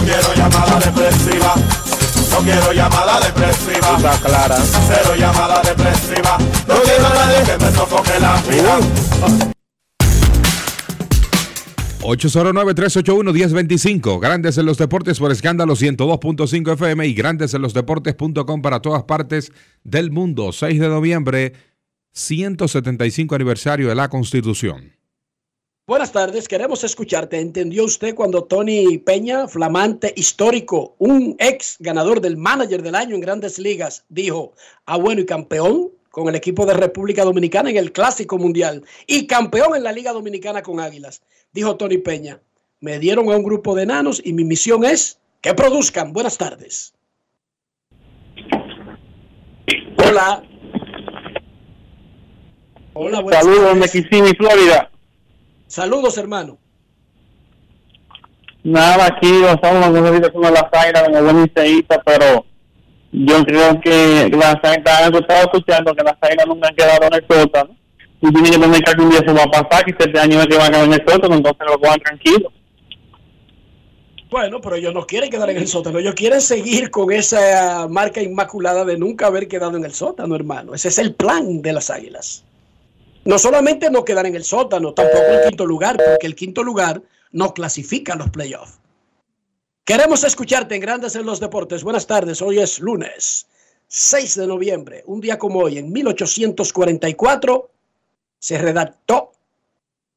Quiero. 0.05 1.68
No 2.39 2.45
quiero 2.45 2.71
llamada 2.71 3.19
depresiva. 3.19 3.97
Está 3.97 4.17
clara. 4.21 4.55
Cero 4.87 5.13
llamada 5.17 5.61
depresiva. 5.61 6.37
No 6.69 6.75
quiero 6.83 7.05
a 7.05 7.13
nadie 7.13 7.43
que 7.43 7.57
me 7.65 7.71
sofoque 7.73 8.17
la 8.17 8.41
vida. 8.43 8.79
809-381-1025. 11.99 14.21
Grandes 14.21 14.57
en 14.57 14.67
los 14.67 14.77
deportes 14.77 15.19
por 15.19 15.33
escándalo 15.33 15.75
102.5 15.75 16.73
FM 16.75 17.07
y 17.07 17.13
grandes 17.13 17.53
en 17.53 17.61
los 17.61 17.73
deportes.com 17.73 18.61
para 18.61 18.81
todas 18.81 19.03
partes 19.03 19.51
del 19.83 20.09
mundo. 20.09 20.53
6 20.53 20.79
de 20.79 20.87
noviembre, 20.87 21.51
175 22.13 23.35
aniversario 23.35 23.89
de 23.89 23.95
la 23.95 24.07
Constitución. 24.07 24.98
Buenas 25.89 26.11
tardes, 26.11 26.47
queremos 26.47 26.83
escucharte. 26.83 27.39
¿Entendió 27.39 27.83
usted 27.83 28.13
cuando 28.13 28.43
Tony 28.43 28.99
Peña, 28.99 29.47
flamante 29.47 30.13
histórico, 30.15 30.93
un 30.99 31.35
ex 31.39 31.77
ganador 31.79 32.21
del 32.21 32.37
manager 32.37 32.83
del 32.83 32.93
año 32.93 33.15
en 33.15 33.21
grandes 33.21 33.57
ligas, 33.57 34.05
dijo, 34.07 34.53
ah 34.85 34.97
bueno, 34.97 35.21
y 35.21 35.25
campeón 35.25 35.89
con 36.11 36.29
el 36.29 36.35
equipo 36.35 36.67
de 36.67 36.75
República 36.75 37.23
Dominicana 37.23 37.71
en 37.71 37.77
el 37.77 37.91
Clásico 37.91 38.37
Mundial 38.37 38.83
y 39.07 39.25
campeón 39.25 39.75
en 39.75 39.81
la 39.81 39.91
Liga 39.91 40.13
Dominicana 40.13 40.61
con 40.61 40.79
Águilas? 40.79 41.23
Dijo 41.53 41.75
Tony 41.75 41.97
Peña, 41.97 42.39
me 42.81 42.99
dieron 42.99 43.31
a 43.31 43.35
un 43.35 43.43
grupo 43.43 43.73
de 43.73 43.81
enanos 43.81 44.21
y 44.23 44.33
mi 44.33 44.43
misión 44.43 44.85
es 44.85 45.17
que 45.41 45.55
produzcan. 45.55 46.13
Buenas 46.13 46.37
tardes. 46.37 46.93
Hola. 49.97 50.43
Hola, 52.93 53.21
buenas 53.21 53.43
Saludos 53.43 53.71
tardes. 53.71 53.91
de 53.91 54.03
Kissimmee, 54.03 54.35
Florida. 54.35 54.91
Saludos, 55.69 56.17
hermano. 56.17 56.57
Nada, 58.63 59.05
aquí 59.05 59.29
estamos 59.45 59.93
de 59.93 60.51
las 60.51 60.63
águilas 60.71 61.07
en 61.07 61.15
el 61.15 61.23
buen 61.23 61.43
liceísta, 61.43 62.01
pero 62.03 62.43
yo 63.11 63.45
creo 63.45 63.79
que 63.79 64.29
las 64.35 64.55
águilas, 64.63 65.11
he 65.13 65.17
estado 65.19 65.43
escuchando 65.43 65.93
que 65.93 66.03
las 66.03 66.15
águilas 66.19 66.47
nunca 66.47 66.69
han 66.69 66.75
quedado 66.75 67.05
en 67.05 67.13
el 67.13 67.25
sótano. 67.29 67.75
Y 68.19 68.33
tienen 68.33 68.51
que 68.51 68.59
tener 68.59 68.81
que 68.81 68.91
algún 68.91 69.09
día 69.11 69.19
se 69.19 69.31
va 69.31 69.43
a 69.43 69.63
pasar, 69.63 69.85
que 69.85 69.91
este 69.91 70.19
año 70.19 70.41
es 70.41 70.47
que 70.47 70.57
van 70.57 70.65
a 70.65 70.69
quedar 70.71 70.85
en 70.85 70.93
el 70.93 71.03
sótano, 71.07 71.35
entonces 71.35 71.67
lo 71.67 71.79
cojan 71.79 71.99
tranquilo. 71.99 72.51
Bueno, 74.31 74.59
pero 74.61 74.75
ellos 74.75 74.93
no 74.93 75.05
quieren 75.05 75.29
quedar 75.29 75.51
en 75.51 75.57
el 75.57 75.67
sótano. 75.67 75.99
Ellos 75.99 76.15
quieren 76.15 76.41
seguir 76.41 76.89
con 76.89 77.11
esa 77.11 77.87
marca 77.87 78.23
inmaculada 78.23 78.85
de 78.85 78.97
nunca 78.97 79.27
haber 79.27 79.47
quedado 79.47 79.77
en 79.77 79.85
el 79.85 79.93
sótano, 79.93 80.35
hermano. 80.35 80.73
Ese 80.73 80.87
es 80.87 80.97
el 80.97 81.13
plan 81.13 81.61
de 81.61 81.73
las 81.73 81.91
águilas. 81.91 82.43
No 83.29 83.37
solamente 83.37 83.91
no 83.91 84.03
quedar 84.03 84.25
en 84.25 84.33
el 84.33 84.43
sótano, 84.43 84.91
tampoco 84.91 85.23
el 85.23 85.49
quinto 85.49 85.63
lugar, 85.63 85.97
porque 85.97 86.25
el 86.25 86.33
quinto 86.33 86.63
lugar 86.63 86.99
no 87.31 87.53
clasifica 87.53 88.13
a 88.13 88.15
los 88.15 88.31
playoffs. 88.31 88.79
Queremos 89.85 90.23
escucharte 90.23 90.73
en 90.73 90.81
Grandes 90.81 91.15
en 91.15 91.27
los 91.27 91.39
Deportes. 91.39 91.83
Buenas 91.83 92.07
tardes, 92.07 92.41
hoy 92.41 92.57
es 92.57 92.79
lunes 92.79 93.45
6 93.85 94.33
de 94.33 94.47
noviembre. 94.47 95.03
Un 95.05 95.21
día 95.21 95.37
como 95.37 95.59
hoy, 95.59 95.77
en 95.77 95.91
1844, 95.91 97.69
se 98.39 98.57
redactó, 98.57 99.33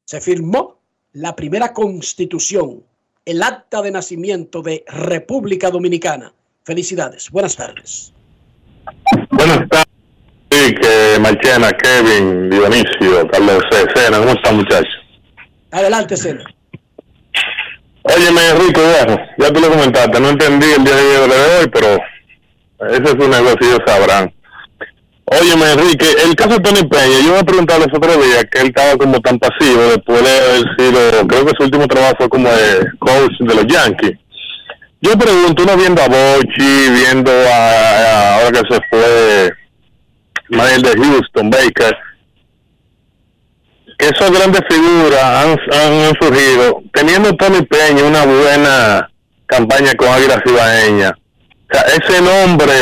se 0.05 0.19
firmó 0.19 0.79
la 1.11 1.35
primera 1.35 1.71
constitución, 1.71 2.83
el 3.25 3.43
acta 3.43 3.83
de 3.83 3.91
nacimiento 3.91 4.63
de 4.63 4.83
República 4.87 5.69
Dominicana. 5.69 6.33
Felicidades, 6.63 7.29
buenas 7.29 7.55
tardes. 7.57 8.11
Buenas 9.29 9.69
tardes, 9.69 9.82
Marchena, 11.19 11.71
Kevin, 11.71 12.49
Dionisio, 12.49 13.27
Carlos 13.31 13.63
C. 13.71 13.85
Sena, 13.95 14.17
¿cómo 14.19 14.31
están 14.31 14.55
muchachos? 14.57 14.93
Adelante, 15.71 16.15
Sena. 16.17 16.43
Óyeme, 18.03 18.49
Enrique, 18.49 18.81
bueno, 18.81 19.17
ya 19.37 19.51
tú 19.51 19.61
lo 19.61 19.69
comentaste, 19.69 20.19
no 20.19 20.29
entendí 20.29 20.67
el 20.75 20.83
día 20.83 20.95
de 20.95 21.59
hoy, 21.59 21.67
pero 21.71 21.87
ese 22.91 23.03
es 23.03 23.13
un 23.13 23.29
negocio, 23.29 23.57
ellos 23.61 23.79
sabrán. 23.85 24.33
Óyeme, 25.25 25.71
Enrique, 25.71 26.05
el 26.25 26.35
caso 26.35 26.49
de 26.55 26.59
Tony 26.59 26.83
Peña, 26.87 27.19
yo 27.25 27.33
me 27.33 27.43
preguntaba 27.45 27.79
los 27.85 27.93
otros 27.97 28.15
días 28.25 28.43
que 28.51 28.59
él 28.59 28.67
estaba 28.67 28.97
como 28.97 29.19
tan 29.21 29.39
pasivo 29.39 29.81
después 29.83 30.21
de 30.21 30.29
haber 30.31 30.63
sido, 30.77 31.27
creo 31.27 31.45
que 31.45 31.53
su 31.57 31.63
último 31.63 31.87
trabajo 31.87 32.15
fue 32.17 32.29
como 32.29 32.49
de 32.49 32.85
coach 32.99 33.31
de 33.39 33.55
los 33.55 33.65
Yankees. 33.67 34.17
Yo 35.01 35.17
pregunto, 35.17 35.63
uno 35.63 35.77
viendo 35.77 36.01
a 36.01 36.07
Bochi, 36.07 36.89
viendo 36.89 37.31
a, 37.31 37.55
a- 37.55 38.35
ahora 38.35 38.51
que 38.51 38.73
se 38.73 38.81
fue 38.89 39.53
Manuel 40.53 40.81
de 40.81 40.91
Houston, 40.91 41.49
Baker, 41.49 41.97
esas 43.97 44.31
grandes 44.31 44.61
figuras 44.69 45.23
han, 45.23 46.15
surgido 46.19 46.83
teniendo 46.93 47.33
Tony 47.35 47.61
Peña 47.61 48.03
una 48.03 48.25
buena 48.25 49.09
campaña 49.45 49.93
con 49.95 50.09
Águila 50.09 50.41
Cibaeña. 50.45 51.11
O 51.11 51.73
sea, 51.73 51.81
ese 51.83 52.21
nombre, 52.21 52.73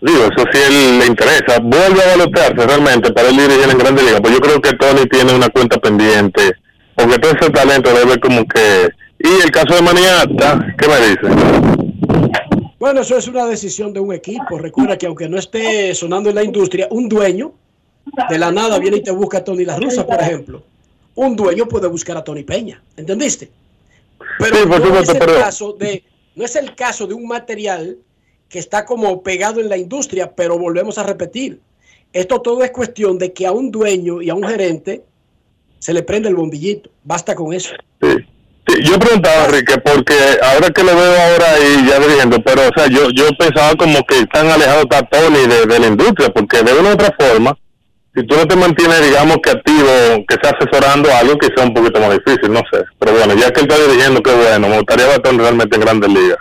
digo, 0.00 0.24
eso 0.24 0.44
sí 0.52 0.58
él 0.66 0.98
le 0.98 1.06
interesa, 1.06 1.60
vuelve 1.62 2.02
a 2.02 2.16
balotearse 2.16 2.66
realmente 2.66 3.12
para 3.12 3.28
él 3.28 3.36
dirigir 3.36 3.70
en 3.70 3.78
Grande 3.78 4.02
Liga. 4.02 4.20
Pues 4.20 4.34
yo 4.34 4.40
creo 4.40 4.60
que 4.60 4.72
Tony 4.72 5.06
tiene 5.06 5.34
una 5.34 5.48
cuenta 5.48 5.78
pendiente, 5.78 6.52
porque 6.94 7.18
todo 7.18 7.32
ese 7.32 7.50
talento 7.50 7.92
debe 7.92 8.18
como 8.18 8.44
que... 8.46 8.88
Y 9.20 9.42
el 9.42 9.50
caso 9.50 9.74
de 9.74 9.82
Maniata, 9.82 10.74
¿qué 10.78 10.88
me 10.88 10.96
dice? 10.98 11.97
Bueno, 12.78 13.00
eso 13.00 13.16
es 13.16 13.26
una 13.26 13.46
decisión 13.46 13.92
de 13.92 14.00
un 14.00 14.12
equipo. 14.12 14.58
Recuerda 14.58 14.96
que 14.96 15.06
aunque 15.06 15.28
no 15.28 15.38
esté 15.38 15.94
sonando 15.94 16.28
en 16.28 16.36
la 16.36 16.44
industria, 16.44 16.86
un 16.90 17.08
dueño 17.08 17.52
de 18.28 18.38
la 18.38 18.52
nada 18.52 18.78
viene 18.78 18.98
y 18.98 19.02
te 19.02 19.10
busca 19.10 19.38
a 19.38 19.44
Tony 19.44 19.64
La 19.64 19.76
Russa, 19.76 20.06
por 20.06 20.20
ejemplo. 20.20 20.62
Un 21.16 21.34
dueño 21.34 21.66
puede 21.66 21.88
buscar 21.88 22.16
a 22.16 22.22
Tony 22.22 22.44
Peña, 22.44 22.82
¿entendiste? 22.96 23.50
Pero 24.38 24.56
Sí, 24.56 24.66
no, 24.66 25.00
es 25.00 25.08
el 25.08 25.18
caso 25.18 25.72
de, 25.72 26.04
no 26.36 26.44
es 26.44 26.56
el 26.56 26.74
caso 26.76 27.06
de 27.08 27.14
un 27.14 27.26
material 27.26 27.98
que 28.48 28.60
está 28.60 28.84
como 28.84 29.22
pegado 29.22 29.60
en 29.60 29.68
la 29.68 29.76
industria, 29.76 30.34
pero 30.34 30.58
volvemos 30.58 30.96
a 30.98 31.02
repetir. 31.02 31.60
Esto 32.12 32.40
todo 32.40 32.62
es 32.62 32.70
cuestión 32.70 33.18
de 33.18 33.32
que 33.32 33.46
a 33.46 33.52
un 33.52 33.70
dueño 33.70 34.22
y 34.22 34.30
a 34.30 34.34
un 34.34 34.44
gerente 34.44 35.02
se 35.80 35.92
le 35.92 36.02
prende 36.02 36.28
el 36.28 36.36
bombillito. 36.36 36.90
Basta 37.02 37.34
con 37.34 37.52
eso. 37.52 37.74
Sí, 38.00 38.08
yo 38.82 38.98
preguntaba, 38.98 39.46
Enrique, 39.46 39.78
porque 39.78 40.14
ahora 40.42 40.70
que 40.70 40.82
lo 40.82 40.94
veo 40.94 41.20
ahora 41.20 41.46
y 41.60 41.88
ya 41.88 41.98
dirigiendo, 41.98 42.40
pero 42.42 42.62
o 42.62 42.70
sea, 42.76 42.86
yo 42.88 43.10
yo 43.10 43.28
pensaba 43.38 43.74
como 43.76 44.04
que 44.04 44.26
tan 44.26 44.48
alejado 44.48 44.82
está 44.82 45.02
Tony 45.08 45.46
de, 45.46 45.66
de 45.66 45.78
la 45.78 45.86
industria, 45.86 46.28
porque 46.30 46.62
de 46.62 46.72
una 46.74 46.90
u 46.90 46.92
otra 46.92 47.14
forma, 47.18 47.56
si 48.14 48.26
tú 48.26 48.36
no 48.36 48.46
te 48.46 48.56
mantienes, 48.56 49.02
digamos, 49.04 49.38
que 49.42 49.50
activo, 49.50 49.86
que 50.26 50.34
estés 50.34 50.52
asesorando 50.52 51.08
algo, 51.12 51.38
quizá 51.38 51.66
un 51.66 51.74
poquito 51.74 52.00
más 52.00 52.10
difícil, 52.10 52.52
no 52.52 52.60
sé. 52.72 52.84
Pero 52.98 53.12
bueno, 53.12 53.34
ya 53.34 53.50
que 53.50 53.60
él 53.60 53.66
está 53.70 53.86
dirigiendo, 53.86 54.22
qué 54.22 54.34
bueno, 54.34 54.68
me 54.68 54.76
gustaría 54.76 55.06
ver 55.06 55.16
a 55.16 55.22
Tony 55.22 55.38
realmente 55.38 55.76
en 55.76 55.82
grandes 55.82 56.10
ligas. 56.10 56.38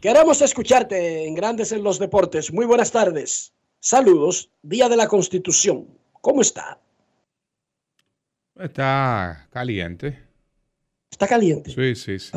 Queremos 0.00 0.40
escucharte 0.40 1.26
en 1.26 1.34
Grandes 1.34 1.72
en 1.72 1.82
los 1.82 1.98
Deportes. 1.98 2.52
Muy 2.52 2.64
buenas 2.64 2.92
tardes. 2.92 3.52
Saludos. 3.80 4.50
Día 4.62 4.88
de 4.88 4.96
la 4.96 5.08
Constitución. 5.08 5.86
¿Cómo 6.20 6.42
está? 6.42 6.78
Está 8.58 9.48
caliente. 9.50 10.25
¿Está 11.10 11.26
caliente? 11.26 11.70
Sí, 11.70 11.94
sí, 11.94 12.18
sí. 12.18 12.30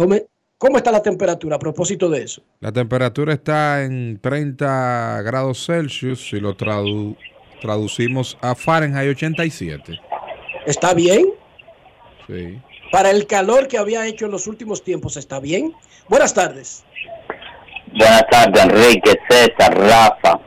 ¿Cómo 0.58 0.78
está 0.78 0.92
la 0.92 1.02
temperatura 1.02 1.56
a 1.56 1.60
propósito 1.60 2.10
de 2.10 2.24
eso? 2.24 2.42
La 2.60 2.72
temperatura 2.72 3.34
está 3.34 3.84
en 3.84 4.20
30 4.22 5.22
grados 5.22 5.66
Celsius 5.66 6.28
si 6.30 6.40
lo 6.40 6.56
tradu- 6.58 7.16
traducimos 7.62 8.38
a 8.42 8.56
Fahrenheit 8.56 9.10
87. 9.16 9.98
¿Está 10.66 10.94
bien? 10.94 11.28
Sí. 12.28 12.60
Para 12.92 13.12
el 13.12 13.26
calor 13.26 13.68
que 13.70 13.78
había 13.78 14.06
hecho 14.06 14.26
en 14.26 14.32
los 14.32 14.48
últimos 14.48 14.84
tiempos, 14.84 15.16
¿está 15.16 15.40
bien? 15.40 15.74
Buenas 16.10 16.34
tardes. 16.34 16.84
Buenas 17.98 18.24
tardes, 18.30 18.62
Enrique, 18.64 19.14
César, 19.30 19.78
Rafa, 19.78 20.40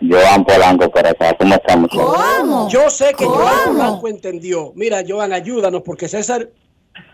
Joan 0.00 0.44
Polanco 0.44 0.90
por 0.90 1.06
acá. 1.06 1.36
¿Cómo 1.38 1.54
estamos? 1.54 2.72
Yo 2.72 2.88
sé 2.88 3.12
que 3.16 3.24
Joan 3.26 3.74
Blanco 3.74 4.08
entendió. 4.08 4.72
Mira, 4.74 5.02
Joan, 5.06 5.32
ayúdanos, 5.32 5.82
porque 5.82 6.08
César, 6.08 6.48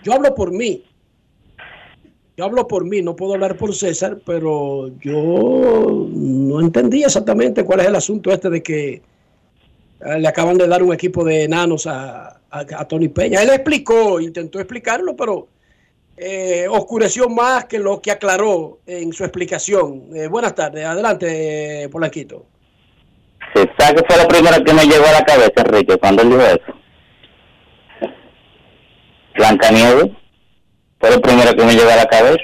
yo 0.03 0.13
hablo 0.15 0.35
por 0.35 0.53
mí. 0.53 0.85
Yo 2.37 2.45
hablo 2.45 2.69
por 2.69 2.85
mí, 2.85 3.03
no 3.03 3.17
puedo 3.17 3.35
hablar 3.35 3.57
por 3.57 3.75
César, 3.75 4.19
pero 4.25 4.91
yo 5.01 6.09
no 6.09 6.61
entendí 6.61 7.03
exactamente 7.03 7.65
cuál 7.65 7.81
es 7.81 7.87
el 7.87 7.97
asunto 7.97 8.31
este 8.31 8.49
de 8.49 8.63
que 8.63 9.03
eh, 10.05 10.19
le 10.21 10.29
acaban 10.29 10.57
de 10.57 10.69
dar 10.69 10.85
un 10.85 10.95
equipo 10.95 11.25
de 11.25 11.45
enanos 11.45 11.89
a, 11.89 12.37
Tony 12.89 13.09
Peña. 13.09 13.43
Él 13.43 13.51
explicó, 13.51 14.21
intentó 14.21 14.61
explicarlo, 14.61 15.17
pero 15.17 15.49
eh, 16.17 16.67
oscureció 16.71 17.29
más 17.29 17.67
que 17.67 17.79
lo 17.79 18.01
que 18.01 18.13
aclaró 18.13 18.79
en 18.87 19.13
su 19.13 19.25
explicación. 19.25 20.05
Eh, 20.15 20.29
buenas 20.29 20.55
tardes, 20.55 20.85
adelante, 20.85 21.83
eh, 21.83 21.89
Polanquito. 21.89 22.47
Sí, 23.55 23.63
¿Sabes 23.79 24.03
qué 24.03 24.15
fue 24.15 24.23
lo 24.23 24.29
primero 24.29 24.65
que 24.65 24.73
me 24.73 24.85
llegó 24.85 25.07
a 25.07 25.13
la 25.13 25.25
cabeza, 25.25 25.53
Enrique, 25.57 25.99
cuando 25.99 26.23
él 26.23 26.31
dijo 26.31 26.43
eso? 26.43 26.78
Blancanieves. 29.39 30.11
Fue 31.01 31.11
lo 31.11 31.21
primero 31.21 31.55
que 31.55 31.65
me 31.65 31.75
llegó 31.75 31.91
a 31.91 31.97
la 31.97 32.07
cabeza. 32.07 32.43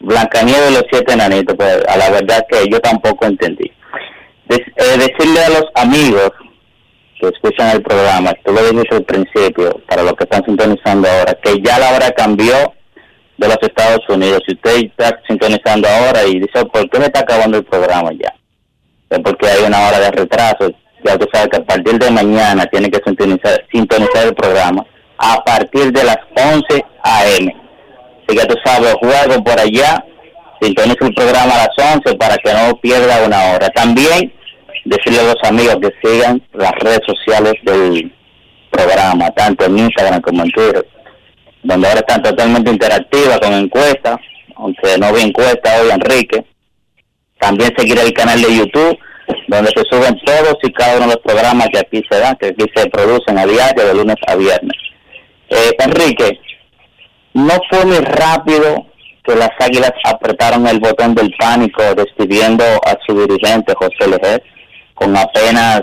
Blancanieves 0.00 0.70
y 0.70 0.74
los 0.74 0.84
siete 0.90 1.12
enanitos, 1.12 1.54
pues 1.54 1.84
a 1.86 1.96
la 1.96 2.10
verdad 2.10 2.46
que 2.50 2.66
yo 2.70 2.80
tampoco 2.80 3.26
entendí. 3.26 3.70
Eh, 4.48 4.96
decirle 4.96 5.44
a 5.44 5.50
los 5.50 5.64
amigos 5.74 6.30
que 7.20 7.28
escuchan 7.28 7.76
el 7.76 7.82
programa, 7.82 8.32
tú 8.44 8.52
lo 8.52 8.62
dijiste 8.70 8.94
al 8.94 9.04
principio, 9.04 9.82
para 9.86 10.02
los 10.02 10.14
que 10.14 10.24
están 10.24 10.42
sintonizando 10.46 11.08
ahora, 11.08 11.34
que 11.42 11.60
ya 11.60 11.78
la 11.78 11.94
hora 11.94 12.10
cambió 12.12 12.54
de 13.36 13.48
los 13.48 13.58
Estados 13.60 14.00
Unidos. 14.08 14.40
Si 14.46 14.54
usted 14.54 14.86
está 14.86 15.20
sintonizando 15.28 15.88
ahora 15.88 16.24
y 16.24 16.40
dice, 16.40 16.64
¿por 16.72 16.88
qué 16.88 16.98
me 16.98 17.06
está 17.06 17.20
acabando 17.20 17.58
el 17.58 17.64
programa 17.64 18.10
ya? 18.12 18.32
Es 19.10 19.18
porque 19.18 19.46
hay 19.48 19.64
una 19.64 19.88
hora 19.88 20.00
de 20.00 20.10
retraso. 20.12 20.70
Ya 21.04 21.18
tú 21.18 21.26
sabes 21.32 21.48
que 21.48 21.58
a 21.58 21.64
partir 21.64 21.98
de 21.98 22.10
mañana 22.10 22.64
tiene 22.66 22.90
que 22.90 23.00
sintonizar, 23.04 23.62
sintonizar 23.70 24.26
el 24.26 24.34
programa 24.34 24.86
a 25.18 25.42
partir 25.44 25.92
de 25.92 26.04
las 26.04 26.18
11 26.36 26.84
a.m. 27.02 27.56
Así 28.26 28.38
que 28.38 28.46
tú 28.46 28.54
sabes, 28.64 28.94
juego 28.94 29.42
por 29.42 29.58
allá, 29.58 30.04
sintoniza 30.60 31.06
el 31.06 31.14
programa 31.14 31.54
a 31.54 31.66
las 31.66 31.94
11 31.94 32.14
para 32.16 32.36
que 32.36 32.52
no 32.52 32.76
pierda 32.80 33.24
una 33.24 33.52
hora. 33.52 33.68
También 33.70 34.32
decirle 34.84 35.20
a 35.20 35.34
los 35.34 35.42
amigos 35.44 35.76
que 35.80 35.92
sigan 36.02 36.42
las 36.52 36.72
redes 36.80 37.00
sociales 37.06 37.54
del 37.62 38.12
programa, 38.70 39.30
tanto 39.30 39.64
en 39.66 39.78
Instagram 39.78 40.20
como 40.20 40.42
en 40.44 40.50
Twitter, 40.50 40.86
donde 41.62 41.88
ahora 41.88 42.00
están 42.00 42.22
totalmente 42.22 42.70
interactivas 42.70 43.38
con 43.40 43.52
encuestas, 43.52 44.16
aunque 44.56 44.98
no 44.98 45.12
vi 45.12 45.22
encuesta 45.22 45.80
hoy, 45.80 45.90
Enrique. 45.90 46.44
También 47.40 47.72
seguir 47.76 47.98
el 47.98 48.12
canal 48.12 48.40
de 48.40 48.56
YouTube, 48.56 48.98
donde 49.46 49.70
se 49.70 49.84
suben 49.90 50.18
todos 50.24 50.56
y 50.62 50.72
cada 50.72 50.96
uno 50.96 51.06
de 51.06 51.14
los 51.14 51.22
programas 51.22 51.68
que 51.72 51.78
aquí 51.78 52.02
se 52.10 52.18
dan, 52.18 52.36
que 52.36 52.48
aquí 52.48 52.64
se 52.74 52.88
producen 52.90 53.38
a 53.38 53.46
diario, 53.46 53.86
de 53.86 53.94
lunes 53.94 54.16
a 54.26 54.34
viernes. 54.34 54.87
Eh, 55.50 55.72
Enrique, 55.78 56.40
no 57.34 57.54
fue 57.70 57.84
muy 57.84 57.98
rápido 57.98 58.86
que 59.24 59.34
las 59.34 59.50
águilas 59.60 59.92
apretaron 60.04 60.66
el 60.66 60.80
botón 60.80 61.14
del 61.14 61.34
pánico 61.38 61.82
despidiendo 61.94 62.64
a 62.64 62.96
su 63.06 63.14
dirigente 63.26 63.74
José 63.74 64.08
Lejer 64.08 64.42
con 64.94 65.16
apenas 65.16 65.82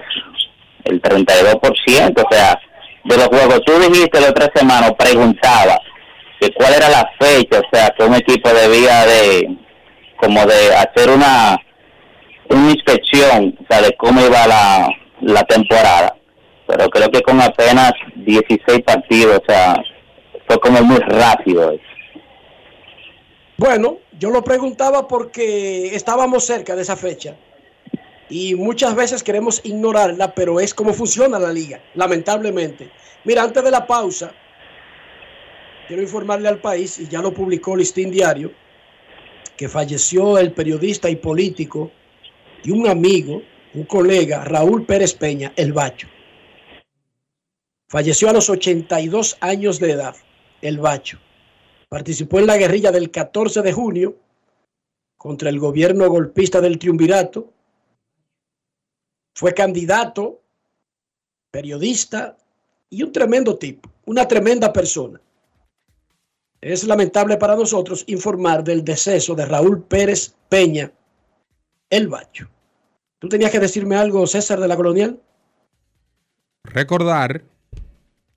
el 0.84 1.02
32%, 1.02 1.62
o 1.62 2.34
sea, 2.34 2.60
de 3.04 3.18
los 3.18 3.28
juegos. 3.28 3.62
Tú 3.66 3.74
dijiste 3.80 4.20
la 4.20 4.30
otra 4.30 4.52
semana, 4.54 4.92
preguntaba, 4.92 5.80
que 6.40 6.52
cuál 6.54 6.74
era 6.74 6.90
la 6.90 7.10
fecha, 7.20 7.60
o 7.60 7.76
sea, 7.76 7.90
que 7.98 8.04
un 8.04 8.16
equipo 8.16 8.50
debía 8.50 9.06
de, 9.06 9.56
como 10.18 10.46
de 10.46 10.76
hacer 10.76 11.10
una, 11.10 11.58
una 12.50 12.72
inspección, 12.72 13.58
o 13.64 13.66
sea, 13.70 13.82
de 13.82 13.96
cómo 13.96 14.22
iba 14.22 14.46
la 15.22 15.44
temporada. 15.44 16.16
Pero 16.68 16.90
creo 16.90 17.12
que 17.12 17.22
con 17.22 17.42
apenas 17.42 17.94
16 18.16 18.82
partidos, 18.82 19.42
o 19.42 19.46
sea, 19.46 19.76
fue 20.48 20.60
como 20.60 20.82
muy 20.82 20.98
rápido. 20.98 21.78
Bueno, 23.58 24.00
yo 24.20 24.30
lo 24.32 24.44
preguntaba 24.44 25.08
porque 25.08 25.96
estábamos 25.96 26.46
cerca 26.46 26.76
de 26.76 26.82
esa 26.82 26.96
fecha 26.96 27.36
y 28.30 28.56
muchas 28.56 28.96
veces 28.96 29.24
queremos 29.24 29.62
ignorarla, 29.64 30.34
pero 30.34 30.60
es 30.60 30.74
como 30.74 30.94
funciona 30.94 31.40
la 31.40 31.52
liga, 31.52 31.82
lamentablemente. 31.94 32.90
Mira, 33.24 33.44
antes 33.44 33.64
de 33.64 33.72
la 33.72 33.86
pausa, 33.86 34.34
quiero 35.88 36.02
informarle 36.02 36.50
al 36.50 36.60
país, 36.60 37.00
y 37.00 37.08
ya 37.08 37.22
lo 37.22 37.34
publicó 37.34 37.76
Listín 37.76 38.12
Diario, 38.12 38.52
que 39.56 39.70
falleció 39.70 40.38
el 40.38 40.52
periodista 40.52 41.10
y 41.10 41.16
político 41.16 41.92
y 42.64 42.72
un 42.72 42.88
amigo, 42.88 43.42
un 43.74 43.84
colega, 43.84 44.44
Raúl 44.44 44.86
Pérez 44.86 45.14
Peña, 45.14 45.54
el 45.56 45.72
Bacho. 45.72 46.08
Falleció 47.96 48.30
a 48.30 48.34
los 48.34 48.50
82 48.50 49.38
años 49.40 49.80
de 49.80 49.92
edad, 49.92 50.18
el 50.62 50.80
Bacho. 50.80 51.18
Participó 51.88 52.40
en 52.40 52.48
la 52.48 52.58
guerrilla 52.58 52.92
del 52.92 53.10
14 53.10 53.62
de 53.62 53.72
junio 53.72 54.18
contra 55.16 55.50
el 55.50 55.60
gobierno 55.60 56.10
golpista 56.10 56.60
del 56.60 56.78
Triunvirato. 56.78 57.54
Fue 59.34 59.54
candidato, 59.54 60.42
periodista 61.50 62.36
y 62.90 63.02
un 63.02 63.14
tremendo 63.14 63.58
tipo, 63.58 63.90
una 64.08 64.28
tremenda 64.28 64.74
persona. 64.74 65.22
Es 66.60 66.84
lamentable 66.84 67.38
para 67.38 67.56
nosotros 67.56 68.04
informar 68.08 68.62
del 68.62 68.84
deceso 68.84 69.36
de 69.36 69.46
Raúl 69.46 69.84
Pérez 69.84 70.36
Peña, 70.50 70.92
el 71.90 72.10
Bacho. 72.10 72.50
¿Tú 73.20 73.30
tenías 73.30 73.52
que 73.52 73.60
decirme 73.62 73.96
algo, 73.96 74.28
César, 74.28 74.60
de 74.60 74.68
la 74.68 74.76
colonial? 74.76 75.18
Recordar 76.66 77.55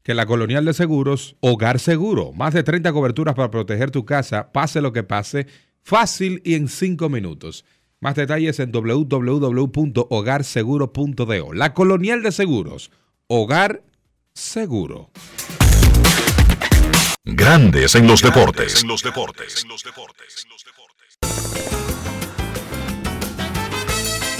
que 0.02 0.14
la 0.14 0.26
Colonial 0.26 0.64
de 0.64 0.74
Seguros, 0.74 1.36
Hogar 1.40 1.78
Seguro, 1.78 2.32
más 2.32 2.54
de 2.54 2.62
30 2.62 2.92
coberturas 2.92 3.34
para 3.34 3.50
proteger 3.50 3.90
tu 3.90 4.04
casa, 4.04 4.52
pase 4.52 4.80
lo 4.80 4.92
que 4.92 5.02
pase, 5.02 5.46
fácil 5.82 6.40
y 6.44 6.54
en 6.54 6.68
5 6.68 7.08
minutos. 7.08 7.64
Más 8.00 8.14
detalles 8.14 8.60
en 8.60 8.70
www.hogarseguro.do. 8.70 11.52
La 11.52 11.74
Colonial 11.74 12.22
de 12.22 12.32
Seguros, 12.32 12.90
Hogar 13.26 13.82
Seguro. 14.32 15.10
Grandes 17.24 17.94
en 17.94 18.06
los 18.06 18.22
deportes. 18.22 18.82
En 18.82 18.88
los 18.88 19.02
deportes. 19.02 19.66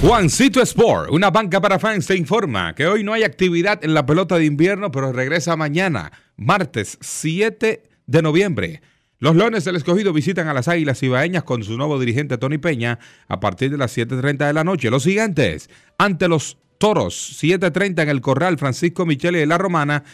Juancito 0.00 0.62
Sport, 0.62 1.10
una 1.10 1.30
banca 1.32 1.60
para 1.60 1.80
fans, 1.80 2.06
te 2.06 2.16
informa 2.16 2.72
que 2.76 2.86
hoy 2.86 3.02
no 3.02 3.14
hay 3.14 3.24
actividad 3.24 3.84
en 3.84 3.94
la 3.94 4.06
pelota 4.06 4.38
de 4.38 4.44
invierno, 4.44 4.92
pero 4.92 5.12
regresa 5.12 5.56
mañana, 5.56 6.12
martes 6.36 6.98
7 7.00 7.82
de 8.06 8.22
noviembre. 8.22 8.80
Los 9.18 9.34
Leones 9.34 9.64
del 9.64 9.74
Escogido 9.74 10.12
visitan 10.12 10.46
a 10.46 10.54
las 10.54 10.68
Águilas 10.68 11.02
Ibaeñas 11.02 11.42
con 11.42 11.64
su 11.64 11.76
nuevo 11.76 11.98
dirigente 11.98 12.38
Tony 12.38 12.58
Peña 12.58 13.00
a 13.26 13.40
partir 13.40 13.72
de 13.72 13.76
las 13.76 13.98
7.30 13.98 14.46
de 14.46 14.52
la 14.52 14.62
noche. 14.62 14.88
Los 14.88 15.02
siguientes, 15.02 15.68
ante 15.98 16.28
los 16.28 16.58
Toros, 16.78 17.36
7.30 17.42 18.02
en 18.04 18.08
el 18.08 18.20
Corral 18.20 18.56
Francisco 18.56 19.04
Michele 19.04 19.40
de 19.40 19.46
la 19.46 19.58
Romana. 19.58 20.04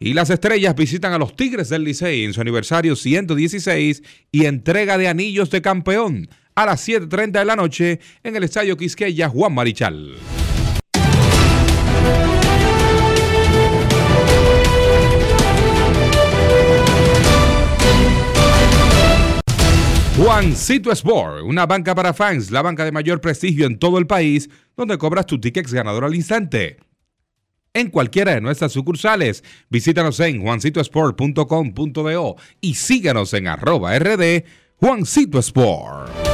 Y 0.00 0.14
las 0.14 0.30
Estrellas 0.30 0.74
visitan 0.74 1.12
a 1.12 1.18
los 1.18 1.36
Tigres 1.36 1.68
del 1.68 1.84
Licey 1.84 2.24
en 2.24 2.32
su 2.32 2.40
aniversario 2.40 2.96
116 2.96 4.02
y 4.32 4.46
entrega 4.46 4.96
de 4.96 5.08
anillos 5.08 5.50
de 5.50 5.60
campeón 5.60 6.30
a 6.54 6.66
las 6.66 6.86
7.30 6.86 7.30
de 7.32 7.44
la 7.44 7.56
noche 7.56 8.00
en 8.22 8.36
el 8.36 8.44
Estadio 8.44 8.76
Quisqueya 8.76 9.28
Juan 9.28 9.54
Marichal. 9.54 10.16
Juancito 20.16 20.92
Sport, 20.92 21.42
una 21.42 21.66
banca 21.66 21.92
para 21.92 22.14
fans, 22.14 22.52
la 22.52 22.62
banca 22.62 22.84
de 22.84 22.92
mayor 22.92 23.20
prestigio 23.20 23.66
en 23.66 23.80
todo 23.80 23.98
el 23.98 24.06
país, 24.06 24.48
donde 24.76 24.96
cobras 24.96 25.26
tu 25.26 25.40
tickets 25.40 25.72
ganador 25.72 26.04
al 26.04 26.14
instante. 26.14 26.76
En 27.72 27.90
cualquiera 27.90 28.32
de 28.34 28.40
nuestras 28.40 28.70
sucursales, 28.70 29.42
visítanos 29.68 30.20
en 30.20 30.40
juancitosport.com.do 30.40 32.36
y 32.60 32.74
síganos 32.76 33.34
en 33.34 33.48
arroba 33.48 33.98
rd 33.98 34.44
Juancito 34.78 35.40
Sport. 35.40 36.33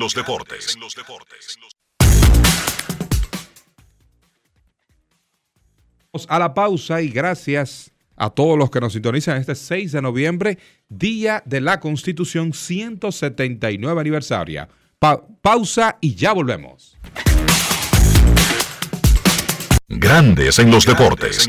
A 6.29 6.39
la 6.39 6.53
pausa 6.55 7.03
y 7.03 7.09
gracias 7.09 7.90
a 8.21 8.29
todos 8.29 8.59
los 8.59 8.71
que 8.71 8.81
nos 8.81 8.93
sintonizan 8.93 9.39
este 9.39 9.55
6 9.55 9.93
de 9.93 10.03
noviembre, 10.03 10.59
Día 10.91 11.43
de 11.47 11.63
la 11.63 11.81
Constitución 11.81 12.53
179 12.53 13.99
aniversario. 13.99 14.69
Pa- 14.99 15.25
pausa 15.41 15.97
y 16.03 16.15
ya 16.15 16.33
volvemos. 16.35 16.99
Grandes 19.89 20.59
en 20.59 20.71
los 20.71 20.85
deportes. 20.85 21.49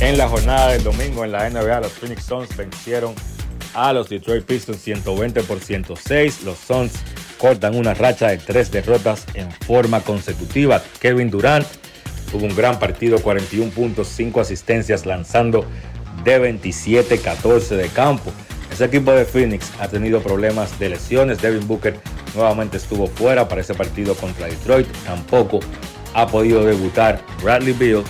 En 0.00 0.18
la 0.18 0.28
jornada 0.28 0.72
del 0.72 0.82
domingo 0.82 1.24
en 1.24 1.32
la 1.32 1.48
NBA, 1.48 1.80
los 1.80 1.92
Phoenix 1.92 2.24
Suns 2.24 2.56
vencieron 2.56 3.14
a 3.74 3.92
los 3.92 4.08
Detroit 4.08 4.44
Pistons 4.44 4.80
120 4.82 5.42
por 5.42 5.60
106. 5.60 6.42
Los 6.42 6.58
Suns 6.58 6.92
cortan 7.38 7.76
una 7.76 7.94
racha 7.94 8.28
de 8.28 8.38
tres 8.38 8.70
derrotas 8.70 9.26
en 9.34 9.50
forma 9.50 10.00
consecutiva. 10.00 10.82
Kevin 11.00 11.30
Durant 11.30 11.66
Tuvo 12.32 12.46
un 12.46 12.56
gran 12.56 12.78
partido, 12.78 13.18
41 13.20 13.70
puntos, 13.72 14.08
5 14.08 14.40
asistencias, 14.40 15.04
lanzando 15.04 15.66
de 16.24 16.40
27-14 16.58 17.76
de 17.76 17.88
campo. 17.88 18.32
Ese 18.72 18.86
equipo 18.86 19.12
de 19.12 19.26
Phoenix 19.26 19.70
ha 19.78 19.88
tenido 19.88 20.22
problemas 20.22 20.78
de 20.78 20.88
lesiones. 20.88 21.42
Devin 21.42 21.68
Booker 21.68 21.94
nuevamente 22.34 22.78
estuvo 22.78 23.06
fuera 23.06 23.46
para 23.48 23.60
ese 23.60 23.74
partido 23.74 24.14
contra 24.14 24.46
Detroit. 24.46 24.88
Tampoco 25.04 25.60
ha 26.14 26.26
podido 26.26 26.64
debutar 26.64 27.20
Bradley 27.42 27.74
Beal. 27.74 28.02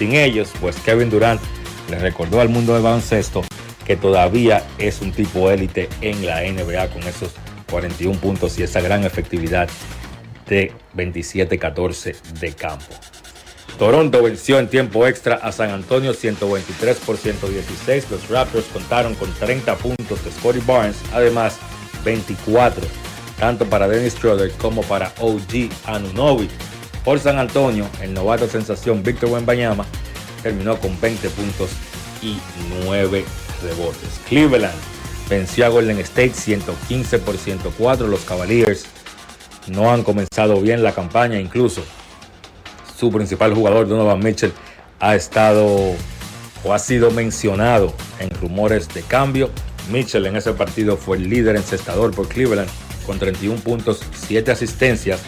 Sin 0.00 0.14
ellos, 0.14 0.50
pues 0.62 0.76
Kevin 0.76 1.10
Durant 1.10 1.42
le 1.90 1.98
recordó 1.98 2.40
al 2.40 2.48
mundo 2.48 2.72
del 2.72 2.82
baloncesto 2.82 3.42
que 3.84 3.96
todavía 3.96 4.64
es 4.78 5.02
un 5.02 5.12
tipo 5.12 5.50
élite 5.50 5.90
en 6.00 6.24
la 6.24 6.40
NBA 6.40 6.88
con 6.88 7.02
esos 7.02 7.34
41 7.70 8.18
puntos 8.18 8.58
y 8.58 8.62
esa 8.62 8.80
gran 8.80 9.04
efectividad 9.04 9.68
de 10.48 10.72
27-14 10.96 12.18
de 12.40 12.52
campo. 12.54 12.86
Toronto 13.78 14.22
venció 14.22 14.58
en 14.58 14.68
tiempo 14.68 15.06
extra 15.06 15.34
a 15.34 15.52
San 15.52 15.68
Antonio 15.68 16.14
123 16.14 16.96
por 17.00 17.18
116. 17.18 18.10
Los 18.10 18.26
Raptors 18.30 18.68
contaron 18.72 19.14
con 19.16 19.30
30 19.34 19.76
puntos 19.76 20.24
de 20.24 20.30
Scotty 20.30 20.60
Barnes, 20.66 20.96
además 21.12 21.58
24 22.06 22.86
tanto 23.38 23.66
para 23.66 23.86
Dennis 23.86 24.14
Schroeder 24.14 24.50
como 24.52 24.82
para 24.82 25.12
OG 25.18 25.68
Anunobi. 25.84 26.48
Por 27.04 27.18
San 27.18 27.38
Antonio, 27.38 27.88
el 28.02 28.12
novato 28.12 28.46
sensación 28.46 29.02
Víctor 29.02 29.30
Wembanyama 29.30 29.86
terminó 30.42 30.78
con 30.78 31.00
20 31.00 31.30
puntos 31.30 31.70
y 32.22 32.38
9 32.84 33.24
rebotes. 33.62 34.20
Cleveland 34.28 34.74
venció 35.28 35.64
a 35.66 35.68
Golden 35.68 35.98
State 36.00 36.34
115 36.34 37.18
por 37.20 37.36
104. 37.36 38.06
Los 38.06 38.20
Cavaliers 38.20 38.84
no 39.68 39.90
han 39.90 40.02
comenzado 40.02 40.60
bien 40.60 40.82
la 40.82 40.92
campaña, 40.92 41.40
incluso 41.40 41.82
su 42.98 43.10
principal 43.10 43.54
jugador, 43.54 43.88
Donovan 43.88 44.18
Mitchell, 44.18 44.52
ha 44.98 45.14
estado 45.14 45.94
o 46.62 46.74
ha 46.74 46.78
sido 46.78 47.10
mencionado 47.10 47.94
en 48.18 48.28
rumores 48.40 48.88
de 48.92 49.02
cambio. 49.02 49.50
Mitchell 49.90 50.26
en 50.26 50.36
ese 50.36 50.52
partido 50.52 50.98
fue 50.98 51.16
el 51.16 51.30
líder 51.30 51.56
encestador 51.56 52.14
por 52.14 52.28
Cleveland 52.28 52.68
con 53.06 53.18
31 53.18 53.58
puntos, 53.60 54.00
7 54.14 54.52
asistencias. 54.52 55.20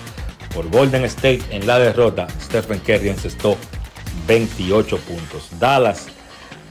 Por 0.54 0.68
Golden 0.70 1.04
State 1.04 1.42
en 1.50 1.66
la 1.66 1.78
derrota, 1.78 2.26
Stephen 2.40 2.78
Curry 2.80 3.08
encestó 3.08 3.56
28 4.26 4.98
puntos. 4.98 5.48
Dallas 5.58 6.06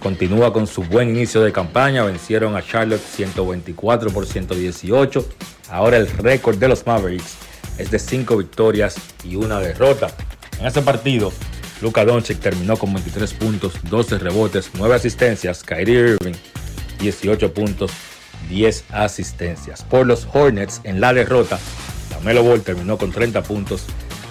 continúa 0.01 0.53
con 0.53 0.67
su 0.67 0.83
buen 0.83 1.09
inicio 1.09 1.41
de 1.41 1.51
campaña, 1.51 2.03
vencieron 2.03 2.55
a 2.55 2.61
Charlotte 2.61 3.01
124 3.01 4.11
por 4.11 4.25
118. 4.25 5.25
Ahora 5.69 5.97
el 5.97 6.07
récord 6.07 6.57
de 6.57 6.67
los 6.67 6.85
Mavericks 6.85 7.35
es 7.77 7.91
de 7.91 7.99
5 7.99 8.37
victorias 8.37 8.95
y 9.23 9.35
una 9.35 9.59
derrota. 9.59 10.09
En 10.59 10.67
ese 10.67 10.81
partido, 10.81 11.31
Luka 11.81 12.05
Doncic 12.05 12.39
terminó 12.39 12.77
con 12.77 12.93
23 12.93 13.33
puntos, 13.33 13.73
12 13.89 14.19
rebotes, 14.19 14.69
9 14.77 14.95
asistencias. 14.95 15.63
Kyrie 15.63 16.11
Irving, 16.11 16.35
18 16.99 17.53
puntos, 17.53 17.91
10 18.49 18.85
asistencias. 18.91 19.83
Por 19.83 20.05
los 20.05 20.27
Hornets, 20.31 20.81
en 20.83 21.01
la 21.01 21.13
derrota, 21.13 21.59
Lamelo 22.21 22.43
Ball 22.43 22.61
terminó 22.61 22.99
con 22.99 23.11
30 23.11 23.41
puntos, 23.41 23.85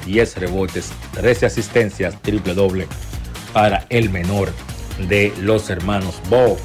10 0.06 0.36
rebotes, 0.36 0.92
13 1.14 1.46
asistencias, 1.46 2.22
triple 2.22 2.54
doble 2.54 2.86
para 3.52 3.84
el 3.88 4.10
menor 4.10 4.52
de 5.08 5.32
los 5.40 5.70
hermanos 5.70 6.20
Ball. 6.28 6.56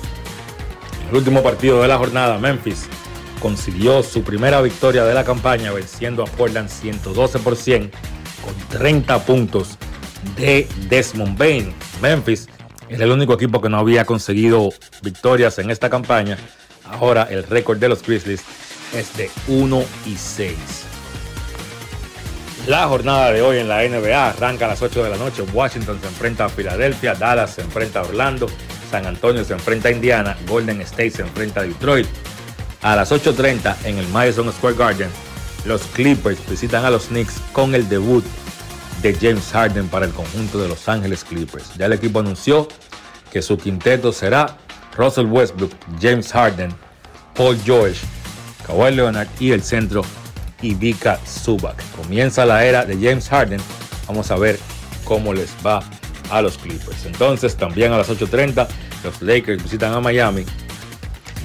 El 1.09 1.17
último 1.17 1.41
partido 1.41 1.81
de 1.81 1.87
la 1.87 1.97
jornada, 1.97 2.37
Memphis 2.37 2.87
consiguió 3.39 4.03
su 4.03 4.23
primera 4.23 4.61
victoria 4.61 5.03
de 5.03 5.15
la 5.15 5.23
campaña 5.23 5.71
venciendo 5.71 6.21
a 6.21 6.27
Portland 6.27 6.69
112 6.69 7.39
por 7.39 7.55
100 7.55 7.89
con 8.43 8.79
30 8.79 9.25
puntos 9.25 9.79
de 10.37 10.67
Desmond 10.89 11.37
Bain. 11.39 11.73
Memphis 12.03 12.47
era 12.87 13.05
el 13.05 13.11
único 13.11 13.33
equipo 13.33 13.61
que 13.61 13.69
no 13.69 13.79
había 13.79 14.05
conseguido 14.05 14.69
victorias 15.01 15.57
en 15.57 15.71
esta 15.71 15.89
campaña. 15.89 16.37
Ahora 16.85 17.23
el 17.23 17.43
récord 17.43 17.79
de 17.79 17.89
los 17.89 18.03
Grizzlies 18.03 18.43
es 18.93 19.17
de 19.17 19.31
1 19.47 19.83
y 20.05 20.15
6. 20.15 20.84
La 22.67 22.87
jornada 22.87 23.31
de 23.31 23.43
hoy 23.43 23.59
en 23.59 23.67
la 23.67 23.87
NBA 23.87 24.29
arranca 24.29 24.65
a 24.65 24.69
las 24.69 24.81
8 24.81 25.03
de 25.03 25.09
la 25.11 25.17
noche. 25.17 25.43
Washington 25.53 25.99
se 26.01 26.07
enfrenta 26.07 26.45
a 26.45 26.49
Filadelfia, 26.49 27.13
Dallas 27.13 27.53
se 27.53 27.61
enfrenta 27.61 27.99
a 27.99 28.03
Orlando, 28.03 28.47
San 28.89 29.05
Antonio 29.05 29.45
se 29.45 29.53
enfrenta 29.53 29.89
a 29.89 29.91
Indiana, 29.91 30.35
Golden 30.47 30.81
State 30.81 31.11
se 31.11 31.21
enfrenta 31.21 31.59
a 31.59 31.63
Detroit. 31.63 32.07
A 32.81 32.95
las 32.95 33.11
8.30 33.11 33.75
en 33.85 33.99
el 33.99 34.07
Madison 34.07 34.51
Square 34.51 34.77
Garden, 34.77 35.09
los 35.65 35.83
Clippers 35.93 36.39
visitan 36.49 36.83
a 36.85 36.89
los 36.89 37.05
Knicks 37.05 37.39
con 37.53 37.75
el 37.75 37.87
debut 37.87 38.25
de 39.03 39.13
James 39.13 39.51
Harden 39.51 39.87
para 39.87 40.07
el 40.07 40.11
conjunto 40.11 40.59
de 40.59 40.67
Los 40.67 40.89
Ángeles 40.89 41.23
Clippers. 41.23 41.75
Ya 41.77 41.85
el 41.85 41.93
equipo 41.93 42.19
anunció 42.19 42.67
que 43.31 43.43
su 43.43 43.59
quinteto 43.59 44.11
será 44.11 44.57
Russell 44.97 45.27
Westbrook, 45.27 45.71
James 46.01 46.31
Harden, 46.31 46.73
Paul 47.35 47.59
George, 47.63 47.99
Kawhi 48.65 48.95
Leonard 48.95 49.27
y 49.39 49.51
el 49.51 49.61
centro 49.61 50.01
Ivica 50.61 51.19
Zubac. 51.25 51.81
Comienza 51.95 52.45
la 52.45 52.65
era 52.65 52.85
de 52.85 52.95
James 52.95 53.27
Harden. 53.29 53.59
Vamos 54.07 54.31
a 54.31 54.37
ver 54.37 54.59
cómo 55.03 55.33
les 55.33 55.51
va 55.65 55.83
a 56.29 56.41
los 56.41 56.57
Clippers. 56.57 57.05
Entonces, 57.05 57.55
también 57.55 57.91
a 57.93 57.97
las 57.97 58.09
8.30, 58.09 58.67
los 59.03 59.21
Lakers 59.21 59.63
visitan 59.63 59.93
a 59.93 59.99
Miami. 59.99 60.45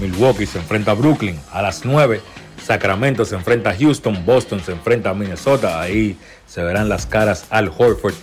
Milwaukee 0.01 0.47
se 0.47 0.59
enfrenta 0.59 0.93
a 0.93 0.95
Brooklyn. 0.95 1.39
A 1.53 1.63
las 1.63 1.85
9, 1.85 2.21
Sacramento 2.63 3.25
se 3.25 3.35
enfrenta 3.35 3.71
a 3.71 3.77
Houston. 3.77 4.25
Boston 4.25 4.61
se 4.65 4.73
enfrenta 4.73 5.11
a 5.11 5.15
Minnesota. 5.15 5.81
Ahí 5.81 6.17
se 6.47 6.63
verán 6.63 6.89
las 6.89 7.07
caras 7.07 7.47
al 7.51 7.69
Horford 7.69 8.15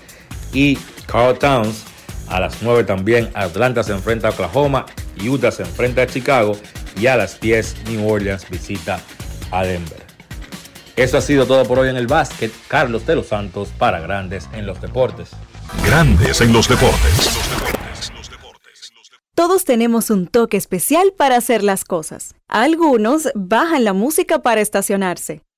y 0.54 0.78
Carl 1.06 1.38
Towns. 1.38 1.84
A 2.28 2.40
las 2.40 2.62
9 2.62 2.84
también 2.84 3.30
Atlanta 3.36 3.84
se 3.84 3.94
enfrenta 3.94 4.28
a 4.28 4.32
Oklahoma. 4.32 4.86
Utah 5.24 5.52
se 5.52 5.64
enfrenta 5.64 6.04
a 6.04 6.08
Chicago. 6.08 6.58
Y 7.00 7.08
a 7.08 7.16
las 7.16 7.40
10 7.40 7.90
New 7.90 8.10
Orleans 8.10 8.50
visita 8.50 9.00
a 9.52 9.64
Denver. 9.64 10.07
Eso 10.98 11.15
ha 11.19 11.22
sido 11.22 11.45
todo 11.45 11.64
por 11.65 11.78
hoy 11.78 11.90
en 11.90 11.95
el 11.95 12.07
básquet. 12.07 12.52
Carlos 12.68 13.06
de 13.06 13.15
los 13.15 13.28
Santos 13.28 13.69
para 13.78 13.99
Grandes 13.99 14.49
en 14.52 14.65
los 14.65 14.82
Deportes. 14.82 15.30
Grandes 15.86 16.41
en 16.41 16.52
los 16.52 16.68
deportes. 16.68 17.38
Todos 19.36 19.64
tenemos 19.64 20.10
un 20.10 20.26
toque 20.26 20.57
especial 20.57 21.14
para 21.15 21.38
hacer 21.38 21.61
las 21.61 21.86
cosas. 21.86 22.34
Algunos 22.48 23.30
bajan 23.36 23.84
la 23.84 23.94
música 23.94 24.41
para 24.41 24.60
estacionarse. 24.61 25.44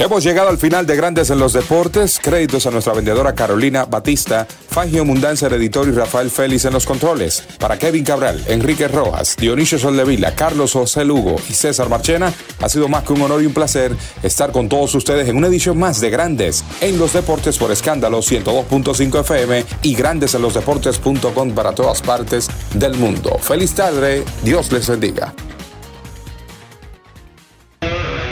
Hemos 0.00 0.24
llegado 0.24 0.48
al 0.48 0.56
final 0.56 0.86
de 0.86 0.96
Grandes 0.96 1.28
en 1.28 1.38
los 1.38 1.52
Deportes. 1.52 2.18
Créditos 2.22 2.64
a 2.64 2.70
nuestra 2.70 2.94
vendedora 2.94 3.34
Carolina 3.34 3.84
Batista, 3.84 4.46
Fangio 4.46 5.04
Mundanza 5.04 5.48
Editor 5.48 5.88
y 5.88 5.90
Rafael 5.90 6.30
Félix 6.30 6.64
en 6.64 6.72
los 6.72 6.86
controles. 6.86 7.44
Para 7.58 7.78
Kevin 7.78 8.02
Cabral, 8.02 8.42
Enrique 8.48 8.88
Rojas, 8.88 9.36
Dionisio 9.36 9.78
Soldevila, 9.78 10.34
Carlos 10.34 10.72
José 10.72 11.04
Lugo 11.04 11.36
y 11.50 11.52
César 11.52 11.90
Marchena, 11.90 12.32
ha 12.62 12.68
sido 12.70 12.88
más 12.88 13.04
que 13.04 13.12
un 13.12 13.20
honor 13.20 13.42
y 13.42 13.46
un 13.46 13.52
placer 13.52 13.94
estar 14.22 14.52
con 14.52 14.70
todos 14.70 14.94
ustedes 14.94 15.28
en 15.28 15.36
una 15.36 15.48
edición 15.48 15.78
más 15.78 16.00
de 16.00 16.08
Grandes 16.08 16.64
en 16.80 16.98
los 16.98 17.12
Deportes 17.12 17.58
por 17.58 17.70
Escándalo 17.70 18.20
102.5 18.20 19.20
FM 19.20 19.66
y 19.82 19.94
Grandes 19.94 20.34
en 20.34 20.40
los 20.40 20.54
Deportes.com 20.54 21.50
para 21.50 21.74
todas 21.74 22.00
partes 22.00 22.48
del 22.72 22.94
mundo. 22.94 23.36
Feliz 23.38 23.74
tarde, 23.74 24.24
Dios 24.42 24.72
les 24.72 24.88
bendiga. 24.88 25.34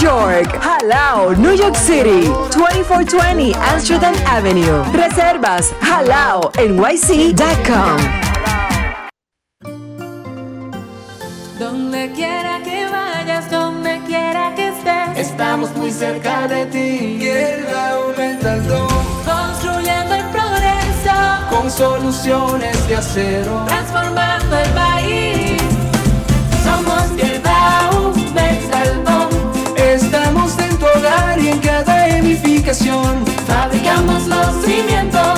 York. 0.00 0.58
Jalao, 0.60 1.34
New 1.36 1.54
York 1.56 1.76
City, 1.76 2.28
2420 2.50 3.54
Amsterdam 3.72 4.14
Avenue. 4.26 4.82
Reservas 4.92 5.72
halao 5.80 6.50
nyc.com. 6.58 7.96
Donde 11.58 12.12
quiera 12.12 12.60
que 12.62 12.86
vayas, 12.90 13.50
donde 13.50 14.00
quiera 14.06 14.54
que 14.54 14.68
estés, 14.68 15.28
estamos 15.30 15.74
muy 15.76 15.90
cerca 15.90 16.46
de 16.46 16.66
ti. 16.66 17.18
Llega 17.18 17.90
aumentando, 17.92 18.88
construyendo 19.24 20.14
el 20.14 20.24
progreso, 20.26 21.16
con 21.50 21.70
soluciones 21.70 22.88
de 22.88 22.96
acero, 22.96 23.64
transformando 23.66 24.58
el 24.58 24.70
país 24.70 25.36
fabricación. 32.66 33.24
Fabricamos 33.46 34.26
los 34.26 34.64
cimientos. 34.64 35.35